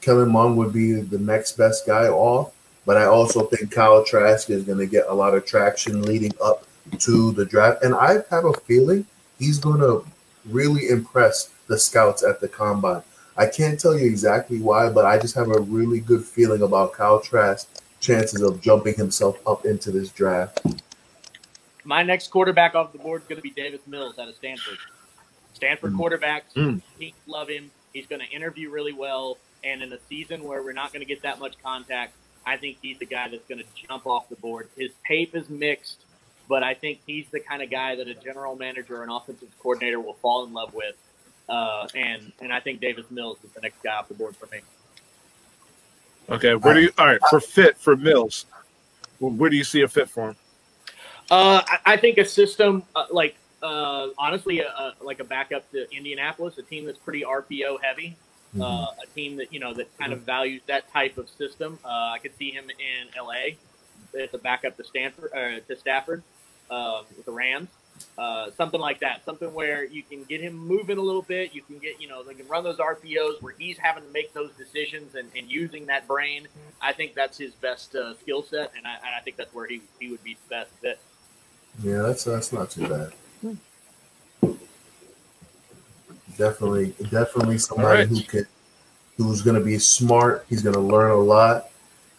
Kellen 0.00 0.30
Mond 0.30 0.56
would 0.58 0.72
be 0.72 0.92
the 1.00 1.18
next 1.18 1.56
best 1.56 1.86
guy 1.86 2.08
off, 2.08 2.52
but 2.84 2.96
I 2.96 3.04
also 3.04 3.44
think 3.46 3.70
Kyle 3.72 4.04
Trask 4.04 4.50
is 4.50 4.64
going 4.64 4.78
to 4.78 4.86
get 4.86 5.06
a 5.08 5.14
lot 5.14 5.34
of 5.34 5.46
traction 5.46 6.02
leading 6.02 6.32
up 6.42 6.64
to 7.00 7.32
the 7.32 7.44
draft, 7.44 7.82
and 7.82 7.94
I 7.94 8.18
have 8.30 8.44
a 8.44 8.52
feeling 8.52 9.06
he's 9.38 9.58
going 9.58 9.80
to 9.80 10.04
really 10.44 10.88
impress 10.88 11.50
the 11.66 11.78
scouts 11.78 12.22
at 12.22 12.40
the 12.40 12.48
combine. 12.48 13.02
I 13.36 13.46
can't 13.46 13.80
tell 13.80 13.98
you 13.98 14.06
exactly 14.06 14.60
why, 14.60 14.90
but 14.90 15.04
I 15.04 15.18
just 15.18 15.34
have 15.34 15.48
a 15.48 15.60
really 15.60 16.00
good 16.00 16.24
feeling 16.24 16.62
about 16.62 16.92
Kyle 16.92 17.20
Trask's 17.20 17.66
chances 18.00 18.42
of 18.42 18.60
jumping 18.60 18.94
himself 18.94 19.38
up 19.46 19.64
into 19.64 19.90
this 19.90 20.10
draft. 20.10 20.60
My 21.84 22.02
next 22.02 22.28
quarterback 22.28 22.74
off 22.74 22.92
the 22.92 22.98
board 22.98 23.22
is 23.22 23.28
going 23.28 23.36
to 23.36 23.42
be 23.42 23.50
Davis 23.50 23.80
Mills 23.86 24.18
out 24.18 24.28
of 24.28 24.34
Stanford. 24.36 24.78
Stanford 25.54 25.92
Mm. 25.92 25.98
quarterbacks, 25.98 26.54
Mm. 26.54 26.82
teams 26.98 27.14
love 27.26 27.48
him. 27.48 27.70
He's 27.92 28.06
going 28.06 28.20
to 28.20 28.28
interview 28.28 28.70
really 28.70 28.92
well, 28.92 29.38
and 29.62 29.82
in 29.82 29.92
a 29.92 29.98
season 30.08 30.44
where 30.44 30.62
we're 30.62 30.72
not 30.72 30.92
going 30.92 31.00
to 31.00 31.06
get 31.06 31.22
that 31.22 31.38
much 31.38 31.54
contact, 31.62 32.14
I 32.46 32.56
think 32.56 32.78
he's 32.82 32.98
the 32.98 33.06
guy 33.06 33.28
that's 33.28 33.46
going 33.48 33.58
to 33.60 33.86
jump 33.88 34.06
off 34.06 34.28
the 34.28 34.36
board. 34.36 34.68
His 34.76 34.90
tape 35.06 35.34
is 35.34 35.48
mixed, 35.48 36.03
but 36.48 36.62
I 36.62 36.74
think 36.74 37.00
he's 37.06 37.26
the 37.30 37.40
kind 37.40 37.62
of 37.62 37.70
guy 37.70 37.96
that 37.96 38.08
a 38.08 38.14
general 38.14 38.56
manager 38.56 38.96
or 38.96 39.04
an 39.04 39.10
offensive 39.10 39.48
coordinator 39.58 40.00
will 40.00 40.14
fall 40.14 40.44
in 40.44 40.52
love 40.52 40.74
with. 40.74 40.96
Uh, 41.48 41.86
and 41.94 42.32
and 42.40 42.52
I 42.52 42.60
think 42.60 42.80
Davis 42.80 43.10
Mills 43.10 43.38
is 43.44 43.50
the 43.50 43.60
next 43.60 43.82
guy 43.82 43.94
off 43.94 44.08
the 44.08 44.14
board 44.14 44.36
for 44.36 44.46
me. 44.46 44.60
Okay. 46.30 46.54
Where 46.54 46.74
do 46.74 46.80
you? 46.80 46.92
All 46.98 47.06
right. 47.06 47.20
For 47.28 47.40
fit 47.40 47.76
for 47.76 47.96
Mills, 47.96 48.46
where 49.18 49.50
do 49.50 49.56
you 49.56 49.64
see 49.64 49.82
a 49.82 49.88
fit 49.88 50.08
for 50.08 50.30
him? 50.30 50.36
Uh, 51.30 51.62
I, 51.66 51.94
I 51.94 51.96
think 51.96 52.18
a 52.18 52.24
system 52.24 52.82
uh, 52.96 53.06
like 53.10 53.36
uh, 53.62 54.08
honestly, 54.18 54.60
a, 54.60 54.68
a, 54.68 54.94
like 55.02 55.20
a 55.20 55.24
backup 55.24 55.70
to 55.72 55.90
Indianapolis, 55.94 56.58
a 56.58 56.62
team 56.62 56.86
that's 56.86 56.98
pretty 56.98 57.22
RPO 57.22 57.82
heavy, 57.82 58.16
Mm-hmm. 58.54 58.62
uh, 58.62 59.02
a 59.02 59.06
team 59.16 59.36
that 59.38 59.52
you 59.52 59.58
know 59.58 59.74
that 59.74 59.88
kind 59.98 60.12
of 60.12 60.20
values 60.22 60.62
that 60.66 60.90
type 60.92 61.18
of 61.18 61.28
system. 61.28 61.76
Uh, 61.84 62.12
I 62.14 62.18
could 62.22 62.36
see 62.36 62.52
him 62.52 62.70
in 62.70 63.08
LA 63.20 63.56
as 64.22 64.32
a 64.32 64.38
backup 64.38 64.76
to 64.76 64.84
Stanford 64.84 65.32
uh, 65.34 65.58
to 65.66 65.76
Stafford 65.76 66.22
uh, 66.70 67.02
with 67.16 67.26
the 67.26 67.32
Rams. 67.32 67.68
Uh, 68.18 68.50
something 68.56 68.80
like 68.80 69.00
that, 69.00 69.24
something 69.24 69.52
where 69.54 69.84
you 69.84 70.02
can 70.02 70.24
get 70.24 70.40
him 70.40 70.54
moving 70.54 70.98
a 70.98 71.00
little 71.00 71.22
bit. 71.22 71.54
You 71.54 71.62
can 71.62 71.78
get, 71.78 72.00
you 72.00 72.08
know, 72.08 72.22
they 72.22 72.34
can 72.34 72.46
run 72.48 72.64
those 72.64 72.78
RPOs 72.78 73.40
where 73.40 73.54
he's 73.56 73.78
having 73.78 74.04
to 74.04 74.10
make 74.10 74.32
those 74.32 74.50
decisions 74.52 75.14
and, 75.14 75.28
and 75.36 75.50
using 75.50 75.86
that 75.86 76.06
brain. 76.06 76.48
I 76.80 76.92
think 76.92 77.14
that's 77.14 77.38
his 77.38 77.54
best 77.54 77.94
uh, 77.94 78.14
skill 78.18 78.42
set, 78.42 78.72
and 78.76 78.86
I, 78.86 78.94
and 78.94 79.14
I 79.16 79.20
think 79.20 79.36
that's 79.36 79.52
where 79.54 79.66
he, 79.66 79.80
he 79.98 80.10
would 80.10 80.22
be 80.22 80.36
best 80.48 80.70
fit. 80.80 80.98
Yeah, 81.82 82.02
that's 82.02 82.24
that's 82.24 82.52
not 82.52 82.70
too 82.70 82.88
bad. 82.88 83.12
Definitely, 86.36 86.94
definitely 87.10 87.58
somebody 87.58 88.02
Alright. 88.02 88.08
who 88.08 88.22
could, 88.22 88.46
who's 89.16 89.42
going 89.42 89.58
to 89.58 89.64
be 89.64 89.78
smart. 89.78 90.46
He's 90.48 90.62
going 90.62 90.74
to 90.74 90.80
learn 90.80 91.12
a 91.12 91.16
lot, 91.16 91.70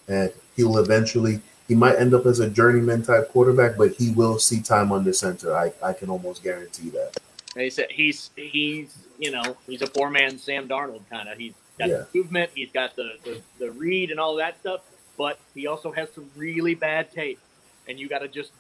and 0.08 0.32
he'll 0.56 0.78
eventually. 0.78 1.42
He 1.68 1.76
might 1.76 1.96
end 1.96 2.14
up 2.14 2.26
as 2.26 2.40
a 2.40 2.50
journeyman 2.50 3.02
type 3.04 3.30
quarterback, 3.30 3.76
but 3.78 3.94
he 3.94 4.12
will 4.12 4.38
see 4.40 4.62
time 4.62 4.92
under 4.92 5.12
center. 5.14 5.56
I, 5.56 5.72
I 5.84 5.94
can 5.94 6.10
almost 6.10 6.44
guarantee 6.44 6.90
that. 6.92 7.18
They 7.56 7.70
said 7.70 7.88
he's 7.90 8.30
he's 8.36 8.96
you 9.18 9.32
know 9.32 9.58
he's 9.66 9.82
a 9.82 9.88
poor 9.88 10.10
man 10.10 10.38
Sam 10.38 10.68
Darnold 10.68 11.02
kind 11.10 11.30
of. 11.30 11.38
He's 11.38 11.54
got 11.80 11.90
Yeah. 11.90 12.04
the 12.12 12.20
movement, 12.20 12.52
he's 12.54 12.72
got 12.72 12.96
the, 12.96 13.14
the 13.24 13.42
the 13.60 13.72
read 13.72 14.12
and 14.12 14.20
all 14.20 14.36
that 14.36 14.60
stuff, 14.60 14.82
but 15.18 15.40
he 15.56 15.66
also 15.66 15.92
has 15.92 16.10
some 16.14 16.30
really 16.36 16.76
bad 16.76 17.12
tape, 17.12 17.40
and 17.88 18.00
you 18.00 18.08
got 18.10 18.20
to 18.20 18.28
just 18.28 18.52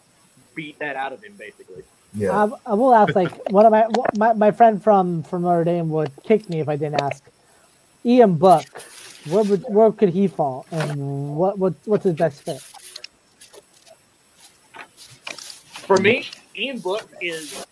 beat 0.56 0.80
that 0.80 0.95
out 0.95 1.11
of 1.14 1.22
him 1.23 1.34
basically. 1.38 1.84
Yeah. 2.14 2.32
I, 2.65 2.72
I 2.72 2.73
will 2.73 2.95
ask 2.95 3.14
like 3.14 3.52
one 3.52 3.65
of 3.65 3.72
my, 3.72 3.86
my 4.18 4.34
my 4.34 4.52
friend 4.52 4.82
from 4.82 5.22
from 5.23 5.41
Notre 5.44 5.65
Dame 5.65 5.90
would 5.90 6.11
kick 6.23 6.49
me 6.49 6.60
if 6.61 6.69
I 6.69 6.77
didn't 6.77 7.02
ask. 7.02 7.22
Ian 8.06 8.36
Book, 8.36 8.65
where 9.30 9.44
would 9.44 9.64
where 9.68 9.91
could 9.91 10.10
he 10.10 10.27
fall, 10.27 10.65
and 10.72 11.36
what 11.36 11.60
what 11.60 11.73
what's 11.86 12.06
his 12.06 12.15
best 12.15 12.41
fit? 12.44 12.61
For 15.86 15.98
me, 15.98 16.26
Ian 16.57 16.80
Book 16.80 17.07
is 17.22 17.64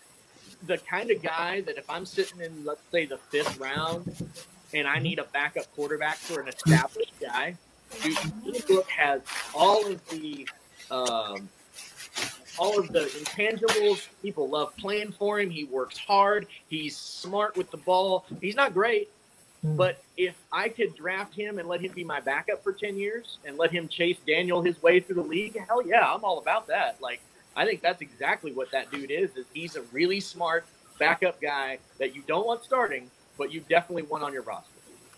the 0.67 0.77
kind 0.77 1.09
of 1.09 1.23
guy 1.23 1.61
that 1.61 1.77
if 1.79 1.89
I'm 1.89 2.05
sitting 2.05 2.41
in, 2.41 2.63
let's 2.63 2.83
say, 2.91 3.07
the 3.07 3.17
fifth 3.17 3.59
round, 3.59 4.15
and 4.71 4.87
I 4.87 4.99
need 4.99 5.17
a 5.17 5.23
backup 5.25 5.73
quarterback 5.75 6.17
for 6.17 6.39
an 6.39 6.47
established 6.47 7.13
guy, 7.19 7.55
dude, 8.03 8.17
Ian 8.45 8.61
Book 8.67 8.87
has 8.89 9.21
all 9.55 9.87
of 9.87 10.07
the 10.09 10.47
um, 10.91 11.49
all 12.59 12.79
of 12.79 12.89
the 12.89 13.05
intangibles. 13.05 14.07
People 14.21 14.47
love 14.47 14.77
playing 14.77 15.11
for 15.13 15.39
him. 15.39 15.49
He 15.49 15.63
works 15.63 15.97
hard. 15.97 16.45
He's 16.69 16.95
smart 16.95 17.57
with 17.57 17.71
the 17.71 17.77
ball. 17.77 18.25
He's 18.41 18.55
not 18.55 18.75
great, 18.75 19.09
but 19.63 20.03
if 20.17 20.35
I 20.51 20.69
could 20.69 20.95
draft 20.95 21.33
him 21.33 21.57
and 21.57 21.67
let 21.67 21.81
him 21.81 21.93
be 21.93 22.03
my 22.03 22.19
backup 22.19 22.63
for 22.63 22.73
10 22.73 22.95
years 22.95 23.39
and 23.43 23.57
let 23.57 23.71
him 23.71 23.87
Chase 23.87 24.17
Daniel 24.27 24.61
his 24.61 24.79
way 24.83 24.99
through 24.99 25.15
the 25.15 25.23
league, 25.23 25.57
hell 25.67 25.81
yeah, 25.85 26.13
I'm 26.13 26.23
all 26.23 26.37
about 26.37 26.67
that. 26.67 27.01
Like, 27.01 27.19
I 27.55 27.65
think 27.65 27.81
that's 27.81 28.01
exactly 28.01 28.51
what 28.51 28.71
that 28.71 28.91
dude 28.91 29.11
is, 29.11 29.35
is 29.35 29.45
he's 29.53 29.75
a 29.75 29.81
really 29.91 30.19
smart 30.19 30.65
backup 30.99 31.41
guy 31.41 31.79
that 31.99 32.15
you 32.15 32.23
don't 32.27 32.45
want 32.45 32.63
starting, 32.63 33.09
but 33.37 33.51
you 33.51 33.61
definitely 33.69 34.03
want 34.03 34.23
on 34.23 34.33
your 34.33 34.43
roster. 34.43 34.69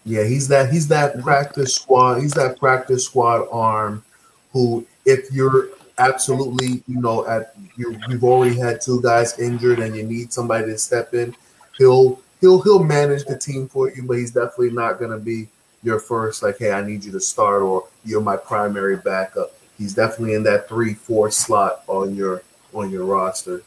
Yeah, 0.06 0.24
he's 0.24 0.48
that 0.50 0.72
he's 0.72 0.88
that 0.90 1.20
practice 1.22 1.76
squad. 1.76 2.22
He's 2.22 2.34
that 2.34 2.60
practice 2.60 3.06
squad 3.06 3.48
arm 3.52 4.04
who, 4.52 4.86
if 5.06 5.32
you're 5.32 5.70
absolutely, 5.98 6.84
you 6.88 7.02
know, 7.02 7.28
at 7.28 7.56
you 7.76 7.98
you've 8.08 8.24
already 8.24 8.56
had 8.56 8.82
two 8.82 9.02
guys 9.02 9.40
injured 9.40 9.80
and 9.80 9.96
you 9.96 10.04
need 10.04 10.32
somebody 10.32 10.68
to 10.68 10.78
step 10.78 11.14
in, 11.14 11.36
he'll 11.78 12.22
he'll 12.40 12.62
he'll 12.62 12.84
manage 12.84 13.26
the 13.26 13.38
team 13.38 13.68
for 13.68 13.90
you, 13.90 14.04
but 14.04 14.18
he's 14.18 14.32
definitely 14.32 14.72
not 14.72 15.00
gonna 15.00 15.18
be 15.18 15.48
your 15.82 16.00
first, 16.00 16.44
like, 16.44 16.58
hey, 16.58 16.72
I 16.72 16.84
need 16.84 17.04
you 17.04 17.12
to 17.12 17.20
start 17.20 17.62
or 17.62 17.88
you're 18.04 18.22
my 18.22 18.36
primary 18.36 18.98
backup. 18.98 19.55
He's 19.78 19.94
definitely 19.94 20.36
in 20.36 20.44
that 20.44 20.68
three, 20.70 20.94
four 20.94 21.32
slot 21.32 21.84
on 21.88 22.16
your 22.16 22.44
on 22.74 22.90
your 22.90 23.06
roster. 23.06 23.62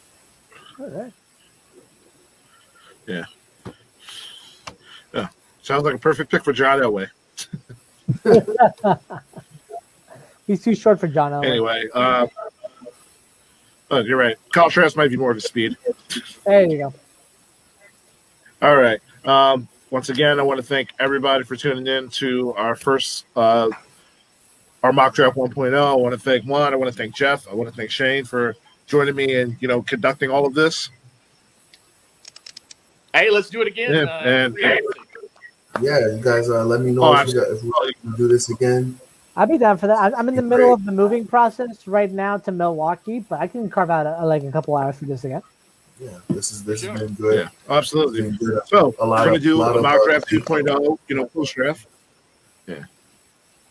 All 0.78 0.88
right. 0.88 1.12
Yeah. 3.06 3.24
Yeah. 5.12 5.28
Sounds 5.62 5.84
like 5.84 5.94
a 5.94 5.98
perfect 5.98 6.30
pick 6.30 6.44
for 6.44 6.52
John 6.52 6.78
Elway. 6.80 7.08
He's 10.46 10.62
too 10.62 10.74
short 10.74 11.00
for 11.00 11.08
John 11.08 11.32
Elway. 11.32 11.46
Anyway, 11.46 11.84
uh, 11.94 12.26
oh, 13.90 13.98
you're 13.98 14.18
right. 14.18 14.36
Kyle 14.52 14.70
Trask 14.70 14.96
might 14.96 15.10
be 15.10 15.16
more 15.16 15.30
of 15.30 15.36
his 15.36 15.44
speed. 15.44 15.76
There 16.44 16.64
you 16.64 16.78
go. 16.78 16.94
All 18.62 18.76
right. 18.76 19.00
Um, 19.26 19.68
once 19.90 20.08
again, 20.08 20.40
I 20.40 20.42
want 20.42 20.58
to 20.58 20.66
thank 20.66 20.88
everybody 20.98 21.44
for 21.44 21.56
tuning 21.56 21.86
in 21.86 22.08
to 22.10 22.54
our 22.54 22.74
first 22.74 23.26
uh, 23.36 23.68
our 24.82 24.92
mock 24.92 25.14
draft 25.14 25.36
1.0. 25.36 25.74
I 25.74 25.94
want 25.94 26.14
to 26.14 26.20
thank 26.20 26.44
Juan. 26.44 26.72
I 26.72 26.76
want 26.76 26.90
to 26.90 26.96
thank 26.96 27.14
Jeff. 27.14 27.48
I 27.48 27.54
want 27.54 27.68
to 27.68 27.74
thank 27.74 27.90
Shane 27.90 28.24
for 28.24 28.54
joining 28.86 29.14
me 29.16 29.40
and 29.40 29.56
you 29.60 29.68
know 29.68 29.82
conducting 29.82 30.30
all 30.30 30.46
of 30.46 30.54
this. 30.54 30.90
Hey, 33.12 33.30
let's 33.30 33.48
do 33.50 33.60
it 33.62 33.66
again. 33.68 33.92
Yeah, 33.94 34.00
uh, 34.02 34.20
and- 34.24 34.54
free 34.54 34.64
agency. 34.64 34.88
Yeah, 35.80 35.98
you 36.16 36.20
guys 36.22 36.48
uh, 36.50 36.64
let 36.64 36.80
me 36.80 36.90
know 36.90 37.04
Oh, 37.04 37.12
if, 37.20 37.28
we 37.28 37.34
got, 37.34 37.48
if 37.50 37.62
we 37.62 37.94
can 38.02 38.12
do 38.16 38.26
this 38.26 38.48
again. 38.50 38.98
I'd 39.36 39.48
be 39.48 39.58
down 39.58 39.78
for 39.78 39.86
that. 39.86 39.96
I'm- 39.98 40.14
I'm 40.16 40.28
in 40.28 40.34
the 40.34 40.42
middle 40.42 40.72
of 40.74 40.84
the 40.84 40.90
moving 40.90 41.24
process 41.24 41.86
right 41.86 42.10
now 42.10 42.36
to 42.38 42.50
Milwaukee, 42.50 43.20
but 43.20 43.38
I 43.40 43.46
can 43.46 43.70
carve 43.70 43.88
out 43.90 44.06
a, 44.06 44.26
like 44.26 44.42
a 44.42 44.50
couple 44.50 44.76
hours 44.76 44.96
for 44.96 45.04
this 45.04 45.22
again. 45.24 45.42
Yeah, 46.00 46.10
this 46.28 46.50
is 46.50 46.64
this 46.64 46.80
Sure. 46.82 46.92
has 46.92 47.02
been 47.02 47.14
good. 47.14 47.38
Yeah, 47.68 47.76
absolutely. 47.76 48.22
Been 48.22 48.36
good. 48.36 48.60
So 48.66 48.94
A 48.98 49.08
we're 49.08 49.16
going 49.18 49.30
to 49.30 49.36
of- 49.36 49.42
do 49.42 49.62
a 49.62 49.82
mock 49.82 50.00
draft 50.04 50.28
2.0. 50.28 50.98
You 51.08 51.16
know, 51.16 51.26
post 51.26 51.54
draft. 51.54 51.86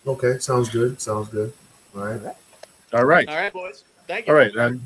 Okay, 0.08 0.40
sounds 0.40 0.70
good. 0.70 1.02
Sounds 1.02 1.28
good. 1.30 1.52
All 1.95 2.06
right. 2.06 2.22
All 2.94 3.06
right. 3.06 3.27
All 3.27 3.36
right, 3.36 3.52
boys. 3.52 3.84
Thank 4.08 4.27
you. 4.27 4.34
All 4.34 4.40
right. 4.40 4.56
And, 4.56 4.82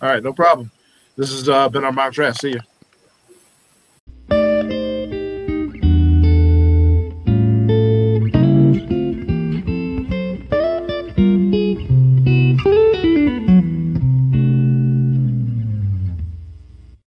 all 0.00 0.08
right. 0.08 0.22
No 0.22 0.32
problem. 0.32 0.70
This 1.16 1.30
has 1.30 1.48
uh, 1.48 1.68
been 1.68 1.84
our 1.84 1.92
mock 1.92 2.14
draft. 2.14 2.40
See 2.40 2.52
you. 2.52 2.60